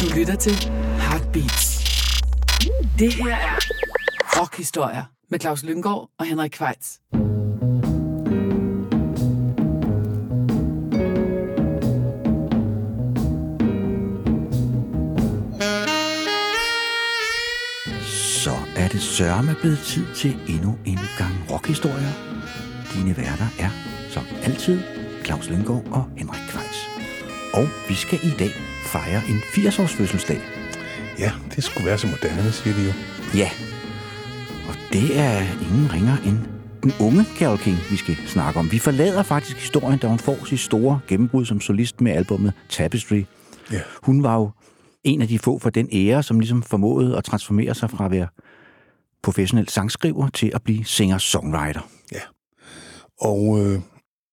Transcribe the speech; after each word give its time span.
Du 0.00 0.14
lytter 0.16 0.36
til 0.40 0.52
Heartbeats. 0.98 1.84
Det 2.98 3.14
her 3.14 3.36
er 3.36 3.58
Rockhistorier 4.40 5.04
med 5.30 5.40
Claus 5.40 5.62
Lynggaard 5.62 6.10
og 6.18 6.26
Henrik 6.26 6.50
Kvejts. 6.50 7.00
Så 18.42 18.52
er 18.76 18.88
det 18.88 19.02
sørme 19.02 19.56
blevet 19.60 19.78
tid 19.78 20.06
til 20.14 20.36
endnu 20.48 20.78
en 20.86 20.98
gang 21.18 21.34
rockhistorier. 21.50 22.12
Dine 22.94 23.16
værter 23.16 23.48
er, 23.58 23.70
som 24.10 24.22
altid, 24.42 24.80
Claus 25.24 25.50
Lynggaard 25.50 25.84
og 25.90 26.04
Henrik 26.16 26.42
Kvejs. 26.48 26.69
Og 27.52 27.68
vi 27.88 27.94
skal 27.94 28.18
i 28.22 28.30
dag 28.38 28.50
fejre 28.82 29.22
en 29.28 29.36
80-års 29.36 29.92
fødselsdag. 29.92 30.40
Ja, 31.18 31.32
det 31.56 31.64
skulle 31.64 31.86
være 31.86 31.98
så 31.98 32.06
moderne, 32.06 32.52
siger 32.52 32.76
de 32.76 32.82
jo. 32.84 32.92
Ja, 33.34 33.50
og 34.68 34.74
det 34.92 35.18
er 35.18 35.40
ingen 35.40 35.92
ringer 35.92 36.16
end 36.26 36.38
den 36.82 36.92
unge 37.00 37.24
Carole 37.38 37.58
King, 37.58 37.76
vi 37.90 37.96
skal 37.96 38.16
snakke 38.26 38.60
om. 38.60 38.72
Vi 38.72 38.78
forlader 38.78 39.22
faktisk 39.22 39.56
historien, 39.56 39.98
da 39.98 40.06
hun 40.06 40.18
får 40.18 40.44
sit 40.44 40.60
store 40.60 41.00
gennembrud 41.08 41.44
som 41.44 41.60
solist 41.60 42.00
med 42.00 42.12
albumet 42.12 42.52
Tapestry. 42.68 43.24
Ja. 43.72 43.80
Hun 44.02 44.22
var 44.22 44.34
jo 44.34 44.50
en 45.04 45.22
af 45.22 45.28
de 45.28 45.38
få 45.38 45.58
for 45.58 45.70
den 45.70 45.88
ære, 45.92 46.22
som 46.22 46.40
ligesom 46.40 46.62
formåede 46.62 47.16
at 47.16 47.24
transformere 47.24 47.74
sig 47.74 47.90
fra 47.90 48.04
at 48.04 48.10
være 48.10 48.28
professionel 49.22 49.68
sangskriver 49.68 50.28
til 50.28 50.50
at 50.54 50.62
blive 50.62 50.84
singer-songwriter. 50.84 51.88
Ja. 52.12 52.20
Og 53.20 53.60
øh, 53.60 53.80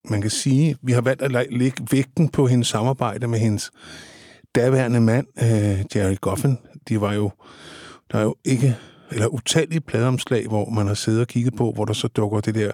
man 0.09 0.21
kan 0.21 0.29
sige, 0.29 0.77
vi 0.81 0.91
har 0.91 1.01
valgt 1.01 1.21
at 1.21 1.51
lægge 1.51 1.87
vægten 1.91 2.29
på 2.29 2.47
hendes 2.47 2.67
samarbejde 2.67 3.27
med 3.27 3.39
hendes 3.39 3.71
daværende 4.55 5.01
mand, 5.01 5.27
øh, 5.37 5.85
Jerry 5.95 6.15
Goffin. 6.21 6.57
De 6.89 7.01
var 7.01 7.13
jo, 7.13 7.31
der 8.11 8.17
er 8.19 8.23
jo 8.23 8.35
ikke, 8.45 8.77
eller 9.11 9.27
utallige 9.27 9.81
pladeomslag, 9.81 10.47
hvor 10.47 10.69
man 10.69 10.87
har 10.87 10.93
siddet 10.93 11.21
og 11.21 11.27
kigget 11.27 11.55
på, 11.55 11.71
hvor 11.71 11.85
der 11.85 11.93
så 11.93 12.07
dukker 12.07 12.39
det 12.39 12.55
der 12.55 12.71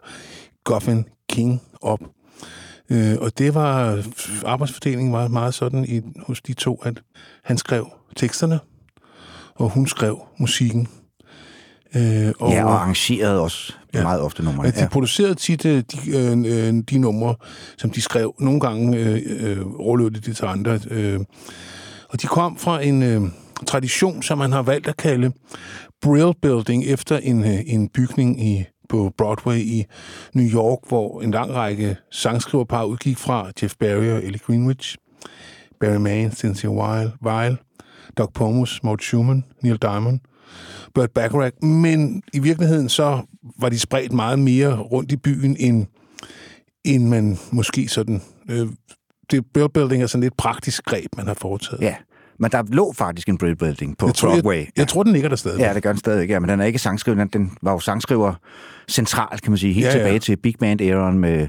Goffin 0.64 1.06
King 1.30 1.62
op. 1.82 2.00
Øh, 2.90 3.16
og 3.20 3.38
det 3.38 3.54
var, 3.54 4.04
arbejdsfordelingen 4.46 5.14
var 5.14 5.28
meget 5.28 5.54
sådan 5.54 5.86
i, 5.86 6.02
hos 6.28 6.42
de 6.42 6.54
to, 6.54 6.82
at 6.84 7.02
han 7.44 7.58
skrev 7.58 7.88
teksterne, 8.16 8.60
og 9.56 9.70
hun 9.70 9.88
skrev 9.88 10.22
musikken. 10.40 10.88
Øh, 11.96 12.34
Og, 12.40 12.52
ja, 12.52 12.66
og 12.66 12.74
arrangerede 12.74 13.42
også 13.42 13.74
ja. 13.94 14.04
Meget 14.04 14.22
ofte 14.22 14.44
numre. 14.44 14.66
Ja, 14.66 14.72
de 14.72 14.90
producerede 14.92 15.36
tit 15.36 15.66
øh, 15.66 15.84
de, 15.92 16.18
øh, 16.18 16.68
øh, 16.68 16.84
de 16.90 16.98
numre, 16.98 17.36
som 17.78 17.90
de 17.90 18.02
skrev. 18.02 18.36
Nogle 18.40 18.60
gange 18.60 18.98
øh, 18.98 19.22
øh, 19.40 19.58
overlod 19.80 20.12
de 20.12 20.20
det 20.20 20.36
til 20.36 20.46
andre. 20.46 20.80
Øh. 20.90 21.20
Og 22.10 22.22
de 22.22 22.28
kom 22.28 22.58
fra 22.58 22.84
en 22.84 23.04
øh, 23.04 23.22
tradition, 23.68 24.24
som 24.24 24.38
man 24.38 24.52
har 24.52 24.62
valgt 24.62 24.88
at 24.88 24.98
kalde 24.98 25.32
Brill 26.02 26.34
Building, 26.42 26.86
efter 26.86 27.18
en, 27.18 27.46
øh, 27.46 27.60
en 27.66 27.90
bygning 27.90 28.46
i 28.48 28.66
på 28.90 29.14
Broadway 29.18 29.58
i 29.58 29.86
New 30.34 30.46
York, 30.46 30.80
hvor 30.88 31.22
en 31.22 31.32
lang 31.32 31.54
række 31.54 31.98
sangskriverpar 32.12 32.84
udgik 32.84 33.18
fra 33.18 33.52
Jeff 33.62 33.76
Barry 33.80 34.08
og 34.08 34.24
Ellie 34.24 34.40
Greenwich, 34.48 34.98
Barry 35.80 35.98
Mann, 35.98 36.32
Cynthia 36.32 36.70
Weil, 36.70 37.12
Weil 37.26 37.58
Doug 38.18 38.34
Pomus, 38.34 38.84
Mort 38.84 39.04
Schumann, 39.04 39.44
Neil 39.62 39.78
Diamond, 39.78 40.20
Burt 40.96 41.12
Bacharach, 41.12 41.66
men 41.66 42.24
i 42.34 42.40
virkeligheden 42.40 42.90
så 42.90 43.22
var 43.60 43.70
de 43.70 43.80
spredt 43.80 44.12
meget 44.12 44.40
mere 44.40 44.78
rundt 44.80 45.12
i 45.12 45.18
byen, 45.18 45.56
end, 45.60 45.86
end 46.84 47.08
man 47.08 47.40
måske 47.52 47.88
sådan... 47.88 48.22
Øh, 48.50 48.68
det 49.32 49.46
Bill 49.54 49.70
Building 49.70 50.04
er 50.04 50.08
sådan 50.08 50.22
lidt 50.22 50.38
praktisk 50.38 50.84
greb, 50.86 51.06
man 51.18 51.28
har 51.28 51.34
foretaget. 51.34 51.82
Ja, 51.82 51.96
men 52.40 52.52
der 52.52 52.64
lå 52.68 52.94
faktisk 52.94 53.30
en 53.30 53.38
Brill 53.38 53.56
Building 53.56 53.98
på 53.98 54.06
jeg 54.06 54.16
tror, 54.16 54.30
Broadway. 54.30 54.58
Jeg, 54.58 54.68
jeg 54.78 54.88
tror, 54.88 55.04
den 55.04 55.14
ligger 55.14 55.30
der 55.30 55.36
stadig. 55.36 55.60
Ja, 55.60 55.74
det 55.74 55.84
gør 55.84 55.92
den 55.92 56.00
stadig, 56.00 56.30
ja, 56.30 56.40
men 56.40 56.50
den 56.50 56.60
er 56.60 56.66
ikke 56.66 56.80
sangskriver. 56.80 57.24
Den, 57.24 57.52
var 57.62 57.72
jo 57.72 57.80
sangskriver 57.80 58.34
central, 58.90 59.40
kan 59.40 59.52
man 59.52 59.58
sige, 59.58 59.74
helt 59.74 59.86
Ja, 59.86 59.92
ja, 59.92 59.98
ja. 59.98 60.04
tilbage 60.04 60.20
til 60.20 60.38
Big 60.38 60.56
Band-æraen 60.60 61.20
med, 61.20 61.48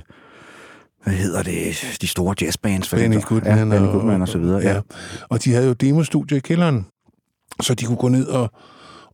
hvad 1.04 1.14
hedder 1.14 1.42
det, 1.42 1.96
de 2.00 2.06
store 2.06 2.34
jazzbands. 2.40 2.90
Benny. 2.90 3.22
Goodman, 3.22 3.58
ja, 3.58 3.64
Benny 3.64 3.92
Goodman 3.92 4.22
og, 4.22 4.28
så 4.28 4.38
videre. 4.38 4.60
Ja. 4.62 4.80
Og 5.28 5.44
de 5.44 5.52
havde 5.52 5.66
jo 5.66 5.72
demostudier 5.72 6.38
i 6.38 6.40
kælderen, 6.40 6.86
så 7.60 7.74
de 7.74 7.84
kunne 7.84 7.96
gå 7.96 8.08
ned 8.08 8.26
og, 8.26 8.52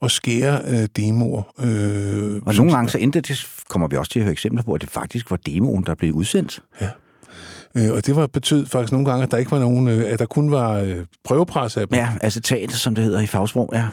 og 0.00 0.10
skære 0.10 0.60
øh, 0.68 0.88
demoer. 0.96 1.42
Øh, 1.60 2.42
Og 2.46 2.54
nogle 2.54 2.72
gange 2.72 2.90
så 2.90 2.98
endte 2.98 3.20
det, 3.20 3.46
kommer 3.68 3.88
vi 3.88 3.96
også 3.96 4.10
til 4.12 4.18
at 4.20 4.24
høre 4.24 4.32
eksempler 4.32 4.62
på, 4.62 4.72
at 4.72 4.80
det 4.80 4.90
faktisk 4.90 5.30
var 5.30 5.36
demoen, 5.36 5.84
der 5.86 5.94
blev 5.94 6.12
udsendt. 6.14 6.60
Øh, 7.74 7.90
og 7.92 8.06
det 8.06 8.16
var 8.16 8.26
betød 8.26 8.66
faktisk 8.66 8.92
nogle 8.92 9.10
gange, 9.10 9.22
at 9.22 9.30
der 9.30 9.36
ikke 9.36 9.50
var 9.50 9.58
nogen, 9.58 9.88
øh, 9.88 10.12
at 10.12 10.18
der 10.18 10.26
kun 10.26 10.50
var 10.50 10.72
øh, 10.78 10.96
prøvepres 11.24 11.76
af 11.76 11.88
dem. 11.88 11.98
Ja, 11.98 12.08
acetat, 12.20 12.72
som 12.72 12.94
det 12.94 13.04
hedder 13.04 13.20
i 13.20 13.26
fagsprog, 13.26 13.70
ja. 13.72 13.86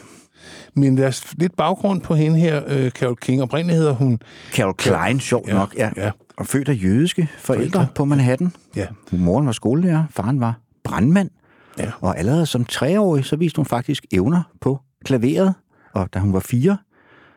Men 0.74 0.96
lad 0.96 1.06
os 1.08 1.24
lidt 1.38 1.56
baggrund 1.56 2.00
på 2.00 2.14
hende 2.14 2.38
her, 2.38 2.62
øh, 2.66 2.90
Carol 2.90 3.16
King. 3.16 3.42
Oprindeligt 3.42 3.76
hedder 3.78 3.92
hun... 3.92 4.18
Carol 4.52 4.74
Klein, 4.74 5.20
sjovt 5.20 5.48
Ja, 5.48 5.52
nok, 5.54 5.74
ja. 5.76 5.90
ja. 5.96 6.10
Og 6.36 6.46
født 6.46 6.68
af 6.68 6.78
jødiske 6.82 7.28
forældre, 7.38 7.70
Forældre. 7.70 7.86
på 7.94 8.04
Manhattan. 8.04 8.52
Ja. 8.76 8.86
Moren 9.12 9.46
var 9.46 9.52
skolelærer, 9.52 10.04
faren 10.10 10.40
var 10.40 10.58
brandmand. 10.84 11.30
Ja. 11.78 11.90
Og 12.00 12.18
allerede 12.18 12.46
som 12.46 12.64
treårig, 12.64 13.24
så 13.24 13.36
viste 13.36 13.56
hun 13.56 13.66
faktisk 13.66 14.04
evner 14.12 14.42
på 14.60 14.80
klaveret. 15.04 15.54
Og 15.98 16.14
da 16.14 16.18
hun 16.18 16.32
var 16.32 16.40
fire, 16.40 16.76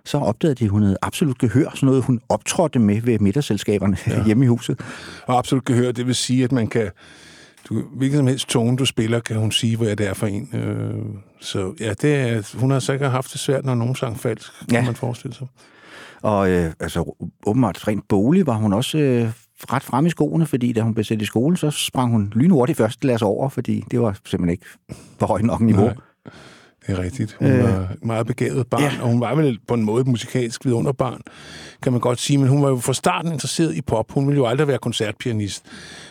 så 0.06 0.18
opdagede 0.18 0.56
de, 0.56 0.64
at 0.64 0.70
hun 0.72 0.82
havde 0.84 0.98
absolut 1.02 1.38
gehør. 1.38 1.70
Sådan 1.76 1.88
noget, 1.88 2.04
hun 2.04 2.20
optrådte 2.30 2.80
med 2.80 3.02
ved 3.02 3.20
middagsselskaberne 3.20 3.98
ja. 4.08 4.24
hjemme 4.28 4.46
i 4.46 4.48
huset. 4.48 4.80
Og 5.28 5.38
absolut 5.38 5.66
gehør, 5.66 5.92
det 5.92 6.08
vil 6.08 6.16
sige, 6.16 6.44
at 6.44 6.52
man 6.52 6.68
kan... 6.68 6.90
Du, 7.70 7.84
hvilken 7.96 8.18
som 8.18 8.28
helst 8.28 8.50
tone, 8.50 8.78
du 8.78 8.86
spiller, 8.86 9.20
kan 9.20 9.36
hun 9.38 9.52
sige, 9.52 9.78
hvad 9.78 9.96
det 9.96 10.08
er 10.08 10.14
for 10.14 10.28
en. 10.28 10.50
Øh, 10.54 10.94
så 11.42 11.74
ja, 11.80 11.94
det 11.94 12.16
er, 12.16 12.58
hun 12.60 12.72
har 12.72 12.80
sikkert 12.80 13.12
haft 13.12 13.32
det 13.34 13.40
svært, 13.40 13.66
når 13.66 13.76
nogen 13.76 13.96
sang 13.96 14.20
falsk, 14.20 14.52
kan 14.60 14.80
Ja. 14.80 14.86
man 14.86 14.96
forestille 14.96 15.36
sig. 15.36 15.48
Og 16.22 16.50
øh, 16.52 16.72
altså, 16.80 17.26
åbenbart 17.46 17.88
rent 17.88 18.08
bolig 18.08 18.48
var 18.48 18.54
hun 18.56 18.74
også 18.74 18.98
øh, 18.98 19.32
ret 19.74 19.84
frem 19.84 20.06
i 20.06 20.10
skoene, 20.10 20.46
fordi 20.46 20.74
da 20.74 20.82
hun 20.82 20.94
blev 20.94 21.04
sendt 21.04 21.22
i 21.22 21.26
skole, 21.26 21.58
så 21.58 21.72
sprang 21.72 22.12
hun 22.12 22.34
lynhurtigt 22.36 22.78
første 22.78 23.00
klasse 23.00 23.26
over, 23.26 23.50
fordi 23.50 23.84
det 23.92 24.02
var 24.02 24.18
simpelthen 24.26 24.50
ikke 24.50 24.66
på 25.20 25.26
højt 25.26 25.44
nok 25.44 25.62
niveau. 25.62 25.86
Nej. 25.86 25.96
Det 26.92 27.00
er 27.00 27.04
rigtigt. 27.04 27.36
Hun 27.40 27.48
øh, 27.52 27.64
var 27.64 27.80
et 27.80 28.06
meget 28.06 28.28
begavet 28.28 28.68
barn, 28.68 28.82
ja. 28.82 28.92
og 29.02 29.08
hun 29.08 29.20
var 29.22 29.36
vel 29.36 29.60
på 29.68 29.74
en 29.74 29.84
måde 29.84 30.02
et 30.02 30.08
musikalsk 30.08 30.66
vidunderbarn, 30.66 31.22
kan 31.84 31.92
man 31.92 32.02
godt 32.02 32.20
sige. 32.20 32.38
Men 32.38 32.48
hun 32.48 32.62
var 32.62 32.70
jo 32.70 32.78
fra 32.78 32.94
starten 32.94 33.32
interesseret 33.32 33.76
i 33.76 33.82
pop. 33.82 34.12
Hun 34.12 34.28
ville 34.28 34.38
jo 34.38 34.46
aldrig 34.46 34.68
være 34.68 34.78
koncertpianist. 34.78 35.66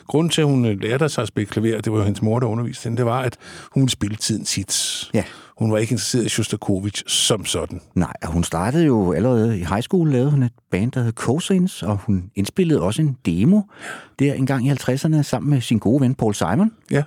Grunden 0.07 0.31
til, 0.31 0.41
at 0.41 0.47
hun 0.47 0.65
øh, 0.65 0.81
lærte 0.81 1.09
sig 1.09 1.23
at 1.23 1.29
spille 1.29 1.47
klaver, 1.47 1.81
det 1.81 1.93
var 1.93 1.99
jo 1.99 2.05
hendes 2.05 2.23
mor, 2.23 2.41
der 2.41 2.47
underviste 2.47 2.85
hende, 2.85 2.97
det 2.97 3.07
var, 3.07 3.21
at 3.21 3.37
hun 3.75 3.89
spille 3.89 4.17
tidens 4.17 4.55
hits. 4.55 5.11
Ja. 5.15 5.25
Hun 5.59 5.73
var 5.73 5.79
ikke 5.79 5.93
interesseret 5.93 6.27
i 6.27 6.29
Shostakovich 6.29 7.03
som 7.07 7.45
sådan. 7.45 7.81
Nej, 7.95 8.13
og 8.23 8.29
hun 8.29 8.45
startede 8.45 8.85
jo 8.85 9.13
allerede 9.13 9.59
i 9.59 9.65
high 9.65 9.83
school, 9.83 10.11
lavede 10.13 10.31
hun 10.31 10.43
et 10.43 10.53
band, 10.71 10.93
der 10.93 11.03
hed 11.03 11.13
Cousins, 11.13 11.83
og 11.83 11.97
hun 11.97 12.31
indspillede 12.35 12.83
også 12.83 13.03
en 13.03 13.17
demo 13.27 13.63
der 14.19 14.33
en 14.35 14.47
gang 14.47 14.67
i 14.67 14.71
50'erne 14.71 15.23
sammen 15.23 15.51
med 15.51 15.61
sin 15.61 15.79
gode 15.79 16.01
ven 16.01 16.15
Paul 16.15 16.35
Simon, 16.35 16.73
Ja. 16.91 17.03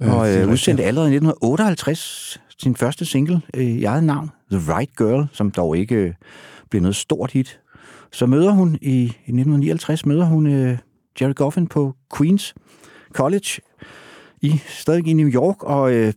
Og 0.00 0.26
det 0.26 0.36
er 0.36 0.42
øh, 0.42 0.50
udsendte 0.50 0.84
allerede 0.84 1.08
i 1.10 1.16
1958 1.16 2.40
sin 2.58 2.76
første 2.76 3.04
single 3.04 3.40
øh, 3.54 3.64
i 3.64 3.84
eget 3.84 4.04
navn, 4.04 4.30
The 4.50 4.74
Right 4.74 4.96
Girl, 4.96 5.26
som 5.32 5.50
dog 5.50 5.76
ikke 5.76 5.94
øh, 5.94 6.12
blev 6.70 6.82
noget 6.82 6.96
stort 6.96 7.30
hit. 7.32 7.60
Så 8.12 8.26
møder 8.26 8.50
hun 8.50 8.78
i, 8.82 8.94
i 9.02 9.04
1959 9.08 10.06
møder 10.06 10.24
hun 10.24 10.46
øh, 10.46 10.78
Jerry 11.20 11.34
Goffin 11.34 11.66
på 11.66 11.94
Queens 12.18 12.54
College 13.12 13.60
i 14.42 14.60
stadig 14.68 15.06
i 15.06 15.12
New 15.12 15.28
York, 15.28 15.62
og 15.62 15.92
øh, 15.92 16.12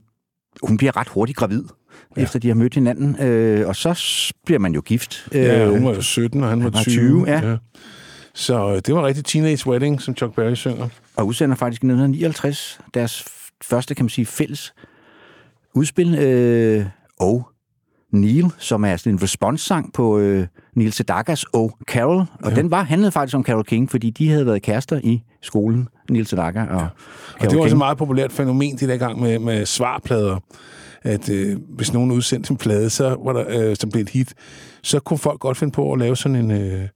hun 0.63 0.77
bliver 0.77 0.97
ret 0.97 1.07
hurtigt 1.07 1.37
gravid, 1.37 1.63
ja. 2.17 2.21
efter 2.21 2.39
de 2.39 2.47
har 2.47 2.55
mødt 2.55 2.73
hinanden, 2.73 3.21
øh, 3.21 3.67
og 3.67 3.75
så 3.75 4.03
bliver 4.45 4.59
man 4.59 4.73
jo 4.73 4.81
gift. 4.81 5.27
Ja, 5.33 5.65
Øh, 5.65 5.71
hun 5.71 5.85
var 5.85 5.93
jo 5.93 6.01
17, 6.01 6.43
og 6.43 6.49
han 6.49 6.63
var 6.63 6.69
var 6.69 6.81
20. 6.81 7.25
20, 7.25 7.29
ja. 7.31 7.57
Så 8.33 8.69
øh, 8.69 8.81
det 8.85 8.95
var 8.95 9.05
rigtig 9.05 9.25
Teenage 9.25 9.69
Wedding, 9.69 10.01
som 10.01 10.15
Chuck 10.15 10.35
Berry 10.35 10.53
synger. 10.53 10.89
og 11.15 11.27
udsender 11.27 11.55
faktisk 11.55 11.83
i 11.83 11.85
1959 11.85 12.79
deres 12.93 13.38
første, 13.63 13.95
kan 13.95 14.05
man 14.05 14.09
sige, 14.09 14.25
fælles 14.25 14.73
udspil, 15.75 16.15
øh, 16.19 16.85
og 17.19 17.49
Neil, 18.11 18.51
som 18.57 18.85
er 18.85 18.97
sådan 18.97 19.13
en 19.13 19.23
response-sang 19.23 19.93
på 19.93 20.19
øh, 20.19 20.47
Neil 20.75 20.93
Sedakas 20.93 21.43
og 21.43 21.77
Carol, 21.87 22.25
og 22.43 22.51
ja. 22.51 22.55
den 22.55 22.71
var 22.71 22.83
handlede 22.83 23.11
faktisk 23.11 23.35
om 23.35 23.43
Carol 23.43 23.63
King, 23.63 23.91
fordi 23.91 24.09
de 24.09 24.29
havde 24.29 24.45
været 24.45 24.61
kærester 24.61 24.99
i 25.03 25.23
skolen, 25.41 25.87
Neil 26.09 26.25
Sedaka 26.25 26.61
og 26.61 26.67
ja. 26.67 26.75
Og 26.75 26.89
Carol 27.39 27.49
det 27.49 27.57
var 27.57 27.63
også 27.63 27.75
et 27.75 27.77
meget 27.77 27.97
populært 27.97 28.31
fænomen, 28.31 28.75
det 28.77 28.89
der 28.89 28.97
gang 28.97 29.21
med, 29.21 29.39
med 29.39 29.65
svarplader. 29.65 30.39
At 31.01 31.29
øh, 31.29 31.57
hvis 31.75 31.93
nogen 31.93 32.11
udsendte 32.11 32.51
en 32.51 32.57
plade, 32.57 32.89
så 32.89 33.17
var 33.23 33.33
der, 33.33 33.69
øh, 33.69 33.75
som 33.75 33.89
blev 33.89 34.01
et 34.01 34.09
hit, 34.09 34.33
så 34.83 34.99
kunne 34.99 35.17
folk 35.17 35.39
godt 35.39 35.57
finde 35.57 35.71
på 35.71 35.93
at 35.93 35.99
lave 35.99 36.15
sådan 36.15 36.35
en, 36.35 36.51
øh, 36.51 36.87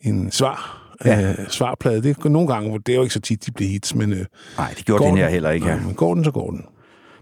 en 0.00 0.30
svar, 0.30 0.85
Ja. 1.04 1.30
øh, 1.30 1.48
svarplade. 1.48 2.02
Det 2.02 2.24
nogle 2.24 2.48
gange, 2.48 2.78
det 2.78 2.92
er 2.92 2.96
jo 2.96 3.02
ikke 3.02 3.14
så 3.14 3.20
tit, 3.20 3.46
de 3.46 3.52
bliver 3.52 3.70
hits, 3.70 3.94
men 3.94 4.12
øh, 4.12 4.24
Nej, 4.58 4.74
det 4.76 4.84
gjorde 4.84 4.98
går 4.98 5.08
den 5.08 5.18
her 5.18 5.28
heller 5.28 5.50
ikke. 5.50 5.66
Nej, 5.66 5.80
men 5.80 5.94
går 5.94 6.14
den, 6.14 6.24
så 6.24 6.30
går 6.30 6.50
den. 6.50 6.64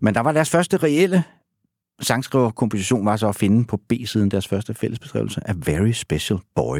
Men 0.00 0.14
der 0.14 0.20
var 0.20 0.32
deres 0.32 0.50
første 0.50 0.76
reelle 0.76 1.24
sangskriverkomposition 2.00 3.06
var 3.06 3.16
så 3.16 3.28
at 3.28 3.36
finde 3.36 3.64
på 3.64 3.76
B-siden 3.88 4.30
deres 4.30 4.48
første 4.48 4.74
fællesbeskrivelse 4.74 5.40
af 5.44 5.54
Very 5.66 5.92
Special 5.92 6.38
Boy. 6.54 6.78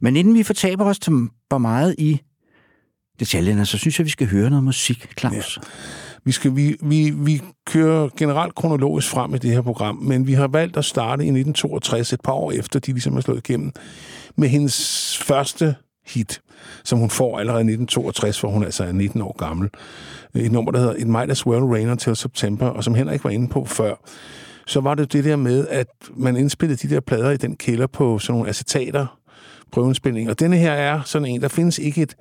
Men 0.00 0.16
inden 0.16 0.34
vi 0.34 0.42
fortaber 0.42 0.84
os 0.84 0.98
til 0.98 1.12
for 1.50 1.58
meget 1.58 1.94
i 1.98 2.20
detaljerne, 3.20 3.66
så 3.66 3.78
synes 3.78 3.98
jeg, 3.98 4.04
vi 4.04 4.10
skal 4.10 4.26
høre 4.26 4.50
noget 4.50 4.64
musik, 4.64 5.08
Claus. 5.18 5.56
Ja. 5.56 5.62
Vi, 6.24 6.32
skal, 6.32 6.56
vi, 6.56 6.76
vi, 6.82 7.10
vi 7.10 7.42
kører 7.66 8.08
generelt 8.16 8.54
kronologisk 8.54 9.08
frem 9.08 9.34
i 9.34 9.38
det 9.38 9.50
her 9.50 9.62
program, 9.62 9.96
men 9.96 10.26
vi 10.26 10.32
har 10.32 10.48
valgt 10.48 10.76
at 10.76 10.84
starte 10.84 11.24
i 11.24 11.28
1962, 11.28 12.12
et 12.12 12.20
par 12.20 12.32
år 12.32 12.52
efter 12.52 12.80
de 12.80 12.92
ligesom 12.92 13.16
er 13.16 13.20
slået 13.20 13.48
igennem, 13.48 13.72
med 14.36 14.48
hendes 14.48 15.18
første 15.18 15.74
hit, 16.10 16.40
som 16.84 16.98
hun 16.98 17.10
får 17.10 17.38
allerede 17.38 17.60
i 17.60 17.72
1962, 17.72 18.40
hvor 18.40 18.50
hun 18.50 18.64
altså 18.64 18.84
er 18.84 18.92
19 18.92 19.22
år 19.22 19.36
gammel. 19.38 19.68
Et 20.34 20.52
nummer, 20.52 20.72
der 20.72 20.78
hedder 20.78 20.94
It 20.94 21.06
Might 21.06 21.30
As 21.30 21.46
Well 21.46 21.64
Rain 21.64 21.88
Until 21.88 22.16
September, 22.16 22.66
og 22.66 22.84
som 22.84 22.94
Henrik 22.94 23.24
var 23.24 23.30
inde 23.30 23.48
på 23.48 23.64
før, 23.64 23.94
så 24.66 24.80
var 24.80 24.94
det 24.94 25.12
det 25.12 25.24
der 25.24 25.36
med, 25.36 25.66
at 25.68 25.86
man 26.16 26.36
indspillede 26.36 26.88
de 26.88 26.94
der 26.94 27.00
plader 27.00 27.30
i 27.30 27.36
den 27.36 27.56
kælder 27.56 27.86
på 27.86 28.18
sådan 28.18 28.34
nogle 28.34 28.48
acetater, 28.48 29.20
prøveindspilning. 29.72 30.30
Og 30.30 30.40
denne 30.40 30.56
her 30.56 30.72
er 30.72 31.00
sådan 31.04 31.28
en, 31.28 31.40
der 31.40 31.48
findes 31.48 31.78
ikke 31.78 32.02
et 32.02 32.16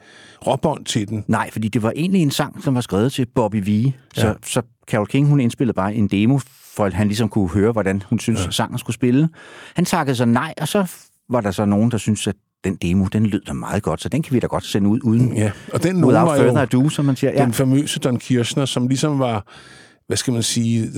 råbånd 0.47 0.85
til 0.85 1.09
den. 1.09 1.25
Nej, 1.27 1.51
fordi 1.51 1.67
det 1.67 1.83
var 1.83 1.93
egentlig 1.95 2.21
en 2.21 2.31
sang, 2.31 2.63
som 2.63 2.75
var 2.75 2.81
skrevet 2.81 3.11
til 3.11 3.25
Bobby 3.35 3.69
V. 3.69 3.91
Så, 4.13 4.27
ja. 4.27 4.33
så 4.45 4.61
Carol 4.87 5.07
King, 5.07 5.27
hun 5.27 5.39
indspillede 5.39 5.75
bare 5.75 5.95
en 5.95 6.07
demo, 6.07 6.39
for 6.75 6.85
at 6.85 6.93
han 6.93 7.07
ligesom 7.07 7.29
kunne 7.29 7.49
høre, 7.49 7.71
hvordan 7.71 8.03
hun 8.09 8.19
synes, 8.19 8.45
ja. 8.45 8.51
sangen 8.51 8.77
skulle 8.77 8.93
spille. 8.93 9.29
Han 9.75 9.85
takkede 9.85 10.15
så 10.15 10.25
nej, 10.25 10.53
og 10.61 10.67
så 10.67 10.91
var 11.29 11.41
der 11.41 11.51
så 11.51 11.65
nogen, 11.65 11.91
der 11.91 11.97
synes 11.97 12.27
at 12.27 12.35
den 12.63 12.75
demo, 12.75 13.05
den 13.05 13.25
lød 13.25 13.41
da 13.41 13.53
meget 13.53 13.83
godt, 13.83 14.01
så 14.01 14.09
den 14.09 14.21
kan 14.21 14.33
vi 14.33 14.39
da 14.39 14.47
godt 14.47 14.65
sende 14.65 14.89
ud 14.89 14.99
uden 15.03 15.37
ja. 15.37 15.51
og 15.73 15.83
den 15.83 16.05
without 16.05 16.27
var 16.27 16.37
further 16.37 16.61
ado, 16.61 16.89
som 16.89 17.05
man 17.05 17.15
siger. 17.15 17.31
Ja. 17.31 17.45
Den 17.45 17.53
famøse 17.53 17.99
Don 17.99 18.19
Kirchner, 18.19 18.65
som 18.65 18.87
ligesom 18.87 19.19
var 19.19 19.45
hvad 20.09 20.17
skal 20.17 20.33
man 20.33 20.43
sige, 20.43 20.91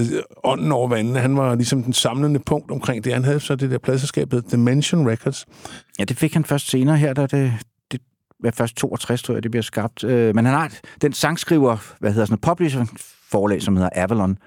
ånden 0.43 0.71
over 0.71 0.87
vandene. 0.87 1.19
Han 1.19 1.37
var 1.37 1.55
ligesom 1.55 1.83
den 1.83 1.93
samlende 1.93 2.39
punkt 2.39 2.71
omkring 2.71 3.03
det. 3.03 3.13
Han 3.13 3.23
havde 3.23 3.39
så 3.39 3.55
det 3.55 3.71
der 3.71 3.77
pladserskab, 3.77 4.33
Dimension 4.51 5.09
Records. 5.09 5.45
Ja, 5.99 6.03
det 6.03 6.17
fik 6.17 6.33
han 6.33 6.45
først 6.45 6.69
senere 6.69 6.97
her, 6.97 7.13
da 7.13 7.21
det, 7.21 7.53
det 7.91 8.01
var 8.43 8.51
først 8.51 8.75
62, 8.75 9.23
tror 9.23 9.33
jeg, 9.33 9.43
det 9.43 9.51
bliver 9.51 9.61
skabt. 9.61 10.03
Øh, 10.03 10.35
men 10.35 10.45
han 10.45 10.53
har 10.53 10.71
den 11.01 11.13
sangskriver, 11.13 11.77
hvad 11.99 12.11
hedder 12.11 12.25
sådan 12.25 12.35
et 12.35 12.41
publisher 12.41 12.85
forlag, 13.31 13.61
som 13.61 13.75
hedder 13.75 13.89
Avalon, 13.95 14.37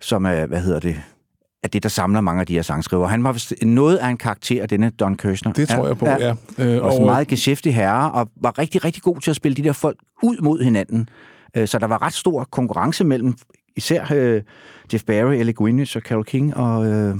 som 0.00 0.24
er, 0.24 0.46
hvad 0.46 0.60
hedder 0.60 0.80
det, 0.80 1.02
er 1.62 1.68
det, 1.68 1.82
der 1.82 1.88
samler 1.88 2.20
mange 2.20 2.40
af 2.40 2.46
de 2.46 2.54
her 2.54 2.62
sangskriver. 2.62 3.06
Han 3.06 3.24
var 3.24 3.32
vist 3.32 3.54
noget 3.62 3.96
af 3.96 4.08
en 4.08 4.16
karakter, 4.16 4.66
denne 4.66 4.90
Don 4.90 5.16
Kirshner. 5.16 5.52
Det 5.52 5.68
tror 5.68 5.86
jeg 5.86 5.98
på, 5.98 6.06
ja. 6.06 6.34
ja. 6.58 6.64
Øh, 6.64 6.84
og, 6.84 6.98
og 6.98 7.04
meget 7.04 7.28
geschæftig 7.28 7.74
herre, 7.74 8.12
og 8.12 8.28
var 8.36 8.58
rigtig, 8.58 8.84
rigtig 8.84 9.02
god 9.02 9.20
til 9.20 9.30
at 9.30 9.36
spille 9.36 9.56
de 9.56 9.62
der 9.62 9.72
folk 9.72 9.98
ud 10.22 10.36
mod 10.42 10.62
hinanden. 10.62 11.08
Øh, 11.56 11.68
så 11.68 11.78
der 11.78 11.86
var 11.86 12.02
ret 12.02 12.12
stor 12.12 12.44
konkurrence 12.44 13.04
mellem 13.04 13.34
især 13.76 14.06
øh, 14.14 14.42
Jeff 14.92 15.04
Barry, 15.04 15.34
Ellie 15.34 15.54
Gwyneth 15.54 15.96
og 15.96 16.02
Carole 16.02 16.24
King 16.24 16.56
og 16.56 16.86
øh, 16.86 17.16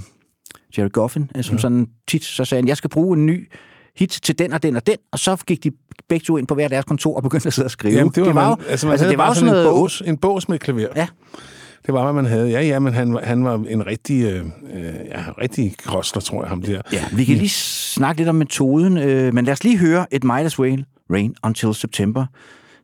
Jerry 0.79 0.93
Goffin, 0.93 1.31
øh, 1.37 1.45
som 1.45 1.57
ja. 1.57 1.61
sådan 1.61 1.87
tit 2.09 2.25
så 2.25 2.45
sagde, 2.45 2.69
jeg 2.69 2.77
skal 2.77 2.91
bruge 2.91 3.17
en 3.17 3.27
ny 3.27 3.53
hit 3.97 4.11
til 4.23 4.39
den 4.39 4.53
og 4.53 4.63
den 4.63 4.77
og 4.77 4.87
den, 4.87 4.97
og 5.13 5.19
så 5.19 5.37
gik 5.37 5.65
de 5.65 5.71
begge 6.09 6.25
to 6.25 6.37
ind 6.37 6.47
på 6.47 6.55
hver 6.55 6.69
deres 6.69 6.85
kontor 6.85 7.17
og 7.17 7.23
begyndte 7.23 7.47
at 7.47 7.53
sidde 7.53 7.67
og 7.67 7.71
skrive. 7.71 7.95
Jamen, 7.95 8.13
det 8.15 8.21
var, 8.21 8.27
det 8.27 8.35
var 8.35 8.49
man, 8.49 8.59
jo, 8.59 8.71
altså, 8.71 8.87
man 8.87 8.93
altså, 8.93 9.09
det 9.09 9.19
var 9.19 9.35
sådan 9.35 9.47
noget... 9.47 9.67
en, 9.67 9.75
bås, 9.75 10.03
en 10.07 10.17
bås 10.17 10.49
med 10.49 10.59
klaver. 10.59 10.89
Ja. 10.97 11.07
Det 11.87 11.95
var, 11.95 12.03
hvad 12.03 12.13
man 12.13 12.27
havde. 12.27 12.51
Ja, 12.51 12.61
ja, 12.61 12.79
men 12.79 12.93
han, 12.93 13.19
han 13.23 13.45
var 13.45 13.65
en 13.69 13.87
rigtig, 13.87 14.25
øh, 14.25 14.47
øh 14.73 14.95
ja, 15.07 15.25
rigtig 15.41 15.77
krosler, 15.79 16.23
tror 16.23 16.43
jeg, 16.43 16.49
ham 16.49 16.63
der. 16.63 16.83
Ja, 16.93 17.05
vi 17.13 17.25
kan 17.25 17.37
lige 17.37 17.49
snakke 17.49 18.21
lidt 18.21 18.29
om 18.29 18.35
metoden, 18.35 18.99
øh, 18.99 19.35
men 19.35 19.45
lad 19.45 19.53
os 19.53 19.65
lige 19.65 19.79
høre 19.79 20.07
et 20.11 20.25
Might 20.25 20.47
As 20.47 20.59
Well 20.59 20.85
Rain 21.11 21.35
Until 21.45 21.75
September, 21.75 22.27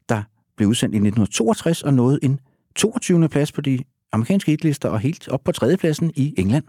der 0.08 0.22
blev 0.56 0.68
udsendt 0.68 0.94
i 0.94 0.98
1962 0.98 1.82
og 1.82 1.94
nåede 1.94 2.18
en 2.22 2.40
22. 2.76 3.28
plads 3.28 3.52
på 3.52 3.60
de 3.60 3.78
amerikanske 4.12 4.50
hitlister 4.50 4.88
og 4.88 5.00
helt 5.00 5.28
op 5.28 5.40
på 5.44 5.52
tredjepladsen 5.52 6.12
i 6.14 6.34
England. 6.38 6.64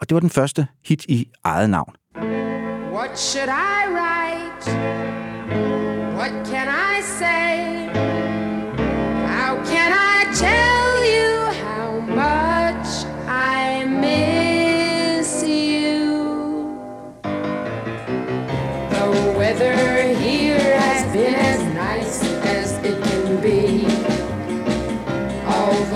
Og 0.00 0.08
det 0.08 0.14
var 0.14 0.20
den 0.20 0.30
første 0.30 0.66
hit 0.84 1.04
i 1.08 1.28
eget 1.44 1.70
navn. 1.70 1.92
What 2.92 3.18
should 3.18 3.48
I 3.48 3.92
write? 3.92 5.25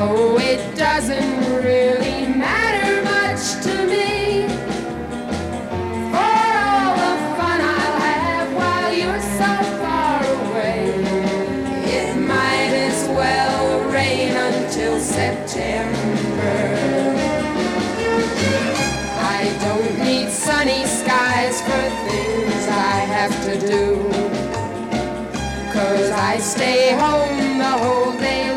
Although 0.00 0.38
it 0.38 0.76
doesn't 0.76 1.62
really 1.62 2.26
matter 2.26 3.02
much 3.04 3.62
to 3.64 3.86
me. 3.86 4.46
For 6.12 6.40
all 6.66 6.94
the 7.04 7.16
fun 7.36 7.60
I'll 7.60 7.98
have 8.08 8.48
while 8.54 8.92
you're 8.92 9.24
so 9.40 9.52
far 9.82 10.24
away, 10.24 10.94
it 11.98 12.16
might 12.16 12.72
as 12.88 13.08
well 13.08 13.90
rain 13.90 14.34
until 14.36 14.98
September. 15.00 16.56
I 19.38 19.42
don't 19.64 19.98
need 20.06 20.30
sunny 20.30 20.84
skies 20.86 21.60
for 21.60 21.84
things 22.08 22.68
I 22.68 22.96
have 23.16 23.34
to 23.46 23.54
do. 23.68 24.10
Cause 25.72 26.10
I 26.10 26.38
stay 26.38 26.92
home 26.92 27.58
the 27.58 27.74
whole 27.84 28.12
day 28.18 28.49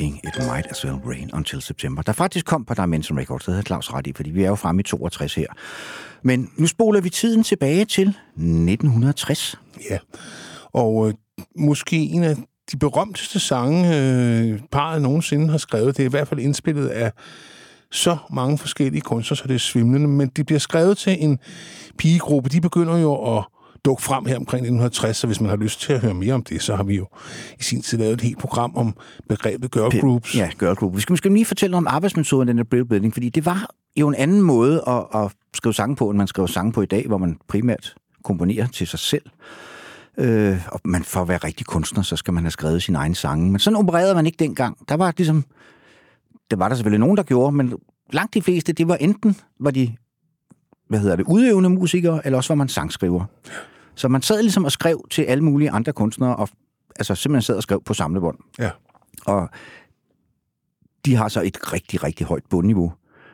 King, 0.00 0.20
It 0.24 0.46
Might 0.46 0.66
As 0.70 0.84
Well 0.84 0.94
Rain 0.94 1.30
Until 1.34 1.62
September, 1.62 2.02
der 2.02 2.12
faktisk 2.12 2.46
kom 2.46 2.64
på 2.64 2.74
Dimension 2.74 3.18
Records, 3.18 3.44
det 3.44 3.54
havde 3.54 3.66
Claus 3.66 3.92
ret 3.92 4.06
i, 4.06 4.12
fordi 4.16 4.30
vi 4.30 4.42
er 4.42 4.48
jo 4.48 4.54
fremme 4.54 4.80
i 4.80 4.82
62 4.82 5.34
her. 5.34 5.46
Men 6.22 6.50
nu 6.56 6.66
spoler 6.66 7.00
vi 7.00 7.10
tiden 7.10 7.42
tilbage 7.42 7.84
til 7.84 8.08
1960. 8.08 9.58
Ja, 9.90 9.98
og 10.72 11.08
øh, 11.08 11.14
måske 11.56 11.96
en 11.96 12.24
af 12.24 12.36
de 12.72 12.76
berømteste 12.76 13.40
sange, 13.40 13.96
øh, 13.96 14.60
parret 14.72 15.02
nogensinde 15.02 15.48
har 15.48 15.58
skrevet, 15.58 15.96
det 15.96 16.02
er 16.02 16.06
i 16.06 16.10
hvert 16.10 16.28
fald 16.28 16.40
indspillet 16.40 16.88
af 16.88 17.12
så 17.90 18.16
mange 18.30 18.58
forskellige 18.58 19.00
kunstnere, 19.00 19.36
så 19.36 19.44
det 19.48 19.54
er 19.54 19.58
svimlende, 19.58 20.08
men 20.08 20.28
de 20.28 20.44
bliver 20.44 20.58
skrevet 20.58 20.98
til 20.98 21.16
en 21.24 21.38
pigegruppe. 21.98 22.50
De 22.50 22.60
begynder 22.60 22.98
jo 22.98 23.36
at 23.36 23.44
dukke 23.84 24.02
frem 24.02 24.24
her 24.24 24.36
omkring 24.36 24.60
1960, 24.60 25.16
så 25.16 25.26
hvis 25.26 25.40
man 25.40 25.50
har 25.50 25.56
lyst 25.56 25.80
til 25.80 25.92
at 25.92 26.00
høre 26.00 26.14
mere 26.14 26.34
om 26.34 26.42
det, 26.42 26.62
så 26.62 26.76
har 26.76 26.82
vi 26.82 26.96
jo 26.96 27.06
i 27.60 27.62
sin 27.62 27.82
tid 27.82 27.98
lavet 27.98 28.12
et 28.12 28.20
helt 28.20 28.38
program 28.38 28.76
om 28.76 28.96
begrebet 29.28 29.70
girl 29.70 30.00
groups. 30.00 30.36
Ja, 30.36 30.50
girl 30.58 30.74
group. 30.74 30.96
Vi 30.96 31.00
skal 31.00 31.12
måske 31.12 31.28
lige 31.28 31.44
fortælle 31.44 31.76
om 31.76 31.86
arbejdsmetoden 31.86 32.48
den 32.48 32.66
Brill 32.66 32.84
Building, 32.84 33.12
fordi 33.12 33.28
det 33.28 33.46
var 33.46 33.70
jo 33.96 34.08
en 34.08 34.14
anden 34.14 34.42
måde 34.42 34.82
at, 34.86 35.22
at 35.22 35.32
skrive 35.54 35.74
sange 35.74 35.96
på, 35.96 36.10
end 36.10 36.18
man 36.18 36.26
skriver 36.26 36.46
sange 36.46 36.72
på 36.72 36.82
i 36.82 36.86
dag, 36.86 37.06
hvor 37.06 37.18
man 37.18 37.38
primært 37.48 37.94
komponerer 38.24 38.66
til 38.66 38.86
sig 38.86 38.98
selv. 38.98 39.22
Øh, 40.18 40.58
og 40.72 40.80
man 40.84 41.04
for 41.04 41.20
at 41.20 41.28
være 41.28 41.38
rigtig 41.38 41.66
kunstner, 41.66 42.02
så 42.02 42.16
skal 42.16 42.34
man 42.34 42.44
have 42.44 42.50
skrevet 42.50 42.82
sin 42.82 42.94
egen 42.94 43.14
sange. 43.14 43.50
Men 43.50 43.58
sådan 43.58 43.76
opererede 43.76 44.14
man 44.14 44.26
ikke 44.26 44.36
dengang. 44.38 44.76
Der 44.88 44.96
var 44.96 45.14
ligesom 45.16 45.44
det 46.50 46.58
var 46.58 46.68
der 46.68 46.76
selvfølgelig 46.76 47.00
nogen, 47.00 47.16
der 47.16 47.22
gjorde, 47.22 47.52
men 47.56 47.74
langt 48.12 48.34
de 48.34 48.42
fleste, 48.42 48.72
det 48.72 48.88
var 48.88 48.96
enten, 48.96 49.36
var 49.60 49.70
de, 49.70 49.96
hvad 50.88 50.98
hedder 50.98 51.16
det, 51.16 51.26
udøvende 51.28 51.70
musikere, 51.70 52.20
eller 52.24 52.36
også 52.36 52.50
var 52.50 52.54
man 52.56 52.68
sangskriver. 52.68 53.24
Så 54.00 54.08
man 54.08 54.22
sad 54.22 54.42
ligesom 54.42 54.64
og 54.64 54.72
skrev 54.72 55.06
til 55.10 55.22
alle 55.22 55.44
mulige 55.44 55.70
andre 55.70 55.92
kunstnere, 55.92 56.36
og 56.36 56.48
altså 56.98 57.14
simpelthen 57.14 57.42
sad 57.42 57.56
og 57.56 57.62
skrev 57.62 57.82
på 57.84 57.94
samlebånd. 57.94 58.38
Ja. 58.58 58.70
Og 59.26 59.48
de 61.04 61.14
har 61.14 61.28
så 61.28 61.42
et 61.42 61.72
rigtig, 61.72 62.04
rigtig 62.04 62.26
højt 62.26 62.42
bundniveau, 62.50 62.92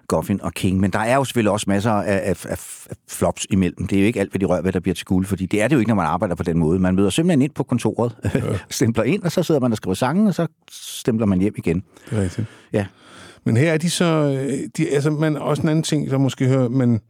Goffin 0.09 0.43
og 0.43 0.53
King. 0.53 0.81
Men 0.81 0.91
der 0.91 0.99
er 0.99 1.15
jo 1.15 1.25
selvfølgelig 1.25 1.53
også 1.53 1.65
masser 1.69 1.91
af, 1.91 2.21
af, 2.31 2.47
af, 2.49 2.59
flops 3.09 3.47
imellem. 3.51 3.87
Det 3.87 3.97
er 3.97 4.01
jo 4.01 4.07
ikke 4.07 4.21
alt, 4.21 4.31
hvad 4.31 4.39
de 4.39 4.45
rører 4.45 4.63
ved, 4.63 4.73
der 4.73 4.81
bliver 4.81 4.95
til 4.95 5.07
guld, 5.07 5.27
fordi 5.27 5.47
det 5.47 5.63
er 5.63 5.69
det 5.69 5.75
jo 5.75 5.79
ikke, 5.79 5.89
når 5.89 5.95
man 5.95 6.07
arbejder 6.07 6.35
på 6.35 6.43
den 6.43 6.59
måde. 6.59 6.79
Man 6.79 6.95
møder 6.95 7.11
simpelthen 7.11 7.43
ind 7.43 7.53
på 7.53 7.63
kontoret, 7.63 8.17
ja. 8.35 8.41
stempler 8.71 9.05
ind, 9.05 9.23
og 9.23 9.33
så 9.33 9.43
sidder 9.43 9.61
man 9.61 9.73
og 9.73 9.77
skriver 9.77 9.95
sangen, 9.95 10.27
og 10.27 10.35
så 10.35 10.47
stempler 10.71 11.27
man 11.27 11.41
hjem 11.41 11.55
igen. 11.59 11.83
Det 12.11 12.19
er 12.19 12.23
rigtigt. 12.23 12.47
Ja. 12.73 12.87
Men 13.45 13.57
her 13.57 13.73
er 13.73 13.79
de 13.79 13.91
så... 13.91 14.05
øh, 14.05 14.59
De, 14.77 14.89
altså, 14.89 15.11
man, 15.11 15.37
også 15.37 15.63
en 15.63 15.69
anden 15.69 15.83
ting, 15.83 16.11
der 16.11 16.19
måske 16.19 16.47
hører, 16.47 16.69
men 16.69 17.01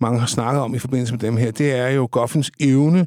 mange 0.00 0.20
har 0.20 0.26
snakket 0.26 0.62
om 0.62 0.74
i 0.74 0.78
forbindelse 0.78 1.12
med 1.12 1.20
dem 1.20 1.36
her, 1.36 1.50
det 1.50 1.72
er 1.72 1.88
jo 1.88 2.08
Goffins 2.12 2.50
evne 2.60 3.06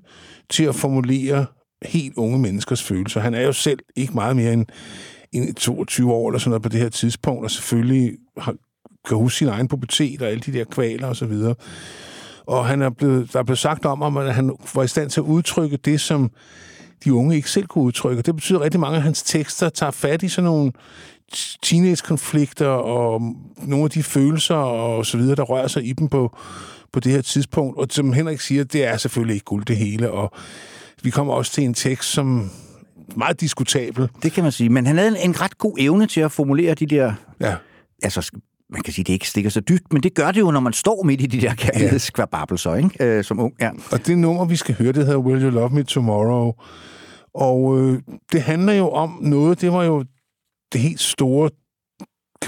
til 0.50 0.64
at 0.64 0.76
formulere 0.76 1.46
helt 1.86 2.18
unge 2.18 2.40
menneskers 2.40 2.84
følelser. 2.84 3.20
Han 3.20 3.34
er 3.34 3.42
jo 3.42 3.54
selv 3.54 3.80
ikke 3.96 4.14
meget 4.14 4.36
mere 4.36 4.54
end, 4.54 4.66
end 5.32 5.56
22 5.56 6.14
år 6.14 6.30
eller 6.30 6.40
sådan 6.40 6.50
noget 6.50 6.64
på 6.64 6.70
det 6.70 6.80
her 6.80 6.90
tidspunkt, 6.90 7.44
og 7.44 7.52
selvfølgelig 7.52 8.12
har, 8.38 8.56
kan 9.08 9.18
huske 9.18 9.38
sin 9.38 9.48
egen 9.48 9.68
pubertet 9.68 10.22
og 10.22 10.28
alle 10.28 10.42
de 10.42 10.54
der 10.54 10.64
kvaler 10.64 11.08
og 11.08 11.16
så 11.16 11.26
videre. 11.26 11.56
Og 12.46 12.66
han 12.66 12.82
er 12.82 12.90
blevet, 12.90 13.34
der 13.34 13.40
er 13.40 13.44
blevet 13.44 13.60
sagt 13.60 13.86
om 13.86 14.02
ham, 14.02 14.18
at 14.18 14.36
han 14.36 14.56
var 14.76 14.84
i 14.84 14.88
stand 14.88 15.10
til 15.10 15.20
at 15.22 15.26
udtrykke 15.26 15.78
det, 15.78 16.02
som 16.02 16.32
de 17.04 17.14
unge 17.14 17.36
ikke 17.36 17.52
selv 17.52 17.68
kunne 17.68 17.84
udtrykke. 17.84 18.22
Det 18.22 18.36
betyder 18.36 18.60
at 18.60 18.64
rigtig 18.64 18.80
mange 18.80 18.98
af 18.98 19.04
hans 19.04 19.24
tekster 19.24 19.70
tager 19.70 19.92
fat 19.92 20.24
i 20.24 20.28
sådan 20.28 20.46
nogle 20.46 20.72
teenage-konflikter 21.64 22.68
og 22.68 23.22
nogle 23.58 23.84
af 23.84 23.90
de 23.90 24.04
følelser 24.04 24.56
og 24.56 25.06
så 25.06 25.18
videre, 25.18 25.36
der 25.36 25.44
rører 25.44 25.68
sig 25.68 25.86
i 25.86 25.94
dem 25.94 26.08
på, 26.08 26.38
på 26.94 27.00
det 27.00 27.12
her 27.12 27.22
tidspunkt. 27.22 27.78
Og 27.78 27.88
som 27.90 28.14
Henrik 28.14 28.40
siger, 28.40 28.64
det 28.64 28.86
er 28.86 28.98
selvfølgelig 28.98 29.34
ikke 29.34 29.46
guld 29.46 29.66
det 29.66 29.78
hele, 29.78 30.12
og 30.12 30.32
vi 31.04 31.10
kommer 31.10 31.34
også 31.34 31.52
til 31.52 31.64
en 31.64 31.74
tekst, 31.74 32.10
som 32.12 32.50
meget 33.16 33.42
diskutabel. 33.42 34.10
Det 34.24 34.32
kan 34.32 34.44
man 34.44 34.52
sige. 34.52 34.70
Men 34.70 34.86
han 34.86 34.98
havde 34.98 35.10
en, 35.10 35.30
en 35.30 35.42
ret 35.42 35.58
god 35.58 35.76
evne 35.80 36.08
til 36.08 36.22
at 36.22 36.32
formulere 36.32 36.74
de 36.74 36.86
der... 36.86 37.14
Ja, 37.42 37.56
Altså, 38.04 38.32
man 38.70 38.82
kan 38.82 38.94
sige, 38.94 39.04
det 39.04 39.14
ikke 39.14 39.30
stikker 39.30 39.50
så 39.50 39.60
dybt, 39.60 39.94
men 39.94 40.04
det 40.04 40.14
gør 40.14 40.32
det 40.32 40.40
jo, 40.40 40.52
når 40.52 40.60
man 40.60 40.74
står 40.74 41.04
midt 41.04 41.22
i 41.22 41.26
de 41.26 41.42
der 41.42 41.54
kærlighedskvababelser, 41.56 42.76
ikke? 42.76 43.04
Øh, 43.06 43.24
som 43.24 43.40
ung. 43.40 43.54
Ja. 43.62 43.72
og 43.92 44.08
det 44.08 44.18
nummer, 44.18 44.46
vi 44.46 44.56
skal 44.56 44.76
høre, 44.76 44.92
det 44.92 45.06
hedder 45.06 45.20
Will 45.20 45.44
You 45.44 45.50
Love 45.50 45.70
Me 45.70 45.84
Tomorrow. 45.84 46.54
Og 47.34 47.80
øh, 47.80 48.02
det 48.32 48.42
handler 48.42 48.74
jo 48.74 48.90
om 48.90 49.20
noget, 49.22 49.62
det 49.62 49.72
var 49.72 49.84
jo 49.84 50.06
det 50.74 50.82
helt 50.82 51.00
store, 51.00 51.50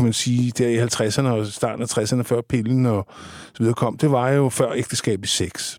kan 0.01 0.05
man 0.05 0.13
sige, 0.13 0.51
der 0.57 0.67
i 0.67 0.79
50'erne 0.79 1.27
og 1.27 1.47
starten 1.47 1.81
af 1.81 1.97
60'erne, 1.97 2.21
før 2.21 2.41
pillen 2.49 2.85
og 2.85 3.07
så 3.53 3.57
videre 3.59 3.73
kom, 3.73 3.97
det 3.97 4.11
var 4.11 4.29
jo 4.29 4.49
før 4.49 4.71
ægteskab 4.73 5.23
i 5.23 5.27
sex. 5.27 5.77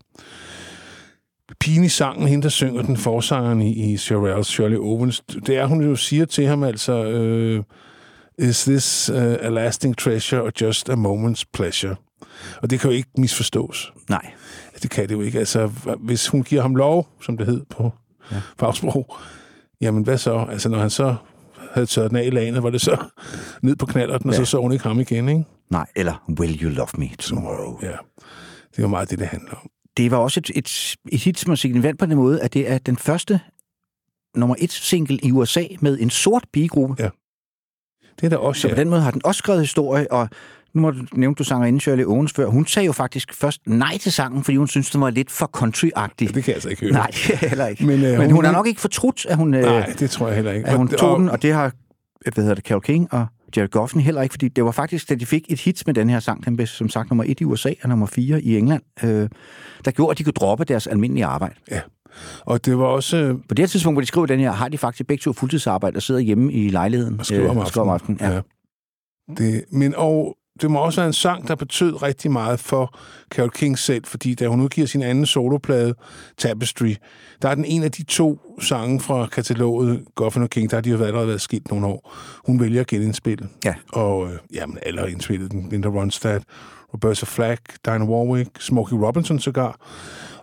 Pigen 1.59 1.83
i 1.83 1.89
sangen, 1.89 2.27
hende 2.27 2.43
der 2.43 2.49
synger 2.49 2.81
den, 2.81 2.97
forsangeren 2.97 3.61
i, 3.61 3.93
i 3.93 3.97
Shirelles, 3.97 4.47
Shirley 4.47 4.77
Owens, 4.77 5.23
det 5.45 5.57
er, 5.57 5.65
hun 5.65 5.83
jo 5.83 5.95
siger 5.95 6.25
til 6.25 6.47
ham 6.47 6.63
altså, 6.63 6.93
øh, 7.05 7.63
is 8.37 8.63
this 8.63 9.09
uh, 9.09 9.17
a 9.17 9.49
lasting 9.49 9.97
treasure 9.97 10.41
or 10.41 10.51
just 10.61 10.89
a 10.89 10.95
moment's 10.95 11.43
pleasure? 11.53 11.95
Og 12.61 12.69
det 12.69 12.79
kan 12.79 12.89
jo 12.89 12.95
ikke 12.95 13.09
misforstås. 13.17 13.93
Nej. 14.09 14.31
Det 14.83 14.91
kan 14.91 15.09
det 15.09 15.15
jo 15.15 15.21
ikke. 15.21 15.39
Altså, 15.39 15.71
hvis 15.99 16.27
hun 16.27 16.43
giver 16.43 16.61
ham 16.61 16.75
lov, 16.75 17.07
som 17.21 17.37
det 17.37 17.45
hed 17.45 17.61
på 17.69 17.91
ja. 18.31 18.41
fagsprog, 18.59 19.15
jamen 19.81 20.03
hvad 20.03 20.17
så? 20.17 20.45
Altså, 20.49 20.69
når 20.69 20.79
han 20.79 20.89
så 20.89 21.15
havde 21.73 21.85
tørret 21.87 22.09
den 22.11 22.17
af 22.19 22.25
i 22.25 22.29
lanet, 22.29 22.63
var 22.63 22.69
det 22.69 22.81
så 22.81 22.97
ned 23.61 23.75
på 23.75 23.85
knallerten, 23.85 24.29
og 24.29 24.35
Ja. 24.35 24.39
så 24.39 24.45
så 24.51 24.57
hun 24.61 24.71
ikke 24.71 24.83
ham 24.83 24.99
igen, 24.99 25.29
ikke? 25.29 25.43
Nej, 25.71 25.85
eller 25.95 26.25
Will 26.39 26.63
You 26.63 26.69
Love 26.71 26.87
Me 26.97 27.09
Tomorrow. 27.19 27.79
Ja. 27.81 27.95
Det 28.75 28.79
jo 28.83 28.87
meget 28.87 29.09
det, 29.09 29.19
det 29.19 29.27
handler 29.27 29.51
om. 29.55 29.69
Det 29.97 30.11
var 30.11 30.17
også 30.17 30.39
et, 30.39 30.51
et, 30.57 30.95
et 31.11 31.19
hit, 31.23 31.39
som 31.39 31.51
er 31.51 31.55
signifikant 31.55 31.99
på 31.99 32.05
den 32.05 32.15
måde, 32.15 32.41
at 32.41 32.53
det 32.53 32.71
er 32.71 32.77
den 32.77 32.97
første 32.97 33.39
nummer 34.35 34.55
et 34.59 34.71
single 34.71 35.19
i 35.23 35.31
USA 35.31 35.63
med 35.81 35.99
en 35.99 36.09
sort 36.09 36.43
pigegruppe. 36.53 36.95
Ja. 37.03 37.09
Det 38.19 38.25
er 38.25 38.29
da 38.29 38.37
også, 38.37 38.61
Så 38.61 38.69
på 38.69 38.75
den 38.75 38.89
måde 38.89 39.01
har 39.01 39.11
den 39.11 39.21
også 39.25 39.39
skrevet 39.39 39.61
historie, 39.61 40.11
og 40.11 40.29
nu 40.75 40.81
må 40.81 40.91
du 40.91 41.05
nævne, 41.13 41.35
du 41.35 41.43
sanger 41.43 41.67
inden 41.67 41.79
Shirley 41.79 42.03
Owens 42.05 42.33
før. 42.33 42.47
Hun 42.47 42.65
sagde 42.67 42.85
jo 42.85 42.91
faktisk 42.91 43.33
først 43.33 43.61
nej 43.67 43.97
til 43.97 44.11
sangen, 44.11 44.43
fordi 44.43 44.57
hun 44.57 44.67
synes, 44.67 44.89
den 44.91 45.01
var 45.01 45.09
lidt 45.09 45.31
for 45.31 45.49
country-agtig. 45.57 46.27
Det 46.27 46.33
kan 46.33 46.43
jeg 46.47 46.53
altså 46.55 46.69
ikke 46.69 46.81
høre. 46.81 46.91
Nej, 46.93 47.11
heller 47.49 47.67
ikke. 47.67 47.85
Men, 47.85 48.03
øh, 48.03 48.11
øh, 48.13 48.17
Men 48.19 48.21
hun- 48.21 48.31
hun, 48.35 48.45
har 48.45 48.51
nok 48.51 48.67
ikke 48.67 48.81
fortrudt, 48.81 49.25
at 49.29 49.37
hun, 49.37 49.53
øh, 49.53 49.61
Nej, 49.61 49.93
det 49.99 50.09
tror 50.09 50.27
jeg 50.27 50.35
heller 50.35 50.51
ikke. 50.51 50.67
at 50.67 50.77
hun 50.77 50.87
Og- 50.93 50.97
tog 50.97 51.11
og- 51.11 51.19
den, 51.19 51.29
og 51.29 51.41
det 51.41 51.53
har 51.53 51.71
hvad 52.33 52.43
hedder 52.43 52.55
det, 52.55 52.63
Carole 52.63 52.81
King 52.81 53.13
og 53.13 53.25
Jared 53.57 53.69
Goffin 53.69 54.01
heller 54.01 54.21
ikke, 54.21 54.33
fordi 54.33 54.47
det 54.47 54.63
var 54.65 54.71
faktisk, 54.71 55.09
da 55.09 55.15
de 55.15 55.25
fik 55.25 55.45
et 55.49 55.61
hit 55.61 55.83
med 55.85 55.93
den 55.93 56.09
her 56.09 56.19
sang, 56.19 56.45
den 56.45 56.55
blev 56.55 56.67
som 56.67 56.89
sagt 56.89 57.09
nummer 57.09 57.23
et 57.27 57.41
i 57.41 57.43
USA 57.45 57.73
og 57.83 57.89
nummer 57.89 58.05
fire 58.05 58.41
i 58.41 58.57
England, 58.57 58.81
øh, 59.03 59.29
der 59.85 59.91
gjorde, 59.91 60.11
at 60.11 60.17
de 60.17 60.23
kunne 60.23 60.33
droppe 60.33 60.63
deres 60.65 60.87
almindelige 60.87 61.25
arbejde. 61.25 61.55
Ja. 61.71 61.81
Og 62.41 62.65
det 62.65 62.77
var 62.77 62.85
også... 62.85 63.17
øh, 63.17 63.33
På 63.33 63.53
det 63.53 63.59
her 63.59 63.67
tidspunkt, 63.67 63.95
hvor 63.95 64.01
de 64.01 64.07
skriver 64.07 64.27
den 64.27 64.39
her, 64.39 64.51
har 64.51 64.67
de 64.69 64.77
faktisk 64.77 65.07
begge 65.07 65.21
to 65.21 65.33
fuldtidsarbejde 65.33 65.95
og 65.97 66.01
sidder 66.01 66.21
hjemme 66.21 66.53
i 66.53 66.69
lejligheden. 66.69 67.19
Og 67.19 67.25
skriver 67.25 67.49
om 67.49 67.57
øh, 67.57 67.61
og 67.61 67.67
skriver 67.67 67.87
om 67.87 67.93
aftenen. 67.93 68.17
Ja. 68.21 68.29
Ja. 68.31 68.41
Det, 69.37 69.63
men 69.71 69.93
og 69.97 70.37
det 70.61 70.71
må 70.71 70.79
også 70.79 71.01
være 71.01 71.07
en 71.07 71.13
sang, 71.13 71.47
der 71.47 71.55
betød 71.55 72.03
rigtig 72.03 72.31
meget 72.31 72.59
for 72.59 72.99
Carole 73.31 73.51
King 73.51 73.79
selv, 73.79 74.05
fordi 74.05 74.35
da 74.35 74.47
hun 74.47 74.61
udgiver 74.61 74.87
sin 74.87 75.01
anden 75.01 75.25
soloplade, 75.25 75.93
Tapestry, 76.37 76.95
der 77.41 77.49
er 77.49 77.55
den 77.55 77.65
en 77.65 77.83
af 77.83 77.91
de 77.91 78.03
to 78.03 78.39
sange 78.61 78.99
fra 78.99 79.27
kataloget 79.27 80.05
Goffin 80.15 80.43
og 80.43 80.49
King, 80.49 80.71
der 80.71 80.77
har 80.77 80.81
de 80.81 80.89
jo 80.89 81.03
allerede 81.03 81.27
været 81.27 81.41
skilt 81.41 81.71
nogle 81.71 81.87
år. 81.87 82.13
Hun 82.45 82.59
vælger 82.59 82.81
at 82.81 82.87
genindspille. 82.87 83.49
Ja. 83.65 83.73
Og 83.93 84.27
øh, 84.27 84.39
jamen, 84.53 84.77
alle 84.85 84.99
har 84.99 85.07
indspillet 85.07 85.51
den. 85.51 85.67
Linda 85.71 85.87
Ronstadt, 85.87 86.43
Roberta 86.93 87.25
Flack, 87.25 87.61
Dinah 87.85 88.09
Warwick, 88.09 88.49
Smokey 88.61 88.95
Robinson 88.95 89.39
sågar, 89.39 89.75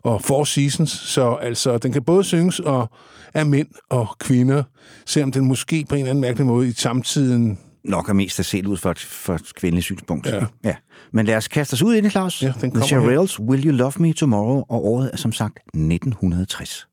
og 0.02 0.22
Four 0.22 0.44
Seasons. 0.44 0.90
Så 0.90 1.34
altså, 1.34 1.78
den 1.78 1.92
kan 1.92 2.02
både 2.02 2.24
synges 2.24 2.60
og 2.60 2.90
af 3.34 3.46
mænd 3.46 3.68
og 3.90 4.08
kvinder, 4.18 4.62
selvom 5.06 5.32
den 5.32 5.44
måske 5.44 5.84
på 5.88 5.94
en 5.94 5.98
eller 5.98 6.10
anden 6.10 6.20
mærkelig 6.20 6.46
måde 6.46 6.68
i 6.68 6.72
samtiden 6.72 7.58
Nok 7.84 8.08
er 8.08 8.12
mest 8.12 8.38
at 8.40 8.46
se 8.46 8.68
ud 8.68 8.76
for 8.76 9.34
et 9.34 9.54
kvindeligt 9.54 9.84
synspunkt. 9.84 10.26
Ja. 10.26 10.44
ja. 10.64 10.74
Men 11.12 11.26
lad 11.26 11.36
os 11.36 11.48
kaste 11.48 11.74
os 11.74 11.82
ud 11.82 11.94
i 11.94 12.00
det, 12.00 12.10
Claus. 12.12 12.42
Ja, 12.42 12.52
den 12.60 12.70
kommer 12.70 12.86
Shirelles, 12.86 13.40
Will 13.40 13.66
You 13.66 13.72
Love 13.72 13.92
Me 13.98 14.12
Tomorrow, 14.12 14.64
og 14.68 14.86
året 14.86 15.10
er 15.12 15.16
som 15.16 15.32
sagt 15.32 15.58
1960. 15.58 16.86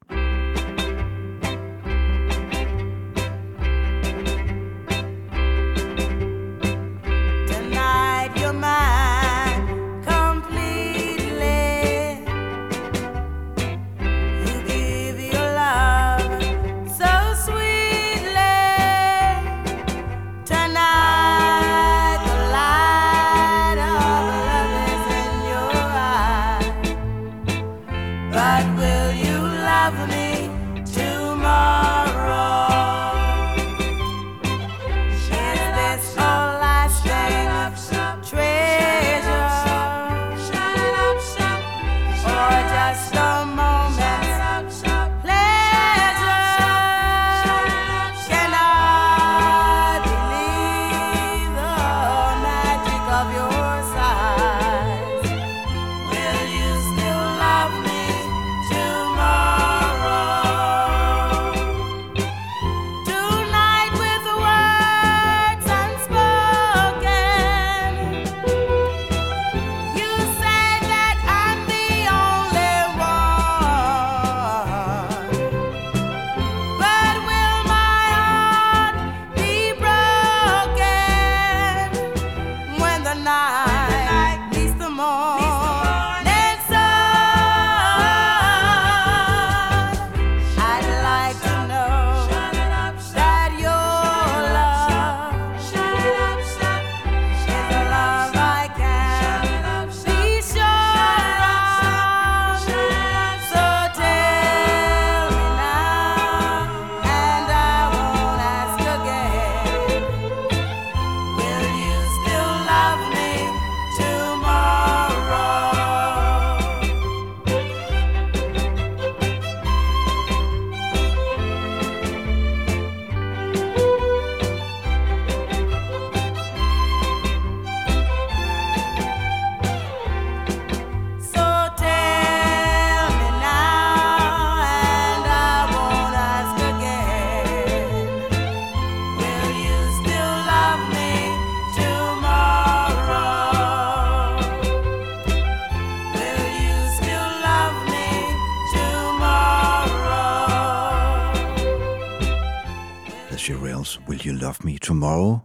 Tomorrow? 155.08 155.38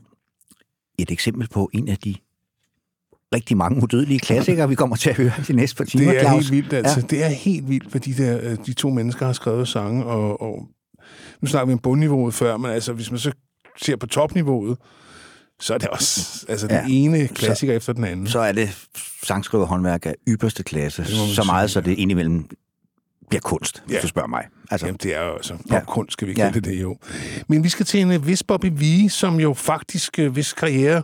Et 0.99 1.11
eksempel 1.11 1.49
på 1.49 1.71
en 1.75 1.88
af 1.88 1.97
de 1.99 2.14
rigtig 3.35 3.57
mange 3.57 3.83
udødelige 3.83 4.19
klassikere, 4.21 4.69
vi 4.69 4.75
kommer 4.75 4.97
til 4.97 5.11
at 5.11 5.16
høre 5.16 5.33
de 5.49 5.52
næste 5.52 5.76
par 5.76 5.85
timer, 5.85 6.04
Det 6.12 6.16
er 6.16 6.23
Claus. 6.23 6.49
helt 6.49 6.52
vildt, 6.52 6.73
altså. 6.73 6.95
Ja. 7.00 7.00
Ja. 7.00 7.07
Det 7.07 7.25
er 7.25 7.28
helt 7.28 7.69
vildt, 7.69 7.87
hvad 7.90 8.00
de, 8.00 8.14
der, 8.14 8.38
øh, 8.42 8.57
de 8.66 8.73
to 8.73 8.90
mennesker 8.90 9.26
har 9.26 9.33
skrevet 9.33 9.69
sange, 9.69 10.04
og, 10.04 10.42
og 10.42 10.69
nu 11.40 11.49
snakker 11.49 11.66
vi 11.66 11.73
om 11.73 11.78
bundniveauet 11.78 12.35
før, 12.35 12.57
men 12.57 12.71
altså, 12.71 12.92
hvis 12.92 13.11
man 13.11 13.21
så 13.21 13.33
ser 13.83 13.97
på 13.97 14.07
topniveauet, 14.07 14.78
så 15.61 15.75
er 15.75 15.78
det 15.78 15.88
også 15.88 16.45
altså, 16.49 16.66
den 16.66 16.76
Ja. 16.76 16.85
ene 16.88 17.28
klassiker 17.28 17.73
efter 17.76 17.92
den 17.92 18.04
anden. 18.04 18.26
Så 18.26 18.38
er 18.40 18.52
det 18.52 18.87
sangskriverhåndværk 19.23 20.07
af 20.07 20.14
ypperste 20.28 20.62
klasse. 20.62 21.04
Så 21.35 21.42
meget, 21.47 21.71
sige, 21.71 21.75
så 21.75 21.81
det 21.81 21.99
indimellem 21.99 22.49
bliver 23.33 23.41
kunst, 23.41 23.83
hvis 23.87 23.95
Ja. 23.97 24.01
du 24.01 24.07
spørger 24.09 24.29
mig. 24.29 24.45
Altså, 24.71 24.87
Jamen, 24.87 24.99
det 25.03 25.15
er 25.17 25.23
jo 25.25 25.33
altså 25.33 25.55
Ja. 25.71 25.79
popkunst, 25.79 26.12
skal 26.12 26.29
vi 26.29 26.33
Ja. 26.33 26.37
kalde 26.43 26.55
det 26.61 26.65
det 26.65 26.83
jo. 26.83 26.97
Men 27.49 27.65
vi 27.65 27.69
skal 27.69 27.87
til 27.87 28.01
en 28.01 28.12
øh, 28.12 28.27
vis 28.27 28.43
Bobby 28.43 28.67
V, 28.67 29.09
som 29.09 29.41
jo 29.41 29.55
faktisk, 29.55 30.19
øh, 30.19 30.33
hvis 30.33 30.53
karriere 30.53 31.03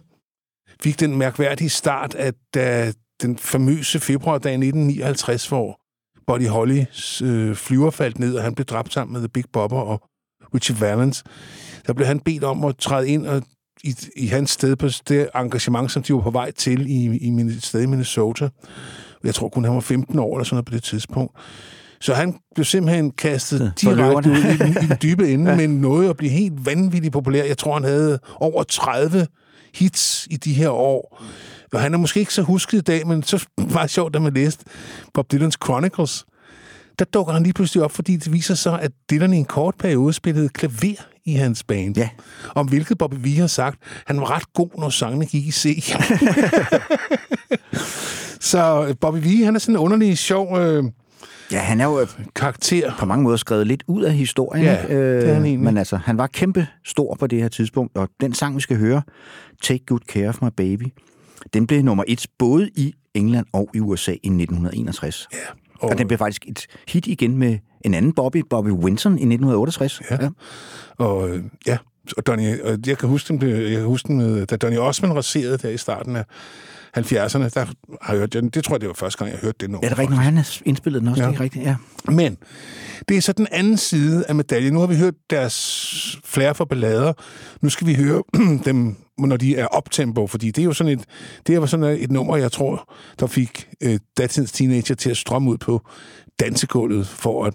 fik 0.82 1.00
den 1.00 1.16
mærkværdige 1.16 1.70
start, 1.70 2.14
at 2.14 2.34
da 2.54 2.92
den 3.22 3.38
famøse 3.38 4.00
februardag 4.00 4.52
1959, 4.52 5.48
hvor 5.48 5.80
Buddy 6.26 6.48
Hollys 6.48 7.22
øh, 7.22 7.54
flyver 7.56 7.90
faldt 7.90 8.18
ned, 8.18 8.34
og 8.36 8.42
han 8.44 8.54
blev 8.54 8.64
dræbt 8.64 8.92
sammen 8.92 9.12
med 9.12 9.20
The 9.20 9.28
Big 9.28 9.44
Bopper 9.52 9.78
og 9.78 10.02
Richie 10.54 10.80
Valens, 10.80 11.24
der 11.86 11.92
blev 11.92 12.06
han 12.06 12.20
bedt 12.20 12.44
om 12.44 12.64
at 12.64 12.76
træde 12.76 13.08
ind 13.08 13.26
og 13.26 13.42
i, 13.84 13.94
i 14.16 14.26
hans 14.26 14.50
sted 14.50 14.76
på 14.76 14.88
det 15.08 15.28
engagement, 15.34 15.92
som 15.92 16.02
de 16.02 16.14
var 16.14 16.20
på 16.20 16.30
vej 16.30 16.50
til 16.50 16.86
i, 16.90 17.16
i 17.16 17.30
min, 17.30 17.60
sted 17.60 17.82
i 17.82 17.86
Minnesota. 17.86 18.48
Jeg 19.24 19.34
tror 19.34 19.48
kun, 19.48 19.64
han 19.64 19.74
var 19.74 19.80
15 19.80 20.18
år 20.18 20.36
eller 20.36 20.44
sådan 20.44 20.54
noget 20.54 20.66
på 20.66 20.72
det 20.74 20.82
tidspunkt. 20.82 21.36
Så 22.00 22.14
han 22.14 22.34
blev 22.54 22.64
simpelthen 22.64 23.10
kastet 23.10 23.72
direkte 23.80 24.30
ud 24.30 24.36
i 24.36 24.56
den, 24.56 24.70
i 24.70 24.86
den 24.86 24.96
dybe 25.02 25.28
ende, 25.32 25.50
ja. 25.50 25.56
men 25.56 25.80
nåede 25.80 26.10
at 26.10 26.16
blive 26.16 26.30
helt 26.30 26.66
vanvittigt 26.66 27.12
populær. 27.12 27.44
Jeg 27.44 27.58
tror, 27.58 27.74
han 27.74 27.84
havde 27.84 28.18
over 28.36 28.62
30 28.62 29.26
hits 29.74 30.26
i 30.30 30.36
de 30.36 30.52
her 30.52 30.68
år. 30.68 31.22
Og 31.72 31.80
han 31.80 31.94
er 31.94 31.98
måske 31.98 32.20
ikke 32.20 32.34
så 32.34 32.42
husket 32.42 32.78
i 32.78 32.80
dag, 32.80 33.06
men 33.06 33.22
så 33.22 33.46
var 33.74 33.82
det 33.82 33.90
sjovt, 33.90 34.14
da 34.14 34.18
man 34.18 34.34
læste 34.34 34.64
Bob 35.14 35.32
Dylans 35.32 35.58
Chronicles. 35.64 36.24
Der 36.98 37.04
dukker 37.04 37.32
han 37.32 37.42
lige 37.42 37.52
pludselig 37.52 37.84
op, 37.84 37.92
fordi 37.92 38.16
det 38.16 38.32
viser 38.32 38.54
sig, 38.54 38.80
at 38.80 38.90
Dylan 39.10 39.32
i 39.32 39.36
en 39.36 39.44
kort 39.44 39.74
periode 39.78 40.12
spillede 40.12 40.48
klaver 40.48 41.02
i 41.24 41.32
hans 41.32 41.64
band. 41.64 41.96
Ja. 41.96 42.08
Om 42.54 42.68
hvilket 42.68 42.98
Bobby 42.98 43.14
V 43.14 43.38
har 43.38 43.46
sagt, 43.46 43.78
han 44.06 44.20
var 44.20 44.30
ret 44.30 44.52
god, 44.52 44.70
når 44.78 44.90
sangene 44.90 45.26
gik 45.26 45.46
i 45.46 45.50
C. 45.50 45.94
så 48.50 48.94
Bobby 49.00 49.18
V, 49.18 49.44
han 49.44 49.54
er 49.54 49.58
sådan 49.58 49.74
en 49.74 49.80
underlig, 49.80 50.18
sjov 50.18 50.58
øh, 50.58 50.84
ja, 51.52 51.58
han 51.58 51.80
er 51.80 51.84
jo 51.84 52.00
øh, 52.00 52.06
karakter. 52.36 52.92
på 52.98 53.06
mange 53.06 53.22
måder 53.22 53.36
skrevet 53.36 53.66
lidt 53.66 53.84
ud 53.86 54.02
af 54.02 54.12
historien. 54.12 54.64
Ja, 54.64 54.82
ikke? 54.82 55.20
det 55.20 55.28
er 55.28 55.34
han 55.34 55.44
egentlig. 55.44 55.64
Men 55.64 55.76
altså, 55.76 55.96
han 55.96 56.18
var 56.18 56.26
kæmpe 56.26 56.66
stor 56.84 57.16
på 57.20 57.26
det 57.26 57.40
her 57.40 57.48
tidspunkt, 57.48 57.96
og 57.96 58.08
den 58.20 58.34
sang, 58.34 58.56
vi 58.56 58.60
skal 58.60 58.76
høre, 58.76 59.02
Take 59.62 59.84
Good 59.86 60.00
Care 60.08 60.28
of 60.28 60.42
My 60.42 60.48
Baby, 60.56 60.92
den 61.54 61.66
blev 61.66 61.82
nummer 61.82 62.04
et 62.08 62.26
både 62.38 62.70
i 62.76 62.94
England 63.14 63.46
og 63.52 63.70
i 63.74 63.80
USA 63.80 64.12
i 64.12 64.14
1961. 64.14 65.28
Ja, 65.32 65.38
og, 65.80 65.88
og 65.88 65.98
den 65.98 66.06
blev 66.06 66.18
faktisk 66.18 66.44
et 66.48 66.66
hit 66.88 67.06
igen 67.06 67.36
med 67.36 67.58
en 67.84 67.94
anden 67.94 68.12
Bobby, 68.12 68.44
Bobby 68.50 68.68
Winton 68.68 69.12
i 69.12 69.14
1968. 69.14 70.02
Ja. 70.10 70.28
Og 70.98 71.30
øh, 71.30 71.44
ja, 71.66 71.78
og 72.16 72.26
Donny, 72.26 72.58
jeg 72.86 72.98
kan 72.98 73.08
huske 73.08 73.28
den, 73.28 73.48
jeg 73.48 73.70
kan 73.70 73.84
huske 73.84 74.08
den 74.08 74.16
med, 74.16 74.46
da 74.46 74.56
Donny 74.56 74.78
Osmond 74.78 75.12
raserede 75.12 75.58
der 75.58 75.68
i 75.68 75.76
starten 75.76 76.16
af 76.16 76.24
70'erne, 76.98 77.48
der 77.48 77.64
har 78.02 78.12
jeg 78.12 78.18
hørt 78.20 78.32
den. 78.32 78.48
Det 78.48 78.64
tror 78.64 78.74
jeg, 78.74 78.80
det 78.80 78.88
var 78.88 78.94
første 78.94 79.18
gang, 79.18 79.30
jeg 79.30 79.38
hørte 79.40 79.56
det 79.60 79.70
nummer. 79.70 79.86
Ja, 79.86 79.88
det 79.88 79.94
er 79.94 79.98
rigtigt, 79.98 80.16
når 80.16 80.22
han 80.22 80.36
har 80.36 80.58
indspillet 80.64 81.00
den 81.02 81.08
også, 81.08 81.22
Ja. 81.22 81.26
ja. 81.26 81.32
det 81.32 81.38
er 81.38 81.44
rigtigt, 81.44 81.64
ja. 81.64 81.76
Men 82.08 82.36
det 83.08 83.16
er 83.16 83.20
så 83.20 83.32
den 83.32 83.46
anden 83.52 83.76
side 83.76 84.24
af 84.28 84.34
medaljen. 84.34 84.72
Nu 84.72 84.80
har 84.80 84.86
vi 84.86 84.96
hørt 84.96 85.14
deres 85.30 86.18
flere 86.24 86.54
for 86.54 86.64
ballader. 86.64 87.12
Nu 87.62 87.68
skal 87.68 87.86
vi 87.86 87.94
høre 87.94 88.22
dem, 88.64 88.96
når 89.18 89.36
de 89.36 89.56
er 89.56 89.66
optempo, 89.66 90.26
fordi 90.26 90.46
det 90.50 90.62
er 90.62 90.64
jo 90.64 90.72
sådan 90.72 90.92
et, 90.98 91.04
det 91.46 91.60
var 91.60 91.66
sådan 91.66 91.98
et 92.00 92.10
nummer, 92.10 92.36
jeg 92.36 92.52
tror, 92.52 92.94
der 93.20 93.26
fik 93.26 93.68
øh, 93.82 93.98
datidens 94.18 94.52
teenager 94.52 94.94
til 94.94 95.10
at 95.10 95.16
strømme 95.16 95.50
ud 95.50 95.58
på 95.58 95.86
dansegulvet 96.40 97.06
for 97.06 97.44
at 97.44 97.52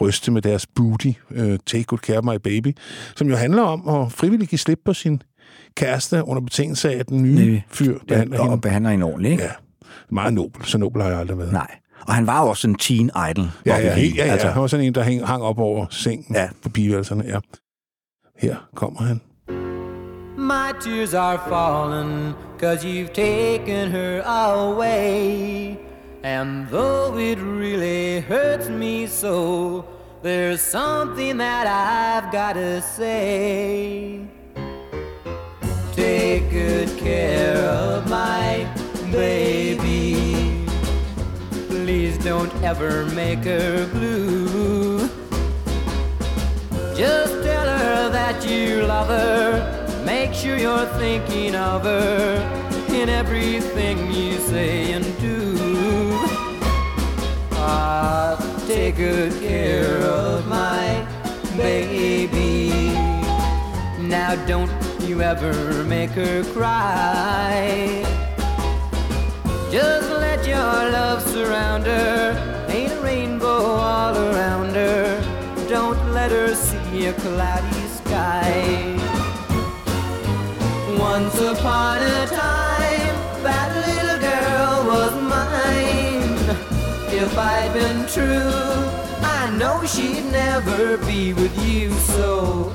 ryste 0.00 0.30
med 0.30 0.42
deres 0.42 0.66
booty, 0.66 1.12
øh, 1.30 1.58
Take 1.66 1.84
Good 1.84 1.98
Care 1.98 2.18
of 2.18 2.24
My 2.24 2.36
Baby, 2.44 2.76
som 3.16 3.28
jo 3.28 3.36
handler 3.36 3.62
om 3.62 3.88
at 3.88 4.12
frivilligt 4.12 4.50
give 4.50 4.58
slip 4.58 4.78
på 4.84 4.94
sin 4.94 5.22
kæreste 5.76 6.24
under 6.24 6.42
betingelse 6.42 6.90
af, 6.90 6.98
at 6.98 7.08
den 7.08 7.22
nye 7.22 7.50
Nej. 7.52 7.62
fyr 7.68 7.98
behandler 8.08 8.36
ja 8.36 8.42
og 8.42 8.48
hende. 8.50 8.60
behandler 8.60 8.90
hende 8.90 9.04
ordentligt, 9.06 9.32
ikke? 9.32 9.44
Ja, 9.44 9.50
meget 10.10 10.34
nobel. 10.34 10.64
Så 10.64 10.78
nobel 10.78 11.02
har 11.02 11.08
jeg 11.10 11.18
aldrig 11.18 11.38
været. 11.38 11.52
Nej. 11.52 11.70
Og 12.06 12.14
han 12.14 12.26
var 12.26 12.42
jo 12.42 12.48
også 12.48 12.68
en 12.68 12.74
teen 12.74 13.10
idol. 13.30 13.44
Ja, 13.66 13.76
ja, 13.78 13.96
ja, 13.98 14.02
ja. 14.16 14.22
Altså, 14.22 14.48
Han 14.48 14.60
var 14.60 14.66
sådan 14.66 14.86
en, 14.86 14.94
der 14.94 15.02
hæng, 15.02 15.26
hang 15.26 15.42
op 15.42 15.58
over 15.58 15.86
sengen. 15.90 16.34
Ja. 16.34 16.48
på 16.62 16.68
pigeværelserne. 16.68 17.24
Ja. 17.26 17.38
Her 18.38 18.56
kommer 18.74 19.02
han. 19.02 19.20
My 20.38 20.72
tears 20.80 21.14
are 21.14 21.38
falling 21.48 22.34
cause 22.60 22.84
you've 22.88 23.12
taken 23.14 23.88
her 23.90 24.22
away. 24.26 25.74
And 26.24 26.66
though 26.66 27.18
it 27.18 27.38
really 27.38 28.20
hurts 28.20 28.68
me 28.70 29.06
so, 29.06 29.82
there's 30.24 30.60
something 30.60 31.38
that 31.38 31.66
I've 31.66 32.30
gotta 32.32 32.80
say. 32.80 34.20
Take 35.96 36.50
good 36.50 36.98
care 36.98 37.56
of 37.56 38.10
my 38.10 38.68
baby. 39.10 40.66
Please 41.70 42.18
don't 42.18 42.52
ever 42.62 43.06
make 43.06 43.44
her 43.44 43.86
blue. 43.94 45.08
Just 46.94 47.42
tell 47.42 47.78
her 47.78 48.10
that 48.10 48.46
you 48.46 48.82
love 48.82 49.08
her. 49.08 50.04
Make 50.04 50.34
sure 50.34 50.58
you're 50.58 50.84
thinking 50.98 51.54
of 51.54 51.84
her 51.84 52.76
in 52.90 53.08
everything 53.08 54.12
you 54.12 54.36
say 54.36 54.92
and 54.92 55.04
do. 55.18 55.54
Ah, 57.52 58.36
take 58.66 58.96
good 58.96 59.32
care 59.40 59.96
of 60.02 60.46
my 60.46 61.06
baby. 61.56 62.92
Now 63.98 64.34
don't 64.46 64.85
you 65.08 65.22
ever 65.22 65.84
make 65.84 66.10
her 66.10 66.42
cry. 66.52 68.02
Just 69.70 70.10
let 70.10 70.44
your 70.44 70.56
love 70.56 71.22
surround 71.22 71.84
her. 71.86 72.66
Paint 72.66 72.92
a 72.92 73.00
rainbow 73.00 73.64
all 73.66 74.16
around 74.16 74.74
her. 74.74 75.66
Don't 75.68 76.12
let 76.12 76.32
her 76.32 76.54
see 76.54 77.06
a 77.06 77.12
cloudy 77.12 77.86
sky. 78.00 78.96
Once 80.98 81.38
upon 81.40 81.98
a 82.02 82.26
time, 82.26 83.16
that 83.44 83.70
little 83.86 84.20
girl 84.30 84.86
was 84.92 85.12
mine. 85.22 86.36
If 87.14 87.38
I'd 87.38 87.72
been 87.72 88.06
true, 88.08 88.50
I 89.22 89.54
know 89.56 89.84
she'd 89.86 90.24
never 90.32 90.96
be 90.98 91.32
with 91.32 91.56
you. 91.64 91.92
So 91.92 92.74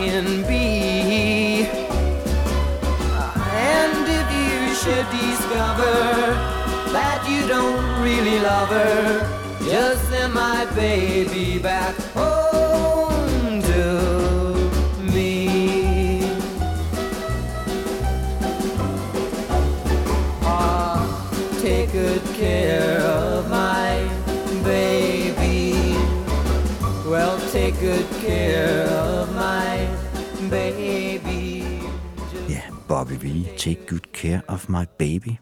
can 0.00 0.42
be. 0.48 1.66
And 3.74 4.04
if 4.18 4.26
you 4.40 4.74
should 4.80 5.06
discover 5.10 5.94
that 6.96 7.20
you 7.28 7.46
don't 7.46 8.02
really 8.02 8.38
love 8.40 8.70
her, 8.70 9.58
just 9.62 10.08
send 10.08 10.32
my 10.32 10.64
baby 10.74 11.58
back 11.58 11.94
home 12.14 12.39
Ja, 33.10 33.14
Bobby 33.14 33.26
V, 33.26 33.56
Take 33.58 33.86
Good 33.88 34.12
Care 34.14 34.40
of 34.48 34.68
My 34.68 34.84
Baby. 34.98 35.36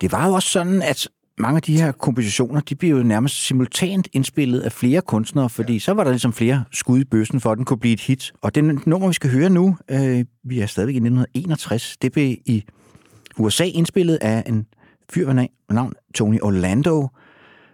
Det 0.00 0.12
var 0.12 0.26
jo 0.26 0.32
også 0.32 0.48
sådan, 0.48 0.82
at 0.82 1.08
mange 1.38 1.56
af 1.56 1.62
de 1.62 1.76
her 1.76 1.92
kompositioner, 1.92 2.60
de 2.60 2.74
bliver 2.74 2.96
jo 2.96 3.02
nærmest 3.02 3.46
simultant 3.46 4.08
indspillet 4.12 4.60
af 4.60 4.72
flere 4.72 5.00
kunstnere, 5.00 5.50
fordi 5.50 5.78
så 5.78 5.92
var 5.92 6.04
der 6.04 6.10
ligesom 6.10 6.32
flere 6.32 6.64
skud 6.72 7.00
i 7.00 7.04
bøssen 7.04 7.40
for, 7.40 7.52
at 7.52 7.58
den 7.58 7.64
kunne 7.64 7.78
blive 7.78 7.92
et 7.92 8.00
hit. 8.00 8.32
Og 8.42 8.54
den 8.54 8.82
nummer, 8.86 9.08
vi 9.08 9.14
skal 9.14 9.30
høre 9.30 9.50
nu, 9.50 9.76
øh, 9.90 10.24
vi 10.44 10.60
er 10.60 10.66
stadigvæk 10.66 10.94
i 10.94 10.96
1961, 10.96 11.96
det 12.02 12.12
blev 12.12 12.36
i 12.46 12.64
USA 13.38 13.64
indspillet 13.64 14.18
af 14.20 14.42
en 14.46 14.66
fyr 15.10 15.26
ved 15.26 15.46
navn 15.70 15.92
Tony 16.14 16.38
Orlando, 16.42 17.08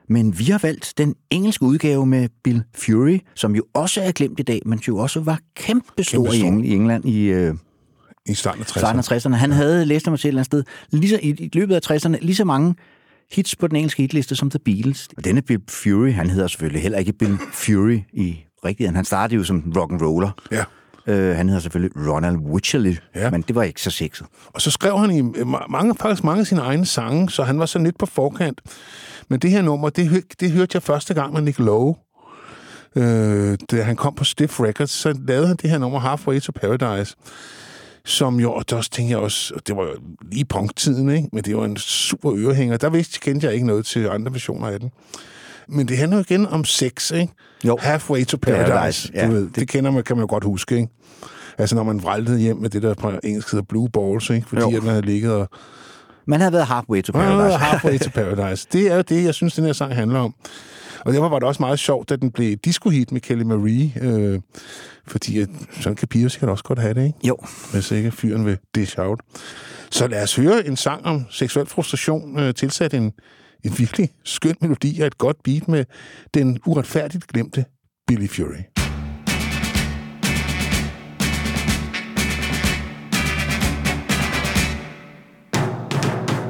men 0.09 0.38
vi 0.38 0.45
har 0.45 0.59
valgt 0.62 0.95
den 0.99 1.14
engelske 1.31 1.64
udgave 1.64 2.07
med 2.07 2.29
Bill 2.45 2.62
Fury, 2.75 3.18
som 3.35 3.57
jo 3.57 3.64
også 3.75 4.03
er 4.03 4.12
glemt 4.12 4.40
i 4.40 4.42
dag, 4.42 4.62
men 4.66 4.79
jo 4.79 4.99
også 4.99 5.21
var 5.21 5.40
kæmpe 5.55 6.05
stor 6.05 6.33
i, 6.33 6.38
Kæmpestor. 6.38 6.47
England, 6.47 6.66
i 6.66 6.75
England 6.75 7.05
i 7.05 7.25
øh, 7.25 7.55
I 8.28 8.35
starten 8.35 8.61
af 8.61 8.66
60'erne. 8.66 8.78
starten 8.78 8.98
af 8.98 9.12
60'erne. 9.12 9.35
Han 9.35 9.52
havde 9.52 9.85
læst 9.85 10.11
mig 10.11 10.18
til 10.20 10.28
et 10.28 10.30
eller 10.30 10.38
andet 10.40 10.46
sted, 10.46 10.64
lige 11.00 11.11
så, 11.11 11.18
i, 11.22 11.28
i 11.30 11.50
løbet 11.54 11.74
af 11.90 11.90
60'erne, 11.96 12.16
lige 12.20 12.35
så 12.35 12.44
mange 12.44 12.74
hits 13.32 13.56
på 13.56 13.66
den 13.68 13.76
engelske 13.76 14.02
hitliste 14.02 14.37
som 14.37 14.50
The 14.50 14.58
Beatles. 14.58 15.08
Og 15.16 15.24
denne 15.24 15.42
Bill 15.42 15.61
Fury, 15.68 16.12
han 16.12 16.30
hedder 16.30 16.48
selvfølgelig 16.48 16.82
heller 16.82 16.98
ikke 16.98 17.12
Bill 17.12 17.38
Fury 17.52 17.98
i 18.12 18.38
rigtigheden. 18.64 18.96
Han 18.96 19.04
startede 19.04 19.37
jo 19.38 19.44
som 19.44 19.72
rock 19.76 19.92
and 19.92 20.02
roller. 20.02 20.30
Ja. 20.52 20.64
Øh, 21.06 21.37
han 21.37 21.48
hedder 21.48 21.61
selvfølgelig 21.62 22.08
Ronald 22.12 22.37
Wycherley, 22.37 22.96
Ja. 23.14 23.30
men 23.30 23.42
det 23.42 23.54
var 23.54 23.62
ikke 23.62 23.82
så 23.82 23.90
sexet. 23.90 24.26
Og 24.46 24.61
så 24.61 24.70
skrev 24.70 24.98
han 24.98 25.11
i 25.11 25.20
ma- 25.20 25.66
mange, 25.70 25.94
faktisk 26.00 26.24
mange 26.24 26.40
af 26.40 26.46
sine 26.46 26.61
egne 26.61 26.87
sange, 26.87 27.30
så 27.30 27.42
han 27.42 27.58
var 27.58 27.66
så 27.66 27.78
lidt 27.78 27.98
på 27.98 28.06
forkant. 28.06 28.61
Men 29.28 29.38
det 29.40 29.50
her 29.50 29.62
nummer, 29.62 29.88
det, 29.88 30.24
det 30.40 30.50
hørte 30.50 30.70
jeg 30.74 30.82
første 30.82 31.14
gang 31.14 31.32
med 31.32 31.42
Nick 31.42 31.58
Lowe. 31.58 31.94
Øh, 32.96 33.58
da 33.70 33.82
han 33.82 33.96
kom 33.96 34.14
på 34.14 34.24
Stiff 34.24 34.61
Records, 34.61 34.90
så 34.90 35.18
lavede 35.26 35.46
han 35.46 35.56
det 35.62 35.70
her 35.70 35.78
nummer 35.78 35.98
Halfway 35.98 36.40
to 36.40 36.52
Paradise, 36.61 37.14
som 38.05 38.41
jo, 38.41 38.53
og 38.53 38.71
der 38.71 38.83
tænkte 38.91 39.11
jeg 39.11 39.19
også, 39.19 39.55
og 39.55 39.67
det 39.67 39.77
var 39.77 39.83
jo 39.83 39.95
lige 40.33 40.45
punktiden, 40.45 41.11
ikke? 41.11 41.29
men 41.33 41.45
det 41.45 41.57
var 41.57 41.65
en 41.65 41.77
super 41.77 42.33
ørehænger. 42.37 42.77
Der 42.77 42.91
vidste, 42.91 43.21
kendte 43.21 43.47
jeg 43.47 43.55
ikke 43.55 43.67
noget 43.67 43.87
til 43.87 44.09
andre 44.09 44.33
versioner 44.33 44.67
af 44.69 44.81
den. 44.81 44.91
Men 45.69 45.88
det 45.88 45.97
handler 45.99 46.17
jo 46.17 46.25
igen 46.29 46.47
om 46.47 46.65
sex, 46.65 47.11
ikke? 47.11 47.33
Jo. 47.65 47.79
Halfway 47.81 48.25
to 48.25 48.37
Paradise, 48.37 48.73
Paradise, 48.73 49.11
ja, 49.15 49.27
du 49.27 49.33
ved. 49.33 49.43
Det, 49.47 49.57
det 49.57 49.69
kender 49.69 49.91
man, 49.91 50.03
kan 50.05 50.17
man 50.17 50.23
jo 50.23 50.27
godt 50.31 50.45
huske, 50.45 50.77
ikke? 50.77 50.88
Altså, 51.59 51.75
når 51.77 51.83
man 51.83 52.03
vræltede 52.03 52.38
hjem 52.38 52.57
med 52.57 52.71
det 52.71 52.83
der 52.83 52.95
på 52.95 53.12
engelsk 53.25 53.51
hedder 53.53 53.65
blue 53.69 53.88
balls, 53.88 54.31
ikke? 54.31 54.47
Fordi 54.49 54.61
Jo. 54.62 54.77
at 54.77 54.83
man 54.83 54.91
havde 54.91 55.07
ligget 55.07 55.33
og... 55.33 55.49
Man 56.27 56.41
havde 56.41 56.53
været 56.53 56.67
halfway 56.67 57.03
to 57.03 57.12
Paradise. 57.12 57.37
paradise. 57.37 57.59
halfway 57.59 57.99
to 57.99 58.11
Paradise. 58.21 58.67
Det 58.73 58.91
er 58.93 58.97
jo 58.97 59.03
det, 59.03 59.25
jeg 59.25 59.35
synes, 59.35 59.55
den 59.55 59.65
her 59.65 59.73
sang 59.73 59.95
handler 59.95 60.19
om. 60.21 60.35
Og 61.05 61.12
derfor 61.12 61.29
var 61.29 61.38
det 61.38 61.49
også 61.49 61.62
meget 61.62 61.79
sjovt, 61.79 62.09
da 62.09 62.17
den 62.17 62.31
blev 62.31 62.57
disco-hit 62.57 63.12
med 63.12 63.21
Kelly 63.21 63.43
Marie. 63.43 63.93
Øh, 64.01 64.41
fordi 65.07 65.41
at, 65.41 65.49
sådan 65.81 65.97
kan 65.97 66.09
piger 66.09 66.29
sikkert 66.29 66.51
også 66.51 66.65
godt 66.65 66.79
have 66.79 66.95
det, 66.95 67.07
ikke? 67.07 67.19
Jo, 67.29 67.37
Hvis 67.73 67.91
ikke 67.91 68.11
fyren 68.11 68.47
vil 68.47 68.59
dish 68.75 68.99
out. 68.99 69.21
Så 69.91 70.07
lad 70.07 70.23
os 70.23 70.37
høre 70.37 70.67
en 70.67 70.77
sang 70.77 71.07
om 71.07 71.25
seksuel 71.31 71.67
frustration, 71.67 72.38
øh, 72.38 72.55
tilsat 72.55 72.95
en, 72.95 73.12
en 73.65 73.79
virkelig 73.79 74.11
skøn 74.25 74.57
melodi 74.61 75.01
og 75.01 75.07
et 75.07 75.19
godt 75.19 75.37
beat 75.45 75.69
med 75.69 75.85
den 76.35 76.59
uretfærdigt 76.67 77.27
glemte 77.27 77.65
Billy 78.07 78.29
Fury. 78.29 78.62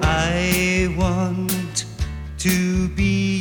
I 0.05 0.89
want 0.99 1.87
to 2.39 2.89
be 2.97 3.32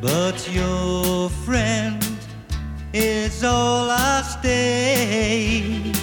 but 0.00 0.48
your 0.52 1.28
friend 1.44 2.06
is 2.92 3.42
all 3.42 3.90
I 3.90 4.22
stay. 4.22 5.95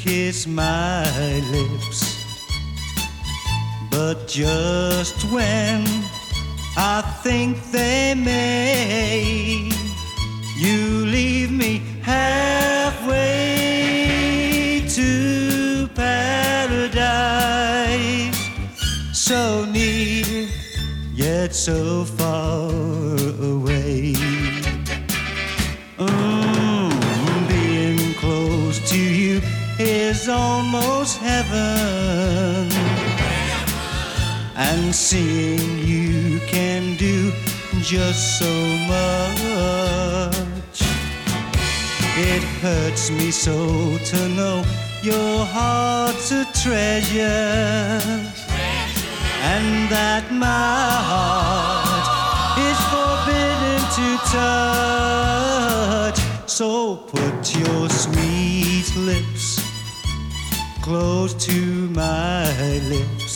Kiss 0.00 0.46
my 0.46 1.04
lips. 1.52 2.24
But 3.90 4.26
just 4.26 5.30
when 5.30 5.84
I 6.76 7.02
think 7.22 7.62
they 7.70 8.14
may, 8.14 9.70
you 10.56 11.04
leave 11.04 11.52
me 11.52 11.82
halfway 12.00 13.18
to 14.88 15.86
paradise. 15.94 16.80
So 19.12 19.66
near, 19.66 20.48
yet 21.14 21.54
so 21.54 22.04
far 22.06 22.19
Seeing 34.92 35.78
you 35.78 36.40
can 36.48 36.96
do 36.96 37.32
just 37.80 38.40
so 38.40 38.52
much. 38.88 40.82
It 42.18 42.42
hurts 42.60 43.10
me 43.10 43.30
so 43.30 43.98
to 43.98 44.28
know 44.30 44.64
your 45.02 45.44
heart's 45.46 46.32
a 46.32 46.44
treasure. 46.62 48.00
And 49.52 49.88
that 49.90 50.32
my 50.32 50.90
heart 51.10 52.06
is 52.68 52.78
forbidden 52.92 53.80
to 53.98 54.08
touch. 54.36 56.18
So 56.50 56.96
put 56.96 57.54
your 57.56 57.88
sweet 57.88 58.88
lips 58.96 59.60
close 60.82 61.32
to 61.46 61.88
my 61.90 62.52
lips 62.88 63.29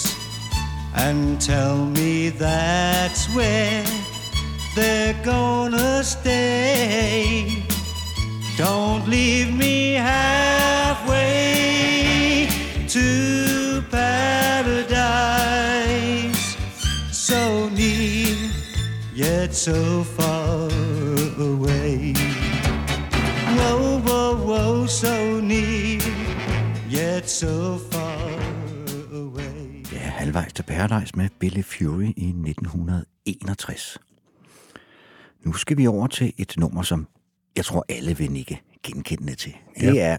and 0.95 1.41
tell 1.41 1.85
me 1.87 2.31
that's 2.31 3.27
where 3.35 3.85
they're 4.77 5.15
gonna 5.25 6.03
stay. 6.05 7.65
Don't 8.57 9.09
leave 9.09 9.53
me 9.53 9.95
halfway 9.95 11.19
to 12.89 13.83
paradise. 13.91 14.87
So 17.11 17.69
near, 17.71 18.37
yet 19.15 19.55
so 19.55 20.05
far 20.05 20.69
away. 21.39 22.15
Whoa, 23.57 24.01
whoa, 24.01 24.37
whoa, 24.37 24.87
so 24.87 25.41
near, 25.41 26.01
yet 26.89 27.29
so 27.29 27.79
far 27.79 27.94
halvvejs 30.35 30.53
til 30.53 30.63
Paradise 30.63 31.17
med 31.17 31.29
Billy 31.41 31.63
Fury 31.63 32.13
i 32.17 32.29
1961. 32.29 33.99
Nu 35.45 35.53
skal 35.53 35.77
vi 35.77 35.87
over 35.87 36.07
til 36.07 36.33
et 36.39 36.55
nummer, 36.59 36.83
som 36.83 37.07
jeg 37.57 37.65
tror 37.65 37.85
alle 37.89 38.17
vil 38.17 38.37
ikke 38.37 38.61
genkendende 38.83 39.35
til. 39.35 39.53
Det 39.81 39.95
Ja. 39.95 40.03
er 40.13 40.17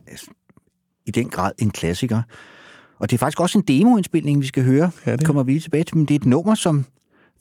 i 1.06 1.12
den 1.12 1.30
grad 1.30 1.52
en 1.58 1.72
klassiker. 1.72 2.22
Og 3.00 3.10
det 3.10 3.16
er 3.16 3.18
faktisk 3.18 3.40
også 3.40 3.58
en 3.58 3.64
demoindspilning, 3.68 4.42
vi 4.42 4.48
skal 4.48 4.64
høre. 4.64 4.92
Ja, 5.06 5.12
det 5.12 5.22
er. 5.22 5.26
kommer 5.26 5.44
vi 5.44 5.52
lige 5.52 5.62
tilbage 5.62 5.84
til, 5.84 5.98
men 5.98 6.06
det 6.06 6.14
er 6.16 6.20
et 6.20 6.26
nummer, 6.26 6.56
som 6.56 6.86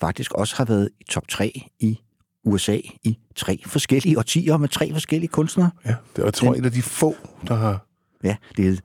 faktisk 0.01 0.33
også 0.33 0.57
har 0.57 0.65
været 0.65 0.89
i 1.01 1.05
top 1.05 1.29
3 1.29 1.69
i 1.81 2.01
USA 2.45 2.79
i 3.03 3.19
tre 3.37 3.63
forskellige 3.67 4.19
årtier 4.19 4.57
med 4.57 4.69
tre 4.69 4.93
forskellige 4.93 5.29
kunstnere. 5.29 5.71
Ja, 5.85 5.95
det 6.17 6.23
er, 6.23 6.25
jeg 6.27 6.35
tror, 6.35 6.55
et 6.55 6.65
af 6.65 6.73
de 6.73 6.83
få, 6.83 7.17
der 7.49 7.55
har... 7.55 7.87
Ja, 8.23 8.37
det 8.57 8.69
er 8.69 8.77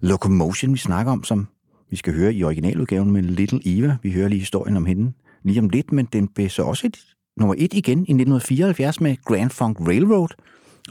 Locomotion, 0.00 0.72
vi 0.72 0.78
snakker 0.78 1.12
om, 1.12 1.24
som 1.24 1.48
vi 1.92 1.96
skal 1.96 2.14
høre 2.14 2.34
i 2.34 2.44
originaludgaven 2.44 3.10
med 3.10 3.22
Little 3.22 3.60
Eva. 3.64 3.96
Vi 4.02 4.12
hører 4.12 4.28
lige 4.28 4.38
historien 4.38 4.76
om 4.76 4.86
hende 4.86 5.12
lige 5.44 5.60
om 5.60 5.68
lidt, 5.68 5.92
men 5.92 6.08
den 6.12 6.28
blev 6.28 6.48
så 6.48 6.62
også 6.62 6.86
et, 6.86 6.96
nummer 7.36 7.54
et 7.58 7.74
igen 7.74 7.98
i 7.98 8.12
1974 8.12 9.00
med 9.00 9.16
Grand 9.24 9.50
Funk 9.50 9.76
Railroad, 9.80 10.28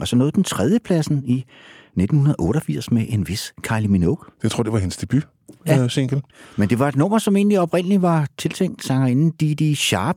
og 0.00 0.08
så 0.08 0.16
nåede 0.16 0.32
den 0.32 0.44
tredje 0.44 0.78
pladsen 0.84 1.22
i 1.26 1.44
1988 1.96 2.90
med 2.90 3.06
en 3.08 3.28
vis 3.28 3.54
Kylie 3.62 3.88
Minogue. 3.88 4.24
Jeg 4.42 4.50
tror, 4.50 4.62
det 4.62 4.72
var 4.72 4.78
hendes 4.78 4.96
debut 4.96 5.28
Ja. 5.66 5.82
øh, 5.84 5.90
single. 5.90 6.22
Men 6.56 6.68
det 6.68 6.78
var 6.78 6.88
et 6.88 6.96
nummer, 6.96 7.18
som 7.18 7.36
egentlig 7.36 7.60
oprindeligt 7.60 8.02
var 8.02 8.28
tiltænkt 8.38 8.84
sangerinden 8.84 9.30
Didi 9.30 9.74
Sharp, 9.74 10.16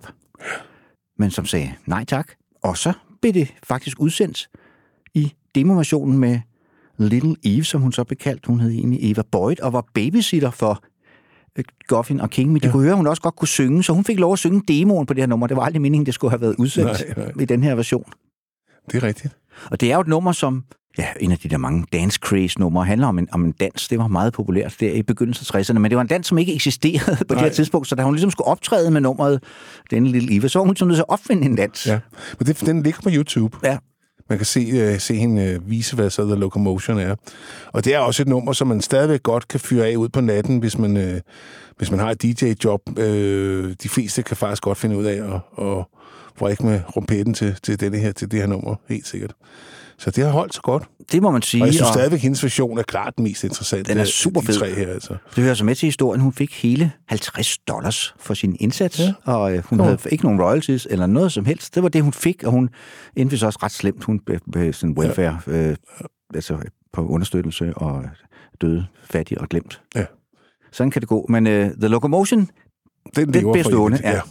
men 1.19 1.31
som 1.31 1.45
sagde 1.45 1.73
nej 1.85 2.05
tak. 2.05 2.31
Og 2.63 2.77
så 2.77 2.93
blev 3.21 3.33
det 3.33 3.53
faktisk 3.63 3.99
udsendt 3.99 4.47
i 5.13 5.33
demoversionen 5.55 6.17
med 6.17 6.39
Little 6.97 7.35
Eve, 7.43 7.63
som 7.63 7.81
hun 7.81 7.91
så 7.91 8.03
blev 8.03 8.17
kaldt. 8.17 8.45
Hun 8.45 8.59
hed 8.59 8.71
egentlig 8.71 9.11
Eva 9.11 9.21
Boyd 9.31 9.59
og 9.61 9.73
var 9.73 9.85
babysitter 9.93 10.51
for 10.51 10.83
øh, 11.57 11.63
Goffin 11.87 12.21
og 12.21 12.29
King, 12.29 12.51
men 12.51 12.61
de 12.61 12.67
ja. 12.67 12.71
kunne 12.71 12.83
høre, 12.83 12.91
at 12.91 12.97
hun 12.97 13.07
også 13.07 13.21
godt 13.21 13.35
kunne 13.35 13.47
synge, 13.47 13.83
så 13.83 13.93
hun 13.93 14.03
fik 14.03 14.19
lov 14.19 14.33
at 14.33 14.39
synge 14.39 14.61
demoen 14.67 15.05
på 15.05 15.13
det 15.13 15.21
her 15.21 15.27
nummer. 15.27 15.47
Det 15.47 15.57
var 15.57 15.63
aldrig 15.63 15.81
meningen, 15.81 16.05
det 16.05 16.13
skulle 16.13 16.31
have 16.31 16.41
været 16.41 16.55
udsendt 16.57 17.17
Nej, 17.17 17.25
nej. 17.25 17.41
i 17.41 17.45
den 17.45 17.63
her 17.63 17.75
version. 17.75 18.05
Det 18.91 19.03
er 19.03 19.07
rigtigt. 19.07 19.37
Og 19.71 19.81
det 19.81 19.91
er 19.91 19.95
jo 19.95 20.01
et 20.01 20.07
nummer, 20.07 20.31
som 20.31 20.63
ja, 20.97 21.07
en 21.19 21.31
af 21.31 21.37
de 21.37 21.49
der 21.49 21.57
mange 21.57 21.85
dance 21.93 22.19
craze 22.23 22.59
numre 22.59 22.85
handler 22.85 23.07
om 23.07 23.19
en, 23.19 23.27
om 23.31 23.45
en 23.45 23.51
dans. 23.51 23.87
Det 23.87 23.99
var 23.99 24.07
meget 24.07 24.33
populært 24.33 24.75
der 24.79 24.91
i 24.91 25.03
begyndelsen 25.03 25.57
af 25.57 25.61
60'erne, 25.61 25.79
men 25.79 25.91
det 25.91 25.95
var 25.95 26.01
en 26.01 26.07
dans, 26.07 26.27
som 26.27 26.37
ikke 26.37 26.55
eksisterede 26.55 27.17
på 27.27 27.33
Nej. 27.33 27.41
det 27.43 27.49
her 27.49 27.55
tidspunkt, 27.55 27.87
så 27.87 27.95
da 27.95 28.03
hun 28.03 28.13
ligesom 28.13 28.31
skulle 28.31 28.47
optræde 28.47 28.91
med 28.91 29.01
nummeret, 29.01 29.43
denne 29.91 30.09
lille 30.09 30.35
Eva, 30.35 30.47
så 30.47 30.59
var 30.59 30.63
hun 30.63 30.71
ligesom 30.71 30.87
nødt 30.87 30.97
til 30.97 31.01
at 31.01 31.09
opfinde 31.09 31.45
en 31.45 31.55
dans. 31.55 31.87
Ja. 31.87 31.99
Men 32.39 32.47
det, 32.47 32.61
den 32.61 32.83
ligger 32.83 32.99
på 33.03 33.09
YouTube. 33.13 33.57
ja. 33.63 33.77
Man 34.29 34.37
kan 34.37 34.45
se, 34.45 34.59
øh, 34.73 34.99
se 34.99 35.15
hende 35.15 35.43
øh, 35.43 35.69
vise, 35.69 35.95
hvad 35.95 36.09
så 36.09 36.25
The 36.25 36.35
Locomotion 36.35 36.99
er. 36.99 37.15
Og 37.71 37.85
det 37.85 37.95
er 37.95 37.99
også 37.99 38.21
et 38.21 38.27
nummer, 38.27 38.53
som 38.53 38.67
man 38.67 38.81
stadigvæk 38.81 39.23
godt 39.23 39.47
kan 39.47 39.59
fyre 39.59 39.87
af 39.87 39.95
ud 39.95 40.09
på 40.09 40.21
natten, 40.21 40.59
hvis 40.59 40.77
man, 40.77 40.97
øh, 40.97 41.21
hvis 41.77 41.91
man 41.91 41.99
har 41.99 42.11
et 42.11 42.21
DJ-job. 42.21 42.99
Øh, 42.99 43.75
de 43.83 43.89
fleste 43.89 44.23
kan 44.23 44.37
faktisk 44.37 44.63
godt 44.63 44.77
finde 44.77 44.97
ud 44.97 45.05
af 45.05 45.35
at, 45.35 45.65
at 45.65 45.85
brække 46.37 46.65
med 46.65 46.81
rumpetten 46.95 47.33
til, 47.33 47.55
til, 47.63 47.79
denne 47.79 47.97
her, 47.97 48.11
til 48.11 48.31
det 48.31 48.39
her 48.39 48.47
nummer, 48.47 48.75
helt 48.89 49.07
sikkert. 49.07 49.33
Så 49.97 50.11
det 50.11 50.23
har 50.23 50.31
holdt 50.31 50.53
så 50.53 50.61
godt. 50.61 50.83
Det 51.11 51.21
må 51.21 51.31
man 51.31 51.41
sige. 51.41 51.63
Og 51.63 51.67
jeg 51.67 51.73
synes 51.73 51.87
og 51.87 51.93
stadigvæk, 51.93 52.17
at 52.17 52.21
hendes 52.21 52.43
version 52.43 52.77
er 52.77 52.83
klart 52.83 53.13
den 53.17 53.23
mest 53.23 53.43
interessante. 53.43 53.91
Den 53.91 53.97
er 53.97 54.05
super 54.05 54.41
fed. 54.41 54.53
tre 54.59 54.73
her, 54.75 54.87
altså. 54.87 55.15
det 55.35 55.43
hører 55.43 55.53
så 55.53 55.65
med 55.65 55.75
til 55.75 55.87
historien. 55.87 56.21
Hun 56.21 56.33
fik 56.33 56.61
hele 56.61 56.91
50 57.07 57.57
dollars 57.57 58.15
for 58.19 58.33
sin 58.33 58.57
indsats, 58.59 58.99
ja. 58.99 59.13
og 59.25 59.53
øh, 59.53 59.63
hun 59.63 59.77
Nå. 59.77 59.83
havde 59.83 59.99
ikke 60.11 60.23
nogen 60.23 60.41
royalties 60.41 60.87
eller 60.89 61.05
noget 61.05 61.31
som 61.31 61.45
helst. 61.45 61.75
Det 61.75 61.83
var 61.83 61.89
det, 61.89 62.03
hun 62.03 62.13
fik, 62.13 62.43
og 62.43 62.51
hun 62.51 62.69
endte 63.15 63.37
så 63.37 63.45
også 63.45 63.59
ret 63.63 63.71
slemt. 63.71 64.03
Hun 64.03 64.19
blev 64.51 64.73
sådan 64.73 64.97
welfare, 64.97 65.39
ja. 65.47 65.69
øh, 65.69 65.75
altså 66.35 66.57
på 66.93 67.07
understøttelse 67.07 67.73
og 67.73 68.03
døde 68.61 68.85
fattig 69.03 69.41
og 69.41 69.49
glemt. 69.49 69.81
Ja. 69.95 70.05
Sådan 70.71 70.91
kan 70.91 71.01
det 71.01 71.09
gå. 71.09 71.25
Men 71.29 71.47
øh, 71.47 71.71
The 71.71 71.87
Locomotion, 71.87 72.49
Den, 73.15 73.33
Den 73.33 73.51
bliver 73.51 73.63
stående, 73.63 73.97
evigt, 74.03 74.15
ja. 74.15 74.21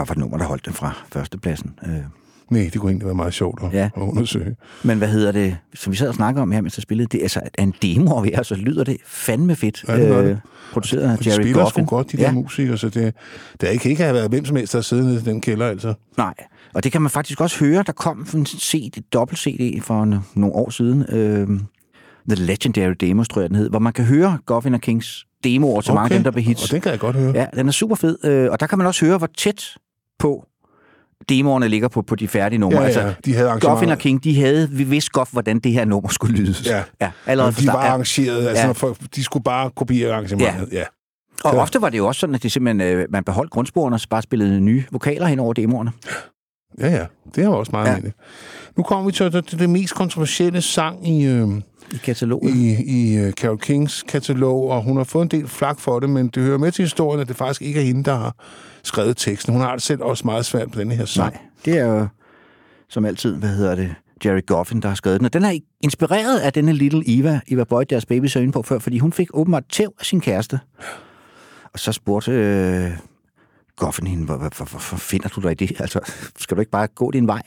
Hvad 0.00 0.06
for 0.06 0.14
et 0.14 0.18
nummer, 0.18 0.38
der 0.38 0.44
holdt 0.44 0.66
den 0.66 0.72
fra 0.72 0.94
førstepladsen. 1.12 1.70
Øh, 1.86 1.92
Nej, 2.50 2.70
det 2.72 2.80
kunne 2.80 2.90
egentlig 2.90 3.06
være 3.06 3.14
meget 3.14 3.34
sjovt 3.34 3.60
at, 3.62 3.72
Ja. 3.72 3.84
at 3.96 4.00
undersøge. 4.02 4.56
Men 4.84 4.98
hvad 4.98 5.08
hedder 5.08 5.32
det, 5.32 5.56
som 5.74 5.90
vi 5.92 5.96
sad 5.96 6.08
og 6.08 6.14
snakkede 6.14 6.42
om 6.42 6.52
her, 6.52 6.60
mens 6.60 6.78
jeg 6.78 6.82
spillede, 6.82 7.08
det 7.08 7.18
er 7.18 7.22
altså 7.24 7.40
er 7.58 7.62
en 7.62 7.74
demo 7.82 8.20
ved, 8.22 8.44
så 8.44 8.54
lyder 8.54 8.84
det 8.84 8.96
fandme 9.06 9.56
fedt. 9.56 9.84
Ja, 9.88 9.96
det 9.96 10.24
det. 10.24 10.40
produceret 10.72 11.02
af 11.02 11.12
Og 11.12 11.24
de 11.24 11.30
Jerry 11.30 11.40
spiller 11.40 11.62
Goffin. 11.62 11.86
sgu 11.86 11.96
godt, 11.96 12.12
de 12.12 12.16
der 12.16 12.22
ja. 12.22 12.32
musikere, 12.32 12.78
så 12.78 12.88
det, 12.88 13.14
det 13.60 13.80
kan 13.80 13.90
ikke 13.90 14.02
have 14.02 14.14
været 14.14 14.28
hvem 14.30 14.44
som 14.44 14.56
helst, 14.56 14.72
der 14.72 14.80
sidder 14.80 15.04
nede 15.04 15.16
i 15.16 15.22
den 15.22 15.40
kælder, 15.40 15.66
altså. 15.66 15.94
Nej, 16.16 16.34
og 16.74 16.84
det 16.84 16.92
kan 16.92 17.02
man 17.02 17.10
faktisk 17.10 17.40
også 17.40 17.64
høre. 17.64 17.82
Der 17.86 17.92
kom 17.92 18.26
en 18.34 18.46
CD, 18.46 19.02
dobbelt 19.12 19.38
CD 19.40 19.82
for 19.82 20.02
en, 20.02 20.14
nogle 20.34 20.54
år 20.54 20.70
siden. 20.70 21.04
Øh, 21.08 21.48
The 22.28 22.44
Legendary 22.46 22.94
Demos, 23.00 23.28
tror 23.28 23.40
jeg, 23.40 23.48
den 23.50 23.56
hed, 23.56 23.70
hvor 23.70 23.78
man 23.78 23.92
kan 23.92 24.04
høre 24.04 24.38
Goffin 24.46 24.74
og 24.74 24.80
Kings 24.80 25.26
demoer 25.44 25.80
til 25.80 25.90
okay. 25.90 25.98
mange 26.00 26.14
af 26.14 26.18
dem, 26.18 26.24
der 26.24 26.30
blev 26.30 26.44
hits. 26.44 26.64
Og 26.64 26.70
den 26.70 26.80
kan 26.80 26.90
jeg 26.92 27.00
godt 27.00 27.16
høre. 27.16 27.32
Ja, 27.34 27.46
den 27.54 27.68
er 27.68 27.72
super 27.72 27.94
fed. 27.96 28.24
Øh, 28.24 28.50
og 28.50 28.60
der 28.60 28.66
kan 28.66 28.78
man 28.78 28.86
også 28.86 29.06
høre, 29.06 29.18
hvor 29.18 29.28
tæt 29.38 29.64
på 30.20 30.46
demoerne 31.28 31.68
ligger 31.68 31.88
på, 31.88 32.02
på 32.02 32.14
de 32.14 32.28
færdige 32.28 32.58
numre. 32.58 32.82
Ja, 32.82 33.06
ja, 33.06 33.14
de 33.24 33.34
havde. 33.34 33.50
Goffin 33.60 33.88
og 33.88 33.98
King, 33.98 34.24
de 34.24 34.40
havde, 34.40 34.70
vi 34.70 34.84
vidste 34.84 35.10
godt, 35.10 35.28
hvordan 35.32 35.58
det 35.58 35.72
her 35.72 35.84
nummer 35.84 36.08
skulle 36.10 36.36
lyde. 36.36 36.54
Ja. 36.66 36.82
ja 37.00 37.10
allerede 37.26 37.52
de 37.52 37.66
var 37.66 37.84
Ja. 37.84 37.88
arrangeret, 37.90 38.48
altså, 38.48 38.66
Ja. 38.66 38.72
for, 38.72 38.96
de 39.14 39.24
skulle 39.24 39.42
bare 39.44 39.70
kopiere 39.76 40.12
arrangementet. 40.12 40.68
Ja. 40.72 40.78
ja. 40.78 40.84
Og 41.44 41.54
Ja. 41.54 41.60
ofte 41.60 41.82
var 41.82 41.88
det 41.88 41.98
jo 41.98 42.06
også 42.06 42.18
sådan, 42.20 42.34
at 42.34 42.42
det 42.42 42.52
simpelthen, 42.52 42.96
øh, 42.98 43.06
man 43.10 43.24
beholdt 43.24 43.50
grundsporene 43.50 43.96
og 43.96 44.00
så 44.00 44.08
bare 44.08 44.22
spillede 44.22 44.60
nye 44.60 44.84
vokaler 44.92 45.26
hen 45.26 45.38
over 45.38 45.52
demoerne. 45.52 45.92
Ja, 46.80 46.88
ja. 46.90 47.06
Det 47.34 47.42
er 47.42 47.46
jo 47.46 47.58
også 47.58 47.72
meget 47.72 47.86
Ja. 47.86 47.92
meningen. 47.92 48.12
Nu 48.76 48.82
kommer 48.82 49.06
vi 49.06 49.12
til 49.12 49.32
det, 49.32 49.46
til 49.46 49.58
det 49.58 49.70
mest 49.70 49.94
kontroversielle 49.94 50.62
sang 50.62 51.08
i, 51.08 51.24
øh, 51.26 51.48
I 51.92 51.96
kataloget. 51.96 52.54
i, 52.54 52.82
i 52.82 53.16
øh, 53.16 53.32
Carol 53.32 53.58
Kings 53.58 54.02
katalog, 54.08 54.70
og 54.70 54.82
hun 54.82 54.96
har 54.96 55.04
fået 55.04 55.22
en 55.22 55.28
del 55.40 55.48
flak 55.48 55.80
for 55.80 56.00
det, 56.00 56.10
men 56.10 56.28
det 56.28 56.42
hører 56.42 56.58
med 56.58 56.72
til 56.72 56.82
historien, 56.82 57.20
at 57.20 57.28
det 57.28 57.36
faktisk 57.36 57.62
ikke 57.62 57.80
er 57.80 57.84
hende, 57.84 58.04
der 58.04 58.14
har 58.14 58.34
skrevet 58.82 59.16
teksten. 59.16 59.52
Hun 59.52 59.62
har 59.62 59.72
det 59.72 59.82
selv 59.82 60.02
også 60.02 60.24
meget 60.24 60.46
svært 60.46 60.70
på 60.70 60.80
denne 60.80 60.94
her 60.94 61.04
sang. 61.04 61.32
Nej, 61.32 61.42
det 61.64 61.78
er 61.78 61.84
jo 61.84 62.08
som 62.88 63.04
altid, 63.04 63.36
hvad 63.36 63.48
hedder 63.48 63.74
det, 63.74 63.94
Jerry 64.24 64.46
Goffin, 64.46 64.82
der 64.82 64.88
har 64.88 64.94
skrevet 64.94 65.20
den. 65.20 65.24
Og 65.24 65.32
den 65.32 65.44
er 65.44 65.58
inspireret 65.80 66.38
af 66.38 66.52
denne 66.52 66.72
Little 66.72 67.02
Eva, 67.06 67.40
Eva 67.48 67.64
Boyd, 67.64 67.84
deres 67.84 68.06
baby 68.06 68.26
så 68.26 68.38
inde 68.38 68.52
på 68.52 68.62
før, 68.62 68.78
fordi 68.78 68.98
hun 68.98 69.12
fik 69.12 69.28
åbenbart 69.34 69.64
tæv 69.68 69.94
af 70.00 70.06
sin 70.06 70.20
kæreste. 70.20 70.60
Og 71.72 71.78
så 71.78 71.92
spurgte 71.92 72.32
øh, 72.32 72.90
Goffin 73.76 74.06
hende, 74.06 74.24
hvor, 74.24 74.36
hvor, 74.36 74.64
hvor, 74.70 74.98
finder 74.98 75.28
du 75.28 75.40
dig 75.40 75.50
i 75.50 75.54
det? 75.54 75.80
Altså, 75.80 76.00
skal 76.38 76.56
du 76.56 76.60
ikke 76.60 76.70
bare 76.70 76.86
gå 76.86 77.10
din 77.10 77.26
vej? 77.26 77.42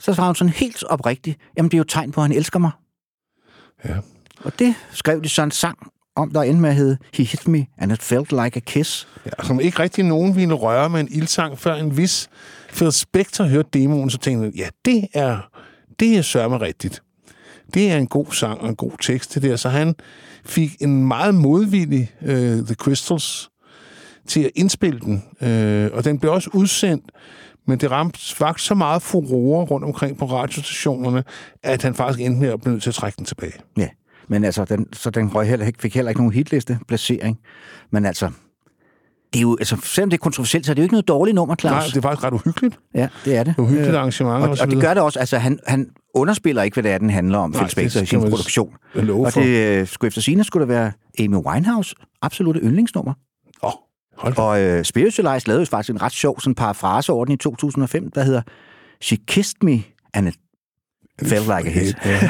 Så 0.00 0.14
svarede 0.14 0.28
hun 0.28 0.34
sådan 0.34 0.52
helt 0.52 0.84
oprigtigt, 0.84 1.38
jamen 1.56 1.70
det 1.70 1.76
er 1.76 1.78
jo 1.78 1.84
tegn 1.84 2.12
på, 2.12 2.20
at 2.20 2.28
han 2.28 2.36
elsker 2.36 2.58
mig. 2.58 2.70
Ja. 3.84 3.96
Og 4.44 4.58
det 4.58 4.74
skrev 4.90 5.22
de 5.22 5.28
så 5.28 5.42
en 5.42 5.50
sang 5.50 5.78
om, 6.16 6.30
der 6.30 6.42
endte 6.42 6.60
med 6.60 6.70
at 6.70 6.76
hedde 6.76 6.98
He 7.14 7.24
Hit 7.24 7.48
Me, 7.48 7.66
and 7.78 7.92
It 7.92 8.02
Felt 8.02 8.32
Like 8.32 8.56
a 8.56 8.60
Kiss. 8.60 9.08
Ja, 9.26 9.44
som 9.44 9.60
ikke 9.60 9.78
rigtig 9.78 10.04
nogen 10.04 10.36
ville 10.36 10.54
røre 10.54 10.90
med 10.90 11.00
en 11.00 11.08
ildsang, 11.10 11.58
før 11.58 11.74
en 11.74 11.96
vis 11.96 12.30
Phil 12.68 12.92
Spector 12.92 13.44
hørte 13.44 13.68
demoen, 13.72 14.10
så 14.10 14.18
tænkte 14.18 14.52
ja, 14.56 14.68
det 14.84 15.08
er, 15.14 15.38
det 16.00 16.18
er 16.18 16.22
sørme 16.22 16.60
rigtigt. 16.60 17.02
Det 17.74 17.90
er 17.90 17.96
en 17.96 18.06
god 18.06 18.26
sang 18.32 18.60
og 18.60 18.68
en 18.68 18.76
god 18.76 18.92
tekst 19.00 19.30
til 19.30 19.42
det, 19.42 19.60
så 19.60 19.68
han 19.68 19.94
fik 20.44 20.76
en 20.80 21.06
meget 21.06 21.34
modvillig 21.34 22.10
uh, 22.20 22.28
The 22.66 22.74
Crystals 22.74 23.50
til 24.26 24.40
at 24.40 24.50
indspille 24.54 25.00
den. 25.00 25.24
Øh, 25.40 25.90
og 25.92 26.04
den 26.04 26.18
blev 26.18 26.32
også 26.32 26.50
udsendt, 26.52 27.04
men 27.66 27.80
det 27.80 27.90
ramte 27.90 28.34
faktisk 28.34 28.66
så 28.66 28.74
meget 28.74 29.02
furore 29.02 29.64
rundt 29.64 29.84
omkring 29.84 30.18
på 30.18 30.24
radiostationerne, 30.24 31.24
at 31.62 31.82
han 31.82 31.94
faktisk 31.94 32.20
endte 32.20 32.40
med 32.40 32.48
at 32.48 32.60
blive 32.60 32.72
nødt 32.72 32.82
til 32.82 32.90
at 32.90 32.94
trække 32.94 33.16
den 33.16 33.24
tilbage. 33.24 33.52
Ja, 33.76 33.88
men 34.28 34.44
altså, 34.44 34.64
den, 34.64 34.86
så 34.92 35.10
den 35.10 35.34
røg 35.34 35.48
heller 35.48 35.66
ikke, 35.66 35.82
fik 35.82 35.94
heller 35.94 36.08
ikke 36.08 36.20
nogen 36.20 36.32
hitliste 36.32 36.78
placering. 36.88 37.38
Men 37.90 38.06
altså, 38.06 38.30
det 39.32 39.38
er 39.38 39.42
jo, 39.42 39.56
altså, 39.60 39.76
selvom 39.84 40.10
det 40.10 40.18
er 40.18 40.22
kontroversielt, 40.22 40.66
så 40.66 40.72
er 40.72 40.74
det 40.74 40.82
jo 40.82 40.84
ikke 40.84 40.94
noget 40.94 41.08
dårligt 41.08 41.34
nummer, 41.34 41.56
Claus. 41.56 41.72
Nej, 41.72 41.86
det 41.86 41.96
er 41.96 42.00
faktisk 42.00 42.24
ret 42.24 42.32
uhyggeligt. 42.32 42.78
Ja, 42.94 43.08
det 43.24 43.36
er 43.36 43.42
det. 43.44 43.54
Uhyggeligt 43.58 43.96
arrangement 43.96 44.44
og, 44.44 44.50
og 44.50 44.56
og 44.60 44.70
det 44.70 44.80
gør 44.80 44.94
det 44.94 45.02
også. 45.02 45.18
Altså, 45.18 45.38
han, 45.38 45.58
han 45.66 45.90
underspiller 46.14 46.62
ikke, 46.62 46.74
hvad 46.74 46.82
det 46.82 46.92
er, 46.92 46.98
den 46.98 47.10
handler 47.10 47.38
om, 47.38 47.52
Phil 47.52 47.70
Spector, 47.70 48.00
i 48.00 48.06
sin 48.06 48.20
produktion. 48.20 48.74
Og 48.94 49.34
det 49.34 49.80
øh, 49.80 49.86
skulle 49.86 50.08
efter 50.08 50.20
sine 50.20 50.44
skulle 50.44 50.60
det 50.60 50.68
være 50.68 50.92
Amy 51.18 51.36
Winehouse 51.36 51.94
absolutte 52.22 52.60
yndlingsnummer. 52.60 53.14
Åh, 53.62 53.70
hold 54.16 54.34
da. 54.34 54.42
Og 54.42 54.62
øh, 54.62 54.84
Spiritualize 54.84 55.46
lavede 55.46 55.60
jo 55.60 55.66
faktisk 55.66 55.90
en 55.90 56.02
ret 56.02 56.12
sjov 56.12 56.40
sådan 56.40 56.54
paraphrase 56.54 57.12
over 57.12 57.24
den 57.24 57.34
i 57.34 57.36
2005, 57.36 58.10
der 58.10 58.22
hedder 58.22 58.42
She 59.00 59.16
kissed 59.26 59.62
me, 59.62 59.82
and 60.14 60.28
it 60.28 60.34
felt 61.22 61.46
like 61.46 61.68
a 61.68 61.72
hit. 61.72 61.96
Ja. 62.04 62.28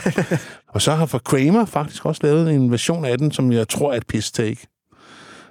og 0.74 0.82
så 0.82 0.92
har 0.94 1.06
for 1.06 1.18
Kramer 1.18 1.64
faktisk 1.64 2.06
også 2.06 2.20
lavet 2.24 2.54
en 2.54 2.70
version 2.70 3.04
af 3.04 3.18
den, 3.18 3.32
som 3.32 3.52
jeg 3.52 3.68
tror 3.68 3.92
er 3.92 3.96
et 3.96 4.06
piss 4.06 4.32
take. 4.32 4.66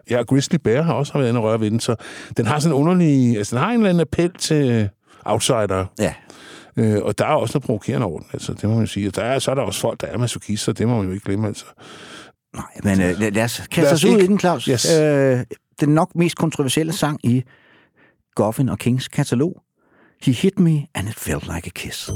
Ja, 0.09 0.19
og 0.19 0.27
Grizzly 0.27 0.57
Bear 0.63 0.81
har 0.81 0.93
også 0.93 1.13
været 1.13 1.29
inde 1.29 1.39
og 1.39 1.43
røre 1.43 1.59
ved 1.59 1.71
den, 1.71 1.79
så 1.79 1.95
den 2.37 2.45
har 2.45 2.59
sådan 2.59 2.75
en 2.75 2.81
underlig... 2.81 3.37
Altså, 3.37 3.55
den 3.55 3.63
har 3.63 3.71
en 3.71 3.75
eller 3.75 3.89
anden 3.89 4.01
appel 4.01 4.31
til 4.33 4.89
outsider. 5.25 5.85
Ja, 5.99 6.13
Øh, 6.77 7.01
og 7.03 7.17
der 7.17 7.25
er 7.25 7.33
også 7.33 7.57
noget 7.57 7.65
provokerende 7.65 8.07
over 8.07 8.19
den, 8.19 8.27
altså, 8.33 8.53
det 8.53 8.69
må 8.69 8.77
man 8.77 8.87
sige. 8.87 9.07
Og 9.07 9.15
der 9.15 9.21
er, 9.21 9.39
så 9.39 9.51
er 9.51 9.55
der 9.55 9.61
også 9.61 9.79
folk, 9.79 10.01
der 10.01 10.07
er 10.07 10.17
masochister, 10.17 10.73
det 10.73 10.87
må 10.87 10.97
man 10.97 11.05
jo 11.05 11.13
ikke 11.13 11.25
glemme, 11.25 11.47
altså. 11.47 11.65
nej, 12.55 12.65
men 12.83 13.01
øh, 13.01 13.33
lad, 13.33 13.43
os 13.43 13.57
kaste 13.57 13.81
Lad 13.81 13.91
os 13.91 14.03
os 14.03 14.05
ud 14.05 14.17
i 14.17 14.27
den, 14.27 14.39
Claus. 14.39 14.65
Yes. 14.65 14.99
Øh, 14.99 15.39
den 15.79 15.89
nok 15.89 16.15
mest 16.15 16.35
kontroversielle 16.35 16.93
sang 16.93 17.19
i 17.23 17.43
Goffin 18.35 18.69
og 18.69 18.79
Kings 18.79 19.07
katalog. 19.07 19.61
He 20.21 20.31
hit 20.31 20.59
me, 20.59 20.87
and 20.95 21.09
it 21.09 21.15
felt 21.15 21.43
like 21.43 21.67
a 21.67 21.71
kiss. 21.75 22.09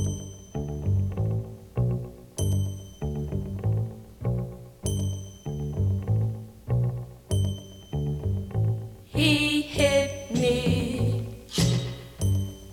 He 9.18 9.64
hit 9.64 10.30
me, 10.30 11.26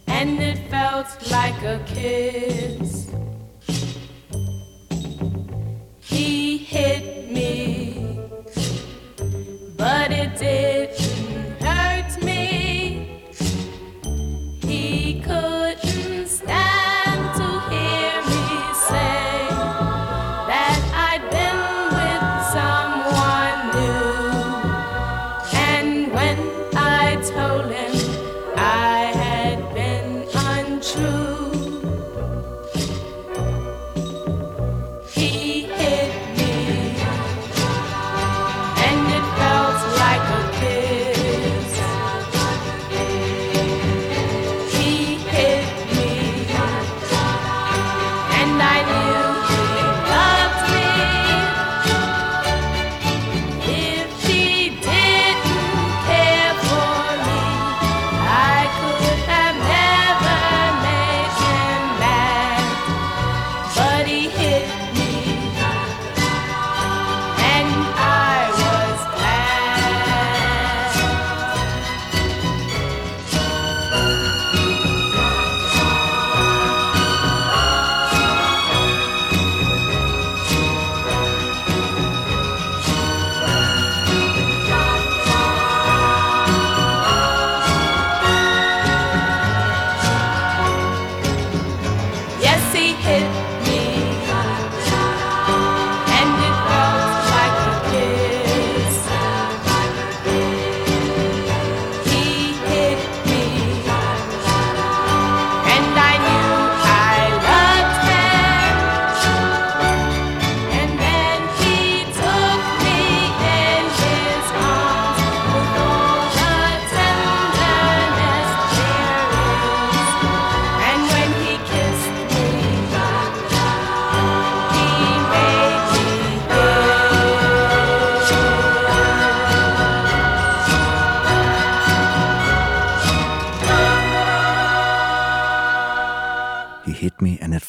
and 0.07 0.39
it 0.39 0.59
felt 0.69 1.09
like 1.31 1.63
a 1.63 1.83
kiss. 1.87 3.11
He 6.03 6.59
hit 6.59 7.31
me, 7.31 8.21
but 9.79 10.13
it 10.13 10.37
didn't 10.39 11.04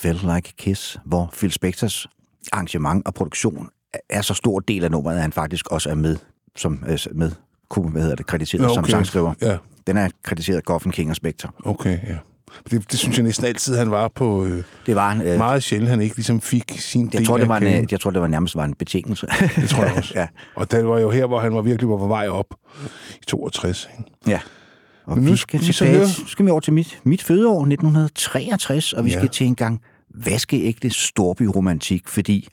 felt 0.05 0.21
like 0.21 0.49
a 0.49 0.51
kiss, 0.57 0.97
hvor 1.05 1.29
Phil 1.37 1.51
Spectors 1.51 2.07
arrangement 2.51 3.07
og 3.07 3.13
produktion 3.13 3.69
er 4.09 4.21
så 4.21 4.33
stor 4.33 4.59
del 4.59 4.83
af 4.83 4.91
nummeret, 4.91 5.15
at 5.15 5.21
han 5.21 5.31
faktisk 5.31 5.67
også 5.67 5.89
er 5.89 5.95
med 5.95 6.17
som 6.57 6.83
øh, 6.87 6.97
med 7.15 7.31
kunne, 7.69 7.89
hvad 7.91 8.01
hedder 8.01 8.15
det, 8.15 8.25
krediteret 8.25 8.61
Ja, 8.61 8.65
okay. 8.67 8.75
som 8.75 8.85
sangskriver. 8.85 9.33
Ja. 9.41 9.57
Den 9.87 9.97
er 9.97 10.09
krediteret 10.23 10.65
Goffin, 10.65 10.91
King 10.91 11.09
og 11.09 11.15
Spector. 11.15 11.55
Okay, 11.65 11.99
ja. 12.07 12.15
Det, 12.71 12.91
det 12.91 12.99
synes 12.99 13.17
jeg 13.17 13.23
næsten 13.23 13.45
altid, 13.45 13.75
han 13.77 13.91
var 13.91 14.07
på... 14.07 14.45
Øh, 14.45 14.63
Det 14.85 14.95
var 14.95 15.11
en, 15.11 15.21
øh, 15.21 15.37
meget 15.37 15.63
sjældent, 15.63 15.89
han 15.89 16.01
ikke 16.01 16.15
ligesom 16.15 16.41
fik 16.41 16.71
sin 16.79 17.05
del 17.07 17.13
jeg 17.15 17.25
tror, 17.25 17.37
det 17.37 17.47
var 17.47 17.57
en, 17.57 17.63
øh, 17.63 17.85
jeg 17.91 17.99
tror, 17.99 18.11
det 18.11 18.21
var 18.21 18.27
nærmest 18.27 18.55
var 18.55 18.63
en 18.65 18.73
betingelse. 18.73 19.27
Det 19.55 19.69
tror 19.69 19.83
jeg 19.83 19.93
også. 19.97 20.13
ja. 20.15 20.27
Og 20.55 20.71
det 20.71 20.87
var 20.87 20.99
jo 20.99 21.09
her, 21.09 21.25
hvor 21.25 21.39
han 21.39 21.53
var 21.55 21.61
virkelig 21.61 21.89
var 21.89 21.97
på 21.97 22.07
vej 22.07 22.27
op 22.27 22.45
i 23.21 23.25
62. 23.27 23.89
Ikke? 23.99 24.11
ja. 24.27 24.39
Og 25.05 25.15
Men 25.17 25.23
nu 25.25 25.29
nu 25.31 25.35
skal, 25.37 25.59
vi 25.59 25.71
så 25.71 25.85
høre- 25.85 26.07
skal 26.27 26.45
vi 26.45 26.51
over 26.51 26.59
til 26.59 26.73
mit, 26.73 26.99
mit 27.03 27.23
fødeår, 27.23 27.65
1963, 27.65 28.93
og 28.93 29.05
vi 29.05 29.09
Ja. 29.11 29.17
skal 29.19 29.29
til 29.29 29.47
en 29.47 29.55
gang 29.55 29.81
vaskeægte 30.17 30.89
storbyromantik, 30.89 32.07
fordi 32.07 32.47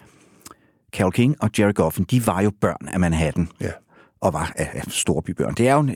Carole 0.93 1.13
King 1.13 1.37
og 1.41 1.51
Jerry 1.59 1.75
Goffin, 1.75 2.05
de 2.05 2.27
var 2.27 2.41
jo 2.41 2.53
børn 2.61 2.89
af 2.89 3.01
Manhattan. 3.01 3.49
Ja. 3.61 3.71
og 4.21 4.33
var 4.33 4.53
af, 4.57 4.71
af 4.75 4.83
storbybørn. 4.89 5.55
Det 5.55 5.69
er 5.69 5.75
jo 5.75 5.81
en, 5.81 5.89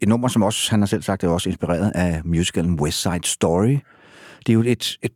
et 0.00 0.08
nummer, 0.08 0.28
som 0.28 0.42
også, 0.42 0.70
han 0.70 0.80
har 0.80 0.86
selv 0.86 1.02
sagt, 1.02 1.24
er 1.24 1.28
også 1.28 1.48
inspireret 1.48 1.92
af 1.94 2.20
musicalen 2.24 2.80
West 2.80 3.02
Side 3.02 3.20
Story. 3.24 3.78
Det 4.46 4.48
er 4.48 4.52
jo 4.52 4.60
et, 4.60 4.98
et 5.02 5.12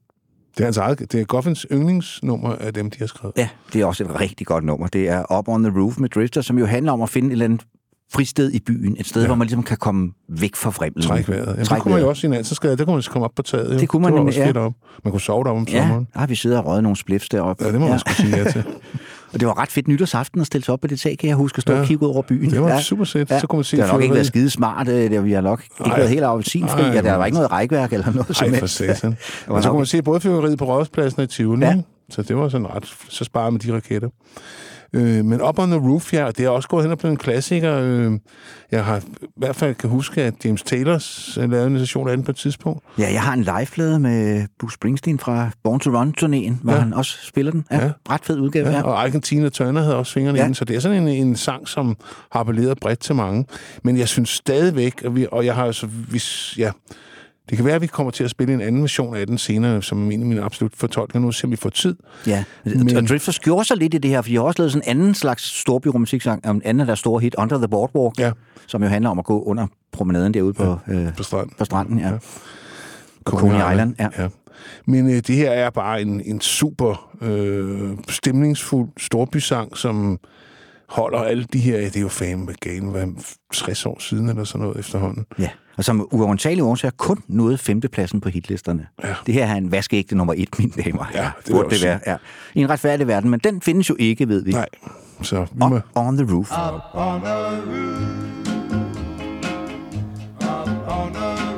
Det 0.56 0.60
er 0.60 0.64
hans 0.64 0.76
eget, 0.76 1.12
det 1.12 1.20
er 1.20 1.24
Goffins 1.24 1.66
yndlingsnummer 1.72 2.50
af 2.50 2.74
dem, 2.74 2.90
de 2.90 2.98
har 2.98 3.06
skrevet. 3.06 3.34
ja, 3.36 3.48
det 3.72 3.80
er 3.80 3.84
også 3.86 4.04
et 4.04 4.20
rigtig 4.20 4.46
godt 4.46 4.64
nummer. 4.64 4.86
Det 4.86 5.08
er 5.08 5.38
Up 5.38 5.48
on 5.48 5.62
the 5.62 5.80
Roof 5.80 5.98
med 5.98 6.08
Drifter, 6.08 6.40
som 6.40 6.58
jo 6.58 6.66
handler 6.66 6.92
om 6.92 7.02
at 7.02 7.08
finde 7.08 7.28
et 7.28 7.32
eller 7.32 7.44
andet 7.44 7.66
fristed 8.12 8.52
i 8.52 8.60
byen. 8.66 8.96
Et 9.00 9.06
sted, 9.06 9.22
ja. 9.22 9.26
hvor 9.26 9.36
man 9.36 9.46
ligesom 9.46 9.62
kan 9.62 9.76
komme 9.76 10.10
væk 10.28 10.56
fra 10.56 10.70
fremlen. 10.70 11.02
Træk 11.02 11.28
vejret. 11.28 11.46
Jamen, 11.46 11.64
Træk 11.64 11.76
det 11.76 11.82
kunne 11.82 11.92
man 11.94 12.02
jo 12.02 12.08
også 12.08 12.26
i 12.26 12.28
en 12.28 12.34
ansatskade. 12.34 12.76
Der 12.76 12.84
kunne 12.84 12.94
man 12.94 13.02
komme 13.10 13.24
op 13.24 13.32
på 13.36 13.42
taget. 13.42 13.74
jo. 13.74 13.78
Det 13.78 13.88
kunne 13.88 14.02
man 14.02 14.12
det 14.12 14.20
var 14.20 14.26
også 14.26 14.40
ja. 14.40 14.58
op. 14.60 14.72
Man 15.04 15.10
kunne 15.10 15.20
sove 15.20 15.44
deroppe 15.44 15.60
om 15.60 15.66
Ja, 15.70 15.80
sommeren. 15.80 16.06
har 16.14 16.26
vi 16.26 16.34
siddet 16.34 16.58
og 16.58 16.66
røget 16.66 16.82
nogle 16.82 16.96
spliffs 16.96 17.28
deroppe. 17.28 17.64
Ja, 17.64 17.72
det 17.72 17.80
må 17.80 17.88
man 17.88 17.98
sgu 17.98 18.12
sige 18.12 18.36
ja 18.36 18.50
til. 18.50 18.64
Og 19.32 19.40
det 19.40 19.48
var 19.48 19.58
ret 19.58 19.68
fedt 19.70 19.88
nytårsaften 19.88 20.40
at 20.40 20.46
stille 20.46 20.64
sig 20.64 20.72
op 20.72 20.80
på 20.80 20.86
det 20.86 21.00
tag, 21.00 21.18
kan 21.18 21.28
jeg 21.28 21.36
huske, 21.36 21.56
at 21.58 21.62
stå 21.62 21.72
Ja. 21.72 21.80
og 21.80 21.86
kigge 21.86 22.06
ud 22.06 22.12
over 22.12 22.22
byen. 22.22 22.50
Det 22.50 22.60
var 22.62 22.80
super 22.80 23.04
fedt. 23.04 23.40
Så 23.40 23.46
kunne 23.46 23.56
man 23.56 23.64
se 23.64 23.76
det 23.76 23.84
har 23.86 23.92
nok 23.92 24.02
ikke 24.02 24.14
været 24.14 24.26
skide 24.26 24.50
smart. 24.50 24.88
øh, 24.88 25.10
Det, 25.10 25.24
vi 25.24 25.32
har 25.32 25.40
nok 25.40 25.62
ikke 25.80 25.90
Ej. 25.90 25.96
været 25.96 26.08
helt 26.10 26.24
appelsinfri, 26.24 26.82
Ej, 26.82 26.98
og 26.98 27.04
der 27.04 27.14
var 27.14 27.26
ikke 27.26 27.34
noget 27.36 27.52
rækværk 27.52 27.92
eller 27.92 28.12
noget 28.12 28.36
som 28.36 28.46
Ej, 28.52 28.58
for 28.58 28.84
helst. 28.84 29.04
var 29.48 29.54
Og 29.54 29.62
så 29.62 29.68
kunne 29.70 29.78
man 29.78 29.86
se 29.86 30.02
både 30.02 30.20
fyrværkeriet 30.20 30.58
på 30.58 30.64
Rådhuspladsen 30.64 31.18
og 31.20 31.24
i 31.24 31.26
Tivoli. 31.26 31.64
Ja? 31.66 31.76
Så 32.10 32.22
det 32.22 32.36
var 32.36 32.48
sådan 32.48 32.66
ret, 32.66 32.94
så 33.08 33.24
sparer 33.24 33.50
man 33.50 33.60
de 33.60 33.74
raketter. 33.74 34.08
Øh, 34.92 35.24
men 35.24 35.42
Up 35.42 35.58
on 35.58 35.70
the 35.70 35.78
Roof, 35.80 36.12
ja, 36.12 36.24
og 36.24 36.36
det 36.38 36.44
er 36.44 36.48
også 36.48 36.68
gået 36.68 36.84
hen 36.84 36.92
og 36.92 36.98
blevet 36.98 37.12
en 37.12 37.18
klassiker. 37.18 37.78
Øh, 37.82 38.12
jeg 38.70 38.84
har 38.84 38.96
i 39.22 39.26
hvert 39.36 39.56
fald 39.56 39.74
kan 39.74 39.90
huske, 39.90 40.22
at 40.22 40.34
James 40.44 40.62
Taylors 40.62 41.38
øh, 41.40 41.50
lavede 41.50 41.66
en 41.66 41.78
station 41.78 42.08
af 42.08 42.16
den 42.16 42.24
på 42.24 42.30
et 42.30 42.36
tidspunkt. 42.36 42.84
Ja, 42.98 43.12
jeg 43.12 43.22
har 43.22 43.32
en 43.32 43.42
live 43.42 43.98
med 43.98 44.46
Bruce 44.60 44.74
Springsteen 44.74 45.18
fra 45.18 45.50
Born 45.64 45.80
to 45.80 45.90
Run-turnéen, 45.90 46.54
hvor 46.62 46.72
Ja. 46.72 46.78
han 46.78 46.94
også 46.94 47.18
spiller 47.22 47.52
den. 47.52 47.66
Ja, 47.70 47.84
Ja. 47.84 47.90
ret 48.10 48.20
fed 48.24 48.38
udgave. 48.40 48.68
Ja, 48.68 48.76
Ja. 48.76 48.82
og 48.82 49.02
Argentina 49.02 49.48
Turner 49.48 49.82
havde 49.82 49.96
også 49.96 50.12
fingrene 50.12 50.36
ja. 50.36 50.42
Ja. 50.42 50.44
i 50.44 50.48
den, 50.48 50.54
så 50.54 50.64
det 50.64 50.76
er 50.76 50.80
sådan 50.80 51.02
en, 51.02 51.08
en 51.08 51.36
sang, 51.36 51.68
som 51.68 51.96
har 52.32 52.40
appelleret 52.40 52.78
bredt 52.80 52.98
til 53.00 53.14
mange. 53.14 53.46
Men 53.84 53.98
jeg 53.98 54.08
synes 54.08 54.28
stadigvæk, 54.28 55.02
og, 55.04 55.16
vi, 55.16 55.26
og 55.32 55.44
jeg 55.46 55.54
har 55.54 55.64
altså, 55.64 55.86
hvis, 55.86 56.54
ja, 56.58 56.70
det 57.50 57.56
kan 57.58 57.64
være, 57.64 57.74
at 57.74 57.82
vi 57.82 57.86
kommer 57.86 58.10
til 58.10 58.24
at 58.24 58.30
spille 58.30 58.54
en 58.54 58.60
anden 58.60 58.82
version 58.82 59.16
af 59.16 59.26
den 59.26 59.38
senere, 59.38 59.82
som 59.82 60.08
er 60.08 60.12
en 60.14 60.20
af 60.20 60.26
mine 60.26 60.42
absolut 60.42 60.72
fortolkninger 60.76 61.26
nu, 61.26 61.32
selvom 61.32 61.50
vi 61.50 61.56
får 61.56 61.70
tid. 61.70 61.96
Ja, 62.26 62.44
Men- 62.64 62.96
og 62.96 63.02
Drifters 63.08 63.38
gjorde 63.38 63.64
sig 63.64 63.76
lidt 63.76 63.94
i 63.94 63.98
det 63.98 64.10
her, 64.10 64.22
for 64.22 64.28
de 64.28 64.34
har 64.36 64.42
også 64.42 64.62
lavet 64.62 64.72
sådan 64.72 64.88
en 64.96 65.00
anden 65.00 65.14
slags 65.14 65.60
storbyromantiksang, 65.60 66.46
om 66.46 66.56
en 66.56 66.62
anden 66.64 66.80
af 66.80 66.86
deres 66.86 66.98
store 66.98 67.20
hit, 67.20 67.34
Under 67.38 67.58
the 67.58 67.68
Boardwalk, 67.68 68.18
Ja. 68.18 68.30
som 68.66 68.82
jo 68.82 68.88
handler 68.88 69.10
om 69.10 69.18
at 69.18 69.24
gå 69.24 69.42
under 69.42 69.66
promenaden 69.92 70.34
derude 70.34 70.52
på, 70.52 70.78
øh, 70.88 71.16
På 71.16 71.22
stranden. 71.22 71.54
på 71.58 71.64
stranden. 71.64 71.98
Ja. 71.98 72.06
Ja. 72.06 72.12
Ja. 72.12 72.18
Coney 73.24 73.72
Island, 73.72 73.94
ja. 74.00 74.08
ja. 74.18 74.28
Men 74.86 75.06
øh, 75.10 75.16
det 75.16 75.36
her 75.36 75.50
er 75.50 75.70
bare 75.70 76.02
en, 76.02 76.20
en 76.24 76.40
super 76.40 77.10
øh, 77.22 77.90
stemningsfuld 78.08 78.88
storbysang, 78.98 79.76
som 79.76 80.18
holder 80.88 81.18
alle 81.18 81.44
de 81.52 81.58
her, 81.58 81.78
ja, 81.78 81.84
det 81.84 81.96
er 81.96 82.00
jo 82.00 82.08
fame 82.08 82.36
med 82.36 82.54
Galen, 82.60 82.88
hvad, 82.88 83.06
60 83.52 83.86
år 83.86 83.98
siden 84.00 84.28
eller 84.28 84.44
sådan 84.44 84.60
noget 84.60 84.78
efterhånden. 84.78 85.26
ja. 85.38 85.48
Og 85.76 85.84
som 85.84 86.08
uavantagelige 86.10 86.64
årsager 86.64 86.92
kun 86.96 87.22
nåede 87.28 87.58
femtepladsen 87.58 88.20
på 88.20 88.28
hitlisterne. 88.28 88.86
Ja. 89.04 89.14
Det 89.26 89.34
her 89.34 89.46
er 89.46 89.54
en 89.54 89.72
vaskeægte 89.72 90.16
nummer 90.16 90.34
et, 90.36 90.58
mine 90.58 90.72
damer. 90.84 91.04
Ja, 91.14 91.30
det 91.46 91.52
burde 91.52 91.68
jeg 91.70 91.70
det 91.70 91.82
være. 91.82 92.00
Ja. 92.06 92.16
I 92.54 92.60
en 92.60 92.70
retfærdig 92.70 93.06
verden, 93.06 93.30
men 93.30 93.40
den 93.44 93.62
findes 93.62 93.90
jo 93.90 93.96
ikke, 93.98 94.28
ved 94.28 94.44
vi. 94.44 94.50
Nej, 94.50 94.66
så 95.22 95.40
vi 95.40 95.58
må... 95.58 95.76
Up 95.76 95.82
on 95.94 96.16
the 96.16 96.26
roof. 96.34 96.52
on 96.52 97.20
the 97.20 97.30
roof. 97.74 98.10
Up 100.40 100.88
on 100.88 101.12
the 101.12 101.20
roof. 101.20 101.48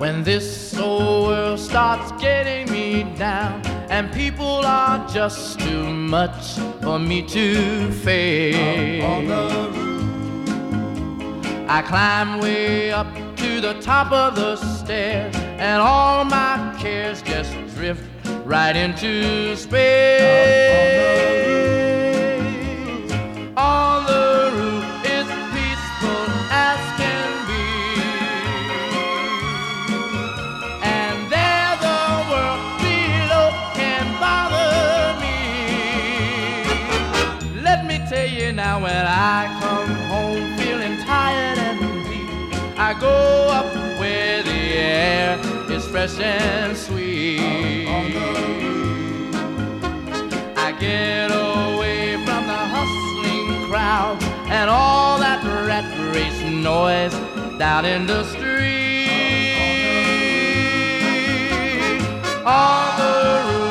When 0.00 0.24
this 0.24 0.78
old 0.78 1.26
world 1.28 1.58
starts 1.58 2.12
getting 2.22 2.70
me 2.70 3.06
down 3.18 3.77
and 3.90 4.12
people 4.12 4.60
are 4.64 5.06
just 5.08 5.60
too 5.60 5.84
much 5.84 6.58
for 6.82 6.98
me 6.98 7.22
to 7.22 7.90
face. 7.92 9.02
I 11.70 11.82
climb 11.82 12.40
way 12.40 12.92
up 12.92 13.12
to 13.36 13.60
the 13.60 13.74
top 13.80 14.12
of 14.12 14.34
the 14.36 14.56
stairs 14.56 15.34
and 15.36 15.80
all 15.82 16.24
my 16.24 16.74
cares 16.78 17.22
just 17.22 17.52
drift 17.74 18.02
right 18.44 18.76
into 18.76 19.56
space. 19.56 20.22
On 23.56 24.04
the 24.04 24.07
roof 24.07 24.07
and 54.58 54.68
all 54.68 55.20
that 55.20 55.40
rat 55.68 55.86
race 56.12 56.42
noise 56.42 57.14
down 57.58 57.84
in 57.84 58.06
the 58.08 58.24
street. 58.24 59.06
On 62.44 62.98
the 62.98 63.14
roof, 63.46 63.67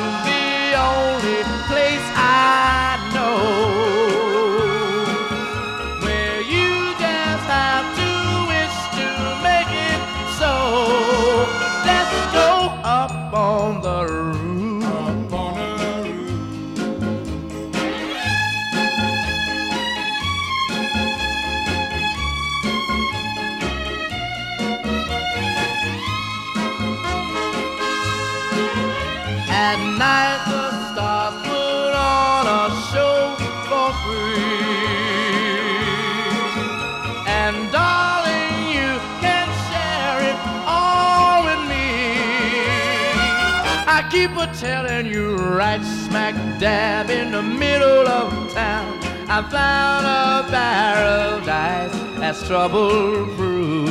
Keep 44.38 44.52
telling 44.52 45.06
you 45.06 45.34
right 45.36 45.82
smack 45.82 46.34
dab 46.60 47.10
in 47.10 47.32
the 47.32 47.42
middle 47.42 48.06
of 48.06 48.52
town. 48.52 49.00
I 49.28 49.42
found 49.50 50.06
a 50.06 51.44
dice 51.44 51.90
that's 52.20 52.46
trouble 52.46 53.26
proof. 53.34 53.88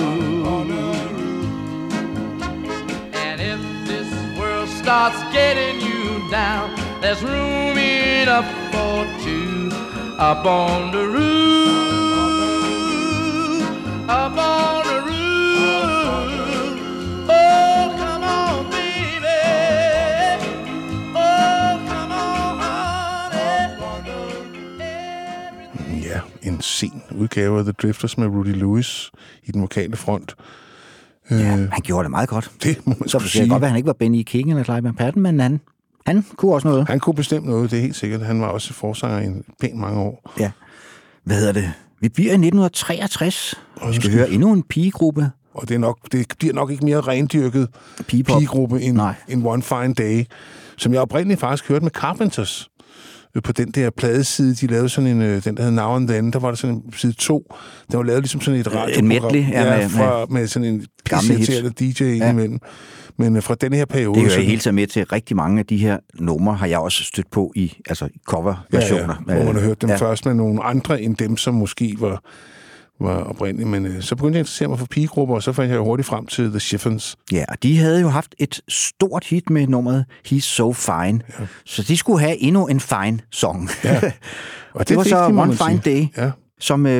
And 3.13 3.41
if 3.41 3.59
this 3.87 4.39
world 4.39 4.69
starts 4.69 5.21
getting 5.33 5.81
you 5.81 6.31
down, 6.31 6.73
there's 7.01 7.21
room 7.21 7.77
enough 7.77 8.47
for 8.71 9.05
two 9.25 9.69
up 10.17 10.45
on 10.45 10.93
the 10.93 11.07
roof. 11.07 11.56
Udgave 27.17 27.57
af 27.59 27.63
The 27.63 27.71
Drifters 27.81 28.17
med 28.17 28.27
Rudy 28.27 28.47
Lewis 28.55 29.11
i 29.43 29.51
den 29.51 29.61
vokale 29.61 29.95
front. 29.95 30.35
Ja, 31.31 31.35
han 31.37 31.69
gjorde 31.83 32.03
det 32.03 32.11
meget 32.11 32.29
godt. 32.29 32.51
Det 32.63 32.87
må 32.87 32.95
man 32.99 33.09
Så 33.09 33.19
det 33.19 33.29
sige. 33.29 33.49
godt 33.49 33.63
at 33.63 33.69
han 33.69 33.77
ikke 33.77 33.87
var 33.87 33.93
Benny 33.93 34.23
King 34.23 34.49
eller 34.49 34.63
Clive 34.63 34.83
Van 34.83 34.95
Patten, 34.95 35.21
men 35.21 35.39
han, 35.39 35.59
han 36.05 36.25
kunne 36.35 36.53
også 36.53 36.67
noget. 36.67 36.87
Han 36.87 36.99
kunne 36.99 37.13
bestemt 37.15 37.45
noget, 37.45 37.71
det 37.71 37.77
er 37.77 37.81
helt 37.81 37.95
sikkert. 37.95 38.21
Han 38.21 38.41
var 38.41 38.47
også 38.47 38.73
forsanger 38.73 39.19
i 39.19 39.25
en 39.25 39.43
pænt 39.61 39.75
mange 39.79 39.99
år. 39.99 40.31
Ja. 40.39 40.51
Hvad 41.23 41.37
hedder 41.37 41.51
det? 41.53 41.71
Vi 41.99 42.09
bliver 42.09 42.29
i 42.31 42.33
1963. 42.33 43.55
nu 43.83 43.87
Vi 43.89 43.95
skal 43.95 44.11
høre 44.11 44.29
endnu 44.29 44.53
en 44.53 44.63
pigegruppe. 44.63 45.31
Og 45.53 45.69
det, 45.69 45.75
er 45.75 45.79
nok, 45.79 45.97
det 46.11 46.25
bliver 46.39 46.53
nok 46.53 46.71
ikke 46.71 46.85
mere 46.85 47.01
rendyrket 47.01 47.67
Pigepop. 48.07 48.37
pigegruppe 48.37 48.81
end, 48.81 48.97
Nej. 48.97 49.13
end 49.27 49.47
One 49.47 49.61
Fine 49.61 49.93
Day, 49.93 50.23
som 50.77 50.93
jeg 50.93 51.01
oprindeligt 51.01 51.39
faktisk 51.39 51.67
hørte 51.69 51.83
med 51.85 51.91
Carpenters 51.91 52.69
øh, 52.76 52.76
på 53.41 53.51
den 53.51 53.71
der 53.71 53.89
pladeside, 53.89 54.55
de 54.55 54.67
lavede 54.67 54.89
sådan 54.89 55.09
en, 55.09 55.21
øh, 55.21 55.43
den 55.43 55.57
der 55.57 55.63
hed 55.63 55.71
Now 55.71 55.95
and 55.95 56.07
Then, 56.07 56.33
der 56.33 56.39
var 56.39 56.47
der 56.49 56.55
sådan 56.55 56.75
en 56.75 56.93
side 56.97 57.13
2, 57.13 57.53
der 57.91 57.97
var 57.97 58.03
lavet 58.03 58.21
ligesom 58.21 58.41
sådan 58.41 58.59
et 58.59 58.75
radioprogram. 58.75 59.05
medley, 59.07 59.49
ja, 59.51 59.77
med- 59.77 59.89
fra, 59.89 60.25
med 60.29 60.47
sådan 60.47 60.67
en 60.67 60.85
pisseirriterende 61.05 61.69
DJ 61.69 62.03
ja. 62.03 62.11
indimellem. 62.13 62.59
Men 63.17 63.35
øh, 63.35 63.43
fra 63.43 63.55
den 63.55 63.73
her 63.73 63.85
periode... 63.85 64.13
Det 64.13 64.21
hører 64.21 64.31
så- 64.33 64.39
jeg 64.39 64.47
hele 64.47 64.59
tiden 64.59 64.75
med 64.75 64.87
til. 64.87 65.05
Rigtig 65.05 65.35
mange 65.35 65.59
af 65.59 65.65
de 65.65 65.77
her 65.77 65.97
numre 66.19 66.55
har 66.55 66.67
jeg 66.67 66.79
også 66.79 67.03
stødt 67.03 67.31
på 67.31 67.51
i 67.55 67.73
altså 67.89 68.09
coverversioner. 68.29 69.23
Ja, 69.27 69.33
ja, 69.33 69.43
hvor 69.43 69.45
man 69.53 69.55
har 69.61 69.67
hørt 69.67 69.81
dem. 69.81 69.89
Ja. 69.89 69.95
først 69.95 70.25
med 70.25 70.33
nogle 70.33 70.63
andre 70.63 71.01
end 71.01 71.15
dem, 71.15 71.37
som 71.37 71.53
måske 71.53 71.95
var, 71.99 72.21
var 72.99 73.15
oprindelige. 73.23 73.67
Men 73.67 73.85
øh, 73.85 74.01
så 74.01 74.15
begyndte 74.15 74.35
jeg 74.35 74.39
at 74.39 74.43
interessere 74.43 74.67
mig 74.67 74.79
for 74.79 74.85
pigegrupper, 74.85 75.35
og 75.35 75.43
så 75.43 75.53
fandt 75.53 75.71
jeg 75.71 75.79
hurtigt 75.79 76.07
frem 76.07 76.25
til 76.25 76.49
The 76.49 76.59
Chiffons. 76.59 77.15
Ja, 77.31 77.45
og 77.49 77.63
de 77.63 77.77
havde 77.77 78.01
jo 78.01 78.07
haft 78.07 78.35
et 78.39 78.61
stort 78.67 79.25
hit 79.25 79.49
med 79.49 79.67
nummeret 79.67 80.05
He's 80.27 80.39
So 80.39 80.73
Fine. 80.73 81.21
Ja. 81.39 81.45
Så 81.65 81.83
de 81.83 81.97
skulle 81.97 82.19
have 82.19 82.37
endnu 82.37 82.67
en 82.67 82.79
fine 82.79 83.19
song. 83.31 83.69
Ja. 83.83 84.01
Og 84.73 84.79
det, 84.79 84.89
det 84.89 84.97
var 84.97 85.03
fik 85.03 85.09
så 85.09 85.25
One 85.25 85.53
Fine 85.57 85.81
sige. 85.83 86.09
Day, 86.17 86.23
Ja. 86.25 86.31
som 86.59 86.85
uh, 86.85 86.91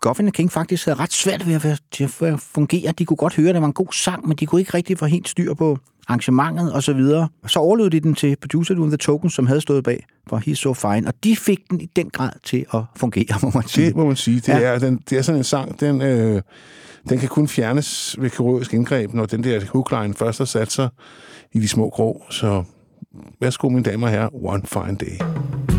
Goffin 0.00 0.32
King 0.32 0.52
faktisk 0.52 0.84
havde 0.84 0.98
ret 0.98 1.12
svært 1.12 1.46
ved 1.46 1.54
at, 1.54 1.80
til 1.92 2.04
at 2.04 2.40
fungere. 2.40 2.92
De 2.98 3.04
kunne 3.04 3.16
godt 3.16 3.34
høre, 3.36 3.48
at 3.48 3.54
det 3.54 3.62
var 3.62 3.66
en 3.68 3.72
god 3.72 3.92
sang, 3.92 4.28
men 4.28 4.36
de 4.36 4.46
kunne 4.46 4.60
ikke 4.60 4.74
rigtig 4.74 4.98
få 4.98 5.06
helt 5.06 5.28
styr 5.28 5.54
på 5.54 5.78
arrangementet 6.08 6.72
og 6.72 6.82
så 6.82 6.92
videre. 6.92 7.28
Så 7.46 7.58
overlod 7.58 7.90
de 7.90 8.00
den 8.00 8.14
til 8.14 8.36
producer 8.40 8.74
Doing 8.74 8.90
The 8.90 8.96
Token, 8.96 9.30
som 9.30 9.46
havde 9.46 9.60
stået 9.60 9.84
bag 9.84 10.06
for 10.26 10.38
He's 10.38 10.54
So 10.54 10.74
Fine, 10.74 11.08
og 11.08 11.14
de 11.24 11.36
fik 11.36 11.70
den 11.70 11.80
i 11.80 11.90
den 11.96 12.10
grad 12.10 12.30
til 12.44 12.66
at 12.74 12.80
fungere, 12.96 13.38
må 13.42 13.50
man 13.54 13.68
sige. 13.68 13.86
Det 13.86 13.96
må 13.96 14.06
man 14.06 14.16
sige. 14.16 14.40
Det, 14.40 14.48
ja. 14.48 14.58
er, 14.58 14.78
den, 14.78 15.00
det 15.10 15.18
er 15.18 15.22
sådan 15.22 15.38
en 15.38 15.44
sang, 15.44 15.80
den, 15.80 16.02
øh, 16.02 16.42
den 17.08 17.18
kan 17.18 17.28
kun 17.28 17.48
fjernes 17.48 18.16
ved 18.18 18.30
kirurgisk 18.30 18.74
indgreb, 18.74 19.14
når 19.14 19.26
den 19.26 19.44
der 19.44 19.60
hookline 19.72 20.14
først 20.14 20.38
har 20.38 20.44
sat 20.44 20.72
sig 20.72 20.88
i 21.52 21.60
de 21.60 21.68
små 21.68 21.90
grå. 21.90 22.24
Så 22.30 22.64
værsgo, 23.40 23.68
mine 23.68 23.82
damer 23.82 24.06
og 24.06 24.12
herrer, 24.12 24.28
One 24.44 24.62
Fine 24.66 24.96
Day. 24.96 25.75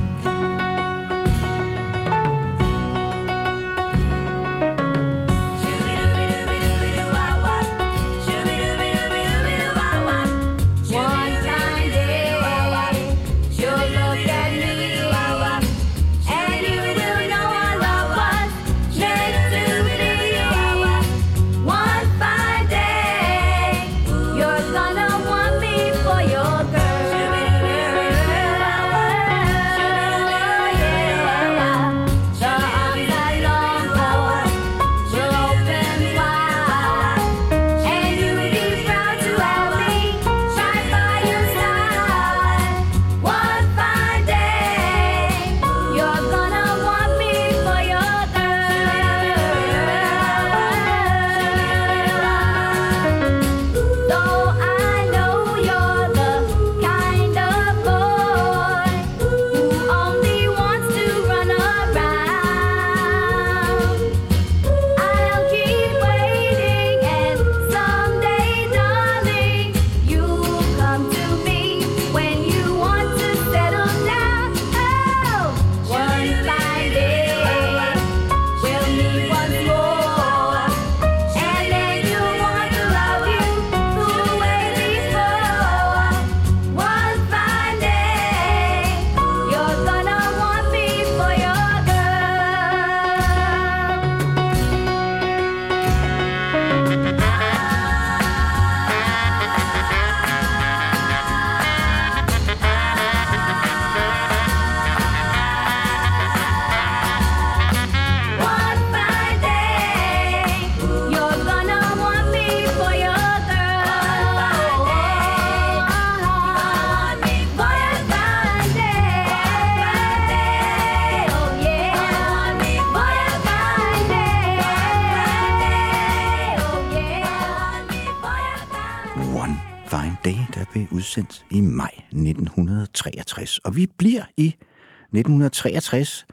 1963, 135.19 136.25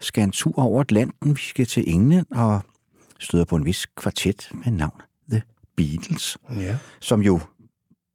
skal 0.00 0.22
en 0.24 0.30
tur 0.30 0.58
over 0.58 0.80
Atlanten. 0.80 1.36
Vi 1.36 1.40
skal 1.40 1.66
til 1.66 1.84
England 1.86 2.26
og 2.30 2.60
støder 3.20 3.44
på 3.44 3.56
en 3.56 3.64
vis 3.64 3.86
kvartet 3.96 4.50
med 4.64 4.72
navn 4.72 5.00
The 5.30 5.42
Beatles, 5.76 6.38
Ja. 6.56 6.76
som 7.00 7.22
jo 7.22 7.40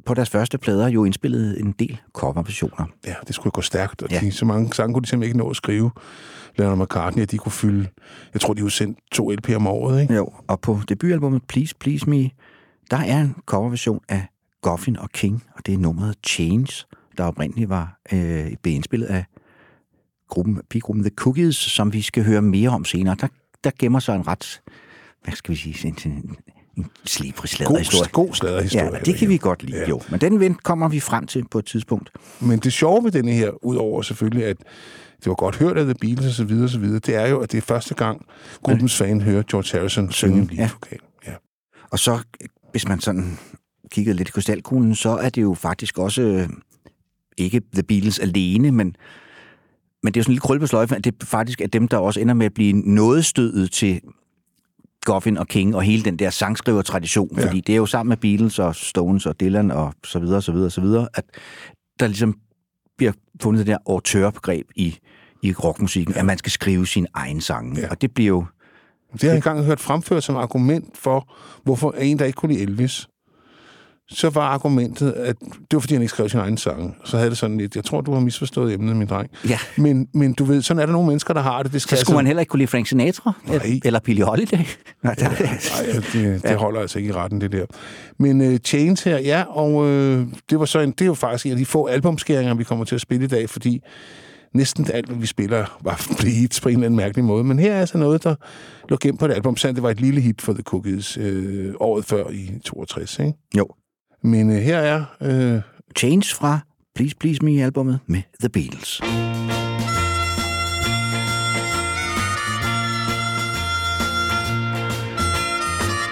på 0.05 0.13
deres 0.13 0.29
første 0.29 0.57
plader 0.57 0.87
jo 0.87 1.03
indspillede 1.05 1.59
en 1.59 1.71
del 1.71 1.99
coverversioner. 2.13 2.85
ja, 3.05 3.15
det 3.27 3.35
skulle 3.35 3.51
gå 3.51 3.61
stærkt, 3.61 4.01
og 4.01 4.11
Ja. 4.11 4.19
de, 4.19 4.31
så 4.31 4.45
mange 4.45 4.73
sange 4.73 4.93
kunne 4.93 5.03
de 5.03 5.07
simpelthen 5.09 5.29
ikke 5.35 5.43
nå 5.45 5.49
at 5.49 5.55
skrive. 5.55 5.91
Lennon 6.57 6.79
McCartney, 6.79 7.23
at 7.23 7.31
de 7.31 7.37
kunne 7.37 7.51
fylde, 7.51 7.87
jeg 8.33 8.41
tror, 8.41 8.53
de 8.53 8.63
udsendte 8.65 9.01
to 9.11 9.29
LP 9.31 9.49
om 9.55 9.67
året, 9.67 10.01
ikke? 10.01 10.13
Jo, 10.13 10.33
og 10.47 10.59
på 10.61 10.79
debutalbummet 10.89 11.43
Please 11.47 11.75
Please 11.79 12.09
Me, 12.09 12.29
der 12.91 12.97
er 12.97 13.21
en 13.21 13.35
coverversion 13.45 13.99
af 14.09 14.25
Goffin 14.61 14.97
og 14.97 15.09
King, 15.09 15.43
og 15.55 15.65
det 15.65 15.73
er 15.73 15.77
nummeret 15.77 16.15
Change, 16.27 16.85
der 17.17 17.23
oprindeligt 17.23 17.69
var 17.69 17.99
øh, 18.13 18.51
blev 18.63 18.73
indspillet 18.75 19.07
af 19.07 19.25
gruppen, 20.31 20.59
pigegruppen 20.69 21.03
The 21.03 21.11
Cookies, 21.15 21.55
som 21.55 21.93
vi 21.93 22.01
skal 22.01 22.23
høre 22.23 22.41
mere 22.41 22.69
om 22.69 22.85
senere. 22.85 23.15
Der, 23.21 23.27
der 23.63 23.71
gemmer 23.79 23.99
sig 23.99 24.15
en 24.15 24.27
ret, 24.27 24.61
hvad 25.23 25.33
skal 25.33 25.51
vi 25.51 25.59
sige, 25.59 25.87
en, 25.87 25.97
en, 26.05 26.35
en 26.77 26.87
slibrig 27.05 27.49
sladderhistorie. 27.49 28.09
God, 28.11 28.25
god 28.25 28.33
sladderhistorie. 28.33 28.93
Ja, 28.93 28.99
det 28.99 29.15
kan 29.15 29.29
vi 29.29 29.37
godt 29.37 29.63
lide, 29.63 29.79
ja. 29.79 29.89
Jo. 29.89 30.01
Men 30.11 30.21
den 30.21 30.39
vent 30.39 30.63
kommer 30.63 30.87
vi 30.89 30.99
frem 30.99 31.27
til 31.27 31.45
på 31.51 31.59
et 31.59 31.65
tidspunkt. 31.65 32.09
Men 32.39 32.59
det 32.59 32.73
sjove 32.73 33.03
ved 33.03 33.11
denne 33.11 33.31
her, 33.31 33.65
udover 33.65 34.01
selvfølgelig, 34.01 34.45
at 34.45 34.57
det 35.17 35.25
var 35.29 35.35
godt 35.35 35.55
hørt 35.55 35.77
af 35.77 35.85
The 35.85 35.95
Beatles 36.01 36.27
og 36.27 36.33
så 36.33 36.43
videre, 36.43 36.63
og 36.63 36.69
så 36.69 36.79
videre, 36.79 36.99
det 36.99 37.15
er 37.15 37.27
jo, 37.27 37.39
at 37.39 37.51
det 37.51 37.57
er 37.57 37.61
første 37.61 37.93
gang, 37.93 38.25
gruppens 38.63 38.97
fan 38.97 39.21
hører 39.21 39.43
George 39.51 39.77
Harrison 39.77 40.11
synge 40.11 40.47
ja. 40.51 40.55
leadvokal. 40.55 40.99
Ja. 41.27 41.33
Og 41.91 41.99
så, 41.99 42.19
hvis 42.71 42.87
man 42.87 42.99
sådan 42.99 43.37
kigger 43.91 44.13
lidt 44.13 44.27
i 44.27 44.31
krystalkuglen, 44.31 44.95
så 44.95 45.09
er 45.09 45.29
det 45.29 45.41
jo 45.41 45.53
faktisk 45.53 45.97
også 45.97 46.21
øh, 46.21 46.49
ikke 47.37 47.61
The 47.73 47.83
Beatles 47.83 48.19
alene, 48.19 48.71
men, 48.71 48.95
men 50.03 50.13
det 50.13 50.17
er 50.17 50.21
jo 50.21 50.23
sådan 50.23 50.31
en 50.31 50.33
lille 50.33 50.41
krølle 50.41 50.59
på 50.59 50.67
sløjfen, 50.67 50.97
at 50.97 51.05
det 51.05 51.15
faktisk 51.23 51.61
er 51.61 51.67
dem, 51.67 51.87
der 51.87 51.97
også 51.97 52.19
ender 52.19 52.33
med 52.33 52.45
at 52.45 52.53
blive 52.53 52.73
nådestødet 52.73 53.71
til 53.71 54.01
Goffin 55.05 55.37
og 55.37 55.47
King 55.47 55.75
og 55.75 55.83
hele 55.83 56.03
den 56.03 56.19
der 56.19 56.29
sangskrivertradition, 56.29 57.29
ja. 57.37 57.45
Fordi 57.45 57.61
det 57.61 57.73
er 57.73 57.77
jo 57.77 57.85
sammen 57.85 58.09
med 58.09 58.17
Beatles 58.17 58.59
og 58.59 58.75
Stones 58.75 59.25
og 59.25 59.39
Dylan 59.39 59.71
og 59.71 59.93
så 60.03 60.19
videre, 60.19 60.41
så 60.41 60.51
videre, 60.51 60.69
så 60.69 60.81
videre, 60.81 61.07
at 61.13 61.25
der 61.99 62.07
ligesom 62.07 62.37
bliver 62.97 63.13
fundet 63.41 63.59
det 63.59 63.67
der 63.67 63.77
autørbegreb 63.89 64.67
i, 64.75 64.97
i 65.41 65.53
rockmusikken, 65.53 66.13
ja. 66.13 66.19
at 66.19 66.25
man 66.25 66.37
skal 66.37 66.51
skrive 66.51 66.87
sin 66.87 67.07
egen 67.13 67.41
sang. 67.41 67.77
Ja. 67.77 67.89
Og 67.89 68.01
det 68.01 68.13
bliver 68.13 68.27
jo 68.27 68.45
Det 69.13 69.21
har 69.21 69.29
jeg 69.29 69.35
engang 69.35 69.63
hørt 69.63 69.79
fremført 69.79 70.23
som 70.23 70.35
argument 70.35 70.97
for, 70.97 71.33
hvorfor 71.63 71.91
en, 71.91 72.19
der 72.19 72.25
ikke 72.25 72.35
kunne 72.35 72.53
lide 72.53 72.63
Elvis, 72.63 73.07
så 74.13 74.29
var 74.29 74.41
argumentet, 74.41 75.11
at 75.11 75.35
det 75.39 75.73
var, 75.73 75.79
fordi 75.79 75.93
han 75.93 76.01
ikke 76.01 76.09
skrev 76.09 76.29
sin 76.29 76.39
egen 76.39 76.57
sang. 76.57 76.95
Så 77.05 77.17
havde 77.17 77.29
det 77.29 77.37
sådan 77.37 77.57
lidt, 77.57 77.75
jeg 77.75 77.83
tror, 77.83 78.01
du 78.01 78.13
har 78.13 78.19
misforstået 78.19 78.73
emnet, 78.73 78.95
min 78.95 79.07
dreng. 79.07 79.29
Ja. 79.49 79.57
Men, 79.77 80.07
men 80.13 80.33
du 80.33 80.43
ved, 80.43 80.61
sådan 80.61 80.81
er 80.81 80.85
der 80.85 80.93
nogle 80.93 81.07
mennesker, 81.07 81.33
der 81.33 81.41
har 81.41 81.63
det. 81.63 81.73
det 81.73 81.81
Så 81.81 81.87
skal 81.87 81.97
skulle 81.97 82.15
man 82.15 82.25
heller 82.25 82.39
ikke 82.39 82.49
kunne 82.49 82.57
lide 82.57 82.67
Frank 82.67 82.87
Sinatra? 82.87 83.33
Nej. 83.47 83.79
Eller 83.85 83.99
Billie 83.99 84.23
Holiday? 84.25 84.63
Nej, 85.03 85.13
der, 85.19 85.29
Nej, 85.29 86.01
det, 86.13 86.43
det 86.43 86.55
holder 86.57 86.81
altså 86.81 86.99
ikke 86.99 87.09
i 87.09 87.13
retten, 87.13 87.41
det 87.41 87.51
der. 87.51 87.65
Men 88.19 88.41
uh, 88.41 88.57
Chains 88.57 89.03
her, 89.03 89.17
ja, 89.17 89.43
og 89.47 89.73
uh, 89.73 89.85
det 90.49 90.59
var 90.59 90.65
så 90.65 90.79
en, 90.79 90.91
det 90.91 91.01
er 91.01 91.05
jo 91.05 91.13
faktisk 91.13 91.45
en 91.45 91.51
af 91.51 91.57
de 91.57 91.65
få 91.65 91.85
albumskæringer, 91.85 92.53
vi 92.53 92.63
kommer 92.63 92.85
til 92.85 92.95
at 92.95 93.01
spille 93.01 93.25
i 93.25 93.27
dag, 93.27 93.49
fordi 93.49 93.81
næsten 94.53 94.87
alt, 94.93 95.05
hvad 95.05 95.17
vi 95.17 95.25
spiller, 95.25 95.79
var 95.81 96.23
hits 96.41 96.61
på 96.61 96.69
en 96.69 96.75
eller 96.75 96.85
anden 96.85 96.97
mærkelig 96.97 97.25
måde. 97.25 97.43
Men 97.43 97.59
her 97.59 97.73
er 97.73 97.79
altså 97.79 97.97
noget, 97.97 98.23
der 98.23 98.35
lå 98.89 98.97
gemt 99.01 99.19
på 99.19 99.25
et 99.25 99.31
album. 99.31 99.57
Sandt, 99.57 99.75
det 99.75 99.83
var 99.83 99.89
et 99.89 100.01
lille 100.01 100.21
hit 100.21 100.41
for 100.41 100.53
The 100.53 100.63
Cookies 100.63 101.17
øh, 101.17 101.73
året 101.79 102.05
før 102.05 102.29
i 102.29 102.49
62, 102.65 103.19
ikke? 103.19 103.33
Jo. 103.57 103.67
Men 104.21 104.49
uh, 104.49 104.55
her 104.55 104.77
er... 104.77 105.05
Øh, 105.21 105.61
Change 105.97 106.35
fra 106.35 106.59
Please 106.95 107.15
Please 107.15 107.39
Me-albummet 107.45 107.99
med 108.05 108.21
The 108.39 108.49
Beatles. 108.49 109.01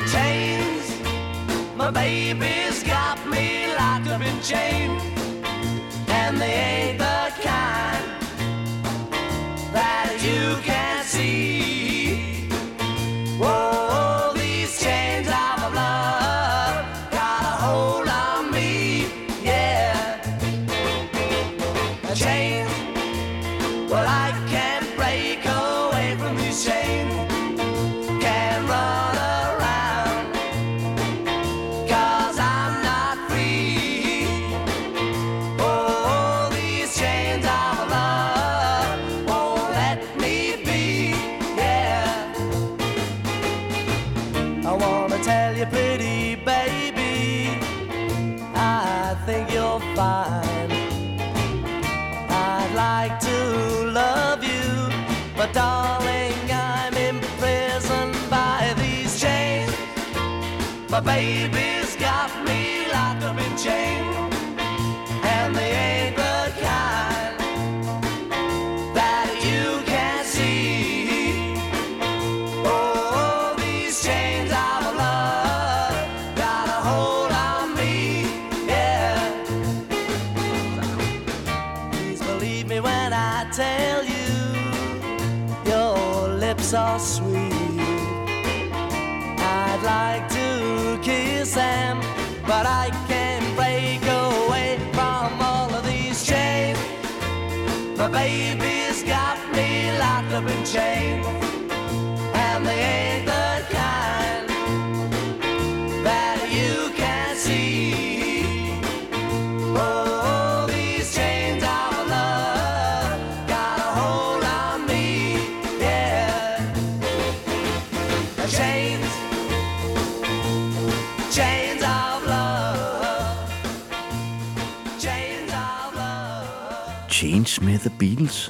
chains. 0.07 0.85
My 1.77 1.91
baby's 1.91 2.83
got 2.83 3.17
me 3.27 3.67
locked 3.79 4.07
up 4.07 4.21
in 4.21 4.41
chains, 4.41 4.98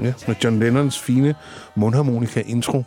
Ja, 0.03 0.13
med 0.27 0.35
John 0.43 0.59
Lennons 0.59 0.99
fine 0.99 1.35
mundharmonika-intro. 1.75 2.83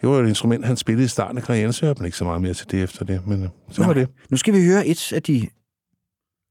Det 0.00 0.08
var 0.08 0.16
jo 0.16 0.22
et 0.24 0.28
instrument, 0.28 0.64
han 0.64 0.76
spillede 0.76 1.04
i 1.04 1.08
starten 1.08 1.38
af 1.38 1.44
karrieren, 1.44 1.72
så 1.72 1.86
hørte 1.86 2.00
man 2.00 2.06
ikke 2.06 2.18
så 2.18 2.24
meget 2.24 2.42
mere 2.42 2.54
til 2.54 2.70
det 2.70 2.82
efter 2.82 3.04
det, 3.04 3.26
men 3.26 3.42
øh, 3.42 3.48
så 3.70 3.80
var 3.84 3.86
Nej. 3.86 3.94
det. 3.94 4.08
Nu 4.30 4.36
skal 4.36 4.54
vi 4.54 4.64
høre 4.66 4.86
et 4.86 5.12
af 5.12 5.22
de 5.22 5.48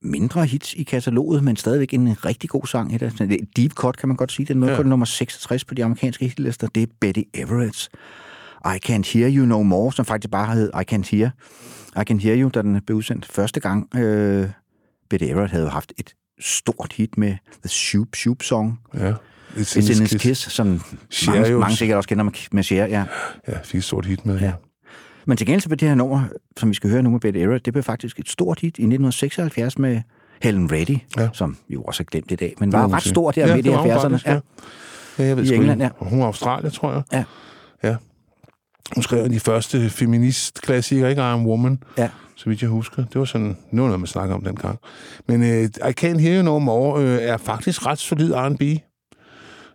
mindre 0.03 0.45
hits 0.45 0.73
i 0.73 0.83
kataloget, 0.83 1.43
men 1.43 1.55
stadigvæk 1.55 1.93
en 1.93 2.25
rigtig 2.25 2.49
god 2.49 2.65
sang. 2.67 2.95
Et 2.95 3.01
af- 3.01 3.11
deep 3.57 3.71
cut, 3.73 3.97
kan 3.97 4.09
man 4.09 4.17
godt 4.17 4.31
sige. 4.31 4.45
Den 4.45 4.57
nåede 4.57 4.71
Ja. 4.71 4.77
kun 4.81 4.85
nummer 4.85 5.05
66 5.05 5.65
på 5.65 5.73
de 5.73 5.83
amerikanske 5.83 6.25
hitlister. 6.25 6.67
Det 6.67 6.83
er 6.83 6.87
Betty 7.01 7.21
Everett's 7.37 7.87
I 8.65 8.77
Can't 8.85 9.13
Hear 9.13 9.29
You 9.37 9.45
No 9.45 9.61
More, 9.63 9.93
som 9.93 10.05
faktisk 10.05 10.31
bare 10.31 10.55
hed 10.55 10.69
I 10.81 10.93
Can't 10.95 11.09
Hear. 11.17 11.29
I 12.01 12.03
Can 12.03 12.19
Hear 12.19 12.37
You, 12.41 12.49
da 12.49 12.61
den 12.61 12.81
blev 12.85 12.97
udsendt 12.97 13.25
første 13.25 13.59
gang. 13.59 13.95
Øh, 13.95 14.49
Betty 15.09 15.25
Everett 15.25 15.51
havde 15.51 15.69
haft 15.69 15.93
et 15.97 16.13
stort 16.39 16.93
hit 16.93 17.17
med 17.17 17.35
The 17.61 17.69
Shoop 17.69 18.07
Shoop 18.15 18.43
Song. 18.43 18.79
Ja. 18.93 19.13
It's 19.55 19.91
in 19.91 20.01
His 20.01 20.15
Kiss, 20.19 20.51
som 20.51 20.81
Cher 21.11 21.33
mange, 21.41 21.57
mange 21.57 21.75
sikkert 21.75 21.97
også 21.97 22.09
kender 22.09 22.23
med, 22.23 22.31
med 22.51 22.63
Cher, 22.63 22.85
ja. 22.85 23.03
Ja, 23.47 23.53
fik 23.63 23.77
et 23.77 23.83
stort 23.83 24.05
hit 24.05 24.25
med. 24.25 24.39
Ja. 24.39 24.51
Men 25.25 25.37
til 25.37 25.47
gengæld 25.47 25.61
så 25.61 25.69
blev 25.69 25.77
det 25.77 25.87
her 25.87 25.95
nummer, 25.95 26.23
som 26.57 26.69
vi 26.69 26.73
skal 26.73 26.89
høre 26.89 27.03
nu 27.03 27.09
med 27.09 27.19
Betty 27.19 27.37
Everett, 27.39 27.65
det 27.65 27.73
blev 27.73 27.83
faktisk 27.83 28.19
et 28.19 28.29
stort 28.29 28.59
hit 28.59 28.77
i 28.77 28.81
1976 28.81 29.77
med 29.79 30.01
Helen 30.41 30.71
Reddy, 30.71 30.89
Ja. 31.17 31.21
ja. 31.21 31.29
som 31.33 31.57
vi 31.67 31.73
jo 31.73 31.83
også 31.83 31.99
har 31.99 32.05
glemt 32.05 32.31
i 32.31 32.35
dag, 32.35 32.53
men 32.59 32.71
var 32.71 32.93
ret 32.93 33.03
sige. 33.03 33.11
stor 33.11 33.31
der 33.31 33.47
Ja, 33.47 33.55
midt 33.55 33.65
i 33.65 33.69
det 33.69 33.77
var 33.77 33.81
hun 33.83 33.91
70'erne. 33.91 34.01
faktisk, 34.01 34.25
ja. 34.25 34.39
Ja, 35.19 35.23
jeg 35.27 35.37
ved 35.37 35.43
I 35.45 35.55
England, 35.55 35.83
ikke. 35.83 35.95
Hun 35.99 36.21
er 36.21 36.25
Australier, 36.25 36.69
tror 36.69 36.91
jeg. 36.93 37.03
Ja. 37.13 37.23
Ja. 37.89 37.95
Hun 38.95 39.03
skrev 39.03 39.29
de 39.29 39.39
første 39.39 39.89
feminist-klassikere, 39.89 41.09
ikke? 41.09 41.21
I 41.21 41.25
Am 41.25 41.45
Woman, 41.47 41.83
ja. 41.97 42.09
så 42.35 42.49
vidt 42.49 42.61
jeg 42.61 42.69
husker. 42.69 43.03
Det 43.05 43.19
var 43.19 43.25
sådan, 43.25 43.57
noget, 43.71 43.99
man 43.99 44.07
snakker 44.07 44.35
om 44.35 44.43
dengang. 44.43 44.79
Men 45.27 45.41
uh, 45.41 45.47
I 45.89 45.93
Can't 46.01 46.17
Hear 46.19 46.35
You 46.37 46.43
No 46.43 46.59
More 46.59 46.99
uh, 47.03 47.09
er 47.21 47.37
faktisk 47.37 47.85
ret 47.85 47.99
solid 47.99 48.33
R&B, 48.33 48.61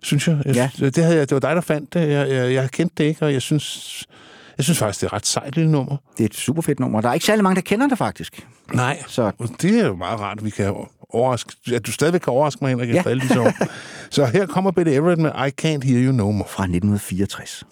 synes 0.02 0.28
jeg. 0.28 0.38
jeg 0.44 0.54
Ja. 0.54 0.70
synes- 0.74 0.94
det, 0.94 1.04
havde 1.04 1.16
jeg, 1.18 1.28
det 1.30 1.34
var 1.34 1.40
dig, 1.40 1.54
der 1.54 1.60
fandt 1.60 1.94
det. 1.94 2.00
Jeg, 2.08 2.28
jeg, 2.30 2.52
jeg 2.52 2.70
kendte 2.70 2.94
det 2.98 3.04
ikke, 3.04 3.22
og 3.26 3.32
jeg 3.32 3.42
synes, 3.42 4.04
jeg 4.58 4.64
synes 4.64 4.78
faktisk, 4.78 5.00
det 5.00 5.06
er 5.06 5.08
et 5.10 5.12
ret 5.12 5.26
sejt 5.26 5.54
lille 5.56 5.70
nummer. 5.72 5.96
Det 6.18 6.24
er 6.24 6.28
et 6.28 6.34
super 6.34 6.62
fedt 6.62 6.80
nummer. 6.80 7.00
Der 7.00 7.08
er 7.08 7.14
ikke 7.14 7.26
særlig 7.26 7.42
mange, 7.42 7.54
der 7.56 7.60
kender 7.60 7.88
det 7.88 7.98
faktisk. 7.98 8.46
Nej, 8.74 9.02
Så 9.06 9.32
det 9.62 9.78
er 9.80 9.86
jo 9.86 9.96
meget 9.96 10.20
rart, 10.20 10.38
at 10.38 10.44
vi 10.44 10.50
kan 10.50 10.74
overraske, 11.10 11.52
at 11.74 11.86
du 11.86 11.92
stadigvæk 11.92 12.20
kan 12.20 12.32
overraske 12.32 12.58
mig, 12.64 12.70
Henrik, 12.70 12.88
Ja. 12.88 12.98
efter 12.98 13.10
alle 13.10 13.40
år. 13.40 13.52
Så 14.10 14.24
her 14.26 14.46
kommer 14.46 14.70
Betty 14.70 14.90
Everett 14.92 15.20
med 15.20 15.30
I 15.30 15.50
Can't 15.66 15.86
Hear 15.88 16.04
You 16.06 16.12
No 16.12 16.30
More. 16.30 16.48
fra 16.48 16.62
1964. 16.62 17.64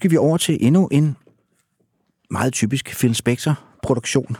skal 0.00 0.10
vi 0.10 0.16
over 0.16 0.36
til 0.36 0.58
endnu 0.60 0.86
en 0.86 1.16
meget 2.30 2.52
typisk 2.52 2.96
Phil 2.98 3.14
Spector-produktion. 3.14 4.36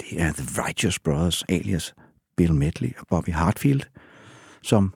Det 0.00 0.20
er 0.22 0.32
The 0.32 0.62
Righteous 0.66 0.98
Brothers, 0.98 1.44
alias 1.48 1.94
Bill 2.36 2.54
Medley 2.54 2.90
og 2.98 3.06
Bobby 3.10 3.30
Hartfield, 3.32 3.80
som 4.62 4.94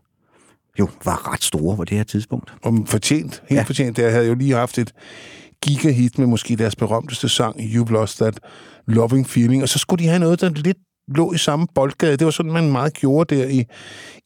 jo 0.78 0.88
var 1.04 1.32
ret 1.32 1.44
store 1.44 1.76
på 1.76 1.84
det 1.84 1.96
her 1.96 2.04
tidspunkt. 2.04 2.54
Om 2.62 2.86
fortjent, 2.86 3.42
helt 3.48 3.58
Ja. 3.58 3.62
fortjent. 3.62 3.98
Jeg 3.98 4.12
havde 4.12 4.26
jo 4.26 4.34
lige 4.34 4.52
haft 4.54 4.78
et 4.78 4.92
gigahit 5.62 6.18
med 6.18 6.26
måske 6.26 6.56
deres 6.56 6.76
berømteste 6.76 7.28
sang, 7.28 7.56
You've 7.60 7.92
Lost 7.92 8.18
That 8.18 8.40
Loving 8.86 9.28
Feeling, 9.28 9.62
og 9.62 9.68
så 9.68 9.78
skulle 9.78 10.04
de 10.04 10.08
have 10.08 10.18
noget, 10.20 10.40
der 10.40 10.48
lidt 10.48 10.78
lå 11.16 11.32
i 11.32 11.38
samme 11.38 11.66
boldgade. 11.74 12.16
Det 12.16 12.24
var 12.24 12.30
sådan, 12.30 12.52
man 12.52 12.72
meget 12.72 12.94
gjorde 12.94 13.36
der 13.36 13.46
i, 13.46 13.64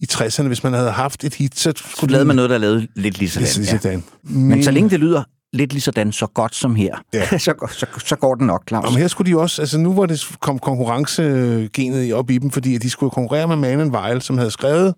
i 0.01 0.07
60'erne. 0.12 0.43
Hvis 0.47 0.62
man 0.65 0.73
havde 0.73 0.91
haft 0.91 1.25
et 1.25 1.35
hit, 1.35 1.59
så 1.59 1.73
Så 1.77 1.85
skulle 1.97 2.12
lavede 2.12 2.25
man 2.27 2.37
noget, 2.37 2.51
der 2.51 2.59
lavede 2.59 2.89
lidt 2.97 3.19
lige 3.19 3.31
sådan. 3.31 3.79
Ja. 3.85 4.01
Men 4.23 4.62
så 4.65 4.71
længe 4.71 4.91
det 4.91 5.01
lyder 5.01 5.23
lidt 5.55 5.73
lige 5.73 5.83
sådan, 5.83 6.13
så 6.13 6.27
godt 6.27 6.55
som 6.55 6.75
her, 6.75 6.97
Ja. 7.13 7.39
så, 7.39 7.55
så, 7.73 7.87
så 8.05 8.17
går 8.17 8.35
den 8.35 8.47
nok, 8.47 8.63
Claus. 8.69 8.87
Om 8.89 8.97
her 8.97 9.09
skulle 9.09 9.33
de 9.33 9.39
også, 9.41 9.63
altså 9.63 9.79
nu 9.79 9.93
var 9.95 10.07
det 10.07 10.27
kom 10.41 10.59
konkurrencegenet 10.59 12.15
op 12.15 12.31
i 12.31 12.39
dem, 12.39 12.51
fordi 12.51 12.75
at 12.75 12.83
de 12.83 12.91
skulle 12.91 13.11
konkurrere 13.11 13.49
med 13.49 13.57
Man 13.57 13.81
and 13.81 13.91
Vile, 14.09 14.21
som 14.21 14.39
havde 14.39 14.51
skrevet 14.51 14.95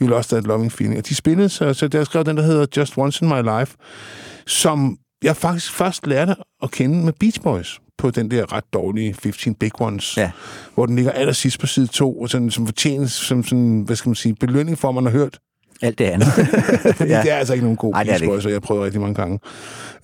You 0.00 0.08
Lost 0.08 0.30
That 0.30 0.44
Loving 0.44 0.72
Feeling. 0.72 0.98
Og 0.98 1.08
de 1.08 1.14
spillede, 1.14 1.48
så, 1.48 1.74
så 1.74 1.88
der 1.88 2.04
skrev 2.04 2.24
den, 2.24 2.36
der 2.36 2.42
hedder 2.42 2.66
Just 2.76 2.98
Once 2.98 3.24
in 3.24 3.28
My 3.28 3.58
Life, 3.60 3.76
som 4.46 4.98
jeg 5.24 5.36
faktisk 5.36 5.72
først 5.72 6.06
lærte 6.06 6.34
at 6.62 6.70
kende 6.70 7.04
med 7.04 7.12
Beach 7.20 7.40
Boys 7.40 7.78
på 7.98 8.10
den 8.10 8.30
der 8.30 8.52
ret 8.52 8.64
dårlige 8.72 9.14
15 9.14 9.54
Big 9.54 9.80
Ones, 9.80 10.16
Ja. 10.16 10.30
hvor 10.74 10.86
den 10.86 10.96
ligger 10.96 11.12
allersidst 11.12 11.58
på 11.60 11.66
side 11.66 11.86
2, 11.86 12.20
og 12.20 12.28
sådan, 12.28 12.50
som 12.50 12.66
fortjenes 12.66 13.12
som 13.12 13.44
sådan, 13.44 13.82
hvad 13.86 13.96
skal 13.96 14.08
man 14.08 14.14
sige, 14.14 14.34
belønning 14.40 14.78
for, 14.78 14.88
at 14.88 14.94
man 14.94 15.04
har 15.04 15.10
hørt 15.12 15.38
Alt 15.82 15.98
det 15.98 16.04
andet. 16.04 16.28
fordi 16.96 17.10
ja. 17.10 17.22
det 17.22 17.32
er 17.32 17.36
altså 17.36 17.52
ikke 17.52 17.64
nogen 17.64 17.76
god 17.76 17.94
er 17.94 18.04
Beach 18.04 18.20
det 18.20 18.28
Boys, 18.28 18.46
og 18.46 18.52
jeg 18.52 18.62
prøvet 18.62 18.84
rigtig 18.84 19.00
mange 19.00 19.14
gange. 19.14 19.38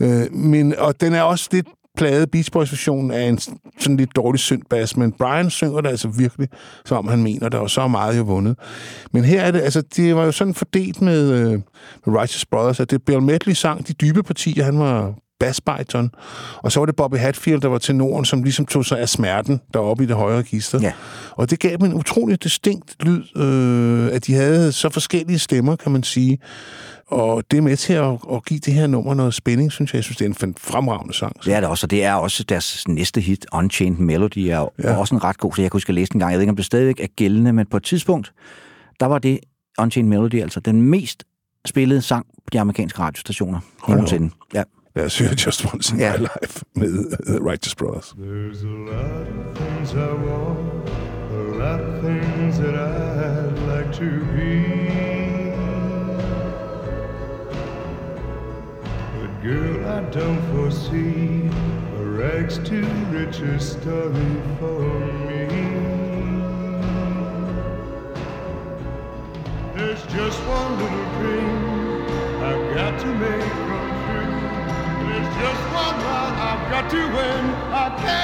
Øh, 0.01 0.33
men, 0.33 0.75
og 0.79 1.01
den 1.01 1.15
er 1.15 1.23
også 1.23 1.49
lidt 1.53 1.67
pladet. 1.99 2.31
Beach 2.31 2.53
Boys 2.53 2.73
version 2.73 3.11
af 3.11 3.23
en 3.23 3.39
sådan 3.81 3.97
lidt 3.97 4.17
dårlig 4.17 4.41
syndbass, 4.41 4.97
men 4.97 5.13
Brian 5.13 5.51
synger 5.51 5.81
det 5.81 5.89
altså 5.89 6.09
virkelig, 6.09 6.49
som 6.85 6.99
om 6.99 7.09
han 7.09 7.23
mener 7.23 7.49
det, 7.49 7.61
og 7.61 7.71
så 7.71 7.81
er 7.81 7.89
meget 7.89 8.19
jo 8.19 8.23
vundet. 8.23 8.59
Men 9.13 9.25
her 9.25 9.43
er 9.43 9.51
det, 9.51 9.61
altså, 9.61 9.83
det 9.97 10.17
var 10.17 10.25
jo 10.25 10.33
sådan 10.33 10.55
fordelt 10.55 11.03
med, 11.03 11.31
øh, 11.33 11.51
med 12.07 12.21
Righteous 12.21 12.47
Brothers, 12.47 12.81
at 12.81 12.91
det 12.91 13.03
Bill 13.03 13.23
Medley 13.23 13.55
sang 13.55 13.89
de 13.89 13.93
dybe 13.93 14.23
partier, 14.23 14.65
han 14.65 14.79
var 14.79 15.15
bassbariton, 15.41 16.11
og 16.57 16.73
så 16.73 16.81
var 16.81 16.87
det 16.87 16.97
Bobby 16.97 17.17
Hatfield, 17.17 17.61
der 17.61 17.69
var 17.69 17.79
tenoren, 17.79 18.25
som 18.25 18.43
ligesom 18.43 18.67
tog 18.67 18.85
sig 18.85 18.99
af 18.99 19.09
smerten 19.09 19.61
deroppe 19.75 20.05
i 20.05 20.07
det 20.07 20.17
højre 20.17 20.39
register. 20.39 20.81
Ja. 20.83 20.93
Og 21.31 21.51
det 21.51 21.59
gav 21.59 21.77
dem 21.77 21.85
en 21.85 21.95
utrolig 21.95 22.43
distinkt 22.43 22.97
lyd, 23.05 23.37
øh, 23.37 24.15
at 24.15 24.27
de 24.27 24.35
havde 24.35 24.73
så 24.73 24.91
forskellige 24.91 25.39
stemmer, 25.39 25.77
kan 25.77 25.93
man 25.93 26.03
sige. 26.03 26.39
Og 27.07 27.43
det 27.51 27.57
er 27.57 27.61
med 27.63 27.77
til 27.77 27.93
at, 27.93 28.19
at 28.33 28.45
give 28.45 28.61
det 28.61 28.75
her 28.75 28.87
nummer 28.87 29.15
noget 29.15 29.35
spænding, 29.35 29.73
synes 29.73 29.93
jeg. 29.93 29.97
Jeg 29.97 30.05
synes, 30.05 30.17
det 30.17 30.43
er 30.43 30.47
en 30.47 30.55
fremragende 30.59 31.15
sang. 31.15 31.45
Det 31.45 31.55
er 31.55 31.61
det 31.61 31.69
også, 31.69 31.87
og 31.87 31.91
det 31.91 32.05
er 32.05 32.15
også 32.15 32.45
deres 32.45 32.89
næste 32.89 33.21
hit, 33.21 33.47
Unchained 33.53 33.99
Melody, 33.99 34.39
er 34.39 34.69
ja. 34.83 34.97
Også 34.97 35.15
en 35.15 35.25
ret 35.25 35.39
god, 35.39 35.53
så 35.55 35.63
jeg 35.63 35.71
kunne 35.71 35.77
huske 35.79 35.91
at 35.91 35.95
læse 35.95 36.13
den 36.13 36.21
gang. 36.21 36.31
Jeg 36.33 36.39
ved 36.39 36.43
ikke, 36.43 36.51
om 36.51 36.57
det 36.57 36.65
stadigvæk 36.65 37.01
er 37.01 37.07
gældende, 37.17 37.53
men 37.53 37.67
på 37.67 37.77
et 37.77 37.83
tidspunkt, 37.83 38.33
der 39.01 39.07
var 39.07 39.19
det 39.19 39.39
Unchained 39.79 40.09
Melody 40.09 40.43
altså 40.43 40.61
den 40.61 40.83
mest 40.83 41.25
spillede 41.67 42.03
sang 42.03 42.27
på 42.27 42.51
de 42.53 42.61
amerikanske 42.61 42.99
radiostationer 42.99 43.61
nogensinde. 43.89 44.31
Ja. 44.55 44.63
Lad 44.99 45.07
os 45.07 45.19
høre 45.19 45.35
Just 45.37 45.65
Once 45.65 45.93
in 45.93 46.01
Ja. 46.01 46.13
My 46.19 46.27
Life 46.43 46.65
med 46.75 47.07
uh, 47.29 47.47
Righteous 47.51 47.75
Brothers. 47.75 48.15
There's 48.19 48.63
a 48.63 48.77
lot 48.93 49.27
of 49.29 49.57
things 49.57 49.95
I 49.95 50.13
want, 50.13 50.91
a 51.31 51.43
lot 51.63 51.81
of 51.81 52.03
things 52.03 52.59
that 52.59 52.75
I'd 52.75 53.59
like 53.73 53.93
to 53.93 54.11
be. 54.35 54.65
But 59.19 59.31
girl, 59.43 59.87
I 59.87 60.01
don't 60.11 60.43
foresee 60.53 61.49
a 61.97 62.05
rags 62.21 62.59
to 62.59 62.81
riches 63.13 63.63
story 63.71 64.33
for 64.59 64.83
me. 65.29 65.47
There's 69.77 70.03
just 70.17 70.39
one 70.57 70.73
little 70.83 71.09
dream 71.19 71.51
I've 72.43 72.75
got 72.75 72.99
to 73.01 73.07
make 73.07 73.49
come 73.49 73.59
true. 73.59 73.68
There's 75.19 75.35
just 75.35 75.65
one 75.75 75.97
run 76.05 76.33
I've 76.39 76.71
got 76.71 76.91
to 76.91 76.97
win. 76.97 77.45
I 77.75 77.89
can't 77.99 78.18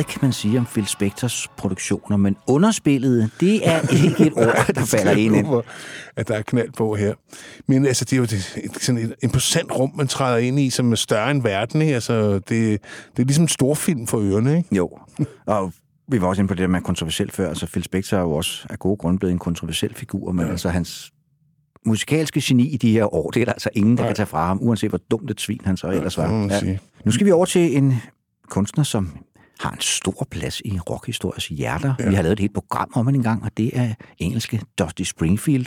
meget 0.00 0.06
kan 0.06 0.18
man 0.22 0.32
sige 0.32 0.58
om 0.58 0.66
Phil 0.66 0.86
Spectors 0.86 1.48
produktioner, 1.56 2.16
men 2.16 2.36
underspillet, 2.46 3.30
det 3.40 3.68
er 3.68 3.80
ikke 4.04 4.26
et 4.26 4.32
ord, 4.36 4.66
der 4.74 4.84
falder 4.96 5.12
ind. 5.12 5.46
Hvor- 5.46 5.64
At 6.16 6.28
der 6.28 6.34
er 6.34 6.42
knald 6.42 6.72
på 6.76 6.94
her. 6.94 7.14
Men 7.66 7.86
altså, 7.86 8.04
det 8.04 8.12
er 8.12 8.16
jo 8.16 8.22
et, 8.22 8.72
sådan 8.82 9.00
et 9.00 9.14
imposant 9.22 9.72
rum, 9.78 9.92
man 9.96 10.08
træder 10.08 10.38
ind 10.38 10.60
i, 10.60 10.70
som 10.70 10.92
er 10.92 10.96
større 10.96 11.30
end 11.30 11.42
verden. 11.42 11.82
Ikke? 11.82 11.94
Altså, 11.94 12.32
det, 12.34 12.42
det 12.48 12.78
er 13.18 13.24
ligesom 13.24 13.44
en 13.44 13.48
storfilm 13.48 14.06
for 14.06 14.18
ørerne. 14.18 14.56
Ikke? 14.56 14.76
Jo, 14.76 14.90
og 15.46 15.72
vi 16.08 16.20
var 16.20 16.26
også 16.28 16.42
inde 16.42 16.48
på 16.48 16.54
det 16.54 16.60
der 16.62 16.66
med 16.68 16.80
kontroversielt 16.80 17.32
før, 17.32 17.48
altså 17.48 17.66
Phil 17.66 17.84
Spector 17.84 18.16
er 18.16 18.20
jo 18.20 18.32
også 18.32 18.66
af 18.70 18.78
gode 18.78 18.96
grunde 18.96 19.18
blevet 19.18 19.32
en 19.32 19.38
kontroversiel 19.38 19.94
figur, 19.94 20.32
men 20.32 20.44
ja. 20.46 20.50
altså 20.50 20.68
hans 20.68 21.10
musikalske 21.86 22.40
geni 22.44 22.68
i 22.68 22.76
de 22.76 22.92
her 22.92 23.14
år, 23.14 23.30
det 23.30 23.40
er 23.40 23.44
der 23.44 23.52
altså 23.52 23.68
ingen, 23.74 23.96
der 23.98 24.06
kan 24.06 24.14
tage 24.16 24.26
fra 24.26 24.46
ham, 24.46 24.58
uanset 24.62 24.90
hvor 24.90 25.00
dumt 25.10 25.30
et 25.30 25.40
svin 25.40 25.60
han 25.64 25.76
så 25.76 25.86
ellers 25.88 26.18
var. 26.18 26.58
sige. 26.60 26.80
Nu 27.04 27.10
skal 27.12 27.26
vi 27.26 27.30
over 27.30 27.44
til 27.44 27.76
en 27.76 27.94
kunstner, 28.50 28.84
som 28.84 29.10
har 29.60 29.70
en 29.70 29.80
stor 29.80 30.26
plads 30.30 30.62
i 30.64 30.78
rockhistoriens 30.78 31.46
hjerter. 31.48 31.94
Ja. 31.98 32.08
Vi 32.08 32.14
har 32.14 32.22
lavet 32.22 32.32
et 32.32 32.40
helt 32.40 32.54
program 32.54 32.90
om 32.94 33.06
hende 33.06 33.18
engang, 33.18 33.44
og 33.44 33.50
det 33.56 33.70
er 33.78 33.94
engelske 34.18 34.60
Dusty 34.78 35.02
Springfield, 35.02 35.66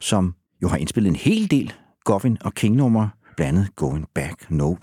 som 0.00 0.34
jo 0.62 0.68
har 0.68 0.76
indspillet 0.76 1.10
en 1.10 1.16
hel 1.16 1.50
del 1.50 1.72
Goffin 2.04 2.38
og 2.40 2.54
King-numre, 2.54 3.10
blandt 3.36 3.58
andet 3.58 3.76
Going 3.76 4.06
Back, 4.14 4.50
No, 4.50 4.74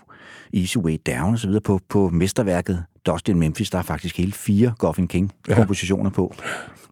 Easy 0.53 0.77
Way 0.77 0.97
Down 1.07 1.33
osv. 1.33 1.59
På, 1.63 1.79
på 1.89 2.09
mesterværket 2.09 2.83
Dusty 3.05 3.29
in 3.29 3.39
Memphis, 3.39 3.69
der 3.69 3.77
er 3.77 3.81
faktisk 3.81 4.17
hele 4.17 4.31
fire 4.31 4.73
Goffin 4.77 5.07
King-kompositioner 5.07 6.09
på. 6.09 6.35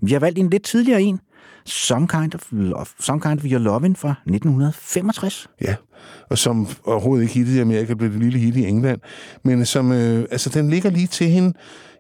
Vi 0.02 0.12
har 0.12 0.20
valgt 0.20 0.40
en 0.40 0.50
lidt 0.50 0.64
tidligere 0.64 1.02
en, 1.02 1.20
Some 1.66 2.08
Kind 2.08 2.36
of, 2.36 2.42
Love, 2.52 2.86
Some 3.00 3.22
kind 3.22 3.40
of 3.40 3.46
Your 3.46 3.60
Lovin' 3.60 3.96
fra 3.96 4.10
1965. 4.26 5.48
Ja, 5.62 5.76
og 6.30 6.38
som 6.38 6.68
overhovedet 6.86 7.24
ikke 7.24 7.34
hittede 7.34 7.58
i 7.58 7.62
Amerika, 7.62 7.94
blev 7.94 8.12
det 8.12 8.20
lille 8.20 8.40
hit 8.40 8.56
i 8.56 8.66
England. 8.66 9.02
Men 9.44 9.66
som, 9.66 9.92
øh, 9.92 10.26
altså, 10.32 10.50
den 10.50 10.70
ligger 10.70 10.90
lige 10.90 11.08
til 11.08 11.28
hende. 11.28 11.54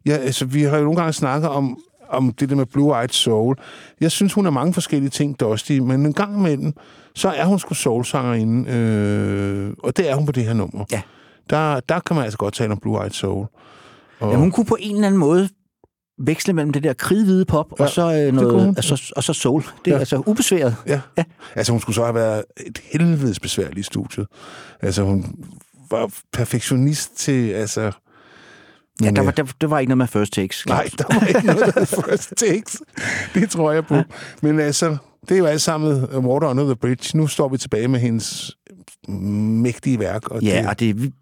Ja, 0.05 0.17
altså, 0.17 0.45
vi 0.45 0.63
har 0.63 0.77
jo 0.77 0.83
nogle 0.83 0.97
gange 0.97 1.13
snakket 1.13 1.49
om, 1.49 1.77
om 2.09 2.31
det 2.31 2.49
der 2.49 2.55
med 2.55 2.65
Blue 2.65 2.99
Eyed 2.99 3.09
Soul. 3.09 3.55
Jeg 4.01 4.11
synes, 4.11 4.33
hun 4.33 4.45
har 4.45 4.51
mange 4.51 4.73
forskellige 4.73 5.09
ting, 5.09 5.39
Dusty, 5.39 5.71
men 5.71 6.05
en 6.05 6.13
gang 6.13 6.37
imellem, 6.39 6.73
så 7.15 7.29
er 7.29 7.45
hun 7.45 7.59
sgu 7.59 7.73
soulsangerinde, 7.73 8.71
øh, 8.71 9.73
og 9.83 9.97
det 9.97 10.09
er 10.09 10.15
hun 10.15 10.25
på 10.25 10.31
det 10.31 10.43
her 10.43 10.53
nummer. 10.53 10.85
Ja. 10.91 11.01
Der, 11.49 11.79
der 11.79 11.99
kan 11.99 12.15
man 12.15 12.23
altså 12.25 12.37
godt 12.37 12.53
tale 12.53 12.71
om 12.71 12.77
Blue 12.81 13.01
Eyed 13.01 13.11
Soul. 13.11 13.45
Og, 14.19 14.31
Ja, 14.31 14.37
hun 14.37 14.51
kunne 14.51 14.65
på 14.65 14.77
en 14.79 14.95
eller 14.95 15.07
anden 15.07 15.19
måde 15.19 15.49
veksle 16.17 16.53
mellem 16.53 16.73
det 16.73 16.83
der 16.83 16.93
kridhvide 16.93 17.45
pop 17.45 17.73
ja, 17.79 17.83
og 17.83 17.89
så 17.89 18.01
øh, 18.01 18.33
noget, 18.33 18.67
altså, 18.67 19.13
og 19.15 19.23
så 19.23 19.33
soul. 19.33 19.61
Det 19.61 19.69
er 19.71 19.77
ja. 19.87 19.93
Ja. 19.93 19.99
altså 19.99 20.23
ubesværet. 20.25 20.75
Ja. 20.87 21.01
ja. 21.17 21.23
Altså, 21.55 21.71
hun 21.71 21.81
skulle 21.81 21.95
så 21.95 22.03
have 22.03 22.15
været 22.15 22.43
et 22.67 22.81
helvedes 22.91 23.39
besværligt 23.39 23.79
i 23.79 23.83
studiet. 23.83 24.27
Altså, 24.81 25.03
hun 25.03 25.45
var 25.91 26.11
perfektionist 26.33 27.17
til, 27.17 27.49
altså... 27.49 27.91
Ja, 29.01 29.09
der 29.11 29.21
øh, 29.21 29.25
var, 29.25 29.31
der, 29.31 29.43
der 29.61 29.67
var 29.67 29.79
ikke 29.79 29.89
noget 29.89 29.97
med 29.97 30.07
first 30.07 30.33
takes. 30.33 30.65
Nej, 30.65 30.89
der 30.97 31.19
var 31.19 31.27
ikke 31.27 31.45
noget, 31.47 31.73
hed 31.75 31.85
first 32.09 32.33
takes. 32.37 32.81
Det 33.33 33.49
tror 33.49 33.71
jeg 33.71 33.85
på. 33.85 33.95
Men 34.41 34.59
altså, 34.59 34.97
det 35.29 35.35
er 35.35 35.39
jo 35.39 35.45
alt 35.45 35.61
sammen 35.61 36.03
uh, 36.15 36.25
Water 36.25 36.47
Under 36.47 36.63
the 36.63 36.75
Bridge. 36.75 37.17
Nu 37.17 37.27
står 37.27 37.49
vi 37.49 37.57
tilbage 37.57 37.87
med 37.87 37.99
hendes 37.99 38.57
mægtige 39.07 39.99
værk. 39.99 40.27
Og 40.27 40.41
Ja, 40.41 40.59
det, 40.59 40.67
og 40.67 40.79
det, 40.79 41.13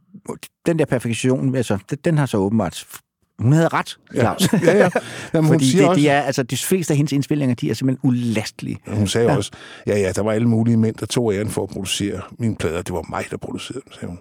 den 0.66 0.80
der 0.80 0.86
perfektion, 0.86 1.56
altså, 1.56 1.78
den 2.06 2.18
har 2.18 2.26
så 2.26 2.38
åbenbart... 2.38 2.86
Hun 3.44 3.54
havde 3.54 3.68
ret, 3.68 3.98
Claus. 4.16 4.54
Ja, 4.54 4.78
ja. 4.78 4.89
Jamen, 5.34 5.48
hun 5.48 5.54
Fordi 5.56 5.70
siger 5.72 5.82
det, 5.82 5.89
også- 5.89 6.02
de 6.02 6.08
er, 6.10 6.22
altså, 6.22 6.44
de 6.44 6.58
fleste 6.58 6.91
af 6.94 6.98
hendes 6.98 7.12
indspillinger, 7.14 7.56
de 7.56 7.70
er 7.70 7.74
simpelthen 7.74 8.10
ulastelige. 8.10 8.78
Hun 8.88 9.08
sagde 9.08 9.26
Ja. 9.28 9.32
ja. 9.32 9.38
også, 9.38 9.52
ja, 9.88 9.98
ja, 10.00 10.12
der 10.12 10.22
var 10.24 10.32
alle 10.32 10.48
mulige 10.48 10.78
mænd, 10.78 10.96
der 10.96 11.06
tog 11.06 11.34
æren 11.34 11.50
for 11.50 11.64
at 11.64 11.70
producere 11.70 12.22
mine 12.39 12.56
plader. 12.56 12.82
Det 12.82 12.94
var 12.94 13.06
mig, 13.10 13.26
der 13.32 13.38
producerede 13.38 13.82
dem, 13.86 13.94
sagde 13.94 14.08
hun. 14.08 14.20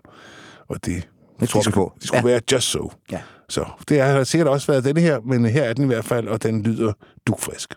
Og 0.68 0.84
det, 0.86 1.08
Det 1.40 1.48
tror 1.48 1.60
skulle, 1.60 1.74
på. 1.74 1.92
De 2.02 2.06
skulle 2.06 2.18
Ja. 2.20 2.28
ja. 2.28 2.32
være 2.32 2.40
just 2.52 2.66
so. 2.70 2.90
Ja. 3.12 3.18
Så 3.48 3.64
det 3.88 4.00
har 4.00 4.24
sikkert 4.24 4.48
også 4.48 4.72
været 4.72 4.84
denne 4.84 5.00
her, 5.00 5.20
men 5.20 5.46
her 5.46 5.62
er 5.62 5.72
den 5.72 5.84
i 5.84 5.86
hvert 5.86 6.04
fald, 6.04 6.28
og 6.28 6.42
den 6.42 6.62
lyder 6.62 6.92
dugfrisk. 7.26 7.74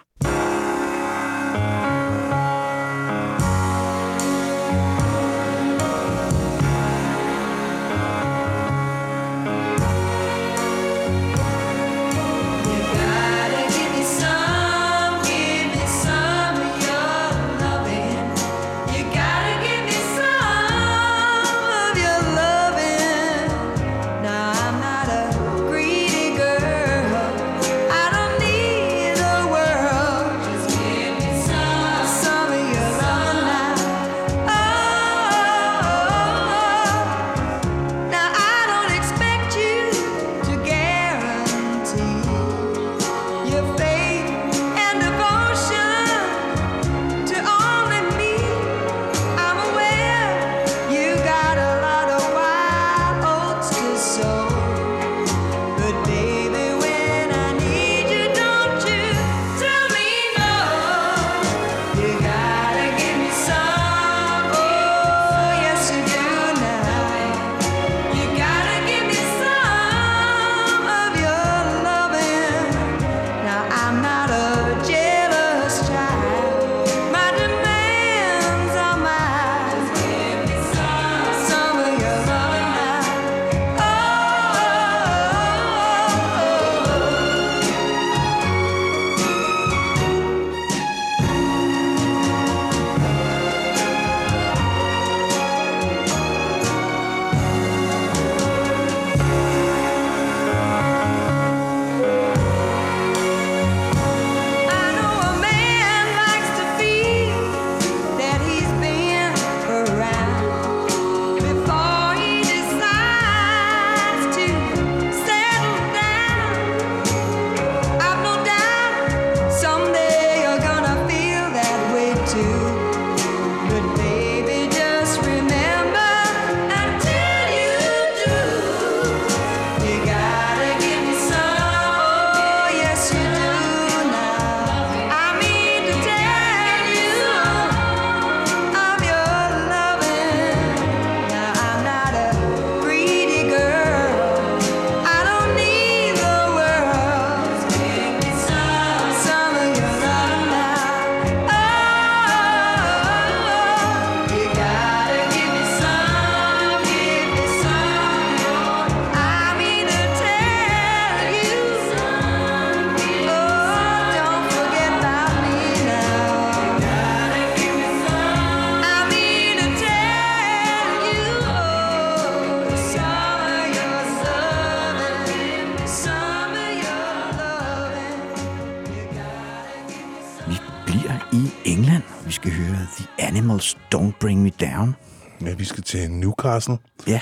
Newcastle. 186.55 186.77
Ja, 187.07 187.21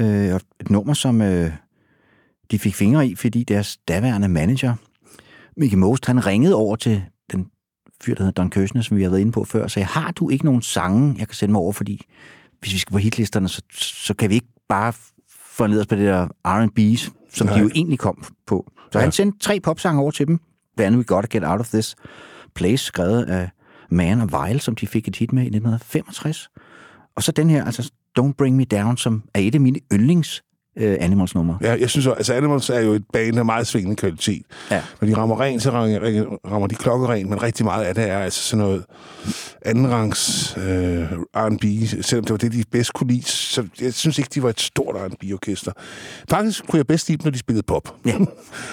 øh, 0.00 0.34
og 0.34 0.40
et 0.60 0.70
nummer, 0.70 0.94
som 0.94 1.22
øh, 1.22 1.50
de 2.50 2.58
fik 2.58 2.74
fingre 2.74 3.06
i, 3.06 3.14
fordi 3.14 3.44
deres 3.44 3.76
daværende 3.76 4.28
manager, 4.28 4.74
Mickey 5.56 5.76
Most, 5.76 6.06
han 6.06 6.26
ringede 6.26 6.54
over 6.54 6.76
til 6.76 7.02
den 7.32 7.46
fyr, 8.02 8.14
der 8.14 8.22
hedder 8.22 8.42
Don 8.42 8.50
Kirshner, 8.50 8.82
som 8.82 8.96
vi 8.96 9.02
har 9.02 9.10
været 9.10 9.20
inde 9.20 9.32
på 9.32 9.44
før, 9.44 9.62
og 9.62 9.70
sagde, 9.70 9.86
har 9.86 10.10
du 10.10 10.30
ikke 10.30 10.44
nogen 10.44 10.62
sange, 10.62 11.14
jeg 11.18 11.28
kan 11.28 11.34
sende 11.34 11.52
mig 11.52 11.60
over, 11.60 11.72
fordi 11.72 12.06
hvis 12.60 12.72
vi 12.72 12.78
skal 12.78 12.92
på 12.92 12.98
hitlisterne, 12.98 13.48
så, 13.48 13.62
så 13.72 14.14
kan 14.14 14.30
vi 14.30 14.34
ikke 14.34 14.48
bare 14.68 14.92
få 15.28 15.66
ned 15.66 15.80
os 15.80 15.86
på 15.86 15.94
det 15.94 16.06
der 16.06 16.28
R&B, 16.44 16.78
som 17.30 17.46
Nej. 17.46 17.56
de 17.56 17.60
jo 17.60 17.70
egentlig 17.74 17.98
kom 17.98 18.24
på. 18.46 18.72
Så 18.92 18.98
ja. 18.98 19.02
han 19.02 19.12
sendte 19.12 19.38
tre 19.38 19.60
popsange 19.60 20.00
over 20.00 20.10
til 20.10 20.26
dem. 20.26 20.40
Blandt 20.76 20.86
andet 20.86 20.98
We 20.98 21.04
Gotta 21.04 21.28
Get 21.30 21.44
Out 21.44 21.60
of 21.60 21.68
This 21.68 21.96
Place, 22.54 22.84
skrevet 22.84 23.24
af 23.24 23.50
Man 23.90 24.20
og 24.20 24.28
Vile, 24.32 24.60
som 24.60 24.74
de 24.74 24.86
fik 24.86 25.08
et 25.08 25.16
hit 25.16 25.32
med 25.32 25.42
i 25.42 25.46
1965. 25.46 26.48
Og 27.16 27.22
så 27.22 27.32
den 27.32 27.50
her, 27.50 27.64
altså 27.64 27.90
Don't 28.20 28.32
Bring 28.38 28.56
Me 28.56 28.64
Down, 28.64 28.96
som 28.96 29.22
er 29.34 29.40
et 29.40 29.54
af 29.54 29.60
mine 29.60 29.80
yndlings 29.92 30.42
øh, 30.78 30.96
Animals-numre. 31.00 31.58
Ja, 31.62 31.76
jeg 31.80 31.90
synes, 31.90 32.06
altså 32.06 32.34
Animals 32.34 32.70
er 32.70 32.80
jo 32.80 32.92
et 32.92 33.04
band 33.12 33.38
af 33.38 33.44
meget 33.44 33.66
svingende 33.66 33.96
kvalitet. 33.96 34.42
Ja. 34.70 34.82
Når 35.00 35.08
de 35.08 35.16
rammer 35.16 35.40
rent, 35.40 35.62
så 35.62 35.70
rammer, 35.70 36.66
de 36.66 36.74
klokkerent, 36.74 37.30
men 37.30 37.42
rigtig 37.42 37.64
meget 37.64 37.84
af 37.84 37.94
det 37.94 38.10
er 38.10 38.18
altså 38.18 38.42
sådan 38.42 38.64
noget 38.64 38.84
andenrangs 39.64 40.54
øh, 40.56 41.04
R&B, 41.36 41.64
selvom 42.04 42.24
det 42.24 42.30
var 42.30 42.36
det, 42.36 42.52
de 42.52 42.64
bedst 42.70 42.92
kunne 42.92 43.12
lide. 43.12 43.22
Så 43.22 43.66
jeg 43.80 43.94
synes 43.94 44.18
ikke, 44.18 44.30
de 44.34 44.42
var 44.42 44.50
et 44.50 44.60
stort 44.60 44.96
R&B-orkester. 44.96 45.72
Faktisk 46.30 46.66
kunne 46.68 46.78
jeg 46.78 46.86
bedst 46.86 47.08
lide 47.08 47.18
dem, 47.18 47.24
når 47.26 47.30
de 47.30 47.38
spillede 47.38 47.66
pop. 47.66 47.94
Ja, 48.06 48.16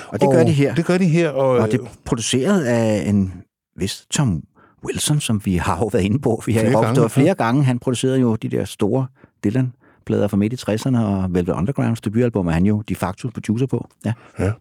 og 0.07 0.21
det 0.21 0.29
gør 0.35 0.43
de 0.43 0.51
her. 0.51 0.75
Det 0.75 0.85
gør 0.85 0.97
de 0.97 1.07
her, 1.07 1.29
og, 1.29 1.49
Og 1.49 1.71
det 1.71 1.79
er 1.81 1.85
produceret 2.05 2.63
af 2.63 3.09
en 3.09 3.33
vis 3.77 4.05
Tom 4.11 4.43
Wilson, 4.85 5.19
som 5.19 5.41
vi 5.45 5.55
har 5.55 5.77
jo 5.77 5.85
været 5.85 6.03
inde 6.03 6.19
på. 6.19 6.43
Vi 6.45 6.53
har 6.53 6.59
Flere 6.59 6.71
flere, 6.71 6.93
gange, 6.93 7.09
flere 7.09 7.35
gange. 7.35 7.63
Han 7.63 7.79
producerede 7.79 8.19
jo 8.19 8.35
de 8.35 8.49
der 8.49 8.65
store 8.65 9.07
Dylan-plader 9.43 10.27
fra 10.27 10.37
midt 10.37 10.53
i 10.53 10.55
60'erne, 10.55 10.97
og 10.97 11.27
Velvet 11.33 11.53
Undergrounds 11.53 12.01
debutalbum 12.01 12.47
er 12.47 12.51
han 12.51 12.65
jo 12.65 12.81
de 12.81 12.95
facto 12.95 13.29
producer 13.33 13.65
på. 13.65 13.87
Ja. 14.05 14.13
Ja. 14.39 14.51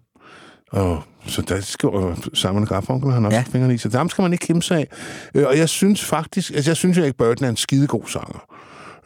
Og 0.70 1.02
så 1.26 1.42
der 1.42 1.60
skriver 1.60 2.14
Simon 2.34 2.66
Garfunkel, 2.66 3.12
han 3.12 3.24
også 3.24 3.36
ja. 3.36 3.44
Fingrene 3.52 3.74
i, 3.74 3.78
så 3.78 3.88
dem 3.88 4.08
skal 4.08 4.22
man 4.22 4.32
ikke 4.32 4.46
kæmpe 4.46 4.62
sig 4.62 4.78
af. 4.78 4.88
Øh, 5.34 5.46
Og 5.46 5.58
jeg 5.58 5.68
synes 5.68 6.04
faktisk, 6.04 6.52
altså 6.54 6.70
jeg 6.70 6.76
synes 6.76 6.98
jo 6.98 7.02
ikke, 7.04 7.16
Burton 7.18 7.44
er 7.44 7.48
en 7.50 7.56
skidegod 7.56 8.02
sanger. 8.06 8.44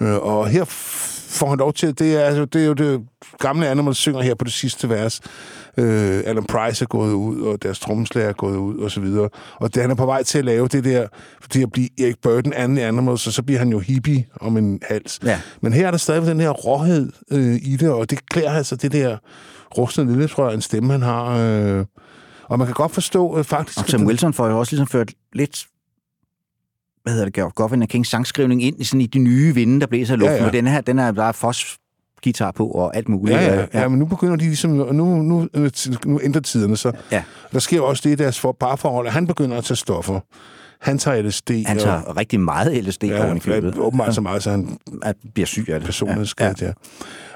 Øh, 0.01 0.15
Og 0.17 0.49
her 0.49 0.65
får 1.29 1.49
han 1.49 1.59
lov 1.59 1.73
til, 1.73 1.99
det 1.99 2.17
er, 2.17 2.21
altså, 2.21 2.45
det 2.45 2.63
er 2.63 2.67
jo 2.67 2.73
det 2.73 3.01
gamle 3.39 3.69
Animals 3.69 3.99
synger 3.99 4.21
her 4.23 4.35
på 4.35 4.45
det 4.45 4.53
sidste 4.53 4.89
vers. 4.89 5.21
Øh, 5.79 6.23
Alan 6.27 6.45
Price 6.45 6.85
er 6.85 6.87
gået 6.87 7.13
ud, 7.13 7.41
og 7.41 7.63
deres 7.63 7.79
trommeslager 7.81 8.29
er 8.29 8.33
gået 8.33 8.57
ud, 8.57 8.79
og 8.79 8.91
så 8.91 9.01
videre. 9.01 9.29
Og 9.57 9.75
det, 9.75 9.83
han 9.83 9.91
er 9.91 9.95
på 9.95 10.07
vej 10.07 10.23
til 10.23 10.39
at 10.39 10.45
lave 10.45 10.69
det 10.69 10.85
der, 10.85 11.07
til 11.51 11.63
at 11.63 11.73
blive 11.73 11.89
Erik 12.01 12.17
Burton 12.23 12.53
anden 12.53 12.79
i 12.79 12.81
Animals, 12.81 13.27
og 13.27 13.33
så 13.33 13.43
bliver 13.43 13.59
han 13.59 13.69
jo 13.69 13.79
hippie 13.79 14.27
om 14.41 14.57
en 14.57 14.81
hals. 14.89 15.21
Ja. 15.25 15.41
Men 15.61 15.73
her 15.73 15.87
er 15.87 15.91
der 15.91 15.99
stadig 15.99 16.27
den 16.27 16.41
her 16.41 16.51
råhed 16.51 17.13
øh, 17.33 17.55
i 17.63 17.77
det, 17.77 17.91
og 17.91 18.11
det 18.11 18.29
klæder 18.29 18.51
altså 18.51 18.77
det 18.77 18.93
der 18.93 19.17
rustne 19.79 20.07
lilletrør, 20.13 20.51
en 20.51 20.61
stemme, 20.61 20.93
han 20.93 21.03
har. 21.03 21.39
Øh, 21.39 21.85
og 22.45 22.59
man 22.59 22.67
kan 22.67 22.75
godt 22.75 22.93
forstå 22.93 23.39
øh, 23.39 23.45
faktisk... 23.45 23.79
Og 23.79 23.91
den- 23.93 24.07
Wilson 24.07 24.33
får 24.33 24.49
jo 24.49 24.59
også 24.59 24.73
ligesom 24.73 24.87
ført 24.87 25.11
lidt 25.33 25.67
hvad 27.07 27.15
hedder 27.15 27.45
det, 27.45 27.55
Goffin 27.55 27.83
og 27.83 27.89
Kings 27.89 28.09
sangskrivning 28.11 28.63
ind 28.63 28.81
i, 28.81 28.85
sådan 28.85 29.01
i 29.01 29.07
de 29.07 29.19
nye 29.19 29.55
vinde, 29.55 29.81
der 29.81 29.87
blæser 29.87 30.15
i 30.15 30.17
luften. 30.17 30.27
Ja, 30.27 30.33
Ja, 30.33 30.37
ja. 30.37 30.43
ja. 30.43 30.47
Og 30.47 30.53
den 30.53 30.67
her, 30.67 30.81
den 30.81 30.99
er 30.99 31.13
er 31.29 31.33
fos 31.33 31.79
guitar 32.25 32.51
på 32.51 32.67
og 32.67 32.97
alt 32.97 33.09
muligt. 33.09 33.39
Ja, 33.39 33.45
ja, 33.55 33.63
Øh, 33.63 33.69
ja, 33.75 33.89
men 33.89 33.99
nu 33.99 34.07
begynder 34.07 34.37
de 34.37 34.45
ligesom, 34.45 34.81
og 34.81 34.95
nu, 34.95 35.23
nu, 35.23 35.49
nu 36.07 36.21
ændrer 36.23 36.41
tiderne 36.41 36.77
sig. 36.77 36.93
Ja. 37.13 37.23
Der 37.53 37.59
sker 37.59 37.77
jo 37.77 37.87
også 37.87 38.03
det 38.05 38.11
i 38.11 38.15
deres 38.15 38.41
for, 38.41 38.57
parforhold, 38.61 39.07
at 39.07 39.13
han 39.13 39.27
begynder 39.27 39.59
at 39.59 39.65
tage 39.65 39.77
stoffer. 39.77 40.21
Han 40.81 40.99
tager 40.99 41.23
LSD. 41.23 41.51
Han 41.67 41.77
og, 41.77 41.83
tager 41.83 42.17
rigtig 42.17 42.41
meget 42.41 42.85
LSD 42.85 43.05
ja, 43.05 43.25
oven 43.27 43.37
i 43.37 43.41
købet. 43.41 43.75
ja, 43.75 43.81
åbenbart 43.81 44.15
så 44.15 44.21
meget, 44.21 44.43
så 44.43 44.51
han 44.51 44.79
At 45.03 45.17
bliver 45.35 45.47
syg 45.47 45.65
af 45.69 45.81
det. 45.81 45.87
personlighedsskadet, 45.87 46.63
ja. 46.63 46.67
ja. 46.67 46.73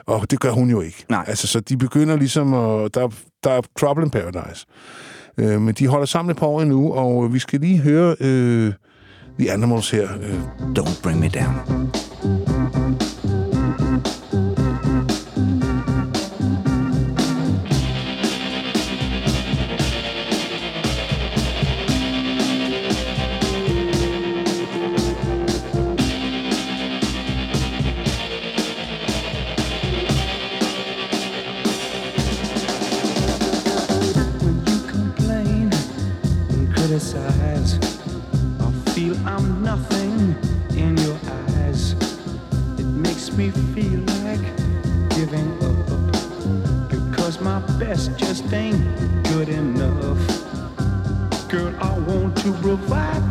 Og 0.06 0.30
det 0.30 0.40
gør 0.40 0.50
hun 0.50 0.70
jo 0.70 0.80
ikke. 0.80 1.04
Nej. 1.08 1.24
Altså, 1.26 1.46
så 1.46 1.60
de 1.60 1.76
begynder 1.76 2.16
ligesom 2.16 2.54
at... 2.54 2.94
Der, 2.94 3.08
der 3.44 3.50
er 3.50 3.60
trouble 3.80 4.04
in 4.04 4.10
paradise. 4.10 4.66
Øh, 5.38 5.60
men 5.60 5.74
de 5.74 5.86
holder 5.86 6.06
sammen 6.06 6.30
et 6.30 6.36
par 6.36 6.46
år 6.46 6.62
endnu, 6.62 6.92
og 6.92 7.34
vi 7.34 7.38
skal 7.38 7.60
lige 7.60 7.78
høre 7.78 8.16
øh, 8.20 8.72
The 9.40 9.52
Animals 9.52 9.90
her. 9.90 10.08
Øh, 10.22 10.40
Don't 10.76 11.02
bring 11.02 11.20
me 11.20 11.28
down. 11.28 11.90
Me 43.40 43.50
feel 43.72 44.00
like 44.22 44.46
giving 45.16 45.50
up 45.64 46.88
because 46.90 47.40
my 47.40 47.58
best 47.78 48.14
just 48.18 48.52
ain't 48.52 48.84
good 49.28 49.48
enough. 49.48 50.18
Girl, 51.48 51.74
I 51.80 51.98
want 52.00 52.36
to 52.42 52.52
provide 52.60 53.29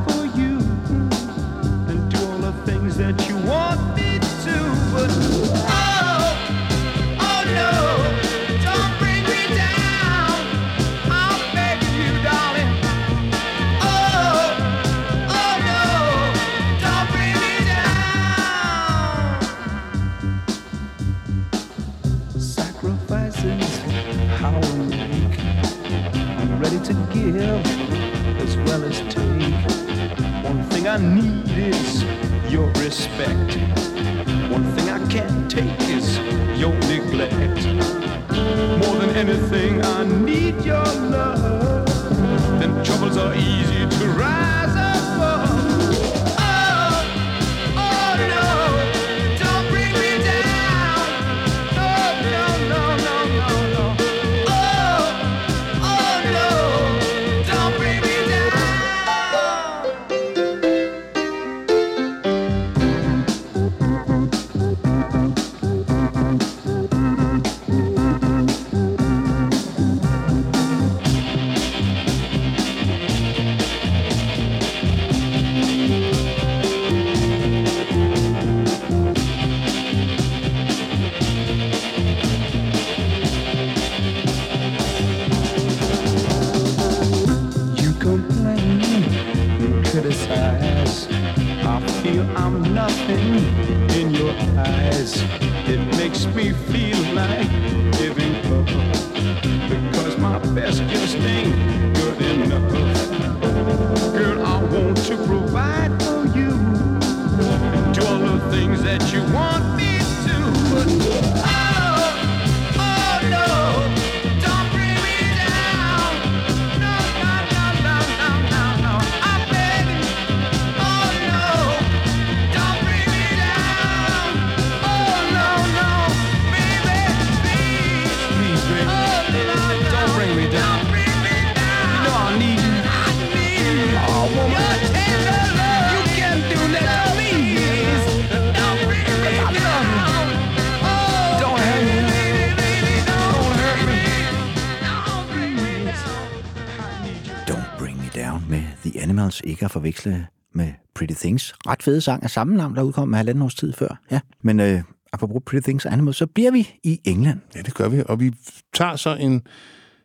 ikke 149.60 149.66
at 149.66 149.72
forveksle 149.72 150.28
med 150.54 150.72
Pretty 150.96 151.14
Things. 151.14 151.56
Ret 151.68 151.84
fede 151.84 152.02
sang 152.02 152.24
af 152.24 152.30
samme 152.30 152.56
navn, 152.56 152.76
der 152.76 152.82
udkom 152.82 153.08
med 153.08 153.18
halvanden 153.18 153.42
års 153.42 153.56
tid 153.56 153.74
før. 153.74 154.00
Ja. 154.12 154.20
Men 154.42 154.60
øh, 154.60 154.82
apropos 155.14 155.42
Pretty 155.46 155.66
Things 155.66 155.86
og 155.86 155.94
Animals, 155.94 156.18
så 156.18 156.28
bliver 156.28 156.52
vi 156.52 156.70
i 156.84 157.00
England. 157.04 157.40
Ja, 157.56 157.62
det 157.62 157.74
gør 157.74 157.90
vi. 157.90 158.04
Og 158.06 158.20
vi 158.20 158.34
tager 158.74 158.96
så 158.96 159.16
en 159.16 159.42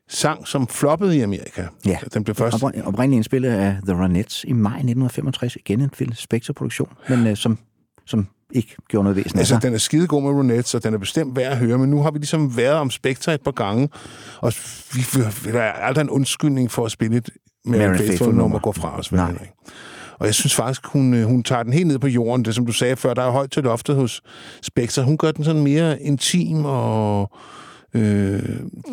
sang, 0.09 0.47
som 0.47 0.69
floppede 0.69 1.17
i 1.17 1.21
Amerika. 1.21 1.67
Ja. 1.87 1.99
Den 2.15 2.25
blev 2.25 2.35
først... 2.35 2.57
Opr- 2.57 2.83
oprindeligt 2.83 3.17
indspillet 3.17 3.51
af 3.51 3.77
The 3.87 4.03
Ronettes 4.03 4.45
i 4.49 4.53
maj 4.53 4.73
1965. 4.73 5.57
Igen 5.57 5.81
en 5.81 5.91
Phil 5.91 6.17
Spector-produktion, 6.17 6.89
men 7.09 7.27
øh, 7.27 7.37
som, 7.37 7.59
som 8.07 8.27
ikke 8.51 8.77
gjorde 8.89 9.05
noget 9.05 9.17
væsen 9.17 9.39
Altså, 9.39 9.59
den 9.63 9.75
er 9.75 9.79
skidegod 9.79 10.23
med 10.23 10.31
Ronettes, 10.31 10.75
og 10.75 10.85
den 10.85 10.95
er 10.95 10.99
bestemt 10.99 11.37
værd 11.37 11.53
at 11.53 11.59
høre, 11.59 11.79
men 11.79 11.91
nu 11.91 12.03
har 12.03 12.11
vi 12.11 12.19
ligesom 12.19 12.57
været 12.57 12.75
om 12.75 12.91
Spectre 12.91 13.35
et 13.35 13.41
par 13.41 13.51
gange, 13.51 13.89
og 14.41 14.53
vi, 14.95 15.01
der 15.53 15.63
er 15.63 15.73
aldrig 15.73 16.03
en 16.03 16.11
undskyldning 16.11 16.71
for 16.71 16.85
at 16.85 16.91
spille 16.91 17.17
et 17.17 17.31
med 17.65 17.79
Mary 17.79 17.89
en 17.89 17.97
Faithfull 17.97 18.09
faithful 18.09 18.27
nummer 18.29 18.43
nummer. 18.43 18.59
gå 18.59 18.73
fra 18.73 18.99
os. 18.99 19.13
vel, 19.13 19.17
Nej. 19.21 19.27
Henrik? 19.31 19.49
Og 20.19 20.27
jeg 20.27 20.35
synes 20.35 20.55
faktisk, 20.55 20.87
hun, 20.87 21.15
øh, 21.15 21.25
hun 21.27 21.43
tager 21.43 21.63
den 21.63 21.73
helt 21.73 21.87
ned 21.87 21.99
på 21.99 22.07
jorden. 22.07 22.45
Det 22.45 22.55
som 22.55 22.67
du 22.67 22.73
sagde 22.73 22.97
før, 22.97 23.15
der 23.15 23.23
er 23.23 23.31
højt 23.31 23.51
til 23.51 23.63
loftet 23.63 23.97
hos 23.97 24.23
Spectre. 24.63 25.03
Hun 25.03 25.17
gør 25.17 25.33
den 25.33 25.45
sådan 25.45 25.63
mere 25.63 26.03
intim 26.03 26.65
og 26.65 27.31
øh, 27.95 28.43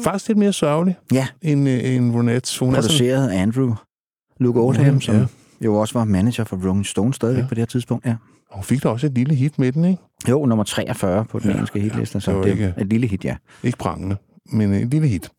faktisk 0.03 0.27
lidt 0.27 0.37
mere 0.37 0.53
sørgelig 0.53 0.95
Ja, 1.13 1.27
end, 1.41 1.69
øh, 1.69 1.93
end 1.95 2.15
Ronettes. 2.15 2.57
Hun 2.57 2.69
er 2.75 2.81
sådan, 2.81 2.89
produceret 2.97 3.29
af 3.29 3.41
Andrew 3.41 3.73
Luke 4.39 4.59
Oldham, 4.59 4.85
Mhm, 4.93 5.01
som 5.01 5.15
ja. 5.15 5.25
jo 5.65 5.75
også 5.75 5.99
var 5.99 6.05
manager 6.05 6.43
for 6.43 6.55
Rolling 6.67 6.85
Stone 6.85 7.13
stadigvæk 7.13 7.39
Ja. 7.39 7.43
ja. 7.43 7.47
på 7.49 7.55
det 7.55 7.61
her 7.61 7.65
tidspunkt. 7.65 8.05
Ja. 8.05 8.15
hun 8.51 8.63
fik 8.63 8.83
da 8.83 8.89
også 8.89 9.07
et 9.07 9.13
lille 9.13 9.35
hit 9.35 9.59
med 9.59 9.71
den, 9.71 9.85
ikke? 9.85 10.01
Jo, 10.29 10.45
nummer 10.45 10.63
43 10.63 11.25
på 11.25 11.39
den 11.39 11.45
Ja, 11.45 11.49
ja, 11.51 11.55
engelske 11.55 11.79
hitliste, 11.79 12.21
så 12.21 12.31
det 12.35 12.43
det 12.43 12.51
ikke- 12.51 12.73
er 12.77 12.81
et 12.81 12.87
lille 12.87 13.07
hit, 13.07 13.25
ja. 13.25 13.35
Ikke 13.63 13.77
prangende, 13.77 14.15
men 14.51 14.73
et 14.73 14.87
lille 14.89 15.07
hit. 15.07 15.29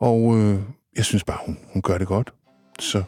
Og 0.00 0.36
øh, 0.38 0.58
jeg 0.96 1.04
synes 1.04 1.24
bare, 1.24 1.38
hun, 1.46 1.58
hun 1.72 1.82
gør 1.82 1.98
det 1.98 2.06
godt. 2.06 2.32
Så 2.80 3.04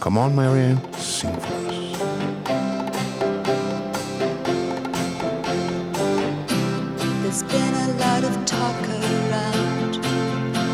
come 0.00 0.16
on, 0.16 0.34
Marianne, 0.34 0.80
sing 0.96 1.34
for 1.34 1.54
us. 1.68 1.98
There's 7.22 7.42
been 7.42 7.74
a 7.74 7.92
lot 7.98 8.24
of 8.24 8.44
talk 8.46 8.88
around 8.88 10.02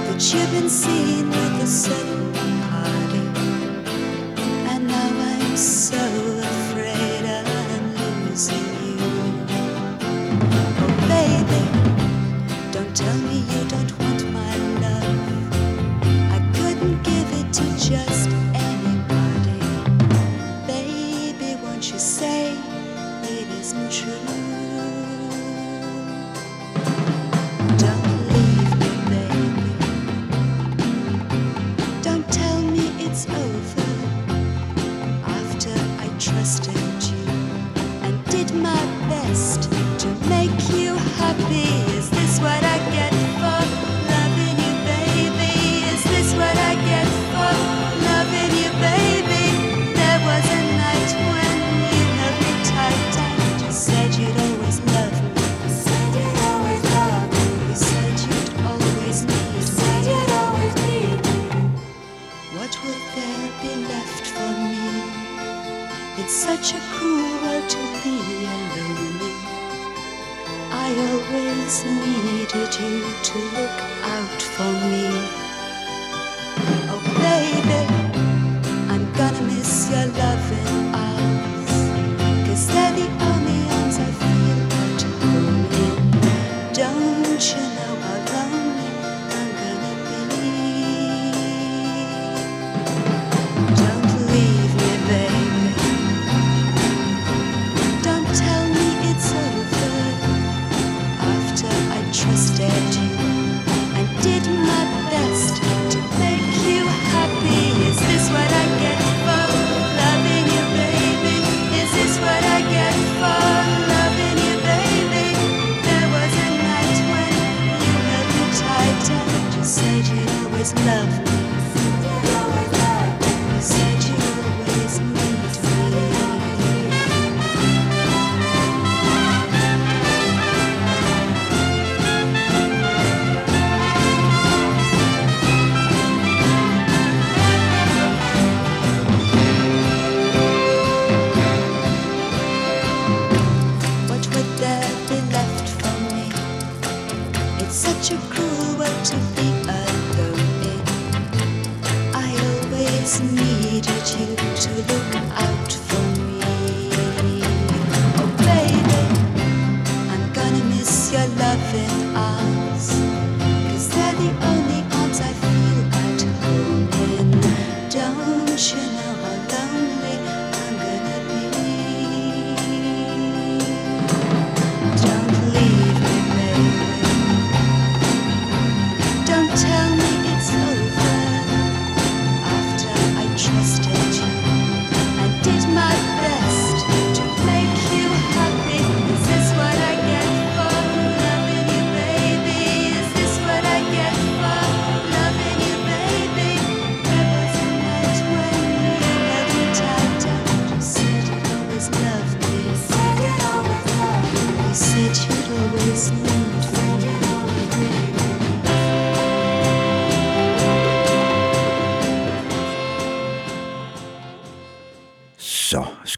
that 0.07 0.33
you've 0.33 0.51
been 0.53 0.71
seen 0.71 1.29
with 1.31 1.63
a 1.63 1.67
certain 1.67 2.33
party. 2.71 3.27
And 4.71 4.87
now 4.87 5.11
I'm 5.33 5.57
so 5.57 5.99
afraid 5.99 7.25
I'm 7.25 8.29
losing 8.29 8.76
to 17.57 17.63
just 17.79 18.46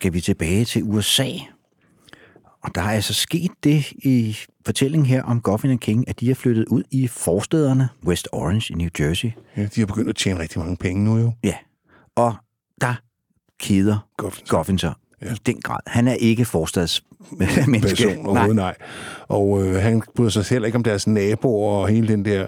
skal 0.09 0.15
vi 0.15 0.21
tilbage 0.21 0.65
til 0.65 0.83
USA. 0.83 1.29
Og 2.63 2.75
der 2.75 2.81
er 2.81 2.91
altså 2.91 3.15
sket 3.15 3.51
det 3.65 3.93
i 3.93 4.37
fortællingen 4.67 5.07
her 5.07 5.23
om 5.23 5.41
Goffin 5.41 5.71
and 5.71 5.79
King, 5.79 6.09
at 6.09 6.21
de 6.21 6.31
er 6.31 6.35
flyttet 6.35 6.65
ud 6.65 6.83
i 6.91 7.07
forstederne 7.07 7.89
West 8.05 8.29
Orange 8.33 8.73
i 8.73 8.77
New 8.77 8.89
Jersey. 9.01 9.31
Ja, 9.57 9.63
de 9.75 9.81
har 9.81 9.87
begyndt 9.87 10.09
at 10.09 10.17
tjene 10.17 10.41
rigtig 10.41 10.59
mange 10.59 10.77
penge 10.77 11.05
nu 11.05 11.19
jo. 11.19 11.33
Ja, 11.45 11.55
Og 12.17 12.35
der 12.81 12.95
keder 13.61 14.09
Goffin. 14.49 14.79
Sig 14.79 14.93
ja. 15.23 15.33
i 15.33 15.37
den 15.47 15.61
grad. 15.61 15.81
Han 15.87 16.09
er 16.09 16.15
ikke 16.15 16.45
forstadsmenneske. 17.39 18.07
person 18.07 18.27
overhovedet, 18.27 18.57
nej. 18.57 18.75
Og 19.29 19.67
øh, 19.67 19.75
han 19.75 20.03
bryder 20.17 20.31
sig 20.31 20.45
heller 20.45 20.67
ikke 20.67 20.77
om 20.77 20.83
deres 20.83 21.07
naboer 21.07 21.83
og 21.83 21.89
hele 21.89 22.09
den 22.09 22.25
der 22.25 22.47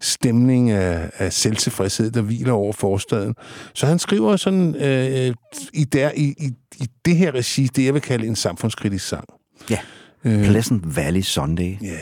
stemning 0.00 0.70
af, 0.70 1.10
af 1.18 1.32
selvtilfredshed, 1.32 2.10
der 2.10 2.22
hviler 2.22 2.52
over 2.52 2.72
forstaden. 2.72 3.34
Så 3.74 3.86
han 3.86 3.98
skriver 3.98 4.36
sådan 4.36 4.74
øh, 4.74 5.34
i, 5.74 5.84
der, 5.84 6.10
i, 6.16 6.34
i, 6.38 6.50
i 6.80 6.86
det 7.04 7.16
her 7.16 7.34
regi, 7.34 7.66
det 7.66 7.84
jeg 7.84 7.94
vil 7.94 8.02
kalde 8.02 8.26
en 8.26 8.36
samfundskritisk 8.36 9.08
sang. 9.08 9.24
Ja. 9.70 9.78
Pleasant 10.22 10.96
Valley 10.96 11.22
Sunday. 11.22 11.76
Ja. 11.82 11.98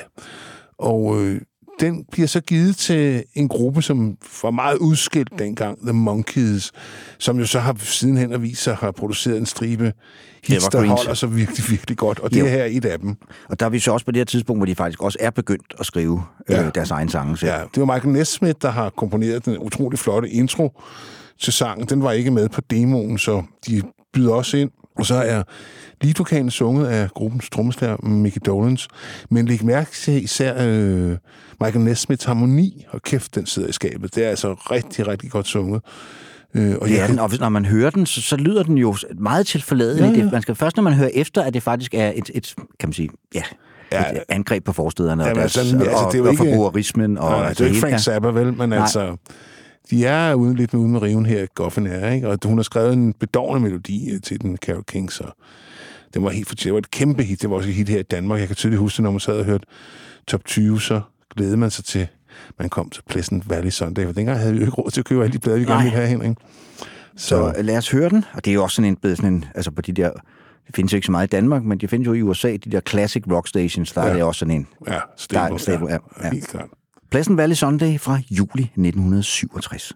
Og 0.79 1.25
øh, 1.25 1.41
den 1.81 2.05
bliver 2.13 2.29
så 2.29 2.41
givet 2.41 2.77
til 2.77 3.25
en 3.35 3.49
gruppe, 3.49 3.83
som 3.83 4.17
var 4.43 4.51
meget 4.51 4.79
udskilt 4.79 5.29
dengang, 5.39 5.79
The 5.83 5.93
Monkees, 5.93 6.73
som 7.19 7.39
jo 7.39 7.47
så 7.47 7.59
har 7.61 7.77
sidenhen 7.79 8.33
at 8.33 8.43
vise 8.43 8.63
sig 8.63 8.75
har 8.75 8.91
produceret 8.91 9.39
en 9.39 9.47
stribe 9.47 9.93
hits, 10.45 10.69
der 10.69 10.87
holder 10.87 11.15
sig 11.15 11.37
virkelig, 11.37 11.71
virkelig 11.71 11.97
godt. 11.97 12.19
Og 12.19 12.31
det 12.31 12.41
Jo. 12.41 12.47
her 12.47 12.59
er 12.63 12.69
et 12.71 12.85
af 12.85 12.99
dem. 13.01 13.17
Og 13.49 13.61
der 13.61 13.67
er 13.67 13.71
vi 13.71 13.79
så 13.79 13.93
også 13.93 14.07
på 14.07 14.13
det 14.13 14.21
her 14.21 14.25
tidspunkt, 14.25 14.59
hvor 14.59 14.67
de 14.67 14.75
faktisk 14.75 15.03
også 15.03 15.19
er 15.21 15.31
begyndt 15.31 15.75
at 15.79 15.87
skrive 15.87 16.23
ja. 16.49 16.55
Ja. 16.55 16.67
øh, 16.67 16.71
deres 16.75 16.91
egen 16.91 17.09
sange 17.09 17.37
selv. 17.39 17.51
Ja, 17.53 17.59
det 17.75 17.87
var 17.87 17.95
Michael 17.95 18.13
Nesmith, 18.13 18.57
der 18.63 18.71
har 18.71 18.91
komponeret 18.91 19.45
den 19.45 19.59
utrolig 19.59 19.99
flotte 19.99 20.31
intro 20.31 20.81
til 21.41 21.53
sangen. 21.53 21.87
Den 21.89 22.03
var 22.03 22.13
ikke 22.13 22.31
med 22.31 22.49
på 22.49 22.61
demoen, 22.61 23.19
så 23.19 23.43
de 23.67 23.83
byder 24.13 24.33
også 24.33 24.57
ind. 24.57 24.71
Og 24.99 25.07
så 25.07 25.15
er 25.15 25.43
leadvokalen 26.03 26.51
sunget 26.51 26.87
af 26.87 27.09
gruppens 27.11 27.51
trommeslager 27.51 28.07
Mickey 28.07 28.41
Dolans. 28.47 28.89
Men 29.31 29.47
læg 29.47 29.65
mærke 29.65 29.91
til 29.91 30.25
især 30.25 30.55
øh, 30.67 31.17
Michael 31.61 31.85
Nesmiths 31.85 32.25
harmoni. 32.25 32.87
Og 32.91 33.03
kæft, 33.03 33.35
den 33.35 33.47
sidder 33.47 33.69
i 33.69 33.73
skabet. 33.73 34.15
Det 34.15 34.25
er 34.25 34.29
altså 34.31 34.53
rigtig, 34.53 35.07
rigtig 35.09 35.31
godt 35.31 35.47
sunget. 35.47 35.83
Øh, 36.55 36.77
og 36.81 36.89
Det 36.89 36.95
er 36.97 37.01
jeg 37.01 37.09
den, 37.09 37.19
og 37.19 37.31
når 37.41 37.49
man 37.49 37.65
hører 37.65 37.91
den, 37.91 38.07
så, 38.07 38.23
så 38.23 38.37
lyder 38.37 38.63
den 38.63 38.79
jo 38.79 38.97
meget 39.19 39.47
tilforladeligt. 39.47 40.07
Ja, 40.07 40.11
Ja, 40.11 40.19
ja. 40.19 40.25
ja. 40.25 40.31
Man 40.31 40.43
skal 40.43 40.55
først, 40.55 40.77
når 40.77 40.83
man 40.83 40.93
hører 40.93 41.11
efter, 41.15 41.43
at 41.43 41.55
det 41.55 41.63
faktisk 41.63 41.95
er 41.95 42.13
et, 42.17 42.31
et 42.35 42.55
kan 42.81 42.89
man 42.89 42.93
sige, 42.93 43.09
ja, 43.35 43.43
Ja. 43.93 44.03
ja. 44.03 44.11
et 44.13 44.23
angreb 44.29 44.65
på 44.65 44.73
forstederne 44.73 45.23
og, 45.23 45.27
Jamen, 45.29 45.41
deres, 45.41 45.57
altså, 45.57 45.77
altså, 45.79 45.91
og, 45.97 46.13
det 46.13 46.15
er 46.15 46.23
jo 46.23 46.25
og 46.25 46.31
ikke- 46.33 46.45
forbrugerismen. 46.45 47.19
Og, 47.19 47.31
Nej, 47.31 47.49
det 47.49 47.61
er 47.61 47.65
jo 47.65 47.69
ikke 47.69 47.81
Frank 47.81 47.99
Zappa, 47.99 48.29
vel? 48.29 48.53
Men 48.55 48.69
Nej. 48.69 48.79
altså, 48.79 49.17
de 49.91 50.07
er 50.07 50.35
uden 50.35 50.57
lidt 50.57 50.73
med 50.73 50.81
uden 50.81 50.93
med 50.93 51.03
riven 51.03 51.27
her, 51.27 51.47
Goffin 51.55 51.87
er, 51.87 52.11
ikke? 52.11 52.29
Og 52.29 52.39
hun 52.45 52.59
har 52.59 52.63
skrevet 52.63 52.93
en 52.93 53.13
bedårende 53.13 53.61
melodi 53.63 54.11
øh, 54.15 54.21
til 54.21 54.41
den, 54.41 54.57
Carol 54.57 54.85
King, 54.85 55.13
så 55.13 55.25
det 56.15 56.23
var 56.23 56.31
helt 56.31 56.49
fortjent. 56.49 56.65
Det 56.65 56.73
var 56.73 56.79
et 56.79 56.91
kæmpe 56.91 57.23
hit. 57.23 57.43
Det 57.43 57.51
var 57.51 57.57
også 57.57 57.69
et 57.69 57.75
hit 57.75 57.89
her 57.89 57.99
i 57.99 58.03
Danmark. 58.03 58.41
Jeg 58.41 58.47
kan 58.47 58.57
tydeligt 58.57 58.81
huske, 58.81 59.03
når 59.03 59.11
man 59.11 59.21
sad 59.21 59.39
og 59.39 59.45
hørte 59.45 59.67
top 60.27 60.45
20, 60.45 60.81
så 60.81 61.01
glædede 61.37 61.57
man 61.57 61.71
sig 61.71 61.85
til, 61.85 62.07
man 62.59 62.69
kom 62.69 62.91
til 62.91 63.03
Pleasant 63.09 63.51
Valley 63.51 63.71
Sunday, 63.71 64.05
for 64.05 64.13
dengang 64.13 64.39
havde 64.39 64.53
vi 64.53 64.59
jo 64.59 64.65
ikke 64.67 64.75
råd 64.77 64.91
til 64.91 65.01
at 65.01 65.05
købe 65.05 65.23
alle 65.23 65.33
de 65.33 65.39
blade, 65.39 65.59
vi 65.59 65.65
gerne 65.65 65.83
ville 65.83 65.97
have, 65.97 66.09
Henrik. 66.09 66.37
Så 67.17 67.53
Så, 67.57 67.63
lad 67.63 67.77
os 67.77 67.91
høre 67.91 68.09
den. 68.09 68.25
Og 68.33 68.45
det 68.45 68.51
er 68.51 68.55
jo 68.55 68.63
også 68.63 68.75
sådan 68.75 68.89
en, 68.89 68.97
blevet 68.97 69.17
sådan 69.17 69.33
en 69.33 69.45
altså 69.55 69.71
på 69.71 69.83
de 69.83 69.93
der, 69.93 70.11
det 70.67 70.77
findes 70.77 70.93
jo 70.93 70.97
ikke 70.97 71.07
så 71.07 71.13
meget 71.13 71.27
i 71.27 71.31
Danmark, 71.31 71.63
men 71.65 71.79
det 71.79 71.91
findes 71.91 72.07
jo 72.07 72.13
i 72.13 72.23
USA, 72.23 72.53
de 72.53 72.71
der 72.71 72.81
classic 72.81 73.23
rock 73.31 73.49
stations, 73.49 73.93
der 73.93 74.03
ja. 74.03 74.09
Er 74.09 74.13
det 74.13 74.23
også 74.23 74.39
sådan 74.39 74.55
en. 74.55 74.67
ja, 74.87 74.93
Der 74.93 75.01
stable, 75.17 75.55
er 75.55 75.59
stable, 75.59 75.93
ja, 75.93 75.99
ja. 76.23 76.31
helt 76.33 76.49
klart. 76.49 76.69
Pleasant 77.11 77.37
Valley 77.37 77.55
Sunday 77.55 77.99
fra 77.99 78.21
juli 78.31 78.71
1967. 78.77 79.95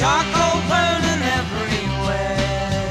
Charcoal 0.00 0.62
burning 0.70 1.22
everywhere. 1.40 2.88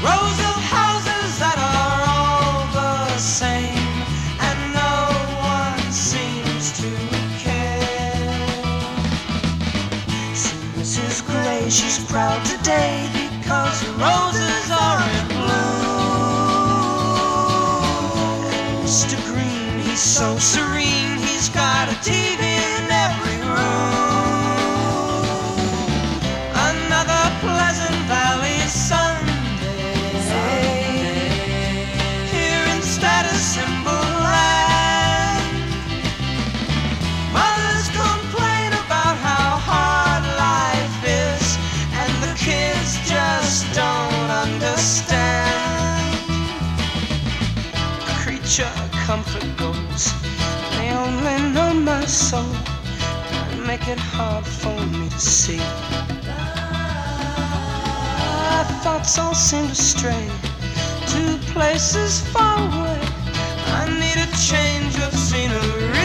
Rows 0.00 0.38
of 0.50 0.58
houses 0.62 1.30
that 1.42 1.58
are 1.58 2.02
all 2.06 2.70
the 2.72 3.18
same, 3.18 3.90
and 4.38 4.58
no 4.72 5.10
one 5.42 5.80
seems 5.90 6.70
to 6.78 6.88
care. 7.42 7.82
See 10.36 10.62
Mrs. 10.78 11.26
Gray, 11.26 11.68
she's 11.68 11.98
proud 12.04 12.44
today 12.46 13.10
because 13.40 13.80
the 13.84 13.90
roses 13.94 14.29
soul 52.10 52.44
and 53.52 53.64
make 53.66 53.86
it 53.86 53.98
hard 53.98 54.44
for 54.44 54.74
me 54.86 55.08
to 55.08 55.20
see. 55.20 55.58
My 58.50 58.64
thoughts 58.82 59.16
all 59.18 59.34
seem 59.34 59.68
to 59.68 59.74
stray 59.74 60.28
to 61.12 61.38
places 61.52 62.20
far 62.32 62.58
away. 62.58 63.00
I 63.78 63.86
need 64.02 64.18
a 64.18 64.28
change 64.36 64.96
of 65.06 65.14
scenery. 65.14 65.99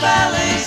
Valley 0.00 0.65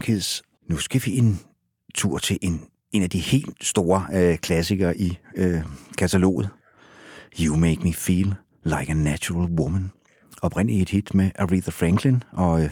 Monkees. 0.00 0.42
Nu 0.70 0.76
skal 0.76 1.02
vi 1.04 1.18
en 1.18 1.40
tur 1.94 2.18
til 2.18 2.38
en, 2.42 2.60
en 2.92 3.02
af 3.02 3.10
de 3.10 3.18
helt 3.18 3.64
store 3.64 4.06
øh, 4.12 4.38
klassikere 4.38 4.96
i 4.98 5.18
øh, 5.36 5.60
kataloget. 5.98 6.48
You 7.40 7.56
Make 7.56 7.80
Me 7.82 7.92
Feel 7.92 8.34
Like 8.64 8.90
a 8.90 8.94
Natural 8.94 9.50
Woman. 9.50 9.90
Oprindeligt 10.42 10.82
et 10.82 10.88
hit 10.90 11.14
med 11.14 11.30
Aretha 11.38 11.70
Franklin, 11.70 12.22
og 12.32 12.62
øh, 12.62 12.70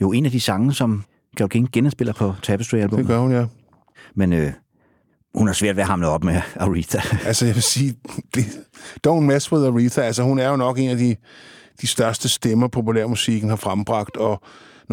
jo 0.00 0.12
en 0.12 0.24
af 0.26 0.30
de 0.32 0.40
sange, 0.40 0.74
som 0.74 1.04
Carole 1.36 1.50
King 1.50 1.72
genspiller 1.72 2.12
på 2.12 2.26
Det 2.26 2.42
Tapestry-albumet. 2.42 3.06
gør 3.06 3.18
hun, 3.18 3.32
ja. 3.32 3.46
Men 4.14 4.32
øh, 4.32 4.52
hun 5.34 5.46
har 5.46 5.54
svært 5.54 5.76
ved 5.76 5.82
at 5.82 5.88
hamle 5.88 6.08
op 6.08 6.24
med 6.24 6.34
Aretha. 6.54 7.16
Altså, 7.26 7.46
jeg 7.46 7.54
vil 7.54 7.62
sige, 7.62 7.94
det, 8.34 8.44
don't 9.08 9.20
mess 9.20 9.52
with 9.52 9.64
Aretha. 9.66 10.00
Altså, 10.00 10.22
hun 10.22 10.38
er 10.38 10.48
jo 10.48 10.56
nok 10.56 10.78
en 10.78 10.90
af 10.90 10.96
de, 10.96 11.16
de 11.80 11.86
største 11.86 12.28
stemmer, 12.28 12.68
populærmusikken 12.68 13.48
har 13.48 13.56
frembragt, 13.56 14.16
og 14.16 14.42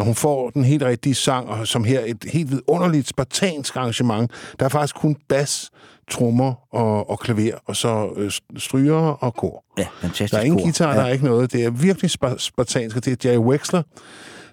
når 0.00 0.04
hun 0.04 0.14
får 0.14 0.50
den 0.50 0.64
helt 0.64 0.82
rigtige 0.82 1.14
sang, 1.14 1.48
og 1.48 1.66
som 1.66 1.84
her 1.84 2.00
et 2.06 2.24
helt 2.32 2.50
vidunderligt 2.50 3.08
spartansk 3.08 3.76
arrangement, 3.76 4.30
der 4.58 4.64
er 4.64 4.68
faktisk 4.68 4.94
kun 4.94 5.16
bas, 5.28 5.70
trommer 6.10 6.74
og, 6.74 7.10
og 7.10 7.20
klaver, 7.20 7.52
og 7.66 7.76
så 7.76 8.08
øh, 8.16 8.30
stryger 8.56 8.94
og 8.96 9.34
kor. 9.34 9.64
ja, 9.78 9.86
fantastisk 10.00 10.32
Der 10.32 10.38
er 10.38 10.42
ingen 10.42 10.60
guitar, 10.62 10.92
der 10.94 11.00
ja. 11.00 11.08
er 11.08 11.12
ikke 11.12 11.24
noget. 11.24 11.52
Det 11.52 11.64
er 11.64 11.70
virkelig 11.70 12.10
spa- 12.10 12.38
spartansk, 12.38 12.96
og 12.96 13.04
det 13.04 13.24
er 13.24 13.30
Jerry 13.30 13.42
Wexler, 13.42 13.82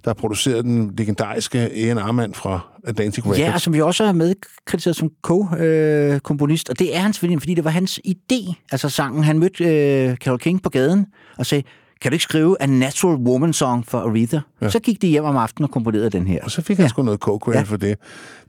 der 0.03 0.09
har 0.09 0.13
produceret 0.13 0.63
den 0.65 0.93
legendariske 0.97 1.59
A&R-mand 1.59 2.33
fra 2.33 2.59
Atlantic 2.87 3.23
Records. 3.23 3.39
Ja, 3.39 3.53
og 3.53 3.61
som 3.61 3.73
vi 3.73 3.81
også 3.81 4.05
har 4.05 4.13
medkritiseret 4.13 4.95
som 4.95 5.09
co-komponist, 5.27 6.69
og 6.69 6.79
det 6.79 6.95
er 6.95 6.99
hans 6.99 7.19
fordi, 7.19 7.39
fordi 7.39 7.53
det 7.53 7.63
var 7.63 7.71
hans 7.71 7.99
idé, 8.07 8.53
altså 8.71 8.89
sangen. 8.89 9.23
Han 9.23 9.39
mødte 9.39 9.63
øh, 9.63 10.15
Carole 10.15 10.39
King 10.39 10.61
på 10.63 10.69
gaden 10.69 11.05
og 11.37 11.45
sagde, 11.45 11.63
kan 12.01 12.11
du 12.11 12.13
ikke 12.13 12.23
skrive 12.23 12.57
A 12.61 12.65
Natural 12.65 13.15
Woman 13.17 13.53
Song 13.53 13.85
for 13.87 13.97
Aretha? 13.99 14.39
Ja. 14.61 14.69
Så 14.69 14.79
gik 14.79 15.01
de 15.01 15.07
hjem 15.07 15.23
om 15.23 15.37
aftenen 15.37 15.63
og 15.63 15.71
komponerede 15.71 16.09
den 16.09 16.27
her. 16.27 16.39
Og 16.43 16.51
så 16.51 16.61
fik 16.61 16.77
han 16.77 16.83
Ja. 16.83 16.87
sgu 16.89 17.01
noget 17.03 17.19
co-credit 17.27 17.53
Ja. 17.53 17.59
ja. 17.59 17.63
for 17.63 17.77
det. 17.77 17.97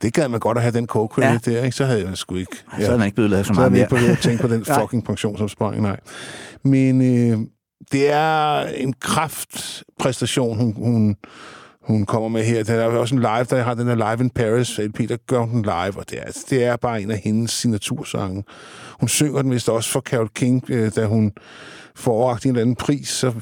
Det 0.01 0.13
gad 0.13 0.27
man 0.27 0.39
godt 0.39 0.57
at 0.57 0.61
have 0.63 0.71
den 0.73 0.87
co-credit 0.91 1.47
ja. 1.47 1.51
der, 1.51 1.63
ikke? 1.63 1.77
Så 1.77 1.85
havde 1.85 2.07
jeg 2.07 2.17
sgu 2.17 2.35
ikke... 2.35 2.55
Så 2.55 2.85
havde 2.85 2.97
man 2.97 3.05
ikke 3.05 3.15
blevet 3.15 3.31
lavet 3.31 3.45
så 3.45 3.53
så 3.53 3.59
havde 3.61 3.69
meget 3.69 3.71
mere. 3.71 3.81
ikke 3.81 3.95
behøvet 3.95 4.11
at 4.11 4.19
tænke 4.19 4.41
på 4.41 4.47
den 4.47 4.65
fucking 4.81 5.03
pensionsopsparing, 5.05 5.81
nej. 5.81 5.99
Men 6.63 7.01
øh, 7.01 7.39
det 7.91 8.11
er 8.11 8.61
en 8.61 8.93
kraftpræstation, 9.01 10.57
hun, 10.57 10.73
hun, 10.77 11.15
hun 11.87 12.05
kommer 12.05 12.29
med 12.29 12.43
her. 12.43 12.63
Der 12.63 12.73
er 12.73 12.85
også 12.87 13.15
en 13.15 13.21
live, 13.21 13.43
der 13.49 13.61
har 13.63 13.73
den 13.73 13.87
der 13.87 13.95
Live 13.95 14.23
in 14.23 14.29
Paris 14.29 14.77
LP, 14.79 15.09
der 15.09 15.17
gør 15.27 15.39
hun 15.39 15.49
den 15.49 15.61
live, 15.61 15.97
og 15.97 16.09
det 16.09 16.19
er, 16.21 16.31
det 16.49 16.63
er 16.63 16.75
bare 16.75 17.01
en 17.01 17.11
af 17.11 17.17
hendes 17.23 17.51
signatursange. 17.51 18.43
Hun 18.99 19.07
synger 19.09 19.41
den 19.41 19.51
vist 19.51 19.69
også 19.69 19.89
for 19.91 19.99
Carole 19.99 20.29
King, 20.35 20.63
øh, 20.69 20.91
da 20.95 21.05
hun 21.05 21.31
får 21.99 22.11
overragt 22.11 22.43
en 22.45 22.49
eller 22.49 22.61
anden 22.61 22.75
pris, 22.75 23.07
så 23.07 23.33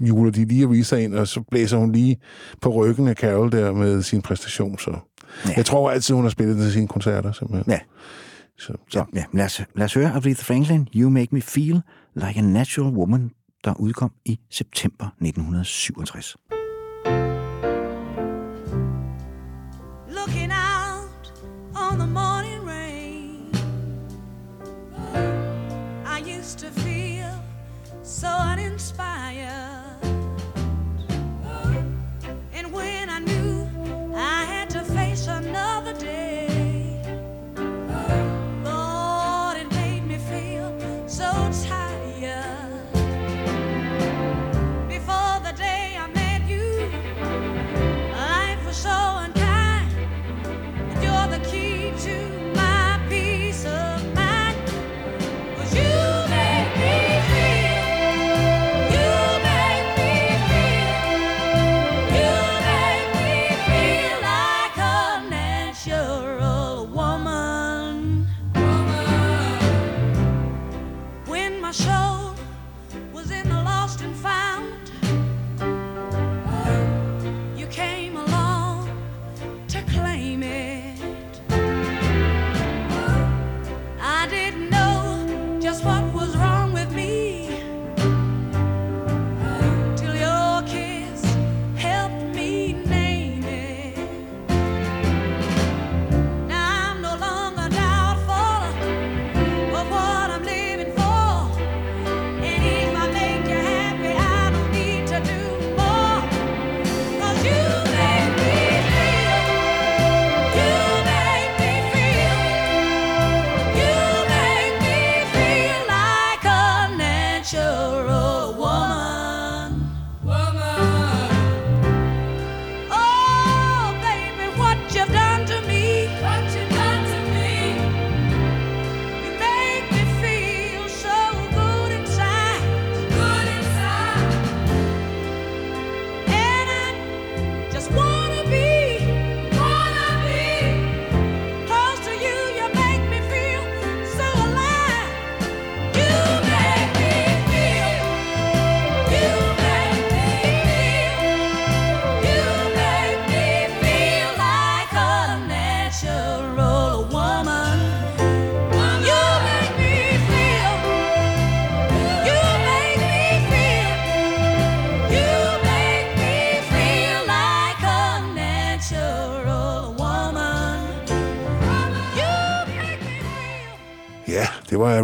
juler 0.00 0.32
de 0.32 0.44
lige 0.44 0.64
Aretha 0.66 0.96
ind, 0.96 1.14
og 1.14 1.28
så 1.28 1.40
blæser 1.50 1.76
hun 1.76 1.92
lige 1.92 2.20
på 2.60 2.68
ryggen 2.70 3.08
af 3.08 3.14
Carol 3.14 3.52
der 3.52 3.72
med 3.72 4.02
sin 4.02 4.22
præstation. 4.22 4.78
Så 4.78 4.90
Ja. 4.90 5.50
ja. 5.50 5.54
jeg 5.56 5.66
tror 5.66 5.90
altid, 5.90 6.14
hun 6.14 6.24
har 6.24 6.30
spillet 6.30 6.56
den 6.56 6.64
til 6.64 6.72
sine 6.72 6.88
koncerter, 6.88 7.32
simpelthen. 7.32 7.72
Ja. 7.72 7.78
Så, 8.58 8.72
Så 8.90 9.04
ja, 9.14 9.24
lad, 9.32 9.44
os, 9.44 9.60
lad 9.76 9.84
os 9.84 9.94
høre 9.94 10.10
Aretha 10.12 10.42
Franklin, 10.42 10.88
You 10.94 11.10
Make 11.10 11.28
Me 11.32 11.42
Feel 11.42 11.80
Like 12.14 12.38
a 12.38 12.42
Natural 12.42 12.92
Woman, 12.92 13.30
der 13.64 13.74
udkom 13.74 14.10
i 14.24 14.38
september 14.50 15.04
1967. 15.20 16.36
looking 20.08 20.50
out 20.52 21.32
on 21.74 21.98
the 21.98 22.06
morning 22.06 22.29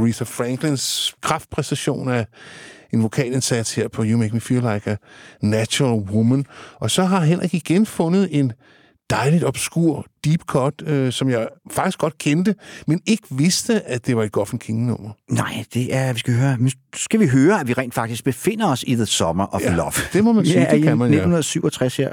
Aretha 0.07 0.25
Franklins 0.25 1.15
kraftpræstation 1.23 2.09
af 2.09 2.27
en 2.93 3.03
vokalindsats 3.03 3.75
her 3.75 3.89
på 3.89 4.05
You 4.05 4.19
Make 4.19 4.35
Me 4.35 4.41
Feel 4.41 4.63
Like 4.75 4.91
a 4.91 4.97
Natural 5.43 5.93
Woman. 6.11 6.45
Og 6.75 6.91
så 6.91 7.05
har 7.05 7.21
Henrik 7.25 7.55
igen 7.55 7.87
fundet 7.87 8.29
en 8.31 8.53
dejligt 9.11 9.45
obskur 9.45 10.07
deep 10.25 10.41
cut, 10.47 10.83
øh, 10.87 11.13
som 11.13 11.31
jeg 11.31 11.49
faktisk 11.71 11.99
godt 11.99 12.19
kendte, 12.19 12.55
men 12.87 13.01
ikke 13.07 13.23
vidste, 13.31 13.83
at 13.83 14.07
det 14.07 14.17
var 14.17 14.23
et 14.23 14.33
Goffin 14.33 14.59
King-nummer. 14.59 15.11
Nej, 15.31 15.65
det 15.75 15.95
er, 15.95 16.13
vi 16.13 16.19
skal 16.19 16.35
høre. 16.35 16.59
Skal 16.97 17.21
vi 17.21 17.27
høre, 17.27 17.61
at 17.61 17.69
vi 17.69 17.73
rent 17.73 17.95
faktisk 17.95 18.25
befinder 18.25 18.67
os 18.71 18.85
i 18.87 18.95
The 18.95 19.07
Summer 19.07 19.47
of 19.55 19.61
Ja, 19.63 19.75
Love. 19.75 19.93
det 20.13 20.25
må 20.25 20.33
man 20.33 20.47
sige, 20.47 20.61
det 20.71 20.79
i 20.79 20.81
kan 20.81 20.99
man, 20.99 21.11
ja. 21.11 21.17
1967 21.17 21.97
her. 21.97 22.13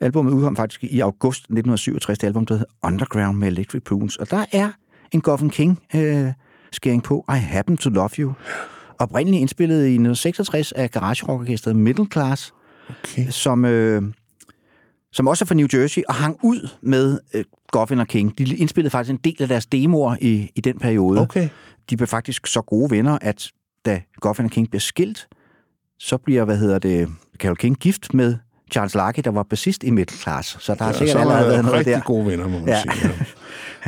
Albumet 0.00 0.32
udkom 0.32 0.56
faktisk 0.56 0.84
i 0.84 1.00
august 1.00 1.38
1967, 1.38 2.18
det 2.18 2.26
album, 2.26 2.46
der 2.46 2.54
hedder 2.54 2.72
Underground 2.82 3.38
med 3.38 3.48
Electric 3.48 3.82
Prunes. 3.82 4.16
Og 4.16 4.30
der 4.30 4.44
er 4.52 4.70
en 5.12 5.20
Goffin 5.20 5.50
King 5.50 5.78
øh, 5.94 6.28
skæring 6.74 7.02
på 7.02 7.24
I 7.28 7.32
Happen 7.38 7.76
to 7.76 7.90
Love 7.90 8.08
You. 8.18 8.32
Oprindeligt 8.98 9.40
indspillet 9.40 9.76
i 9.76 9.78
1966 9.78 10.72
af 10.72 10.90
garage 10.90 11.28
orkestret 11.30 11.76
Middle 11.76 12.06
Class, 12.12 12.52
Okay. 13.04 13.26
som, 13.30 13.64
øh, 13.64 14.02
som 15.12 15.28
også 15.28 15.44
er 15.44 15.46
fra 15.46 15.54
New 15.54 15.66
Jersey, 15.74 16.02
og 16.08 16.14
hang 16.14 16.36
ud 16.42 16.68
med 16.82 17.18
øh, 17.34 17.44
Goffin 17.70 17.98
og 18.00 18.06
King, 18.08 18.38
de 18.38 18.56
indspillede 18.56 18.90
faktisk 18.90 19.10
en 19.12 19.20
del 19.24 19.36
af 19.42 19.48
deres 19.48 19.66
demoer 19.66 20.16
i, 20.20 20.50
i 20.54 20.60
den 20.60 20.78
periode. 20.78 21.20
Okay. 21.20 21.48
De 21.90 21.96
blev 21.96 22.06
faktisk 22.06 22.46
så 22.46 22.60
gode 22.62 22.90
venner, 22.90 23.18
at 23.20 23.48
da 23.86 24.00
Goffin 24.20 24.44
og 24.44 24.50
King 24.50 24.70
bliver 24.70 24.80
skilt, 24.80 25.28
så 25.98 26.16
bliver, 26.16 26.44
hvad 26.44 26.56
hedder 26.58 26.78
det, 26.78 27.08
Carol 27.38 27.56
King 27.56 27.76
gift 27.76 28.14
med 28.14 28.36
Charles 28.72 28.94
Larky, 28.94 29.20
der 29.24 29.30
var 29.30 29.42
bassist 29.42 29.84
i 29.84 29.90
Middle 29.90 30.16
Class. 30.18 30.56
Så 30.60 30.74
der 30.74 30.84
har 30.84 30.90
Ja, 30.92 30.98
sikkert 30.98 31.12
så 31.12 31.18
allerede 31.18 31.44
er 31.44 31.48
været 31.50 31.64
noget 31.64 31.78
rigtig 31.78 31.94
der. 31.94 32.00
gode 32.00 32.26
venner, 32.26 32.48
må 32.48 32.58
man 32.58 32.68
Ja. 32.68 32.82
sige. 32.82 32.92
Ja. 33.08 33.10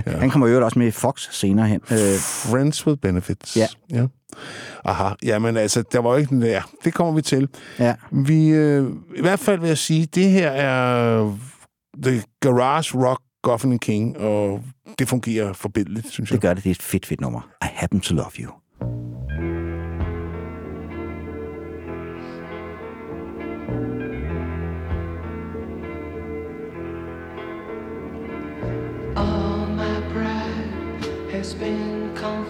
Han 0.06 0.30
kommer 0.30 0.48
jo 0.48 0.64
også 0.64 0.78
med 0.78 0.92
Fox 0.92 1.28
senere 1.30 1.66
hen. 1.66 1.80
Øh, 1.90 2.18
Friends 2.18 2.86
with 2.86 3.00
benefits. 3.00 3.56
Ja. 3.56 3.66
ja. 3.90 4.06
Aha, 4.84 5.14
jamen 5.22 5.56
altså, 5.56 5.82
der 5.92 5.98
var 5.98 6.10
jo 6.10 6.16
ikke 6.16 6.28
den 6.30 6.42
der. 6.42 6.62
Det 6.84 6.94
kommer 6.94 7.12
vi 7.12 7.22
til. 7.22 7.48
ja. 7.78 7.94
Vi, 8.10 8.48
øh, 8.48 8.90
I 9.16 9.20
hvert 9.20 9.38
fald 9.38 9.60
vil 9.60 9.68
jeg 9.68 9.78
sige, 9.78 10.06
det 10.06 10.30
her 10.30 10.50
er 10.50 11.32
The 12.02 12.22
Garage 12.40 12.98
Rock 13.08 13.20
Goffin 13.42 13.78
King, 13.78 14.16
og 14.18 14.62
det 14.98 15.08
fungerer 15.08 15.52
forbindeligt, 15.52 16.10
synes 16.10 16.30
jeg. 16.30 16.34
Det 16.34 16.42
gør 16.42 16.54
det. 16.54 16.64
Det 16.64 16.70
er 16.70 16.74
et 16.74 16.82
fedt, 16.82 17.06
fedt 17.06 17.20
nummer. 17.20 17.40
I 17.62 17.66
happen 17.74 18.00
to 18.00 18.14
love 18.14 18.30
you. 18.38 18.50
All 18.80 19.65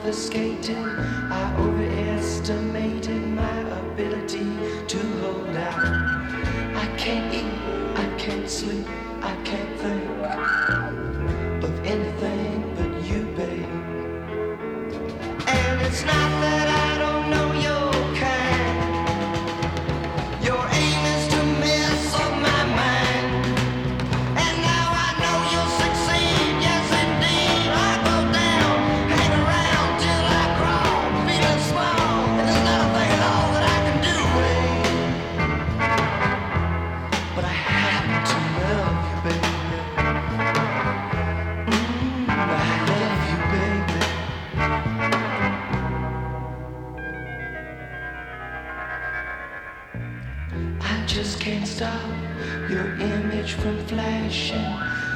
confiscated. 0.06 0.76
I 0.76 1.56
overestimated 1.58 3.26
my 3.26 3.58
ability 3.80 4.46
to 4.86 4.98
hold 5.20 5.56
out. 5.56 5.84
I 6.76 6.86
can't 6.96 7.34
eat, 7.34 7.44
I 7.98 8.06
can't 8.16 8.48
sleep, 8.48 8.86
I 9.20 9.34
can't 9.42 9.80
think 9.80 10.08
of 11.64 11.84
anything 11.84 12.72
but 12.76 12.92
you, 13.08 13.24
babe. 13.34 13.66
And 15.48 15.80
it's 15.82 16.04
not 16.04 16.30
that 16.40 16.65
stop 51.76 52.10
your 52.70 52.94
image 53.00 53.52
from 53.52 53.76
flashing, 53.86 54.64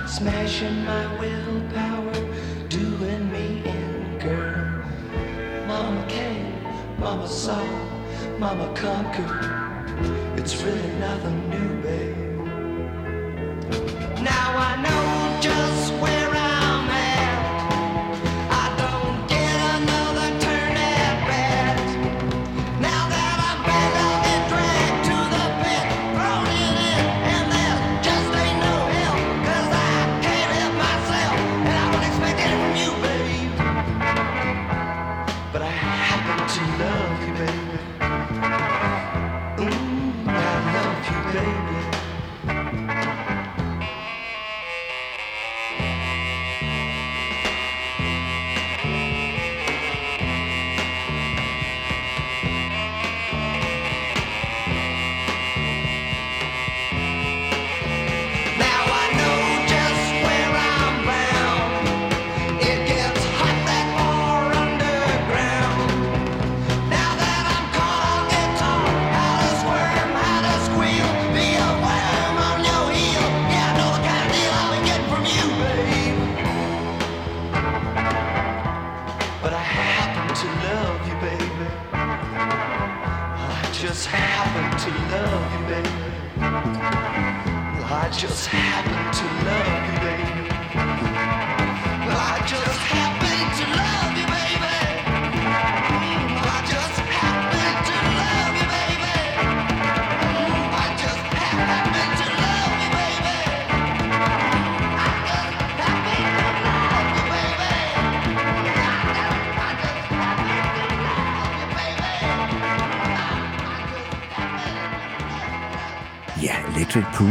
smashing 0.06 0.84
my 0.84 1.06
willpower, 1.18 2.12
doing 2.68 3.32
me 3.32 3.62
in, 3.64 4.18
girl. 4.18 4.84
Mama 5.66 6.04
came, 6.06 6.52
Mama 6.98 7.26
saw, 7.26 7.64
Mama 8.38 8.70
conquered. 8.74 10.38
It's 10.38 10.62
really 10.62 10.92
nothing 10.98 11.48
new, 11.48 11.79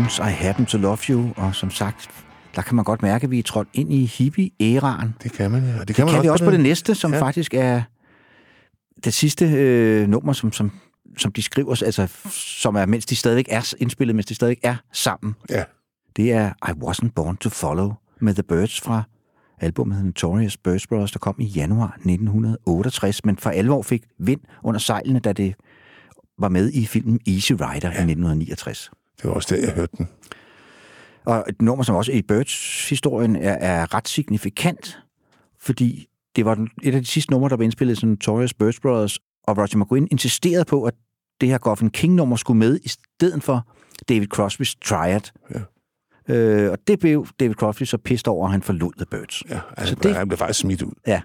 Prunes, 0.09 0.31
I 0.31 0.35
happen 0.43 0.65
to 0.65 0.77
love 0.77 0.97
you. 1.09 1.33
Og 1.35 1.55
som 1.55 1.71
sagt, 1.71 2.09
der 2.55 2.61
kan 2.61 2.75
man 2.75 2.85
godt 2.85 3.01
mærke, 3.01 3.23
at 3.23 3.31
vi 3.31 3.39
er 3.39 3.43
trådt 3.43 3.67
ind 3.73 3.93
i 3.93 4.05
hippie-æraen. 4.05 5.15
Det 5.23 5.31
kan 5.31 5.51
man, 5.51 5.63
ja. 5.63 5.79
Det 5.79 5.87
Det 5.87 5.95
kan, 5.95 6.05
kan, 6.05 6.13
man 6.15 6.23
vi 6.23 6.29
også 6.29 6.45
på 6.45 6.51
det 6.51 6.59
næste, 6.59 6.95
som 6.95 7.13
Ja. 7.13 7.21
faktisk 7.21 7.53
er 7.53 7.81
det 9.03 9.13
sidste 9.13 9.45
øh, 9.45 10.07
nummer, 10.07 10.33
som, 10.33 10.51
som, 10.51 10.71
som 11.17 11.31
de 11.31 11.41
skriver, 11.41 11.83
altså 11.83 12.07
som 12.31 12.75
er, 12.75 12.85
mens 12.85 13.05
de 13.05 13.15
stadigvæk 13.15 13.45
er 13.49 13.73
indspillet, 13.77 14.15
mens 14.15 14.25
de 14.25 14.35
stadigvæk 14.35 14.59
er 14.63 14.75
sammen. 14.93 15.35
Ja. 15.49 15.63
Det 16.15 16.31
er 16.33 16.49
I 16.69 16.71
Wasn't 16.71 17.09
Born 17.15 17.37
to 17.37 17.49
Follow 17.49 17.93
med 18.21 18.33
The 18.33 18.43
Birds 18.43 18.81
fra 18.81 19.03
albumet 19.61 19.95
The 19.95 20.05
Notorious 20.05 20.57
Birds 20.57 20.87
Brothers, 20.87 21.11
der 21.11 21.19
kom 21.19 21.35
i 21.39 21.45
januar 21.45 21.87
1968, 21.87 23.25
men 23.25 23.37
for 23.37 23.49
alvor 23.49 23.81
fik 23.81 24.03
vind 24.19 24.41
under 24.63 24.79
sejlene, 24.79 25.19
da 25.19 25.33
det 25.33 25.55
var 26.39 26.49
med 26.49 26.71
i 26.71 26.85
filmen 26.85 27.19
Easy 27.27 27.51
Rider 27.51 27.67
ja. 27.67 27.73
i 27.73 28.11
1969. 28.11 28.91
Det 29.21 29.23
var 29.29 29.31
også 29.31 29.55
der, 29.55 29.61
jeg 29.65 29.73
hørte 29.75 29.97
den. 29.97 30.07
Og 31.25 31.45
et 31.49 31.61
nummer, 31.61 31.83
som 31.83 31.95
også 31.95 32.11
i 32.11 32.21
Birds-historien 32.21 33.35
er, 33.35 33.51
er 33.53 33.93
ret 33.93 34.07
signifikant, 34.07 34.99
fordi 35.61 36.07
det 36.35 36.45
var 36.45 36.55
den- 36.55 36.69
et 36.83 36.95
af 36.95 37.01
de 37.01 37.07
sidste 37.07 37.31
numre, 37.31 37.49
der 37.49 37.57
blev 37.57 37.63
indspillet 37.65 37.97
som 37.97 38.09
Notorious 38.09 38.53
Birds 38.53 38.79
Brothers, 38.79 39.19
og 39.43 39.57
Roger 39.57 39.77
McGuinn 39.77 40.07
insisterede 40.11 40.65
på, 40.65 40.83
at 40.83 40.93
det 41.41 41.49
her 41.49 41.57
Goffin 41.57 41.89
King-nummer 41.89 42.35
skulle 42.35 42.57
med 42.59 42.79
i 42.83 42.87
stedet 42.89 43.43
for 43.43 43.67
David 44.09 44.27
Crosbys 44.27 44.75
Triad. 44.75 45.21
Ja. 45.55 45.59
Øh, 46.35 46.71
og 46.71 46.77
det 46.87 46.99
blev 46.99 47.27
David 47.39 47.55
Crosby 47.55 47.83
så 47.83 47.97
pissed 47.97 48.27
over, 48.27 48.45
at 48.45 48.51
han 48.51 48.61
forlod 48.61 48.91
The 48.97 49.05
Birds. 49.11 49.43
Ja, 49.49 49.55
Så 49.55 49.61
altså, 49.77 49.95
det- 49.95 50.03
det... 50.03 50.15
han 50.15 50.27
blev 50.27 50.37
faktisk 50.37 50.59
smidt 50.59 50.81
ud. 50.81 50.91
Ja, 51.07 51.21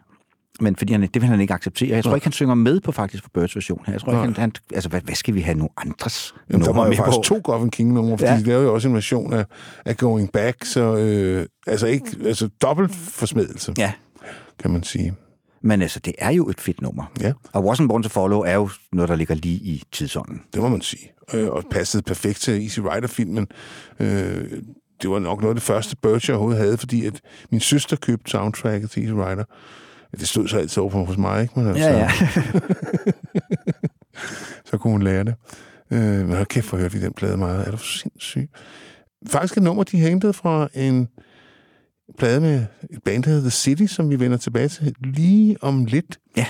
men 0.61 0.77
fordi 0.77 0.93
han, 0.93 1.01
det 1.03 1.15
vil 1.15 1.25
han 1.25 1.41
ikke 1.41 1.55
acceptere. 1.55 1.89
Jeg 1.89 2.03
tror 2.05 2.11
Nå. 2.11 2.15
ikke, 2.15 2.25
han 2.27 2.33
synger 2.33 2.55
med 2.55 2.81
på 2.81 2.93
faktisk 2.93 3.25
på 3.25 3.31
Birds 3.35 3.57
version 3.57 3.83
her. 3.87 3.93
Jeg 3.93 4.01
tror 4.01 4.13
ikke, 4.13 4.17
Nej. 4.19 4.25
han, 4.27 4.35
han, 4.37 4.53
altså, 4.75 4.89
hvad, 4.89 5.01
hvad 5.01 5.15
skal 5.15 5.35
vi 5.35 5.41
have 5.41 5.55
nogle 5.57 5.71
andres 5.77 6.35
Jamen, 6.51 6.61
der 6.61 6.67
numre 6.67 6.79
var 6.81 6.85
jo 6.85 6.89
med 6.89 6.97
faktisk 6.97 7.17
på? 7.17 7.23
to 7.23 7.41
Goffin 7.45 7.71
King-numre, 7.71 8.19
fordi 8.19 8.25
Ja. 8.25 8.33
ja. 8.35 8.41
de 8.41 8.45
lavede 8.45 8.65
jo 8.67 8.75
også 8.75 8.89
en 8.89 8.95
version 8.95 9.33
af, 9.33 9.45
af 9.85 9.97
Going 9.97 10.33
Back, 10.33 10.65
så 10.65 10.97
øh, 10.97 11.47
altså 11.67 11.87
ikke, 11.87 12.07
altså 12.25 12.49
dobbelt 12.63 12.95
forsmedelse, 12.95 13.75
Ja, 13.79 13.93
kan 14.63 14.71
man 14.71 14.83
sige. 14.83 15.15
men 15.63 15.83
altså, 15.83 16.01
det 16.01 16.13
er 16.19 16.31
jo 16.31 16.49
et 16.49 16.61
fedt 16.61 16.81
nummer. 16.83 17.05
Ja, 17.21 17.33
Og 17.53 17.73
Wasn't 17.73 17.87
Born 17.87 18.03
to 18.03 18.09
Follow 18.09 18.41
er 18.41 18.55
jo 18.55 18.69
noget, 18.93 19.09
der 19.09 19.15
ligger 19.17 19.35
lige 19.35 19.57
i 19.57 19.83
tidsånden. 19.93 20.41
det 20.55 20.63
må 20.63 20.69
man 20.69 20.81
sige. 20.81 21.11
Øh, 21.35 21.49
og 21.49 21.65
passede 21.71 22.03
perfekt 22.03 22.39
til 22.41 22.63
Easy 22.63 22.81
Rider-filmen. 22.81 23.47
Øh, 24.01 24.51
det 25.03 25.11
var 25.11 25.19
nok 25.19 25.41
noget 25.41 25.51
af 25.51 25.55
det 25.57 25.63
første 25.63 25.97
Birch, 25.97 26.29
jeg 26.31 26.37
overhovedet 26.37 26.63
havde, 26.63 26.79
fordi 26.79 27.07
at 27.07 27.21
min 27.51 27.61
søster 27.61 27.97
købte 27.97 28.31
soundtracket 28.31 28.91
til 28.91 29.03
Easy 29.03 29.13
Rider. 29.13 29.45
Det 30.19 30.29
stod 30.29 30.49
så 30.49 30.59
altid 30.59 30.83
over 30.83 31.05
hos 31.05 31.17
mig, 31.17 31.43
ikke? 31.43 31.61
Men 31.61 31.69
altså, 31.69 31.85
Ja, 31.85 31.99
ja. 31.99 32.11
så 34.71 34.79
kunne 34.79 34.93
hun 34.93 35.03
lære 35.03 35.25
det. 35.25 35.35
Øh, 35.91 36.01
men 36.01 36.33
hold 36.37 36.47
kæft, 36.47 36.69
hvor 36.69 36.79
hørte 36.79 36.95
vi 36.95 37.01
den 37.01 37.13
plade 37.13 37.37
meget. 37.37 37.67
Er 37.67 37.71
du 37.71 37.79
sindssyg? 37.79 38.49
Faktisk 39.29 39.57
et 39.57 39.63
nummer, 39.63 39.83
de 39.85 39.99
hentede 39.99 40.33
fra 40.33 40.69
en 40.75 41.09
plade 42.19 42.41
med 42.41 42.65
et 42.91 42.99
band, 43.05 43.23
der 43.23 43.29
hedder 43.29 43.43
The 43.43 43.51
City, 43.51 43.87
som 43.87 44.11
vi 44.11 44.21
vender 44.21 44.37
tilbage 44.37 44.69
til 44.69 44.95
lige 45.05 45.57
om 45.61 45.85
lidt. 45.85 46.19
Ja. 46.37 46.47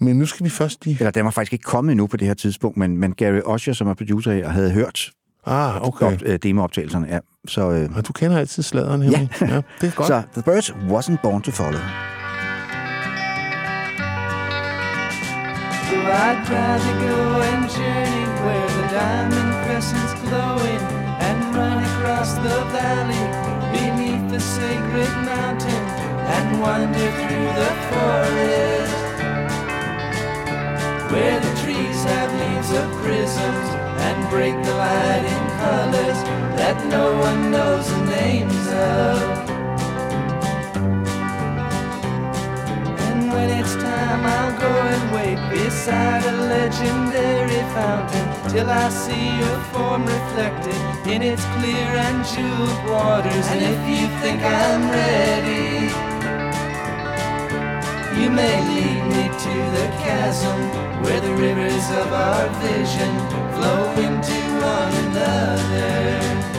Men 0.00 0.18
nu 0.18 0.26
skal 0.26 0.44
vi 0.44 0.50
først 0.50 0.84
lige... 0.84 0.96
Eller 1.00 1.10
den 1.10 1.24
var 1.24 1.30
faktisk 1.30 1.52
ikke 1.52 1.62
kommet 1.62 1.92
endnu 1.92 2.06
på 2.06 2.16
det 2.16 2.26
her 2.26 2.34
tidspunkt, 2.34 2.76
men, 2.76 2.98
men 2.98 3.14
Gary 3.14 3.40
Usher, 3.54 3.72
som 3.72 3.88
er 3.88 3.94
producer 3.94 4.32
her, 4.32 4.48
havde 4.48 4.70
hørt 4.70 5.10
Ah, 5.46 5.82
okay. 5.88 6.06
op, 6.06 6.12
øh, 6.24 6.38
demooptagelserne. 6.42 7.06
Ja, 7.10 7.18
så, 7.48 7.70
øh, 7.70 7.96
Og 7.96 8.08
du 8.08 8.12
kender 8.12 8.38
altid 8.38 8.62
sladeren, 8.62 9.02
Henrik. 9.02 9.40
Ja. 9.40 9.46
ja. 9.54 9.60
det 9.80 9.86
er 9.86 9.90
godt. 9.94 10.06
så 10.22 10.22
The 10.32 10.42
Birds 10.42 10.70
wasn't 10.70 11.16
born 11.22 11.42
to 11.42 11.50
follow. 11.50 11.80
So 15.88 15.94
I'd 15.94 16.48
rather 16.50 16.94
go 16.98 17.40
and 17.42 17.70
journey 17.70 18.26
where 18.42 18.68
the 18.76 18.86
diamond 18.90 19.52
crescent's 19.64 20.14
glowing 20.22 20.82
and 21.22 21.54
run 21.54 21.78
across 21.84 22.34
the 22.34 22.58
valley 22.74 23.26
beneath 23.70 24.28
the 24.28 24.40
sacred 24.40 25.12
mountain 25.24 25.84
and 26.34 26.60
wander 26.60 27.10
through 27.22 27.50
the 27.62 27.72
forest 27.86 28.96
where 31.12 31.38
the 31.38 31.54
trees 31.62 32.02
have 32.02 32.30
leaves 32.34 32.72
of 32.72 32.86
prisms 33.04 33.68
and 34.06 34.28
break 34.28 34.54
the 34.64 34.74
light 34.74 35.24
in 35.24 35.44
colors 35.62 36.20
that 36.58 36.84
no 36.88 37.16
one 37.16 37.52
knows 37.52 37.88
the 37.88 38.04
names 38.06 38.66
of. 38.72 39.55
It's 43.66 43.74
time, 43.82 44.24
I'll 44.24 44.60
go 44.60 44.72
and 44.94 45.12
wait 45.12 45.40
beside 45.50 46.22
a 46.24 46.36
legendary 46.54 47.64
fountain 47.74 48.26
till 48.48 48.70
I 48.70 48.88
see 48.90 49.26
your 49.42 49.58
form 49.72 50.06
reflected 50.06 50.78
in 51.04 51.20
its 51.20 51.44
clear 51.56 51.90
and 52.06 52.24
jeweled 52.24 52.82
waters. 52.88 53.44
And 53.50 53.60
if 53.72 53.80
you 53.90 54.06
think 54.22 54.40
I'm 54.40 54.82
ready, 54.88 55.90
you 58.22 58.30
may 58.30 58.54
lead 58.70 59.02
me 59.14 59.24
to 59.46 59.54
the 59.76 59.86
chasm 59.98 60.58
where 61.02 61.20
the 61.20 61.34
rivers 61.34 61.86
of 62.02 62.12
our 62.12 62.48
vision 62.62 63.12
flow 63.50 63.82
into 64.06 64.38
one 64.62 64.94
another. 65.06 66.55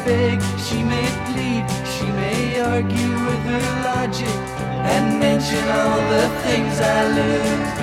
She 0.00 0.06
may 0.06 0.36
beg, 0.36 0.42
she 0.58 0.82
may 0.82 1.08
plead, 1.26 1.66
she 1.84 2.06
may 2.12 2.60
argue 2.60 3.12
with 3.26 3.42
her 3.52 3.66
logic 3.84 4.34
and 4.92 5.20
mention 5.20 5.62
all 5.68 6.00
the 6.14 6.26
things 6.44 6.80
I 6.80 7.08
lose 7.18 7.74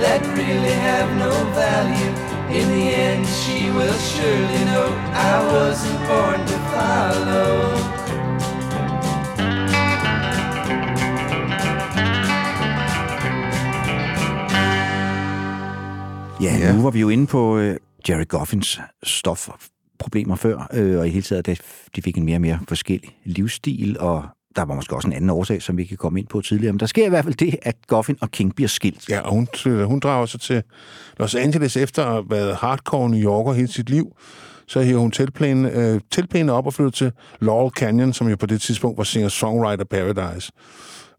that 0.00 0.20
really 0.36 0.72
have 0.88 1.08
no 1.16 1.32
value. 1.54 2.12
In 2.52 2.68
the 2.68 2.94
end, 2.94 3.26
she 3.26 3.70
will 3.70 3.94
surely 3.94 4.64
know 4.66 4.88
I 5.14 5.34
wasn't 5.52 5.98
born 6.06 6.40
to 6.46 6.58
follow. 6.74 8.04
Ja, 16.40 16.50
Ja. 16.50 16.66
ja, 16.66 16.72
nu 16.72 16.82
var 16.82 16.90
vi 16.90 17.00
jo 17.00 17.08
inde 17.08 17.26
på 17.26 17.58
øh, 17.58 17.76
Jerry 18.08 18.24
Goffins 18.28 18.80
problemer 19.98 20.36
før, 20.36 20.68
øh, 20.72 20.98
og 20.98 21.06
i 21.06 21.10
hele 21.10 21.22
taget, 21.22 21.48
at 21.48 21.60
de 21.96 22.02
fik 22.02 22.18
en 22.18 22.24
mere 22.24 22.36
og 22.36 22.40
mere 22.40 22.58
forskellig 22.68 23.18
livsstil, 23.24 23.96
og 24.00 24.24
der 24.56 24.62
var 24.62 24.74
måske 24.74 24.96
også 24.96 25.08
en 25.08 25.14
anden 25.14 25.30
årsag, 25.30 25.62
som 25.62 25.76
vi 25.76 25.84
kan 25.84 25.96
komme 25.96 26.20
ind 26.20 26.26
på 26.26 26.40
tidligere. 26.40 26.72
Men 26.72 26.80
der 26.80 26.86
sker 26.86 27.06
i 27.06 27.08
hvert 27.08 27.24
fald 27.24 27.34
det, 27.34 27.56
at 27.62 27.76
Goffin 27.86 28.16
og 28.20 28.30
King 28.30 28.54
bliver 28.54 28.68
skilt. 28.68 29.08
Ja, 29.08 29.20
og 29.20 29.32
hun, 29.32 29.48
øh, 29.66 29.82
hun 29.82 30.00
drager 30.00 30.26
sig 30.26 30.40
til 30.40 30.62
Los 31.18 31.34
Angeles 31.34 31.76
efter 31.76 32.04
at 32.04 32.12
have 32.12 32.24
været 32.30 32.56
hardcore 32.56 33.10
New 33.10 33.20
Yorker 33.20 33.52
hele 33.52 33.68
sit 33.68 33.90
liv. 33.90 34.16
Så 34.66 34.80
hiver 34.80 35.00
hun 35.00 35.10
tilplanen, 35.10 35.64
øh, 35.66 36.50
op 36.50 36.66
og 36.66 36.74
flytter 36.74 36.90
til 36.90 37.12
Laurel 37.40 37.72
Canyon, 37.72 38.12
som 38.12 38.28
jo 38.28 38.36
på 38.36 38.46
det 38.46 38.60
tidspunkt 38.60 38.98
var 38.98 39.04
singer-songwriter 39.04 39.84
Paradise, 39.84 40.52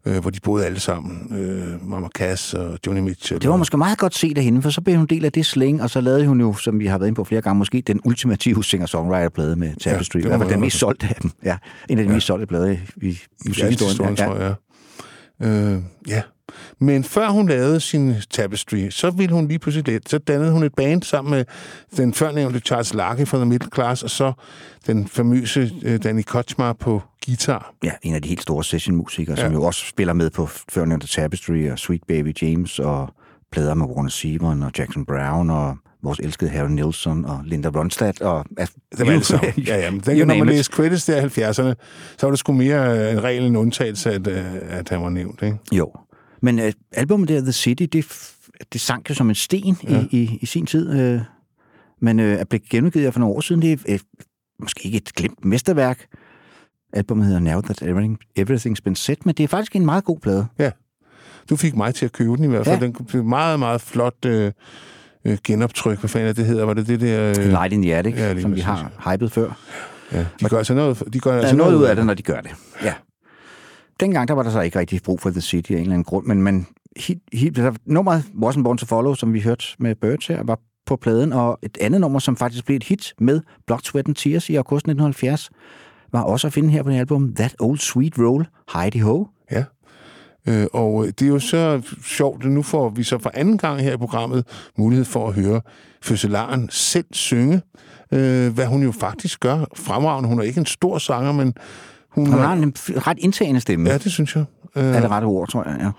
øh, 0.06 0.18
hvor 0.18 0.30
de 0.30 0.40
boede 0.40 0.66
alle 0.66 0.80
sammen. 0.80 1.38
Øh, 1.38 1.88
Mama 1.88 2.08
Cass 2.08 2.54
og 2.54 2.78
Joni 2.86 3.00
Mitchell. 3.00 3.42
Det 3.42 3.50
var 3.50 3.56
måske 3.56 3.76
meget 3.76 3.98
godt 3.98 4.14
set 4.14 4.38
af 4.38 4.44
hende, 4.44 4.62
for 4.62 4.70
så 4.70 4.80
blev 4.80 4.96
hun 4.96 5.06
del 5.06 5.24
af 5.24 5.32
det 5.32 5.46
slæng, 5.46 5.82
og 5.82 5.90
så 5.90 6.00
lavede 6.00 6.26
hun 6.26 6.40
jo, 6.40 6.54
som 6.54 6.78
vi 6.78 6.86
har 6.86 6.98
været 6.98 7.08
inde 7.08 7.16
på 7.16 7.24
flere 7.24 7.42
gange, 7.42 7.58
måske 7.58 7.82
den 7.86 8.00
ultimative 8.04 8.64
singer-songwriter-plade 8.64 9.56
med 9.56 9.74
Tapestry. 9.80 10.18
det 10.18 10.24
Ja, 10.24 10.28
hvert 10.28 10.40
fald 10.40 10.48
man 10.48 10.52
den 10.52 10.60
mest 10.60 10.78
solgte 10.78 11.06
af 11.06 11.14
dem. 11.22 11.30
Ja, 11.44 11.56
en 11.88 11.98
af 11.98 12.04
de 12.04 12.10
ja. 12.10 12.14
mest 12.14 12.26
solgte 12.26 12.46
plader 12.46 12.66
i, 12.66 12.78
i 13.02 13.18
musikhistorien. 13.46 14.16
tror 14.16 14.36
jeg. 14.36 14.54
Øh, 15.42 15.82
ja. 16.08 16.22
Men 16.78 17.04
før 17.04 17.28
hun 17.28 17.48
lavede 17.48 17.80
sin 17.80 18.14
Tapestry, 18.30 18.90
så 18.90 19.10
ville 19.10 19.34
hun 19.34 19.48
lige 19.48 19.58
pludselig 19.58 19.88
lidt. 19.88 20.08
Så 20.08 20.18
dannede 20.18 20.52
hun 20.52 20.62
et 20.62 20.74
band 20.74 21.02
sammen 21.02 21.30
med 21.30 21.44
den 21.96 22.14
førnævnte 22.14 22.58
Charles 22.60 22.94
Larky 22.94 23.26
fra 23.26 23.36
The 23.38 23.46
Middle 23.46 23.70
Class, 23.74 24.02
og 24.02 24.10
så 24.10 24.32
den 24.86 25.08
famøse 25.08 25.72
øh, 25.82 26.02
Danny 26.02 26.22
Kochmar 26.22 26.72
på 26.72 27.02
guitar. 27.26 27.74
Ja, 27.84 27.92
en 28.02 28.14
af 28.14 28.22
de 28.22 28.28
helt 28.28 28.42
store 28.42 28.64
sessionmusikere, 28.64 29.36
ja. 29.38 29.44
Som 29.44 29.52
jo 29.52 29.62
også 29.62 29.86
spiller 29.86 30.12
med 30.12 30.30
på 30.30 30.46
førnævnte 30.46 31.06
Tapestry 31.06 31.70
og 31.70 31.78
Sweet 31.78 32.02
Baby 32.08 32.34
James 32.42 32.78
og 32.78 33.08
plader 33.52 33.74
med 33.74 33.86
Warner 33.86 34.10
Zevon 34.10 34.62
og 34.62 34.70
Jackson 34.78 35.04
Brown 35.06 35.50
og 35.50 35.76
vores 36.02 36.18
elskede 36.18 36.50
Harry 36.50 36.70
Nilsson 36.70 37.24
og 37.24 37.40
Linda 37.44 37.68
Ronstadt. 37.68 38.20
Og, 38.20 38.44
altså, 38.58 38.74
Det 38.98 39.06
var 39.06 39.12
alt 39.12 39.26
sammen. 39.26 39.52
Ja, 39.66 39.76
ja, 39.78 39.90
men 39.90 40.00
den, 40.00 40.26
når 40.26 40.34
man 40.36 40.46
læste 40.46 40.72
credits 40.76 41.04
der 41.04 41.16
i 41.16 41.24
70'erne, 41.24 41.74
så 42.18 42.26
var 42.26 42.30
det 42.30 42.38
sgu 42.38 42.52
mere 42.52 42.98
øh, 42.98 43.12
en 43.12 43.22
regel 43.22 43.44
end 43.44 43.58
undtagelse, 43.58 44.12
at, 44.12 44.26
øh, 44.26 44.44
at 44.68 44.88
han 44.88 45.02
var 45.02 45.08
nævnt. 45.08 45.42
Ikke? 45.42 45.56
Jo. 45.72 45.92
Men 46.42 46.58
uh, 46.58 46.64
albumet 46.92 47.28
der, 47.28 47.40
The 47.40 47.52
City, 47.52 47.82
det, 47.92 48.32
det 48.72 48.80
sank 48.80 49.10
jo 49.10 49.14
som 49.14 49.28
en 49.28 49.34
sten 49.34 49.76
ja. 49.88 50.04
i, 50.10 50.22
i, 50.22 50.38
i 50.40 50.46
sin 50.46 50.66
tid. 50.66 51.14
Uh, 51.14 51.20
men 52.00 52.20
uh, 52.20 52.26
er 52.26 52.44
blevet 52.44 52.68
genudgivet 52.68 53.12
for 53.12 53.20
nogle 53.20 53.36
år 53.36 53.40
siden. 53.40 53.62
Det 53.62 53.72
er 53.72 53.94
uh, 53.94 54.00
måske 54.60 54.80
ikke 54.84 54.96
et 54.96 55.12
glemt 55.14 55.44
mesterværk. 55.44 56.06
Albumet 56.92 57.26
hedder 57.26 57.40
Now 57.40 57.60
That 57.60 57.82
Everything, 57.82 58.18
Everything's 58.38 58.82
Been 58.84 58.96
Set, 58.96 59.26
men 59.26 59.34
det 59.34 59.44
er 59.44 59.48
faktisk 59.48 59.76
en 59.76 59.84
meget 59.84 60.04
god 60.04 60.18
plade. 60.18 60.46
Du 61.50 61.56
fik 61.56 61.76
mig 61.76 61.94
til 61.94 62.04
at 62.04 62.12
købe 62.12 62.36
den 62.36 62.44
i 62.44 62.48
hvert 62.48 62.64
fald. 62.64 62.80
Ja. 62.80 62.86
Den 62.86 62.92
blev 62.92 63.24
meget, 63.24 63.58
meget 63.58 63.80
flot 63.80 64.24
øh, 64.26 64.52
øh, 65.24 65.38
genoptryk. 65.44 65.98
Hvad 65.98 66.08
fanden 66.08 66.28
er 66.28 66.32
det 66.32 66.46
hedder? 66.46 66.64
Var 66.64 66.74
det 66.74 66.86
det 66.86 67.00
der... 67.00 67.28
Øh, 67.28 67.48
Light 67.48 67.72
in 67.72 67.82
the 67.82 67.94
Attic, 67.94 68.14
ja, 68.14 68.32
ja, 68.32 68.40
som 68.40 68.54
vi 68.54 68.60
har 68.60 69.12
hypet 69.12 69.32
før. 69.32 69.58
ja, 70.12 70.26
de 70.40 70.48
gør 70.48 70.58
altså 70.58 70.74
noget, 70.74 71.02
de 71.12 71.20
gør 71.20 71.36
altså 71.36 71.54
er 71.54 71.56
noget 71.56 71.74
ud 71.74 71.84
af 71.84 71.96
det, 71.96 72.06
når 72.06 72.14
de 72.14 72.22
gør 72.22 72.40
det. 72.40 72.50
Ja. 72.82 72.94
Dengang 74.00 74.28
der 74.28 74.34
var 74.34 74.42
der 74.42 74.50
så 74.50 74.60
ikke 74.60 74.78
rigtig 74.78 75.02
brug 75.02 75.20
for 75.20 75.30
The 75.30 75.40
City 75.40 75.72
af 75.72 75.76
en 75.76 75.80
eller 75.80 75.92
anden 75.92 76.04
grund, 76.04 76.26
men, 76.26 76.42
men 76.42 76.66
hit, 76.96 77.18
hit, 77.32 77.56
der, 77.56 77.72
nummeret 77.84 78.20
Wasn't 78.20 78.62
Born 78.62 78.78
to 78.78 78.86
Follow, 78.86 79.14
som 79.14 79.32
vi 79.32 79.40
hørte 79.40 79.64
med 79.78 79.94
Birds 79.94 80.26
her, 80.26 80.42
var 80.42 80.58
på 80.86 80.96
pladen, 80.96 81.32
og 81.32 81.58
et 81.62 81.78
andet 81.80 82.00
nummer, 82.00 82.18
som 82.18 82.36
faktisk 82.36 82.64
blev 82.64 82.76
et 82.76 82.84
hit 82.84 83.14
med 83.18 83.40
Blood, 83.66 83.80
Sweat 83.84 84.06
and 84.06 84.14
Tears 84.14 84.50
i 84.50 84.54
august 84.54 84.80
1970, 84.80 85.50
var 86.12 86.22
også 86.22 86.46
at 86.46 86.52
finde 86.52 86.70
her 86.70 86.82
på 86.82 86.90
det 86.90 86.98
album 86.98 87.34
That 87.34 87.56
Old 87.60 87.78
Sweet 87.78 88.18
Roll, 88.18 88.46
Heidi 88.74 88.98
Ho. 88.98 89.26
Ja. 89.50 89.64
Øh, 90.48 90.66
og 90.72 91.06
det 91.06 91.22
er 91.22 91.28
jo 91.28 91.38
så 91.38 91.82
sjovt, 92.04 92.44
at 92.44 92.50
nu 92.50 92.62
får 92.62 92.88
vi 92.88 93.02
så 93.02 93.18
for 93.18 93.30
anden 93.34 93.58
gang 93.58 93.80
her 93.80 93.94
i 93.94 93.96
programmet 93.96 94.46
mulighed 94.78 95.04
for 95.04 95.28
at 95.28 95.34
høre 95.34 95.60
fødselaren 96.02 96.68
selv 96.70 97.06
synge, 97.12 97.62
øh, 98.12 98.54
hvad 98.54 98.66
hun 98.66 98.82
jo 98.82 98.92
faktisk 98.92 99.40
gør 99.40 99.64
fremragende. 99.76 100.28
Hun 100.28 100.38
er 100.38 100.42
ikke 100.42 100.60
en 100.60 100.66
stor 100.66 100.98
sanger, 100.98 101.32
men 101.32 101.54
hun, 102.16 102.26
Hun 102.26 102.38
har 102.40 102.52
en 102.52 102.72
ret 102.78 103.18
indtagende 103.18 103.60
stemme, 103.60 103.90
Ja, 103.90 103.98
det 103.98 104.12
synes 104.12 104.36
jeg. 104.36 104.44
Øh, 104.76 104.84
er 104.84 105.00
det 105.00 105.10
rette 105.10 105.26
ord, 105.26 105.48
tror 105.48 105.68
jeg. 105.68 105.76
Ja. 105.80 105.90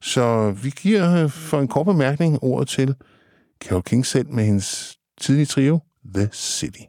Så 0.00 0.50
vi 0.50 0.72
giver 0.82 1.22
øh, 1.24 1.30
for 1.30 1.60
en 1.60 1.68
kort 1.68 1.86
bemærkning 1.86 2.38
ordet 2.42 2.68
til 2.68 2.94
Carole 3.64 3.82
King 3.82 4.06
selv 4.06 4.30
med 4.30 4.44
hendes 4.44 4.96
tidlige 5.20 5.46
trio, 5.46 5.80
The 6.14 6.28
City. 6.32 6.80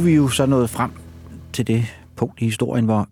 Er 0.00 0.04
vi 0.04 0.14
jo 0.14 0.28
så 0.28 0.46
nået 0.46 0.70
frem 0.70 0.90
til 1.52 1.66
det 1.66 1.86
punkt 2.16 2.40
i 2.40 2.44
historien, 2.44 2.84
hvor 2.84 3.08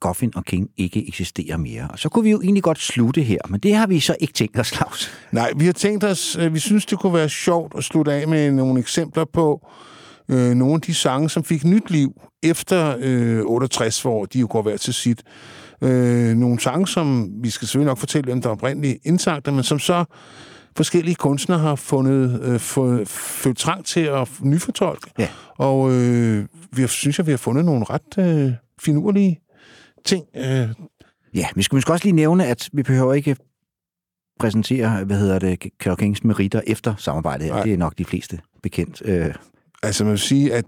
Goffin 0.00 0.32
og 0.36 0.44
King 0.44 0.68
ikke 0.76 1.08
eksisterer 1.08 1.56
mere. 1.56 1.88
Og 1.90 1.98
så 1.98 2.08
kunne 2.08 2.24
vi 2.24 2.30
jo 2.30 2.40
egentlig 2.40 2.62
godt 2.62 2.78
slutte 2.78 3.22
her, 3.22 3.38
men 3.48 3.60
det 3.60 3.74
har 3.74 3.86
vi 3.86 4.00
så 4.00 4.16
ikke 4.20 4.32
tænkt 4.32 4.58
os, 4.58 4.68
Claus. 4.68 5.10
Nej, 5.32 5.52
vi 5.56 5.66
har 5.66 5.72
tænkt 5.72 6.04
os, 6.04 6.36
øh, 6.40 6.54
vi 6.54 6.58
synes, 6.58 6.86
det 6.86 6.98
kunne 6.98 7.14
være 7.14 7.28
sjovt 7.28 7.72
at 7.78 7.84
slutte 7.84 8.12
af 8.12 8.28
med 8.28 8.52
nogle 8.52 8.80
eksempler 8.80 9.24
på 9.32 9.68
øh, 10.28 10.54
nogle 10.54 10.74
af 10.74 10.80
de 10.80 10.94
sange, 10.94 11.30
som 11.30 11.44
fik 11.44 11.64
nyt 11.64 11.90
liv 11.90 12.20
efter 12.42 12.96
øh, 12.98 13.42
68, 13.44 14.02
hvor 14.02 14.24
de 14.24 14.38
jo 14.38 14.46
går 14.50 14.62
hver 14.62 14.76
til 14.76 14.94
sit. 14.94 15.22
Øh, 15.82 16.34
nogle 16.34 16.60
sange, 16.60 16.88
som 16.88 17.30
vi 17.42 17.50
skal 17.50 17.68
selvfølgelig 17.68 17.90
nok 17.90 17.98
fortælle, 17.98 18.24
hvem 18.24 18.42
der 18.42 18.48
oprindeligt 18.48 18.98
indsagte, 19.04 19.52
men 19.52 19.62
som 19.62 19.78
så 19.78 20.04
forskellige 20.76 21.14
kunstnere 21.14 21.58
har 21.58 21.74
fundet 21.74 22.40
øh, 22.42 22.60
få, 22.60 23.04
følt 23.04 23.58
trang 23.58 23.84
til 23.84 24.00
at 24.00 24.28
nyfortolke. 24.42 25.10
Ja. 25.18 25.28
Og 25.58 25.92
øh, 25.92 26.46
vi 26.72 26.86
synes 26.86 27.18
jeg, 27.18 27.26
vi 27.26 27.32
har 27.32 27.38
fundet 27.38 27.64
nogle 27.64 27.84
ret 27.90 28.18
øh, 28.18 28.52
finurlige 28.80 29.40
ting. 30.04 30.24
Øh, 30.36 30.68
Ja, 31.34 31.46
vi 31.54 31.62
skal 31.62 31.76
måske 31.76 31.92
også 31.92 32.04
lige 32.04 32.16
nævne, 32.16 32.46
at 32.46 32.68
vi 32.72 32.82
behøver 32.82 33.14
ikke 33.14 33.36
præsentere, 34.40 35.04
hvad 35.04 35.18
hedder 35.18 35.38
det, 35.38 35.66
Kings 35.98 36.24
meritter 36.24 36.60
efter 36.66 36.94
samarbejdet. 36.98 37.48
Nej. 37.48 37.62
Det 37.62 37.72
er 37.72 37.76
nok 37.76 37.98
de 37.98 38.04
fleste 38.04 38.38
bekendt. 38.62 39.02
Øh, 39.04 39.34
Altså 39.84 40.04
man 40.04 40.10
vil 40.10 40.18
sige, 40.18 40.54
at 40.54 40.64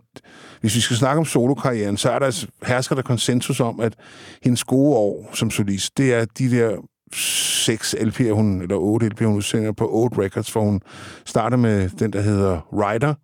hvis 0.61 0.75
vi 0.77 0.81
skal 0.81 0.97
snakke 0.97 1.19
om 1.19 1.25
solokarrieren, 1.25 1.97
så 1.97 2.11
er 2.11 2.19
der 2.19 2.27
altså- 2.27 2.47
hersker 2.67 2.95
der 2.95 3.03
konsensus 3.03 3.61
om, 3.61 3.81
at 3.81 3.95
hendes 4.43 4.65
gode 4.65 4.97
år 4.97 5.31
som 5.35 5.51
solist, 5.51 5.99
det 5.99 6.15
er 6.15 6.25
de 6.25 6.51
der 6.51 6.77
seks 7.15 7.95
LP'er, 7.95 8.33
hun, 8.33 8.63
eller 8.63 8.77
otte 8.77 9.07
LP'er, 9.07 9.25
hun 9.25 9.37
udsender 9.37 9.73
på 9.73 9.89
otte 9.93 10.19
records, 10.19 10.53
hvor 10.53 10.63
hun 10.63 10.81
starter 11.25 11.57
med 11.57 11.89
den, 11.89 12.13
der 12.13 12.21
hedder 12.21 12.61
Rider, 12.73 13.15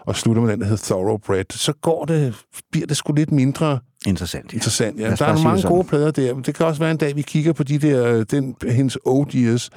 og 0.00 0.16
slutter 0.16 0.42
med 0.42 0.52
den, 0.52 0.60
der 0.60 0.66
hedder 0.66 0.84
Thoroughbred. 0.84 1.44
Så 1.50 1.72
går 1.72 2.04
det, 2.04 2.34
bliver 2.72 2.86
det 2.86 2.96
sgu 2.96 3.12
lidt 3.12 3.32
mindre 3.32 3.78
interessant. 4.06 4.52
Ja. 4.52 4.56
interessant. 4.56 5.00
Ja. 5.00 5.10
Der 5.10 5.24
er 5.24 5.28
nogle 5.28 5.44
mange 5.44 5.60
sådan. 5.62 5.76
gode 5.76 5.88
plader 5.88 6.10
der. 6.10 6.34
Det 6.34 6.54
kan 6.54 6.66
også 6.66 6.80
være 6.80 6.90
en 6.90 6.96
dag, 6.96 7.16
vi 7.16 7.22
kigger 7.22 7.52
på 7.52 7.62
de 7.62 7.78
der, 7.78 8.24
den, 8.24 8.56
hendes 8.68 8.98
years. 9.34 9.70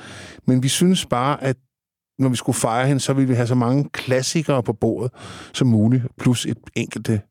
Men 0.48 0.64
vi 0.64 0.68
synes 0.68 1.06
bare, 1.06 1.44
at 1.44 1.58
når 2.20 2.30
vi 2.30 2.36
skulle 2.36 2.56
fejre 2.56 2.88
hende, 2.88 3.00
så 3.00 3.14
ville 3.14 3.28
vi 3.28 3.34
have 3.34 3.48
så 3.48 3.56
mange 3.56 3.90
klassikere 3.94 4.64
på 4.64 4.74
bordet 4.74 5.12
som 5.54 5.68
muligt, 5.68 6.04
plus 6.20 6.46
et 6.46 6.58
enkelte 6.76 7.22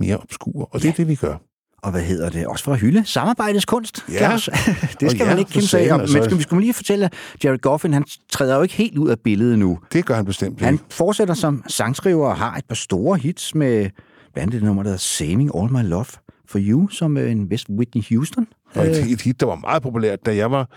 mere 0.00 0.16
obskure. 0.16 0.66
Og 0.66 0.82
det 0.82 0.88
er 0.88 0.92
det, 0.92 1.08
vi 1.08 1.14
gør. 1.14 1.36
Og 1.82 1.90
hvad 1.90 2.02
hedder 2.02 2.28
det? 2.30 2.46
Også 2.46 2.64
for 2.64 2.72
at 2.72 2.78
hylde 2.80 3.02
samarbejdets 3.06 3.64
kunst, 3.64 4.04
Ja. 4.12 4.32
Det 5.00 5.02
Og 5.02 5.10
skal 5.10 5.16
ja, 5.18 5.24
man 5.26 5.38
ikke 5.38 5.48
for 5.48 5.52
kæmpe 5.54 5.66
sig 5.68 5.92
Og- 5.92 6.00
altså. 6.00 6.16
Men 6.16 6.24
skal, 6.24 6.38
vi 6.38 6.42
skulle 6.42 6.60
lige 6.60 6.74
fortælle, 6.74 7.04
at 7.04 7.44
Jared 7.44 7.58
Goffin, 7.58 7.92
han 7.92 8.04
træder 8.32 8.56
jo 8.56 8.62
ikke 8.62 8.74
helt 8.74 8.98
ud 8.98 9.08
af 9.08 9.20
billedet 9.20 9.58
nu. 9.58 9.78
Det 9.92 10.04
gør 10.06 10.14
han 10.14 10.24
bestemt 10.24 10.60
Han 10.60 10.74
ikke. 10.74 10.84
fortsætter 10.90 11.34
som 11.34 11.62
sangskriver 11.66 12.26
og 12.28 12.36
har 12.36 12.56
et 12.56 12.64
par 12.64 12.74
store 12.74 13.18
hits 13.18 13.54
med 13.54 13.90
blandt 14.34 14.38
andet 14.38 14.52
det 14.52 14.62
nummer, 14.62 14.82
der 14.82 14.90
hedder 14.90 14.98
Saving 15.00 15.50
All 15.56 15.72
My 15.72 15.82
Love 15.88 16.04
for 16.48 16.58
You, 16.62 16.88
som 16.88 17.16
er 17.16 17.22
en 17.24 17.50
vist 17.50 17.66
Whitney 17.70 18.02
Houston. 18.10 18.46
Og 18.74 18.86
et, 18.86 19.12
et 19.12 19.22
hit, 19.22 19.40
der 19.40 19.46
var 19.46 19.54
meget 19.54 19.82
populært, 19.82 20.26
da 20.26 20.36
jeg 20.36 20.50
var 20.50 20.68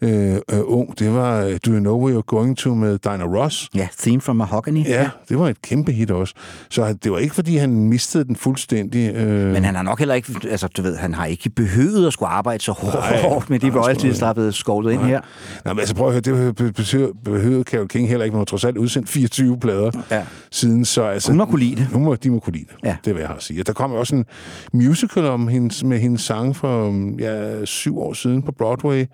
øh, 0.00 0.34
øh, 0.34 0.38
ung, 0.64 0.98
det 0.98 1.14
var 1.14 1.42
øh, 1.44 1.58
Do 1.66 1.70
You 1.70 1.78
Know 1.78 2.04
Where 2.04 2.18
You're 2.18 2.22
Going 2.26 2.56
To 2.58 2.74
med 2.74 2.98
Dinah 2.98 3.32
Ross. 3.34 3.68
Ja, 3.74 3.88
Theme 3.98 4.20
from 4.20 4.36
Mahogany. 4.36 4.84
Ja, 4.84 5.10
det 5.28 5.38
var 5.38 5.48
et 5.48 5.62
kæmpe 5.62 5.92
hit 5.92 6.10
også. 6.10 6.34
Så 6.70 6.92
det 7.04 7.12
var 7.12 7.18
ikke, 7.18 7.34
fordi 7.34 7.56
han 7.56 7.70
mistede 7.70 8.24
den 8.24 8.36
fuldstændig. 8.36 9.14
Øh, 9.14 9.52
Men 9.52 9.64
han 9.64 9.74
har 9.74 9.82
nok 9.82 9.98
heller 9.98 10.14
ikke, 10.14 10.32
altså 10.50 10.68
du 10.68 10.82
ved, 10.82 10.96
han 10.96 11.14
har 11.14 11.26
ikke 11.26 11.50
behøvet 11.50 12.06
at 12.06 12.12
skulle 12.12 12.28
arbejde 12.28 12.62
så 12.64 12.72
hårdt, 12.72 13.20
hårdt 13.22 13.50
med 13.50 13.58
de 13.58 13.70
royalties, 13.80 14.18
der 14.18 14.26
er 14.26 14.32
blevet 14.32 14.54
skovlet 14.54 14.92
ind 14.92 15.00
her. 15.00 15.20
Nej, 15.64 15.74
men 15.74 15.80
altså 15.80 15.94
prøv 15.94 16.06
at 16.06 16.12
høre, 16.12 16.20
det 16.20 16.74
behøvede, 16.74 17.12
behøvede 17.24 17.64
King 17.88 18.08
heller 18.08 18.24
ikke, 18.24 18.32
men 18.34 18.38
hun 18.38 18.46
trods 18.46 18.64
alt 18.64 18.76
udsendt 18.76 19.08
24 19.08 19.58
plader 19.60 19.90
Ja. 20.10 20.22
siden, 20.50 20.84
så 20.84 21.02
altså... 21.02 21.30
Hun 21.30 21.38
må 21.38 21.44
kunne 21.44 21.60
lide 21.60 21.76
det. 21.76 21.86
Hun 21.92 22.04
må, 22.04 22.14
de 22.14 22.30
må 22.30 22.38
kunne 22.38 22.52
lide 22.52 22.64
det, 22.68 22.88
Ja. 22.88 22.96
det 23.04 23.14
vil 23.14 23.20
jeg 23.20 23.28
have 23.28 23.36
at 23.36 23.42
sige. 23.42 23.62
Og 23.62 23.66
der 23.66 23.72
kom 23.72 23.92
også 23.92 24.14
en 24.16 24.24
musical 24.72 25.24
om 25.24 25.48
hendes, 25.48 25.84
med 25.84 25.98
hendes 25.98 26.20
sang 26.22 26.56
for 26.56 26.94
ja, 27.20 27.37
syv 27.64 27.98
år 27.98 28.12
siden 28.12 28.42
på 28.42 28.52
Broadway, 28.52 29.06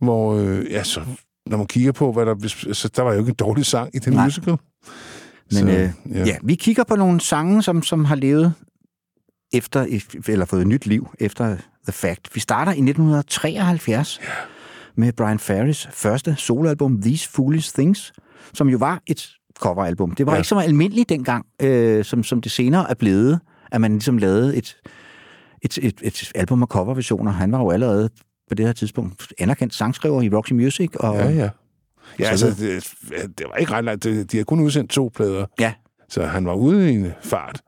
hvor, 0.00 0.34
øh, 0.34 0.70
ja, 0.70 0.82
så, 0.82 1.00
når 1.46 1.56
man 1.56 1.66
kigger 1.66 1.92
på, 1.92 2.12
hvad 2.12 2.26
der... 2.26 2.34
Altså, 2.66 2.90
der 2.96 3.02
var 3.02 3.12
jo 3.12 3.18
ikke 3.18 3.28
en 3.28 3.34
dårlig 3.34 3.66
sang 3.66 3.90
i 3.94 3.98
den 3.98 4.12
Nej. 4.12 4.24
musical. 4.24 4.56
Men 5.52 5.58
Så, 5.58 5.66
øh, 5.66 5.90
ja. 6.16 6.24
ja, 6.24 6.36
vi 6.42 6.54
kigger 6.54 6.84
på 6.84 6.96
nogle 6.96 7.20
sange, 7.20 7.62
som, 7.62 7.82
som 7.82 8.04
har 8.04 8.14
levet 8.14 8.54
efter, 9.52 10.00
eller 10.28 10.44
fået 10.44 10.60
et 10.60 10.66
nyt 10.66 10.86
liv 10.86 11.08
efter 11.20 11.56
The 11.84 11.92
Fact. 11.92 12.34
Vi 12.34 12.40
starter 12.40 12.72
i 12.72 12.82
1973 12.82 14.20
ja. 14.22 14.26
med 14.94 15.12
Brian 15.12 15.38
Ferrys 15.38 15.88
første 15.92 16.34
soloalbum, 16.38 17.02
These 17.02 17.28
Foolish 17.28 17.74
Things, 17.74 18.12
som 18.54 18.68
jo 18.68 18.78
var 18.78 19.02
et 19.06 19.30
coveralbum. 19.58 20.10
Det 20.10 20.26
var 20.26 20.32
ja. 20.32 20.38
ikke 20.38 20.48
så 20.48 20.58
almindeligt 20.58 21.08
dengang, 21.08 21.46
øh, 21.62 22.04
som, 22.04 22.24
som 22.24 22.40
det 22.40 22.52
senere 22.52 22.90
er 22.90 22.94
blevet, 22.94 23.40
at 23.72 23.80
man 23.80 23.92
ligesom 23.92 24.18
lavede 24.18 24.56
et, 24.56 24.76
et, 25.62 25.78
et, 25.82 26.00
et 26.02 26.32
album 26.34 26.58
med 26.58 26.66
coverversioner. 26.66 27.32
Han 27.32 27.52
var 27.52 27.58
jo 27.58 27.70
allerede 27.70 28.08
på 28.48 28.54
det 28.54 28.66
her 28.66 28.72
tidspunkt 28.72 29.32
anerkendt 29.38 29.74
sangskriver 29.74 30.22
i 30.22 30.30
Roxy 30.30 30.52
Music. 30.52 30.90
Og, 30.94 31.14
Ja, 31.16 31.30
ja. 31.30 31.48
Ja, 32.18 32.24
Så 32.36 32.46
altså, 32.46 32.64
det- 32.64 33.38
det, 33.38 33.46
var 33.50 33.56
ikke 33.56 33.72
ret 33.72 33.84
langt. 33.84 34.04
Det- 34.04 34.32
De 34.32 34.36
har 34.36 34.44
kun 34.44 34.60
udsendt 34.60 34.90
to 34.90 35.10
plader. 35.14 35.46
Ja. 35.60 35.72
Så 36.08 36.22
han 36.26 36.46
var 36.46 36.54
ude 36.54 36.90
i 36.92 36.94
en 36.94 37.12
fart. 37.22 37.60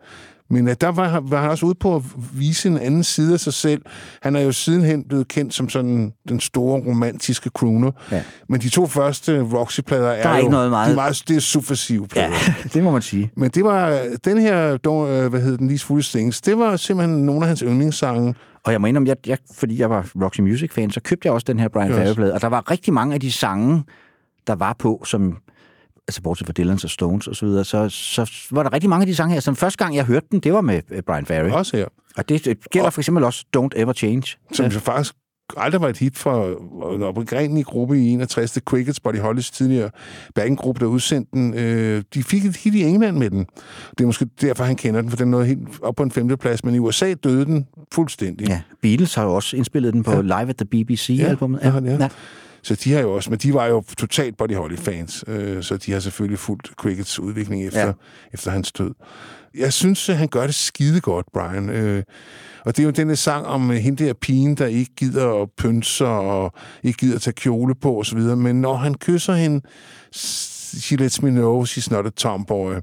Men 0.50 0.66
uh, 0.68 0.72
der 0.80 0.88
var, 0.88 1.20
var 1.20 1.40
han 1.40 1.50
også 1.50 1.66
ude 1.66 1.74
på 1.74 1.96
at 1.96 2.02
vise 2.34 2.68
en 2.68 2.78
anden 2.78 3.04
side 3.04 3.32
af 3.34 3.40
sig 3.40 3.52
selv. 3.54 3.82
Han 4.22 4.36
er 4.36 4.40
jo 4.40 4.52
sidenhen 4.52 5.04
blevet 5.08 5.28
kendt 5.28 5.54
som 5.54 5.68
sådan 5.68 6.12
den 6.28 6.40
store 6.40 6.80
romantiske 6.86 7.50
crooner. 7.54 7.90
Ja. 8.12 8.22
Men 8.48 8.60
de 8.60 8.68
to 8.68 8.86
første 8.86 9.42
Roxy-plader 9.42 10.08
er, 10.08 10.22
Der 10.22 10.28
er 10.28 10.32
jo... 10.32 10.38
ikke 10.38 10.50
noget 10.50 10.70
meget- 10.70 10.86
De 10.86 10.92
er, 10.92 10.94
meget, 10.96 11.22
det 11.28 11.36
er 11.36 11.40
subversive 11.40 12.08
plader. 12.08 12.28
ja, 12.28 12.54
det 12.74 12.82
må 12.84 12.90
man 12.90 13.02
sige. 13.02 13.30
Men 13.36 13.50
det 13.50 13.64
var 13.64 14.00
den 14.24 14.38
her, 14.38 14.72
øh, 14.86 15.26
hvad 15.30 15.40
hedder 15.40 15.56
den, 15.56 15.68
These 15.68 15.86
Foolish 15.86 16.16
Things, 16.16 16.40
det 16.40 16.58
var 16.58 16.76
simpelthen 16.76 17.26
nogle 17.26 17.40
af 17.42 17.48
hans 17.48 17.60
yndlingssange. 17.60 18.34
Og 18.64 18.72
jeg 18.72 18.80
må 18.80 18.86
indrømme, 18.86 19.08
jeg, 19.08 19.16
jeg, 19.26 19.38
fordi 19.54 19.80
jeg 19.80 19.90
var 19.90 20.06
Roxy 20.22 20.40
Music-fan, 20.40 20.90
så 20.90 21.00
købte 21.00 21.26
jeg 21.26 21.32
også 21.32 21.44
den 21.48 21.58
her 21.58 21.68
Brian. 21.68 21.92
Ferry-plade, 21.92 22.34
og 22.34 22.40
der 22.40 22.48
var 22.48 22.70
rigtig 22.70 22.92
mange 22.92 23.14
af 23.14 23.20
de 23.20 23.32
sange, 23.32 23.82
der 24.46 24.54
var 24.54 24.76
på, 24.78 25.02
som 25.06 25.36
altså 26.08 26.22
bortset 26.22 26.46
fra 26.46 26.54
Dylan's 26.58 26.84
og 26.84 26.90
Stones 26.90 27.28
og 27.28 27.36
så 27.36 27.46
videre, 27.46 27.64
så, 27.64 27.88
så 27.88 28.48
var 28.50 28.62
der 28.62 28.72
rigtig 28.72 28.90
mange 28.90 29.02
af 29.02 29.06
de 29.06 29.14
sange 29.14 29.32
her. 29.32 29.40
Så 29.40 29.50
den 29.50 29.56
første 29.56 29.84
gang, 29.84 29.96
jeg 29.96 30.04
hørte 30.04 30.26
den, 30.30 30.40
det 30.40 30.52
var 30.52 30.60
med 30.60 30.80
øh, 30.90 31.02
Brian 31.02 31.26
Ferry. 31.26 31.50
Også 31.50 31.76
her. 31.76 31.86
Og 32.16 32.28
det, 32.28 32.44
det 32.44 32.70
gælder 32.70 32.90
for 32.90 33.00
eksempel 33.00 33.24
også 33.24 33.44
Don't 33.56 33.80
Ever 33.80 33.92
Change. 33.92 34.36
som 34.52 34.66
ja. 34.66 34.78
faktisk 34.78 35.14
aldrig 35.56 35.80
var 35.80 35.88
et 35.88 35.98
hit 35.98 36.18
for 36.18 36.46
en 36.94 37.02
oprindelig 37.02 37.64
gruppe 37.64 37.98
i 38.02 38.08
61, 38.08 38.50
The 38.50 38.60
Crickets, 38.60 39.00
Buddy 39.00 39.18
Hollys 39.18 39.50
tidligere 39.50 39.90
backingruppe, 40.34 40.80
der 40.80 40.86
udsendte 40.86 41.30
den. 41.32 41.54
Øh, 41.54 42.02
de 42.14 42.22
fik 42.22 42.44
et 42.44 42.56
hit 42.56 42.74
i 42.74 42.82
England 42.82 43.16
med 43.16 43.30
den. 43.30 43.46
Det 43.90 44.00
er 44.00 44.06
måske 44.06 44.26
derfor, 44.40 44.64
han 44.64 44.76
kender 44.76 45.00
den, 45.00 45.10
for 45.10 45.16
den 45.16 45.30
nåede 45.30 45.46
helt 45.46 45.60
op 45.82 45.96
på 45.96 46.02
en 46.02 46.10
femteplads, 46.10 46.64
men 46.64 46.74
i 46.74 46.78
USA 46.78 47.14
døde 47.14 47.44
den 47.44 47.66
fuldstændig. 47.92 48.48
Ja, 48.48 48.60
Beatles 48.82 49.14
har 49.14 49.24
jo 49.24 49.34
også 49.34 49.56
indspillet 49.56 49.92
den 49.92 50.02
på 50.02 50.12
ja. 50.12 50.20
Live 50.20 50.48
at 50.48 50.56
the 50.56 50.66
BBC-albumet. 50.66 51.60
Ja, 51.62 51.74
ja, 51.84 51.96
ja. 52.00 52.08
Så 52.64 52.74
de 52.74 52.92
har 52.92 53.00
jo 53.00 53.12
også, 53.12 53.30
men 53.30 53.38
de 53.38 53.54
var 53.54 53.66
jo 53.66 53.84
totalt 53.98 54.36
Buddy 54.36 54.54
Holly-fans, 54.54 55.24
øh, 55.26 55.62
så 55.62 55.76
de 55.76 55.92
har 55.92 56.00
selvfølgelig 56.00 56.38
fulgt 56.38 56.66
Crickets 56.76 57.18
udvikling 57.18 57.66
efter, 57.66 57.86
ja. 57.86 57.92
Efter 58.32 58.50
hans 58.50 58.72
død. 58.72 58.94
Jeg 59.54 59.72
synes, 59.72 60.08
at 60.08 60.16
han 60.16 60.28
gør 60.28 60.46
det 60.46 60.54
skide 60.54 61.00
godt, 61.00 61.26
Brian. 61.32 61.70
Øh, 61.70 62.02
og 62.64 62.76
det 62.76 62.82
er 62.82 62.84
jo 62.84 62.90
den 62.90 63.08
der 63.08 63.14
sang 63.14 63.46
om 63.46 63.70
øh, 63.70 63.76
hende 63.76 64.04
der 64.04 64.12
pigen, 64.12 64.54
der 64.54 64.66
ikke 64.66 64.94
gider 64.96 65.42
at 65.42 65.48
pynse 65.58 66.06
og 66.06 66.52
ikke 66.82 66.98
gider 66.98 67.14
at 67.14 67.22
tage 67.22 67.34
kjole 67.34 67.74
på 67.74 67.98
osv., 67.98 68.18
men 68.18 68.60
når 68.60 68.76
han 68.76 68.94
kysser 68.94 69.34
hende, 69.34 69.60
she 70.12 70.96
lets 70.96 71.22
me 71.22 71.30
know 71.30 71.64
she's 71.64 71.90
not 71.90 72.06
a 72.06 72.10
tomboy. 72.10 72.74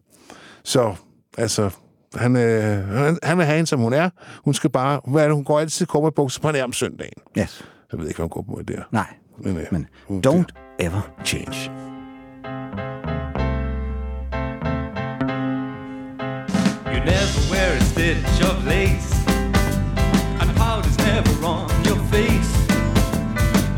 Så, 0.63 0.95
altså, 1.37 1.69
han, 2.15 2.35
øh, 2.35 2.87
han, 2.87 3.19
han 3.23 3.37
vil 3.37 3.45
have 3.45 3.55
hende, 3.55 3.67
som 3.67 3.79
hun 3.79 3.93
er. 3.93 4.09
Hun 4.45 4.53
skal 4.53 4.69
bare, 4.69 5.01
hvad 5.07 5.23
er 5.23 5.27
det, 5.27 5.35
hun 5.35 5.43
går 5.43 5.59
altid 5.59 5.85
i 5.85 5.87
cowboybukser 5.87 6.41
på 6.41 6.49
om 6.63 6.73
søndagen. 6.73 7.21
Yes. 7.37 7.63
Jeg 7.91 7.99
ved 7.99 8.07
ikke, 8.07 8.17
hvad 8.17 8.23
hun 8.23 8.29
går 8.29 8.41
på 8.41 8.61
der. 8.67 8.81
Nej, 8.91 9.07
Men, 9.43 9.57
øh, 9.57 9.65
men 9.71 9.87
Don't 10.25 10.51
Ever 10.79 11.01
Change. 11.23 11.71
You 16.93 16.99
never 17.05 17.41
wear 17.51 17.73
a 17.73 17.81
stitch 17.81 18.41
of 18.49 18.65
lace, 18.65 19.13
and 20.41 20.55
powder's 20.55 20.97
never 20.97 21.45
on 21.45 21.69
your 21.85 21.99
face. 22.13 22.53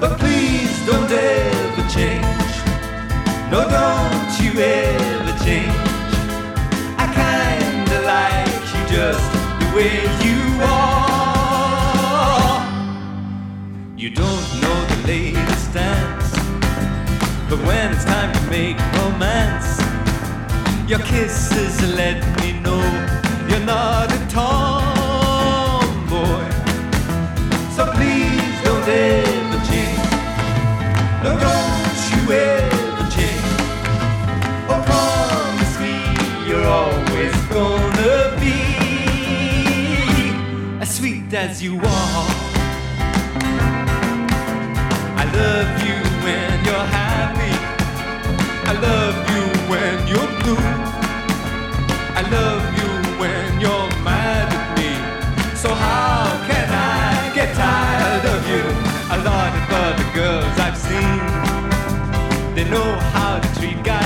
But 0.01 0.19
please 0.19 0.87
don't 0.87 1.11
ever 1.11 1.85
change. 1.97 2.55
No, 3.51 3.61
don't 3.69 4.41
you 4.41 4.53
ever 4.61 5.08
way 9.79 10.03
you 10.27 10.41
are. 10.75 12.59
You 13.97 14.11
don't 14.11 14.47
know 14.63 14.79
the 14.93 14.99
latest 15.07 15.73
dance, 15.73 16.31
but 17.49 17.59
when 17.69 17.87
it's 17.95 18.05
time 18.05 18.31
to 18.39 18.43
make 18.57 18.79
romance, 18.99 19.69
your 20.91 21.03
kisses 21.11 21.75
let 22.03 22.19
me 22.41 22.49
know 22.65 22.83
you're 23.49 23.67
not 23.77 24.07
a 24.19 24.21
tomboy. 24.37 26.47
So 27.77 27.83
please 27.97 28.57
don't 28.67 28.89
ever 28.89 29.61
change. 29.71 30.11
No, 31.23 31.31
don't 31.47 31.99
you 32.11 32.23
ever 32.53 33.05
change. 33.17 33.51
Oh, 34.71 34.81
promise 34.89 35.75
me 35.83 35.95
you're 36.49 36.67
always 36.67 37.08
as 41.39 41.63
you 41.63 41.75
are. 41.77 42.29
I 45.23 45.25
love 45.41 45.71
you 45.87 45.99
when 46.25 46.55
you're 46.67 46.89
happy. 47.01 47.55
I 48.71 48.75
love 48.89 49.17
you 49.33 49.45
when 49.71 49.95
you're 50.11 50.33
blue. 50.41 50.65
I 52.21 52.23
love 52.37 52.65
you 52.79 52.91
when 53.21 53.61
you're 53.63 53.89
mad 54.09 54.47
at 54.59 54.67
me. 54.79 54.91
So 55.63 55.69
how 55.69 56.27
can 56.49 56.67
I 56.69 57.33
get 57.37 57.55
tired 57.55 58.25
of 58.35 58.41
you? 58.53 58.65
A 59.17 59.19
lot 59.31 59.53
of 59.59 59.65
other 59.85 60.09
girls 60.19 60.55
I've 60.67 60.79
seen. 60.89 61.21
They 62.57 62.69
know 62.69 62.91
how 63.15 63.39
to 63.39 63.49
treat 63.61 63.79
guys 63.85 63.98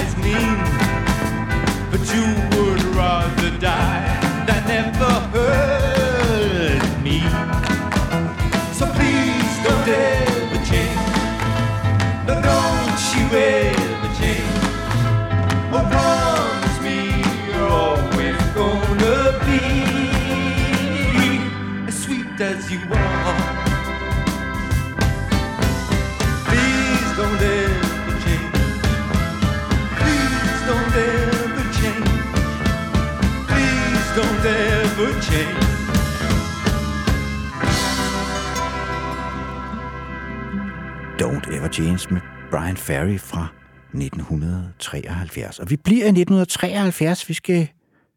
Don't 41.52 41.58
Ever 41.58 41.68
Change 41.68 42.14
med 42.14 42.20
Brian 42.50 42.76
Ferry 42.76 43.18
fra 43.18 43.46
1973. 43.94 45.58
Og 45.58 45.70
vi 45.70 45.76
bliver 45.76 46.04
i 46.04 46.08
1973. 46.08 47.28
Vi 47.28 47.34
skal 47.34 47.68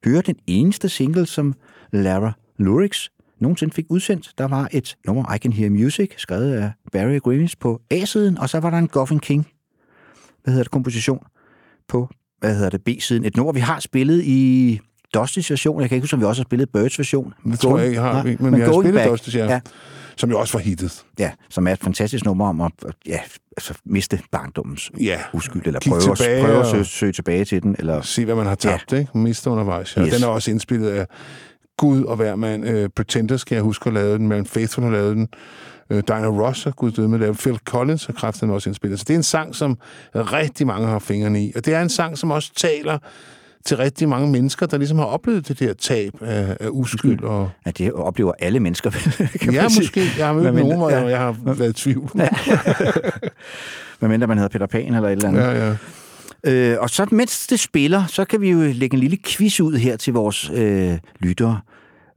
høre 0.06 0.22
den 0.22 0.36
eneste 0.48 0.90
single, 0.90 1.26
som 1.26 1.54
Lara 1.92 2.32
Lurix 2.58 3.08
nogensinde 3.40 3.74
fik 3.74 3.86
udsendt. 3.90 4.32
Der 4.38 4.48
var 4.48 4.70
et 4.72 4.98
nummer, 5.06 5.34
I 5.34 5.38
Can 5.38 5.54
Hear 5.54 5.70
Music, 5.70 6.12
skrevet 6.18 6.54
af 6.54 6.72
Barry 6.92 7.20
Greenwich 7.20 7.58
på 7.60 7.82
A-siden, 7.92 8.38
og 8.38 8.50
så 8.50 8.60
var 8.60 8.70
der 8.70 8.78
en 8.78 8.88
Goffin 8.88 9.20
King, 9.20 9.48
hvad 10.44 10.52
hedder 10.52 10.64
det, 10.64 10.72
komposition 10.72 11.26
på 11.88 12.10
hvad 12.40 12.56
hedder 12.56 12.70
det, 12.70 12.84
B-siden. 12.84 13.26
Et 13.26 13.36
nummer, 13.36 13.54
vi 13.54 13.60
har 13.60 13.80
spillet 13.80 14.24
i 14.24 14.80
Dustys 15.14 15.50
version. 15.50 15.82
Jeg 15.82 15.90
kan 15.90 15.96
ikke 15.96 16.04
huske, 16.04 16.14
om 16.14 16.20
vi 16.20 16.26
også 16.26 16.42
har 16.42 16.46
spillet 16.46 16.70
Birds 16.70 17.00
version. 17.00 17.34
Det 17.46 17.60
tror 17.60 17.78
jeg 17.78 17.88
ikke, 17.88 18.00
har. 18.00 18.14
Nej, 18.14 18.24
men, 18.24 18.38
men 18.40 18.60
jeg 18.60 18.68
har 18.68 18.82
spillet 18.82 19.08
Dusty, 19.08 19.36
ja. 19.36 19.46
ja. 19.46 19.60
Som 20.18 20.30
jo 20.30 20.40
også 20.40 20.54
var 20.54 20.60
hittet. 20.64 21.06
Ja, 21.20 21.32
som 21.50 21.68
er 21.68 21.72
et 21.72 21.80
fantastisk 21.80 22.26
nummer 22.26 22.50
om 22.50 22.62
at 22.62 22.72
ja, 23.08 23.20
altså, 23.58 23.74
miste 23.86 24.20
barndommens 24.32 24.92
Ja. 25.00 25.20
uskyld, 25.34 25.62
eller 25.66 25.80
Kig 25.80 25.90
prøve, 25.90 26.12
at- 26.12 26.18
tilbage 26.18 26.46
prøve 26.46 26.60
at 26.60 26.68
søge, 26.68 26.86
søge 26.86 27.12
tilbage 27.12 27.46
til 27.46 27.64
den. 27.64 27.76
Eller, 27.80 28.02
Se, 28.02 28.26
hvad 28.26 28.36
man 28.36 28.46
har 28.46 28.56
tabt, 28.56 28.92
ja. 28.92 28.98
ikke? 28.98 29.18
Mister 29.18 29.52
undervejs. 29.52 29.98
Ja. 29.98 30.02
Yes. 30.06 30.14
Den 30.14 30.24
er 30.24 30.28
også 30.28 30.52
indspillet 30.52 30.90
af 30.90 31.08
Gud 31.78 32.04
og 32.04 32.16
hver 32.16 32.36
mand. 32.36 32.70
Uh, 32.70 32.86
Pretenders, 32.96 33.42
skal 33.42 33.56
jeg 33.56 33.64
huske, 33.64 33.88
at 33.88 33.94
lave 33.94 34.18
den. 34.18 34.28
Man 34.28 34.46
Faithful 34.46 34.84
har 34.84 34.92
lavet 34.92 35.16
den. 35.16 35.28
Uh, 35.90 35.98
Dinah 35.98 36.40
Ross 36.40 36.64
har 36.64 36.72
gud 36.72 36.92
døde 36.92 37.10
med 37.10 37.20
det. 37.20 37.38
Phil 37.38 37.60
Collins 37.66 38.06
har 38.06 38.14
kraften 38.14 38.50
også 38.50 38.70
indspillet. 38.70 39.00
Så 39.00 39.06
det 39.08 39.14
er 39.14 39.18
en 39.18 39.24
sang, 39.24 39.56
som 39.56 39.78
rigtig 40.16 40.68
mange 40.68 40.88
har 40.88 41.00
fingrene 41.00 41.44
i. 41.46 41.52
Og 41.56 41.66
det 41.66 41.74
er 41.74 41.82
en 41.82 41.90
sang, 41.90 42.18
som 42.18 42.32
også 42.32 42.52
taler 42.56 43.00
til 43.66 43.78
rigtig 43.78 44.10
mange 44.10 44.32
mennesker, 44.32 44.66
der 44.66 44.78
ligesom 44.78 44.98
har 44.98 45.06
oplevet 45.06 45.48
det 45.48 45.60
der 45.60 45.74
tab 45.74 46.14
af, 46.22 46.58
af 46.60 46.68
uskyld. 46.72 47.24
Og... 47.24 47.50
Ja, 47.66 47.72
det 47.72 47.94
oplever 47.94 48.32
alle 48.40 48.60
mennesker. 48.60 48.90
kan 49.42 49.54
Ja, 49.54 49.64
måske. 49.64 50.02
Jeg 50.18 50.26
har 50.26 50.34
mødt 50.34 50.44
nogen, 50.56 50.78
hvor 50.78 50.90
mindre- 50.90 51.02
jeg, 51.02 51.10
jeg 51.10 51.20
har 51.20 51.36
været 51.54 51.70
i 51.70 51.74
tvivl. 51.74 52.12
Ja. 52.20 52.28
Hvad 54.00 54.10
mindre 54.10 54.28
man 54.28 54.38
hedder 54.38 54.50
Peter 54.50 54.66
Pan 54.66 54.96
eller 54.96 55.10
et 55.10 55.12
eller 55.12 55.28
andet. 55.30 55.42
Ja, 55.42 55.68
ja. 55.68 56.72
Øh, 56.74 56.78
og 56.82 56.90
så 56.90 57.06
mens 57.12 57.48
det 57.48 57.60
spiller, 57.60 58.06
så 58.08 58.26
kan 58.26 58.42
vi 58.42 58.52
jo 58.52 58.60
lægge 58.74 58.94
en 58.94 59.00
lille 59.00 59.18
quiz 59.28 59.60
ud 59.60 59.74
her 59.78 59.98
til 59.98 60.14
vores 60.14 60.52
øh, 60.54 60.98
lyttere. 61.20 61.60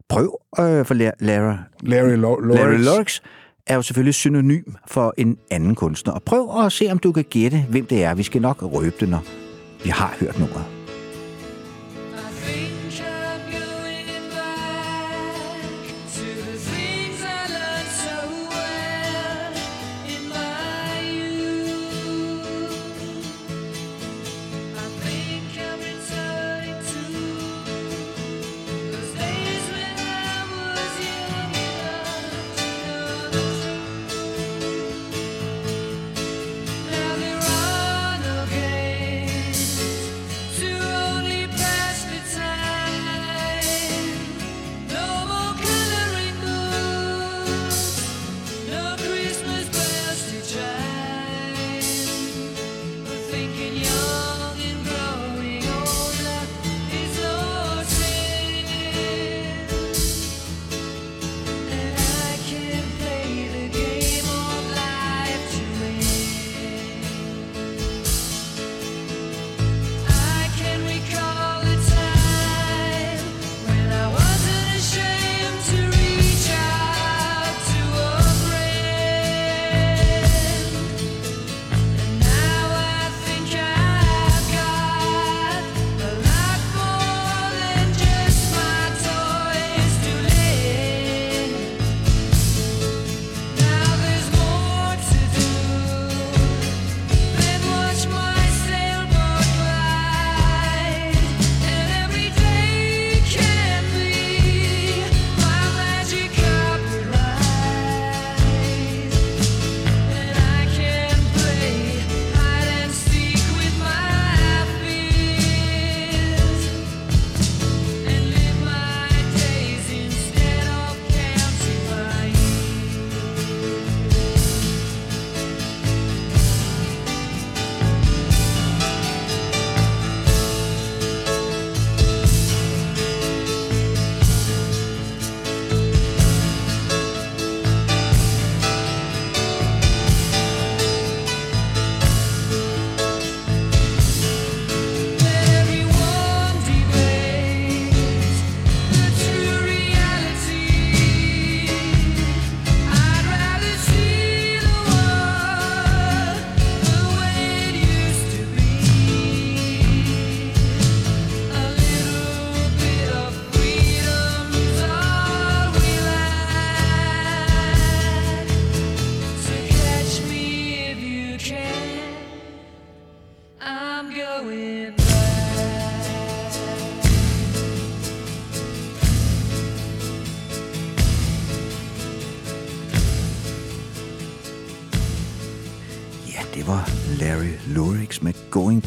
Prøv 0.08 0.38
øh, 0.60 0.84
for 0.86 0.94
La- 0.94 1.16
Lara, 1.26 1.58
Larry 1.82 2.08
Lo- 2.16 2.40
Lawrence. 2.40 2.58
Larry 2.58 2.78
Lorix 2.84 3.20
er 3.66 3.74
jo 3.74 3.82
selvfølgelig 3.82 4.14
synonym 4.14 4.62
for 4.88 5.14
en 5.16 5.36
anden 5.50 5.74
kunstner. 5.74 6.12
Og 6.12 6.22
prøv 6.22 6.64
at 6.64 6.72
se, 6.72 6.88
om 6.90 6.98
du 6.98 7.12
kan 7.12 7.24
gætte, 7.30 7.64
hvem 7.68 7.86
det 7.86 8.04
er. 8.04 8.14
Vi 8.14 8.22
skal 8.22 8.42
nok 8.42 8.58
røbe 8.62 8.96
det, 9.00 9.08
når 9.08 9.24
vi 9.84 9.90
har 9.90 10.16
hørt 10.20 10.38
nummeret. 10.38 10.64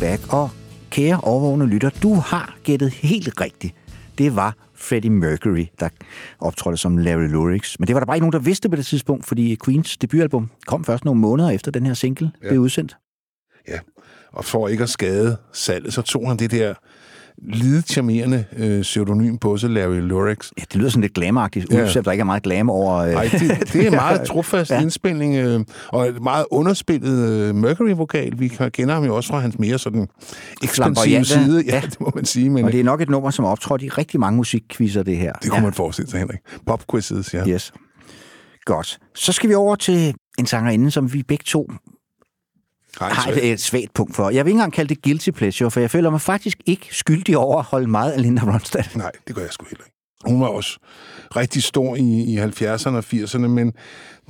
Back. 0.01 0.33
Og 0.33 0.49
kære 0.89 1.19
overvågende 1.23 1.65
lytter, 1.65 1.89
du 2.03 2.13
har 2.13 2.57
gættet 2.63 2.89
helt 2.89 3.41
rigtigt. 3.41 3.75
Det 4.17 4.35
var 4.35 4.55
Freddie 4.75 5.11
Mercury, 5.11 5.65
der 5.79 5.89
optrådte 6.39 6.77
som 6.77 6.97
Larry 6.97 7.27
Lurix. 7.27 7.79
Men 7.79 7.87
det 7.87 7.95
var 7.95 7.99
der 7.99 8.05
bare 8.05 8.17
ikke 8.17 8.23
nogen, 8.23 8.33
der 8.33 8.39
vidste 8.39 8.69
på 8.69 8.75
det 8.75 8.85
tidspunkt, 8.85 9.25
fordi 9.25 9.57
Queens 9.65 9.97
debutalbum 9.97 10.49
kom 10.67 10.83
først 10.83 11.05
nogle 11.05 11.21
måneder 11.21 11.49
efter 11.49 11.71
den 11.71 11.85
her 11.85 11.93
single 11.93 12.31
ja. 12.43 12.47
blev 12.47 12.59
udsendt. 12.59 12.97
Ja, 13.67 13.79
og 14.31 14.45
for 14.45 14.67
ikke 14.67 14.83
at 14.83 14.89
skade 14.89 15.37
salget, 15.53 15.93
så 15.93 16.01
tog 16.01 16.27
han 16.27 16.37
det 16.37 16.51
der 16.51 16.73
lidet 17.37 17.87
charmerende 17.87 18.45
øh, 18.57 18.81
pseudonym 18.81 19.37
på 19.37 19.57
sig, 19.57 19.69
Larry 19.69 19.99
Lurix. 19.99 20.49
Ja, 20.57 20.63
det 20.71 20.75
lyder 20.75 20.89
sådan 20.89 21.01
lidt 21.01 21.13
glamagtigt, 21.13 21.71
Ja. 21.71 21.77
uanset 21.81 22.05
der 22.05 22.11
ikke 22.11 22.21
er 22.21 22.25
meget 22.25 22.43
glam 22.43 22.69
over... 22.69 22.93
Øh... 22.95 23.11
Nej, 23.13 23.23
det, 23.31 23.73
det 23.73 23.75
er 23.83 23.87
en 23.87 23.91
meget 24.05 24.21
trofast 24.27 24.71
ja. 24.71 24.81
indspilning, 24.81 25.35
øh, 25.35 25.59
og 25.87 26.07
et 26.07 26.21
meget 26.21 26.45
underspillet 26.51 27.29
øh, 27.29 27.55
Mercury-vokal. 27.55 28.39
Vi 28.39 28.47
kan- 28.47 28.71
kender 28.71 28.93
ham 28.93 29.03
jo 29.03 29.15
også 29.15 29.29
fra 29.29 29.39
hans 29.39 29.59
mere 29.59 29.79
sådan 29.79 30.07
ekspansive 30.63 31.25
side. 31.25 31.63
Ja, 31.67 31.75
Ja. 31.75 31.81
det 31.85 31.99
må 32.01 32.11
man 32.15 32.25
sige. 32.25 32.49
Men 32.49 32.65
Og 32.65 32.71
det 32.71 32.79
er 32.79 32.83
nok 32.83 33.01
et 33.01 33.09
nummer, 33.09 33.29
som 33.29 33.45
er 33.45 33.49
optrådt 33.49 33.81
i 33.81 33.89
rigtig 33.89 34.19
mange 34.19 34.37
musikquizzer, 34.37 35.03
det 35.03 35.17
her. 35.17 35.33
det 35.33 35.49
kunne 35.49 35.57
ja. 35.59 35.63
man 35.63 35.73
forestille 35.73 36.09
sig, 36.11 36.19
Henrik. 36.19 36.39
Popquizzes, 36.67 37.33
ja. 37.33 37.47
Yes. 37.49 37.71
Godt. 38.65 38.99
Så 39.15 39.31
skal 39.31 39.49
vi 39.49 39.53
over 39.55 39.75
til 39.75 40.13
en 40.39 40.45
sangerinde, 40.45 40.91
som 40.91 41.13
vi 41.13 41.23
begge 41.23 41.43
to 41.47 41.71
Har 42.99 43.31
et, 43.31 43.51
et 43.51 43.59
svagt 43.61 43.93
punkt 43.93 44.15
for. 44.15 44.29
Jeg 44.29 44.45
vil 44.45 44.49
ikke 44.49 44.55
engang 44.55 44.73
kalde 44.73 44.95
det 44.95 45.03
guilty 45.03 45.29
pleasure, 45.29 45.71
for 45.71 45.79
jeg 45.79 45.91
føler 45.91 46.09
mig 46.09 46.21
faktisk 46.21 46.57
ikke 46.65 46.87
skyldig 46.91 47.37
over 47.37 47.57
at 47.59 47.65
holde 47.65 47.87
meget 47.87 48.11
af 48.11 48.21
Linda 48.21 48.41
Ronstadt. 48.53 48.95
Nej, 48.95 49.11
det 49.27 49.35
gør 49.35 49.41
jeg 49.41 49.51
sgu 49.51 49.65
heller 49.65 49.85
ikke. 49.85 49.95
Hun 50.25 50.41
var 50.41 50.47
også 50.47 50.79
rigtig 51.35 51.63
stor 51.63 51.95
i, 51.95 52.23
i 52.33 52.37
70'erne 52.37 52.95
og 52.95 53.03
80'erne, 53.13 53.47
men 53.47 53.73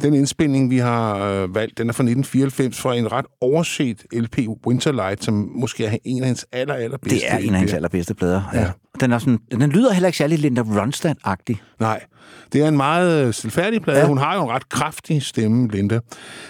den 0.01 0.13
indspilning, 0.13 0.69
vi 0.69 0.77
har 0.77 1.17
øh, 1.17 1.55
valgt, 1.55 1.77
den 1.77 1.89
er 1.89 1.93
fra 1.93 2.03
1994 2.03 2.81
fra 2.81 2.95
en 2.95 3.11
ret 3.11 3.25
overset 3.41 4.05
LP, 4.13 4.37
Winterlight, 4.67 5.23
som 5.23 5.51
måske 5.55 5.85
er 5.85 5.97
en 6.03 6.21
af 6.21 6.27
hendes 6.27 6.45
aller, 6.51 6.73
allerbedste 6.73 7.19
Det 7.19 7.31
er 7.33 7.37
en 7.37 7.53
af 7.53 7.59
hendes 7.59 7.73
allerbedste 7.73 8.13
plader. 8.13 8.41
Ja. 8.53 8.71
Den, 9.01 9.11
er 9.11 9.17
sådan, 9.19 9.39
den 9.51 9.69
lyder 9.69 9.93
heller 9.93 10.07
ikke 10.07 10.17
særlig 10.17 10.39
Linda 10.39 10.61
Ronstadt-agtig. 10.61 11.55
Nej, 11.79 12.03
det 12.53 12.61
er 12.61 12.67
en 12.67 12.77
meget 12.77 13.27
øh, 13.27 13.33
stilfærdig 13.33 13.81
plade. 13.81 13.97
Ja. 13.97 14.03
Ja. 14.03 14.07
Hun 14.07 14.17
har 14.17 14.35
jo 14.35 14.43
en 14.43 14.49
ret 14.49 14.69
kraftig 14.69 15.23
stemme, 15.23 15.67
Linda. 15.67 15.99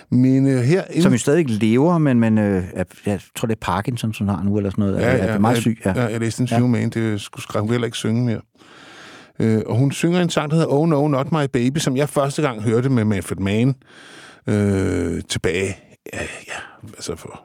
Men 0.09 0.47
øh, 0.47 0.59
her... 0.61 0.83
Som 1.01 1.11
jo 1.11 1.17
stadig 1.17 1.49
lever, 1.49 1.97
men, 1.97 2.19
men 2.19 2.37
øh, 2.37 2.63
jeg, 2.75 2.85
jeg 3.05 3.19
tror, 3.35 3.45
det 3.45 3.55
er 3.55 3.59
Parkinson, 3.61 4.13
som 4.13 4.27
har 4.27 4.43
nu, 4.43 4.57
eller 4.57 4.69
sådan 4.69 4.81
noget. 4.85 5.01
Ja, 5.01 5.15
ja, 5.15 5.25
er 5.25 5.39
meget 5.39 5.55
jeg- 5.55 5.61
syg. 5.61 5.81
Ja. 5.85 5.93
Ja, 5.95 6.05
jeg 6.05 6.19
læste 6.19 6.41
en 6.41 6.47
ja. 6.51 6.59
med 6.59 6.79
hende. 6.79 6.99
Det 6.99 7.21
skulle 7.21 7.61
vil 7.61 7.71
heller 7.71 7.85
ikke 7.85 7.97
synge 7.97 8.25
mere. 8.25 8.41
Øh, 9.39 9.61
og 9.65 9.75
hun 9.77 9.91
synger 9.91 10.21
en 10.21 10.29
sang, 10.29 10.49
der 10.49 10.55
hedder 10.55 10.71
Oh 10.71 10.89
No, 10.89 11.07
Not 11.07 11.31
My 11.31 11.45
Baby, 11.53 11.77
som 11.77 11.97
jeg 11.97 12.09
første 12.09 12.41
gang 12.41 12.61
hørte 12.61 12.89
med 12.89 13.05
Manfred 13.05 13.37
Mann 13.37 13.75
øh, 14.47 15.21
tilbage, 15.29 15.77
ja, 16.13 16.19
ja, 16.21 16.85
altså 16.87 17.15
for 17.15 17.41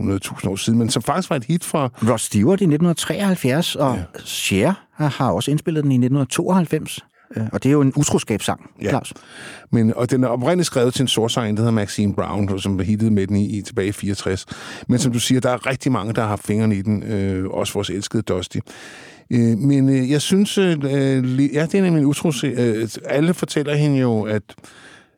100.000 0.00 0.48
år 0.48 0.56
siden, 0.56 0.78
men 0.78 0.90
som 0.90 1.02
faktisk 1.02 1.30
var 1.30 1.36
et 1.36 1.44
hit 1.44 1.64
fra... 1.64 1.90
Ross 2.10 2.24
Stewart 2.24 2.60
i 2.60 2.64
1973, 2.64 3.76
og 3.76 3.96
ja. 3.96 4.02
Cher 4.24 4.72
har 4.96 5.30
også 5.30 5.50
indspillet 5.50 5.84
den 5.84 5.92
i 5.92 5.94
1992. 5.94 6.98
Øh, 7.36 7.42
Og 7.52 7.62
det 7.62 7.68
er 7.68 7.72
jo 7.72 7.80
en 7.80 7.92
utroskabssang, 7.96 8.70
Ja. 8.82 8.88
Claus. 8.88 9.12
Men, 9.72 9.94
og 9.96 10.10
den 10.10 10.24
er 10.24 10.28
oprindeligt 10.28 10.66
skrevet 10.66 10.94
til 10.94 11.02
en 11.02 11.08
sorsanger, 11.08 11.54
der 11.54 11.60
hedder 11.60 11.72
Maxine 11.72 12.14
Brown, 12.14 12.58
som 12.58 12.78
var 12.78 12.84
hittet 12.84 13.12
med 13.12 13.26
den 13.26 13.36
i, 13.36 13.58
i 13.58 13.62
tilbage 13.62 13.88
i 13.88 13.92
64. 13.92 14.46
Men 14.88 14.98
som 14.98 15.12
du 15.12 15.18
siger, 15.20 15.40
der 15.40 15.50
er 15.50 15.66
rigtig 15.66 15.92
mange, 15.92 16.12
der 16.12 16.20
har 16.20 16.28
haft 16.28 16.46
fingrene 16.46 16.76
i 16.76 16.82
den. 16.82 17.02
Øh, 17.02 17.48
også 17.50 17.72
vores 17.72 17.90
elskede 17.90 18.22
Dusty. 18.22 18.58
Øh, 19.30 19.58
men 19.58 19.88
øh, 19.88 20.10
jeg 20.10 20.20
synes, 20.20 20.58
øh, 20.58 20.66
ja, 21.54 21.66
det 21.66 21.74
er 21.74 21.82
nemlig 21.82 22.00
en 22.00 22.06
utros... 22.06 22.44
Øh, 22.44 22.88
alle 23.04 23.34
fortæller 23.34 23.74
hende 23.74 23.98
jo, 23.98 24.22
at 24.22 24.42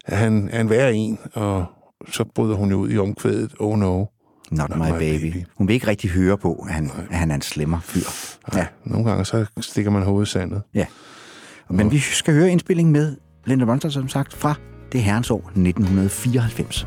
han 0.06 0.48
er 0.52 0.60
en 0.60 0.70
værre 0.70 0.94
en, 0.94 1.18
og 1.34 1.64
så 2.12 2.24
bryder 2.34 2.54
hun 2.54 2.70
jo 2.70 2.76
ud 2.76 2.90
i 2.90 2.98
omkvædet, 2.98 3.52
oh 3.58 3.78
no. 3.78 4.04
Not, 4.52 4.68
Not 4.68 4.78
my, 4.78 4.84
my 4.84 4.98
baby. 4.98 5.32
baby. 5.32 5.44
Hun 5.56 5.68
vil 5.68 5.74
ikke 5.74 5.86
rigtig 5.86 6.10
høre 6.10 6.38
på, 6.38 6.54
at 6.68 6.74
han, 6.74 6.90
at 7.10 7.18
han 7.18 7.30
er 7.30 7.34
en 7.34 7.42
slemmer 7.42 7.80
fyr. 7.80 8.00
Ja. 8.54 8.66
Nogle 8.84 9.10
gange 9.10 9.24
så 9.24 9.46
stikker 9.60 9.90
man 9.90 10.02
hovedet 10.02 10.28
i 10.28 10.30
sandet. 10.30 10.62
Ja. 10.74 10.86
Men 11.70 11.90
vi 11.90 11.98
skal 11.98 12.34
høre 12.34 12.50
indspillingen 12.50 12.92
med 12.92 13.16
Linda 13.44 13.64
Ronstadt, 13.64 13.94
som 13.94 14.08
sagt, 14.08 14.34
fra 14.34 14.54
det 14.92 15.02
herrens 15.02 15.30
år 15.30 15.38
1994. 15.38 16.86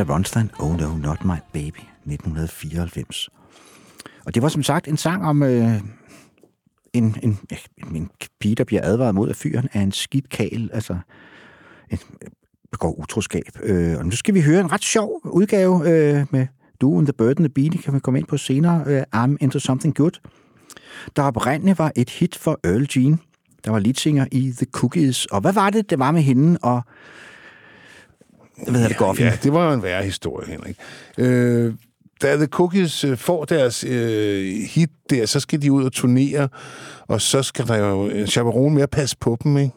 Linda 0.00 0.14
Ronstein, 0.14 0.50
Oh 0.58 0.76
No, 0.76 0.96
Not 0.96 1.24
My 1.24 1.36
Baby, 1.52 1.84
1994. 2.06 3.28
Og 4.24 4.34
det 4.34 4.42
var 4.42 4.48
som 4.48 4.62
sagt 4.62 4.88
en 4.88 4.96
sang 4.96 5.26
om 5.26 5.42
øh, 5.42 5.74
en, 6.92 7.16
en, 7.22 7.38
en, 7.82 7.96
en 7.96 8.10
pige, 8.40 8.54
der 8.54 8.64
bliver 8.64 8.82
advaret 8.84 9.14
mod 9.14 9.28
af 9.28 9.36
fyren 9.36 9.68
af 9.72 9.80
en 9.80 9.92
skidt 9.92 10.28
kagel, 10.28 10.70
altså 10.72 10.98
en, 11.90 11.98
begår 12.72 12.92
utroskab. 12.98 13.42
Øh, 13.62 13.98
og 13.98 14.04
nu 14.04 14.10
skal 14.10 14.34
vi 14.34 14.40
høre 14.40 14.60
en 14.60 14.72
ret 14.72 14.84
sjov 14.84 15.20
udgave 15.24 15.74
øh, 15.90 16.26
med 16.30 16.46
Du 16.80 16.98
and 16.98 17.06
the 17.06 17.12
Bird 17.12 17.38
and 17.38 17.38
the 17.38 17.48
Bee, 17.48 17.68
det 17.68 17.82
kan 17.82 17.94
vi 17.94 18.00
komme 18.00 18.18
ind 18.18 18.26
på 18.26 18.36
senere, 18.36 18.84
øh, 18.86 19.02
I'm 19.16 19.36
Into 19.40 19.58
Something 19.58 19.94
Good, 19.94 20.20
der 21.16 21.22
oprindeligt 21.22 21.78
var 21.78 21.92
et 21.96 22.10
hit 22.10 22.36
for 22.36 22.60
Earl 22.64 22.86
Jean, 22.96 23.20
der 23.64 23.70
var 23.70 23.78
leadsinger 23.78 24.26
i 24.32 24.52
The 24.56 24.66
Cookies. 24.72 25.26
Og 25.26 25.40
hvad 25.40 25.52
var 25.52 25.70
det, 25.70 25.90
det 25.90 25.98
var 25.98 26.10
med 26.10 26.22
hende 26.22 26.58
og 26.62 26.82
hvad 28.62 28.72
hedder 28.72 28.88
det, 28.88 28.96
Goffin? 28.96 29.26
Ja, 29.26 29.38
det 29.42 29.52
var 29.52 29.66
jo 29.66 29.72
en 29.72 29.82
værre 29.82 30.02
historie, 30.02 30.50
Henrik. 30.50 30.76
Øh, 31.18 31.74
da 32.22 32.36
The 32.36 32.46
Cookies 32.46 33.04
øh, 33.04 33.16
får 33.16 33.44
deres 33.44 33.84
øh, 33.84 34.54
hit 34.68 34.90
der, 35.10 35.26
så 35.26 35.40
skal 35.40 35.62
de 35.62 35.72
ud 35.72 35.84
og 35.84 35.92
turnere, 35.92 36.48
og 37.08 37.20
så 37.20 37.42
skal 37.42 37.66
der 37.66 37.76
jo 37.76 38.08
en 38.08 38.26
chaperone 38.26 38.74
mere 38.74 38.86
passe 38.86 39.16
på 39.20 39.36
dem, 39.44 39.56
ikke? 39.58 39.74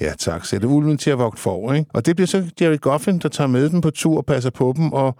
Ja, 0.00 0.12
tak. 0.18 0.44
Sætte 0.44 0.68
ulven 0.68 0.98
til 0.98 1.10
at 1.10 1.18
vogte 1.18 1.42
for, 1.42 1.72
ikke? 1.72 1.90
Og 1.94 2.06
det 2.06 2.16
bliver 2.16 2.26
så 2.26 2.44
Jerry 2.60 2.80
Goffin, 2.80 3.18
der 3.18 3.28
tager 3.28 3.48
med 3.48 3.70
dem 3.70 3.80
på 3.80 3.90
tur 3.90 4.16
og 4.16 4.26
passer 4.26 4.50
på 4.50 4.74
dem, 4.76 4.92
og 4.92 5.16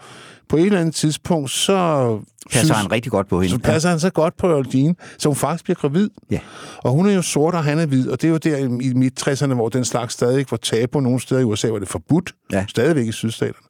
på 0.49 0.57
et 0.57 0.67
eller 0.67 0.81
andet 0.81 0.95
tidspunkt, 0.95 1.51
så... 1.51 2.19
Passer 2.53 2.75
han 2.75 2.93
rigtig 2.93 3.13
godt 3.13 3.29
på 3.29 3.41
hende. 3.41 3.51
Så 3.51 3.59
passer 3.59 3.89
han 3.89 4.01
så 4.01 4.11
godt 4.11 4.37
på 4.37 4.63
Jean, 4.75 4.97
så 5.19 5.29
hun 5.29 5.37
faktisk 5.37 5.65
bliver 5.65 5.75
gravid. 5.75 6.11
Ja. 6.31 6.41
Og 6.79 6.93
hun 6.93 7.09
er 7.09 7.13
jo 7.13 7.23
sort, 7.23 7.55
og 7.55 7.65
han 7.65 7.79
er 7.79 7.87
hvid, 7.87 8.09
og 8.11 8.23
det 8.23 8.29
er 8.29 8.33
jo 8.33 8.37
der 8.37 8.57
i 8.81 8.93
midt-60'erne, 8.95 9.55
hvor 9.55 9.69
den 9.69 9.85
slags 9.85 10.15
stadig 10.15 10.39
ikke 10.39 10.51
var 10.51 10.57
tabu. 10.57 11.01
Nogle 11.01 11.21
steder 11.21 11.41
i 11.41 11.45
USA 11.45 11.69
var 11.69 11.79
det 11.79 11.89
forbudt. 11.89 12.33
Ja. 12.53 12.65
Stadigvæk 12.69 13.07
i 13.07 13.13
sydstaterne. 13.13 13.67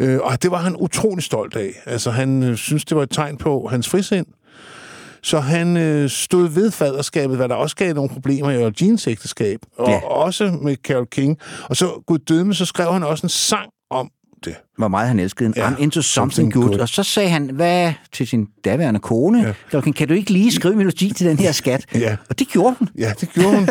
Øh, 0.00 0.18
og 0.22 0.42
det 0.42 0.50
var 0.50 0.58
han 0.58 0.76
utrolig 0.76 1.24
stolt 1.24 1.56
af. 1.56 1.72
Altså, 1.86 2.10
han 2.10 2.42
øh, 2.42 2.56
synes, 2.56 2.84
det 2.84 2.96
var 2.96 3.02
et 3.02 3.10
tegn 3.10 3.36
på 3.36 3.68
hans 3.70 3.88
frisind. 3.88 4.26
Så 5.22 5.40
han 5.40 5.76
øh, 5.76 6.10
stod 6.10 6.48
ved 6.48 6.70
faderskabet, 6.70 7.36
hvad 7.36 7.48
der 7.48 7.54
også 7.54 7.76
gav 7.76 7.94
nogle 7.94 8.10
problemer 8.10 8.50
i 8.50 8.72
Jeans 8.80 9.06
ægteskab, 9.08 9.60
og 9.78 9.88
Ja. 9.90 10.04
også 10.06 10.58
med 10.62 10.76
Carole 10.76 11.06
King. 11.06 11.38
Og 11.62 11.76
så 11.76 12.02
Gud 12.06 12.18
dømme, 12.18 12.54
så 12.54 12.64
skrev 12.64 12.92
han 12.92 13.02
også 13.02 13.26
en 13.26 13.28
sang 13.28 13.70
om 13.90 14.10
det. 14.44 14.54
hvor 14.78 14.88
meget 14.88 15.08
han 15.08 15.18
elskede. 15.20 15.52
Ja, 15.56 15.68
I'm 15.70 15.82
into 15.82 16.02
something, 16.02 16.12
something 16.12 16.52
good. 16.52 16.64
good. 16.68 16.80
Og 16.80 16.88
så 16.88 17.02
sagde 17.02 17.28
han, 17.28 17.50
hvad 17.50 17.92
til 18.12 18.26
sin 18.26 18.46
daværende 18.64 19.00
kone, 19.00 19.54
ja. 19.72 19.80
kan 19.80 20.08
du 20.08 20.14
ikke 20.14 20.30
lige 20.32 20.52
skrive 20.52 20.72
en 20.72 20.78
melodi 20.78 21.12
til 21.12 21.26
den 21.26 21.38
her 21.38 21.52
skat? 21.52 21.86
Ja. 21.94 22.16
Og 22.30 22.38
det 22.38 22.48
gjorde 22.48 22.74
hun. 22.78 22.88
Ja, 22.98 23.12
det 23.20 23.28
gjorde 23.32 23.56
hun. 23.56 23.68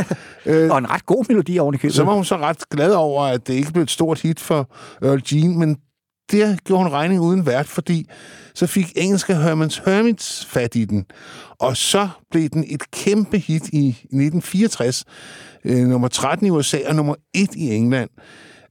Og 0.72 0.78
en 0.78 0.90
ret 0.92 1.06
god 1.06 1.26
melodi 1.30 1.60
oven 1.60 1.76
i 1.76 1.78
købet. 1.78 1.96
så 1.96 2.04
var 2.04 2.14
hun 2.14 2.26
så 2.26 2.38
ret 2.38 2.58
glad 2.72 2.92
over, 2.92 3.24
at 3.24 3.48
det 3.48 3.54
ikke 3.54 3.72
blev 3.72 3.84
et 3.84 3.92
stort 3.92 4.22
hit 4.22 4.40
for 4.40 4.70
Earl 5.02 5.22
Jean, 5.32 5.60
men 5.60 5.78
der 6.32 6.56
gjorde 6.66 6.84
hun 6.84 6.92
regning 6.92 7.22
uden 7.22 7.46
vært, 7.46 7.66
fordi 7.68 8.10
så 8.56 8.68
fik 8.68 8.92
engelske 8.96 9.36
Hermans 9.36 9.82
Hermits 9.86 10.46
fat 10.46 10.76
i 10.76 10.86
den. 10.86 11.06
Og 11.60 11.78
så 11.78 12.10
blev 12.32 12.50
den 12.50 12.66
et 12.68 12.92
kæmpe 12.92 13.38
hit 13.38 13.68
i 13.74 13.90
1964. 13.90 15.06
Øh, 15.66 15.78
nummer 15.88 16.08
13 16.08 16.48
i 16.48 16.50
USA 16.50 16.78
og 16.88 16.96
nummer 16.96 17.16
1 17.34 17.50
i 17.56 17.70
England. 17.76 18.10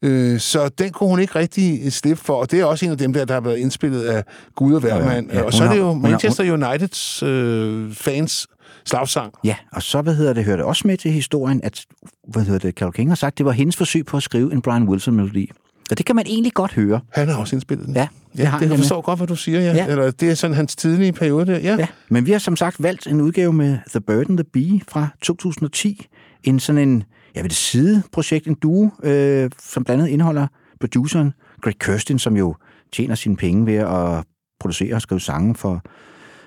Øh, 0.02 0.40
så 0.40 0.68
den 0.68 0.90
kunne 0.92 1.08
hun 1.08 1.20
ikke 1.20 1.34
rigtig 1.38 1.92
slippe 1.92 2.24
for, 2.24 2.34
og 2.34 2.50
det 2.50 2.60
er 2.60 2.64
også 2.64 2.84
en 2.86 2.90
af 2.92 2.98
dem 2.98 3.12
der, 3.12 3.24
der 3.24 3.34
har 3.34 3.40
været 3.40 3.56
indspillet 3.58 4.02
af 4.02 4.24
Gud 4.56 4.74
og 4.74 4.80
Hvermand. 4.80 5.30
Ja, 5.30 5.38
ja, 5.38 5.44
og 5.44 5.52
så 5.52 5.58
hun 5.62 5.68
er 5.68 5.72
det 5.72 5.80
jo 5.80 5.92
hun 5.92 6.02
har- 6.04 6.10
Manchester 6.10 6.52
Uniteds 6.52 7.22
øh, 7.22 7.92
fans 7.94 8.46
slagsang. 8.84 9.32
Ja, 9.44 9.56
og 9.72 9.82
så, 9.82 10.02
hvad 10.02 10.14
hedder 10.14 10.32
det, 10.32 10.44
hørte 10.44 10.64
også 10.64 10.82
med 10.88 10.96
til 10.96 11.10
historien, 11.12 11.60
at, 11.64 11.84
hvad 12.28 12.42
hedder 12.42 12.58
det, 12.58 12.74
Carole 12.74 12.92
King 12.92 13.10
har 13.10 13.14
sagt, 13.14 13.38
det 13.38 13.46
var 13.46 13.52
hendes 13.52 13.76
forsøg 13.76 14.06
på 14.06 14.16
at 14.16 14.22
skrive 14.22 14.52
en 14.52 14.62
Brian 14.62 14.88
Wilson-melodi. 14.88 15.50
Og 15.90 15.98
det 15.98 16.06
kan 16.06 16.16
man 16.16 16.26
egentlig 16.26 16.52
godt 16.52 16.72
høre. 16.72 17.00
Han 17.12 17.28
har 17.28 17.36
også 17.36 17.56
indspillet 17.56 17.86
den. 17.86 17.94
Ja, 17.94 18.08
det 18.32 18.38
Ja, 18.38 18.44
har 18.44 18.58
det 18.58 18.70
jeg 18.70 18.78
forstår 18.78 19.00
godt, 19.00 19.18
hvad 19.18 19.26
du 19.26 19.36
siger, 19.36 19.60
ja. 19.60 19.72
Ja. 19.72 19.86
Eller 19.86 20.10
det 20.10 20.30
er 20.30 20.34
sådan 20.34 20.56
hans 20.56 20.76
tidlige 20.76 21.12
periode 21.12 21.46
der. 21.46 21.58
Ja. 21.58 21.76
Ja, 21.78 21.86
men 22.08 22.26
vi 22.26 22.32
har 22.32 22.38
som 22.38 22.56
sagt 22.56 22.82
valgt 22.82 23.06
en 23.06 23.20
udgave 23.20 23.52
med 23.52 23.78
The 23.90 24.00
Bird 24.00 24.28
and 24.30 24.38
the 24.38 24.44
Bee 24.52 24.80
fra 24.88 25.08
2010. 25.22 26.06
En 26.44 26.60
sådan 26.60 26.88
en, 26.88 27.04
jeg 27.34 27.42
ved 27.42 27.48
det, 27.48 27.56
sideprojekt, 27.58 28.46
en 28.46 28.54
duo, 28.54 28.90
øh, 29.02 29.50
som 29.62 29.84
blandt 29.84 30.02
andet 30.02 30.12
indeholder 30.12 30.46
produceren 30.80 31.32
Greg 31.62 31.78
Kirsten, 31.78 32.18
som 32.18 32.36
jo 32.36 32.54
tjener 32.92 33.14
sine 33.14 33.36
penge 33.36 33.66
ved 33.66 33.74
at 33.74 34.24
producere 34.60 34.94
og 34.94 35.02
skrive 35.02 35.20
sange 35.20 35.54
for 35.54 35.82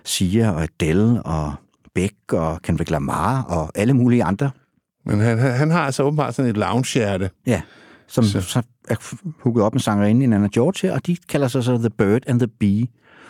Sia 0.05 0.51
og 0.51 0.63
Adele 0.63 1.23
og 1.23 1.53
Beck 1.95 2.33
og 2.33 2.61
Kendrick 2.61 2.89
Lamar 2.89 3.43
og 3.43 3.71
alle 3.75 3.93
mulige 3.93 4.23
andre. 4.23 4.51
Men 5.05 5.19
han, 5.19 5.39
han, 5.39 5.51
han 5.51 5.71
har 5.71 5.79
altså 5.81 6.03
åbenbart 6.03 6.35
sådan 6.35 6.51
et 6.51 6.57
lounge-hjerte. 6.57 7.29
Ja, 7.47 7.61
som 8.11 8.23
så. 8.23 8.41
så 8.41 8.61
er 8.89 8.95
hugget 9.43 9.63
op 9.65 9.73
med 9.73 9.81
sangerinde 9.81 10.23
i 10.23 10.27
Nana 10.27 10.47
George 10.53 10.87
her, 10.87 10.93
og 10.93 11.05
de 11.07 11.17
kalder 11.29 11.47
sig 11.47 11.63
så 11.63 11.77
The 11.77 11.89
Bird 11.89 12.21
and 12.27 12.39
the 12.39 12.47
Bee. 12.59 12.87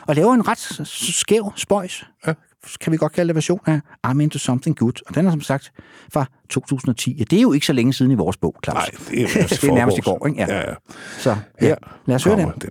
Og 0.08 0.16
laver 0.16 0.34
en 0.34 0.48
ret 0.48 0.88
skæv 0.88 1.54
spøjs, 1.56 2.04
Ja. 2.28 2.34
kan 2.82 2.92
vi 2.92 2.98
godt 2.98 3.12
kalde 3.14 3.28
det, 3.28 3.36
version 3.36 3.60
af 3.66 3.80
I'm 4.08 4.20
Into 4.20 4.40
Something 4.40 4.76
Good. 4.78 4.94
Og 5.10 5.16
den 5.16 5.26
er 5.28 5.32
som 5.32 5.42
sagt 5.42 5.72
fra 6.14 6.26
2010. 6.50 7.16
Ja, 7.20 7.24
det 7.24 7.38
er 7.38 7.42
jo 7.42 7.52
ikke 7.54 7.66
så 7.66 7.74
længe 7.74 7.94
siden 7.94 8.12
i 8.12 8.16
vores 8.16 8.38
bog, 8.38 8.56
Claus. 8.66 8.76
Nej, 8.76 8.86
det 9.10 9.22
er, 9.24 9.48
det 9.48 9.64
er 9.64 9.74
nærmest 9.74 9.98
i 9.98 10.02
går, 10.02 10.28
ikke? 10.28 10.42
Ja, 10.42 10.58
ja. 10.70 10.74
Så 11.20 11.30
ja, 11.62 11.68
Her 11.68 11.76
lad 12.06 12.16
os 12.16 12.24
høre 12.24 12.36
den. 12.38 12.52
den. 12.62 12.70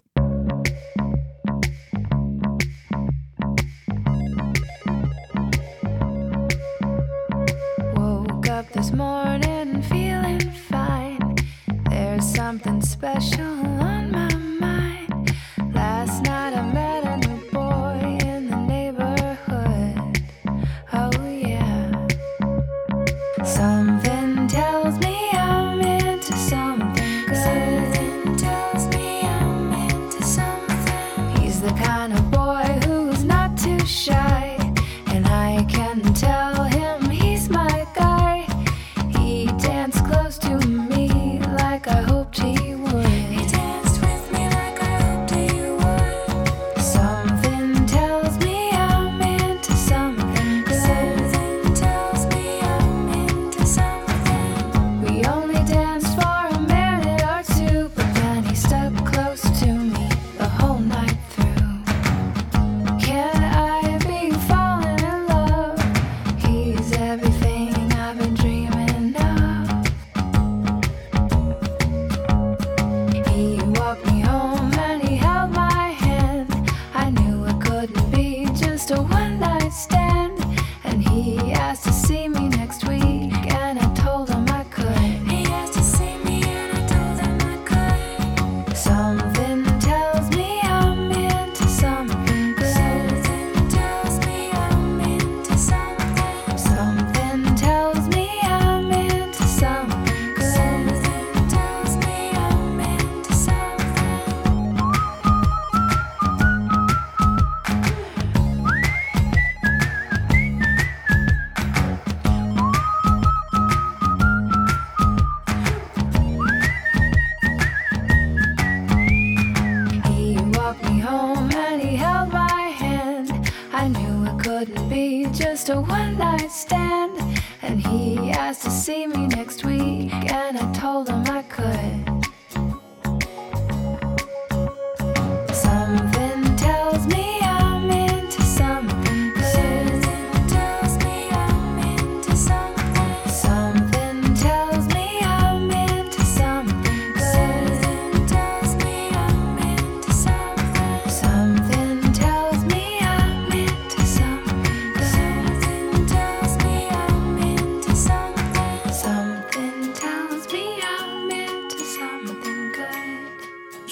Woke 7.97 8.49
up 8.59 8.67
this 8.73 8.93
morning 8.93 9.50
something 12.51 12.83
special 12.83 13.47
on 13.81 14.11
my 14.11 14.35
mind. 14.59 15.33
Last 15.73 16.25
night 16.25 16.53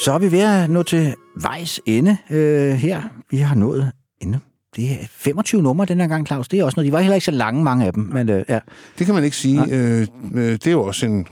Så 0.09 0.15
er 0.15 0.19
vi 0.19 0.33
ved 0.33 0.41
at 0.41 0.71
nå 0.71 0.83
til 0.83 1.15
vejs 1.37 1.81
ende 1.87 2.17
øh, 2.31 2.73
her. 2.73 3.03
Vi 3.31 3.37
har 3.37 3.55
nået 3.55 3.93
ende 4.21 4.41
det 4.77 4.93
er 4.93 4.97
25 5.11 5.63
numre 5.63 5.87
den 5.87 6.01
her 6.01 6.07
gang, 6.07 6.27
Claus. 6.27 6.49
Det 6.49 6.59
er 6.59 6.65
også 6.65 6.77
noget. 6.77 6.87
De 6.87 6.93
var 6.93 7.01
heller 7.01 7.15
ikke 7.15 7.25
så 7.25 7.31
lange, 7.31 7.65
mange 7.65 7.87
af 7.87 7.93
dem. 7.93 8.03
Men, 8.03 8.29
øh, 8.29 8.45
ja. 8.49 8.59
Det 8.99 9.07
kan 9.07 9.15
man 9.15 9.25
ikke 9.25 9.37
sige. 9.37 9.65
Øh, 9.71 10.07
øh, 10.35 10.53
det 10.53 10.67
er 10.67 10.71
jo 10.71 10.83
også 10.83 11.07
en... 11.07 11.27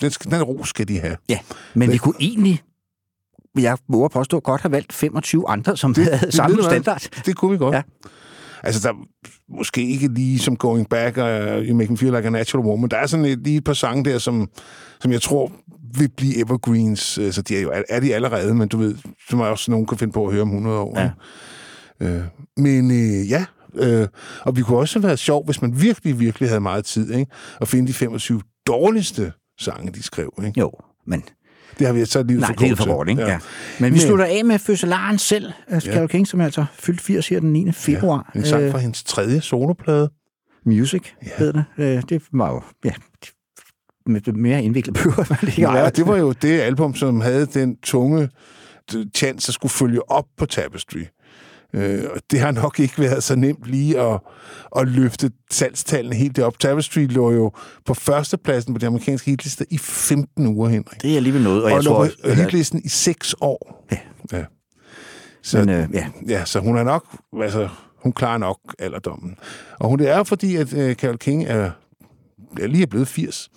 Den, 0.00 0.10
skal, 0.10 0.30
den 0.30 0.42
ro 0.42 0.64
skal 0.64 0.88
de 0.88 1.00
have. 1.00 1.16
ja, 1.28 1.38
men 1.74 1.92
vi 1.92 1.96
kunne 1.96 2.14
egentlig, 2.20 2.62
jeg 3.58 3.78
våger 3.88 4.08
påstå, 4.08 4.40
godt 4.40 4.60
have 4.60 4.72
valgt 4.72 4.92
25 4.92 5.48
andre, 5.48 5.76
som 5.76 5.94
det, 5.94 6.04
havde 6.04 6.32
samme 6.32 6.56
hvad? 6.56 6.64
standard. 6.64 7.08
Det 7.26 7.36
kunne 7.36 7.50
vi 7.50 7.58
godt. 7.58 7.74
Ja. 7.74 7.82
Altså, 8.62 8.88
der 8.88 8.94
måske 9.56 9.88
ikke 9.88 10.08
lige 10.08 10.38
som 10.38 10.56
Going 10.56 10.88
Back 10.88 11.16
og 11.16 11.62
You 11.62 11.76
Make 11.76 11.90
Me 11.92 11.98
Feel 11.98 12.12
Like 12.12 12.26
a 12.26 12.30
Natural 12.30 12.66
Woman. 12.66 12.90
Der 12.90 12.96
er 12.96 13.06
sådan 13.06 13.24
et, 13.24 13.38
lige 13.38 13.56
et 13.56 13.64
par 13.64 13.72
sange 13.72 14.04
der, 14.04 14.18
som, 14.18 14.48
som 15.00 15.12
jeg 15.12 15.22
tror 15.22 15.52
vil 15.94 16.08
blive 16.16 16.38
evergreens. 16.38 17.18
Altså, 17.18 17.42
de 17.42 17.56
er 17.56 17.60
jo 17.60 17.72
er 17.88 18.00
de 18.00 18.14
allerede, 18.14 18.54
men 18.54 18.68
du 18.68 18.78
ved, 18.78 18.94
som 19.28 19.40
også 19.40 19.70
nogen 19.70 19.86
kan 19.86 19.98
finde 19.98 20.12
på 20.12 20.26
at 20.26 20.32
høre 20.32 20.42
om 20.42 20.48
100 20.48 20.78
år. 20.78 21.00
Ja. 21.00 21.10
Øh, 22.00 22.22
men 22.56 22.90
øh, 22.90 23.30
ja, 23.30 23.44
øh, 23.74 24.08
og 24.40 24.56
vi 24.56 24.62
kunne 24.62 24.78
også 24.78 24.98
have 24.98 25.06
været 25.06 25.18
sjov, 25.18 25.44
hvis 25.44 25.62
man 25.62 25.80
virkelig, 25.80 26.20
virkelig 26.20 26.48
havde 26.48 26.60
meget 26.60 26.84
tid, 26.84 27.12
ikke? 27.12 27.32
At 27.60 27.68
finde 27.68 27.88
de 27.88 27.92
25 27.92 28.40
dårligste 28.66 29.32
sange, 29.60 29.92
de 29.92 30.02
skrev, 30.02 30.32
ikke? 30.46 30.60
Jo, 30.60 30.72
men 31.06 31.22
Det 31.78 31.86
har 31.86 31.94
vi 31.94 32.04
så 32.04 32.22
lige 32.22 32.40
Nej, 32.40 32.52
det 32.58 32.70
er 32.70 32.76
for 32.76 32.84
kort, 32.84 33.08
ikke? 33.08 33.22
Ja. 33.22 33.28
ja. 33.28 33.38
Men 33.80 33.94
vi 33.94 33.98
slutter 33.98 34.24
af 34.24 34.44
med 34.44 34.58
fødselaren 34.58 35.18
selv, 35.18 35.52
Carole 35.80 36.08
King, 36.08 36.28
som 36.28 36.40
er 36.40 36.44
altså 36.44 36.64
fyldt 36.72 37.00
80 37.00 37.28
her 37.28 37.40
den 37.40 37.52
9. 37.52 37.72
februar. 37.72 38.30
En 38.34 38.44
sang 38.44 38.62
Øh, 38.62 38.70
fra 38.72 38.78
hendes 38.78 39.04
tredje 39.04 39.40
soloplade. 39.40 40.10
Music, 40.66 41.02
ja. 41.22 41.30
hedder 41.36 41.52
det. 41.76 41.96
Øh, 41.96 42.02
det 42.08 42.22
var 42.32 42.50
jo, 42.50 42.62
ja, 42.84 42.92
med 44.08 44.32
mere 44.32 44.62
indviklet 44.62 44.94
behøver 44.94 45.24
man 45.30 45.38
ikke. 45.48 45.62
Nej, 45.62 45.90
det 45.90 46.06
var 46.06 46.16
jo 46.16 46.32
det 46.32 46.60
album, 46.60 46.94
som 46.94 47.20
havde 47.20 47.46
den 47.46 47.76
tunge 47.82 48.28
chance, 49.14 49.46
der 49.46 49.52
skulle 49.52 49.72
følge 49.72 50.10
op 50.10 50.24
på 50.36 50.46
Tapestry. 50.46 51.04
Øh, 51.74 52.04
og 52.14 52.20
det 52.30 52.40
har 52.40 52.50
nok 52.50 52.80
ikke 52.80 52.98
været 52.98 53.24
så 53.24 53.36
nemt 53.36 53.66
lige 53.66 54.00
at, 54.00 54.20
at 54.76 54.88
løfte 54.88 55.30
salgstallene 55.50 56.16
helt 56.16 56.36
derop. 56.36 56.58
Tapestry 56.58 57.06
lå 57.10 57.32
jo 57.32 57.52
på 57.84 57.94
førstepladsen 57.94 58.74
på 58.74 58.78
de 58.78 58.86
amerikanske 58.86 59.30
hitlister 59.30 59.64
i 59.70 59.78
15 59.78 60.46
uger, 60.46 60.68
Henrik. 60.68 61.02
Det 61.02 61.12
er 61.12 61.16
alligevel 61.16 61.42
noget, 61.42 61.62
og, 61.62 61.64
Og, 61.64 61.76
jeg 61.76 61.84
tror 61.84 61.94
også, 61.94 62.16
på 62.24 62.30
hitlisten 62.30 62.82
i 62.84 62.88
6 62.88 63.34
år. 63.40 63.86
Ja. 63.92 63.98
ja. 64.32 64.44
Så, 65.42 65.58
Men, 65.58 65.68
øh, 65.68 65.88
ja. 65.92 66.08
ja, 66.28 66.44
så 66.44 66.60
hun 66.60 66.76
er 66.76 66.82
nok, 66.82 67.04
altså, 67.42 67.68
hun 68.02 68.12
klarer 68.12 68.38
nok 68.38 68.58
alderdommen. 68.78 69.36
Og 69.78 69.88
hun, 69.88 69.98
det 69.98 70.08
er 70.08 70.22
fordi, 70.22 70.56
at 70.56 70.72
øh, 70.72 70.94
Carole 70.94 71.18
King 71.18 71.44
er, 71.44 71.70
er 72.60 72.66
lige 72.66 72.82
er 72.82 72.86
blevet 72.86 73.08
80, 73.08 73.50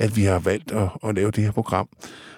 at 0.00 0.16
vi 0.16 0.24
har 0.24 0.38
valgt 0.38 0.72
at, 0.72 0.88
at 1.04 1.14
lave 1.14 1.30
det 1.30 1.44
her 1.44 1.50
program. 1.52 1.88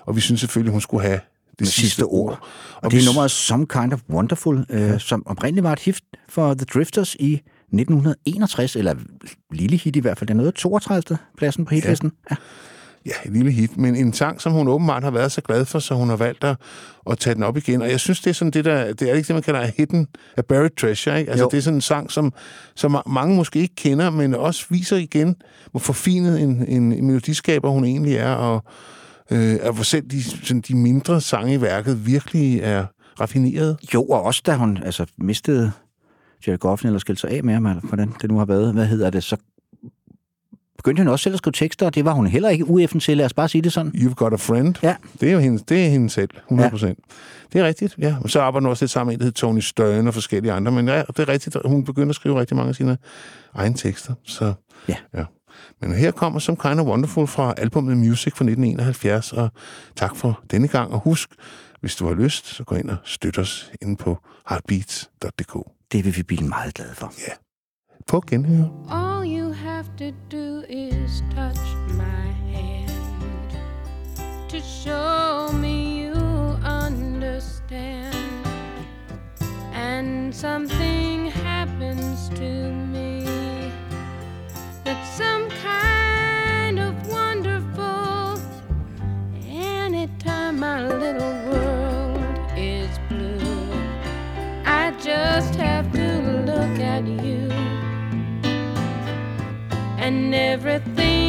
Og 0.06 0.16
vi 0.16 0.20
synes 0.20 0.40
selvfølgelig, 0.40 0.72
hun 0.72 0.80
skulle 0.80 1.02
have 1.06 1.20
det, 1.50 1.58
det 1.58 1.68
sidste 1.68 2.02
ord. 2.04 2.30
Og, 2.32 2.38
og 2.82 2.90
det 2.90 2.96
vi- 2.98 3.02
er 3.02 3.06
nummeret 3.08 3.30
Some 3.30 3.66
Kind 3.66 3.92
of 3.92 4.00
Wonderful, 4.10 4.66
øh, 4.70 5.00
som 5.00 5.26
oprindeligt 5.26 5.64
var 5.64 5.72
et 5.72 5.78
hit 5.78 6.00
for 6.28 6.54
The 6.54 6.64
Drifters 6.74 7.14
i 7.14 7.40
1961, 7.72 8.76
eller 8.76 8.94
lille 9.52 9.76
hit 9.76 9.96
i 9.96 10.00
hvert 10.00 10.18
fald. 10.18 10.30
Er 10.30 10.34
noget 10.34 10.54
32. 10.54 11.18
pladsen 11.38 11.64
på 11.64 11.74
hitlisten. 11.74 12.12
Ja. 12.30 12.36
Ja, 12.36 12.36
et 13.04 13.32
lille 13.32 13.50
hit, 13.50 13.76
men 13.76 13.96
en 13.96 14.12
sang, 14.12 14.40
som 14.40 14.52
hun 14.52 14.68
åbenbart 14.68 15.02
har 15.02 15.10
været 15.10 15.32
så 15.32 15.40
glad 15.40 15.64
for, 15.64 15.78
så 15.78 15.94
hun 15.94 16.08
har 16.08 16.16
valgt 16.16 16.44
at, 16.44 16.56
at 17.10 17.18
tage 17.18 17.34
den 17.34 17.42
op 17.42 17.56
igen. 17.56 17.82
Og 17.82 17.90
jeg 17.90 18.00
synes, 18.00 18.20
det 18.20 18.30
er 18.30 18.34
sådan 18.34 18.50
det 18.50 18.64
der, 18.64 18.92
det 18.92 19.10
er 19.10 19.14
ikke 19.14 19.26
det, 19.26 19.34
man 19.34 19.42
kalder 19.42 19.66
hidden, 19.76 20.06
a 20.36 20.40
buried 20.40 20.76
treasure, 20.80 21.18
ikke? 21.20 21.30
Altså, 21.30 21.44
Jo. 21.44 21.48
det 21.50 21.58
er 21.58 21.62
sådan 21.62 21.76
en 21.76 21.80
sang, 21.80 22.10
som, 22.10 22.32
som 22.74 22.96
mange 23.06 23.36
måske 23.36 23.58
ikke 23.58 23.74
kender, 23.74 24.10
men 24.10 24.34
også 24.34 24.64
viser 24.70 24.96
igen, 24.96 25.36
hvor 25.70 25.80
forfinet 25.80 26.40
en, 26.40 26.68
en 26.68 27.06
melodiskaber 27.06 27.70
hun 27.70 27.84
egentlig 27.84 28.14
er, 28.14 28.32
og 28.32 28.64
øh, 29.30 29.58
at 29.62 29.74
hvor 29.74 29.84
selv 29.84 30.10
de, 30.10 30.22
sådan 30.22 30.60
de 30.60 30.76
mindre 30.76 31.20
sange 31.20 31.54
i 31.54 31.60
værket 31.60 32.06
virkelig 32.06 32.60
er 32.60 32.86
raffineret. 33.20 33.76
Jo, 33.94 34.02
og 34.02 34.22
også 34.22 34.42
da 34.46 34.54
hun 34.54 34.78
altså, 34.84 35.06
mistede 35.18 35.72
Jerry 36.46 36.58
Goffin, 36.58 36.86
eller 36.86 36.98
skilte 36.98 37.20
sig 37.20 37.30
af 37.30 37.44
med 37.44 37.54
ham, 37.54 37.66
eller 37.66 37.80
hvordan 37.82 38.12
det 38.22 38.30
nu 38.30 38.38
har 38.38 38.44
været, 38.44 38.72
hvad 38.72 38.86
hedder 38.86 39.10
det, 39.10 39.24
så 39.24 39.36
begyndte 40.84 41.00
hun 41.02 41.08
også 41.08 41.22
selv 41.22 41.34
at 41.34 41.38
skrive 41.38 41.52
tekster, 41.52 41.86
og 41.86 41.94
det 41.94 42.04
var 42.04 42.12
hun 42.12 42.26
heller 42.26 42.48
ikke 42.48 42.68
ueffen 42.70 43.00
til, 43.00 43.16
lad 43.16 43.26
os 43.26 43.34
bare 43.34 43.48
sige 43.48 43.62
det 43.62 43.72
sådan. 43.72 43.92
You've 43.94 44.14
got 44.14 44.32
a 44.32 44.36
friend. 44.36 44.74
Ja. 44.82 44.96
Det 45.20 45.28
er 45.28 45.32
jo 45.32 45.38
hende, 45.38 45.62
det 45.68 45.84
er 45.84 45.88
hende 45.88 46.10
selv, 46.10 46.30
100 46.46 46.70
procent. 46.70 46.98
Ja. 46.98 47.14
Det 47.52 47.60
er 47.60 47.64
rigtigt, 47.66 47.94
ja. 47.98 48.16
Og 48.22 48.30
så 48.30 48.40
arbejder 48.40 48.64
hun 48.66 48.70
også 48.70 48.84
lidt 48.84 48.90
sammen 48.92 49.08
med 49.10 49.14
en, 49.14 49.20
der 49.20 49.24
hedder 49.24 49.36
Tony 49.40 49.60
Stern 49.60 50.06
og 50.06 50.14
forskellige 50.14 50.52
andre. 50.52 50.72
Men 50.72 50.88
ja, 50.88 51.02
det 51.08 51.18
er 51.18 51.28
rigtigt, 51.28 51.56
hun 51.64 51.84
begynder 51.84 52.08
at 52.08 52.16
skrive 52.16 52.40
rigtig 52.40 52.56
mange 52.56 52.68
af 52.68 52.74
sine 52.74 52.98
egne 53.54 53.74
tekster. 53.74 54.14
Så, 54.24 54.52
Ja. 54.88 54.94
ja. 55.14 55.24
Men 55.80 55.92
her 55.94 56.10
kommer 56.10 56.40
Some 56.40 56.56
Kind 56.56 56.80
of 56.80 56.86
Wonderful 56.86 57.26
fra 57.26 57.54
albumet 57.56 57.96
Music 57.96 58.32
fra 58.36 58.44
1971. 58.44 59.32
Og 59.32 59.50
tak 59.96 60.16
for 60.16 60.42
denne 60.50 60.68
gang. 60.68 60.92
Og 60.92 61.00
husk, 61.00 61.30
hvis 61.80 61.96
du 61.96 62.06
har 62.06 62.14
lyst, 62.14 62.46
så 62.46 62.64
gå 62.64 62.74
ind 62.74 62.90
og 62.90 62.96
støt 63.04 63.38
os 63.38 63.70
inde 63.82 63.96
på 63.96 64.18
heartbeats.dk. 64.48 65.58
Det 65.92 66.04
vil 66.04 66.16
vi 66.16 66.22
blive 66.22 66.48
meget 66.48 66.74
glade 66.74 66.94
for. 66.94 67.12
Ja. 67.28 67.32
Fucking 68.06 68.44
hell. 68.44 68.86
All 68.90 69.24
you 69.24 69.52
have 69.52 69.96
to 69.96 70.12
do 70.28 70.64
is 70.68 71.22
touch 71.34 71.56
my 71.96 72.26
hand 72.52 73.56
to 74.48 74.60
show 74.60 75.50
me 75.54 76.02
you 76.02 76.12
understand. 76.62 78.14
And 79.72 80.34
something 80.34 81.30
happens 81.30 82.28
to 82.30 82.72
me 82.72 83.24
that 84.84 85.02
some 85.16 85.48
kind 85.62 86.78
of 86.78 86.94
wonderful. 87.08 88.38
Anytime 89.48 90.58
my 90.58 90.86
little 90.86 91.34
world 91.50 92.18
is 92.56 92.90
blue, 93.08 93.72
I 94.66 94.90
just 95.02 95.54
have 95.54 95.90
to 95.92 96.42
look 96.44 96.78
at 96.80 97.06
you 97.06 97.41
and 100.02 100.34
everything 100.34 101.21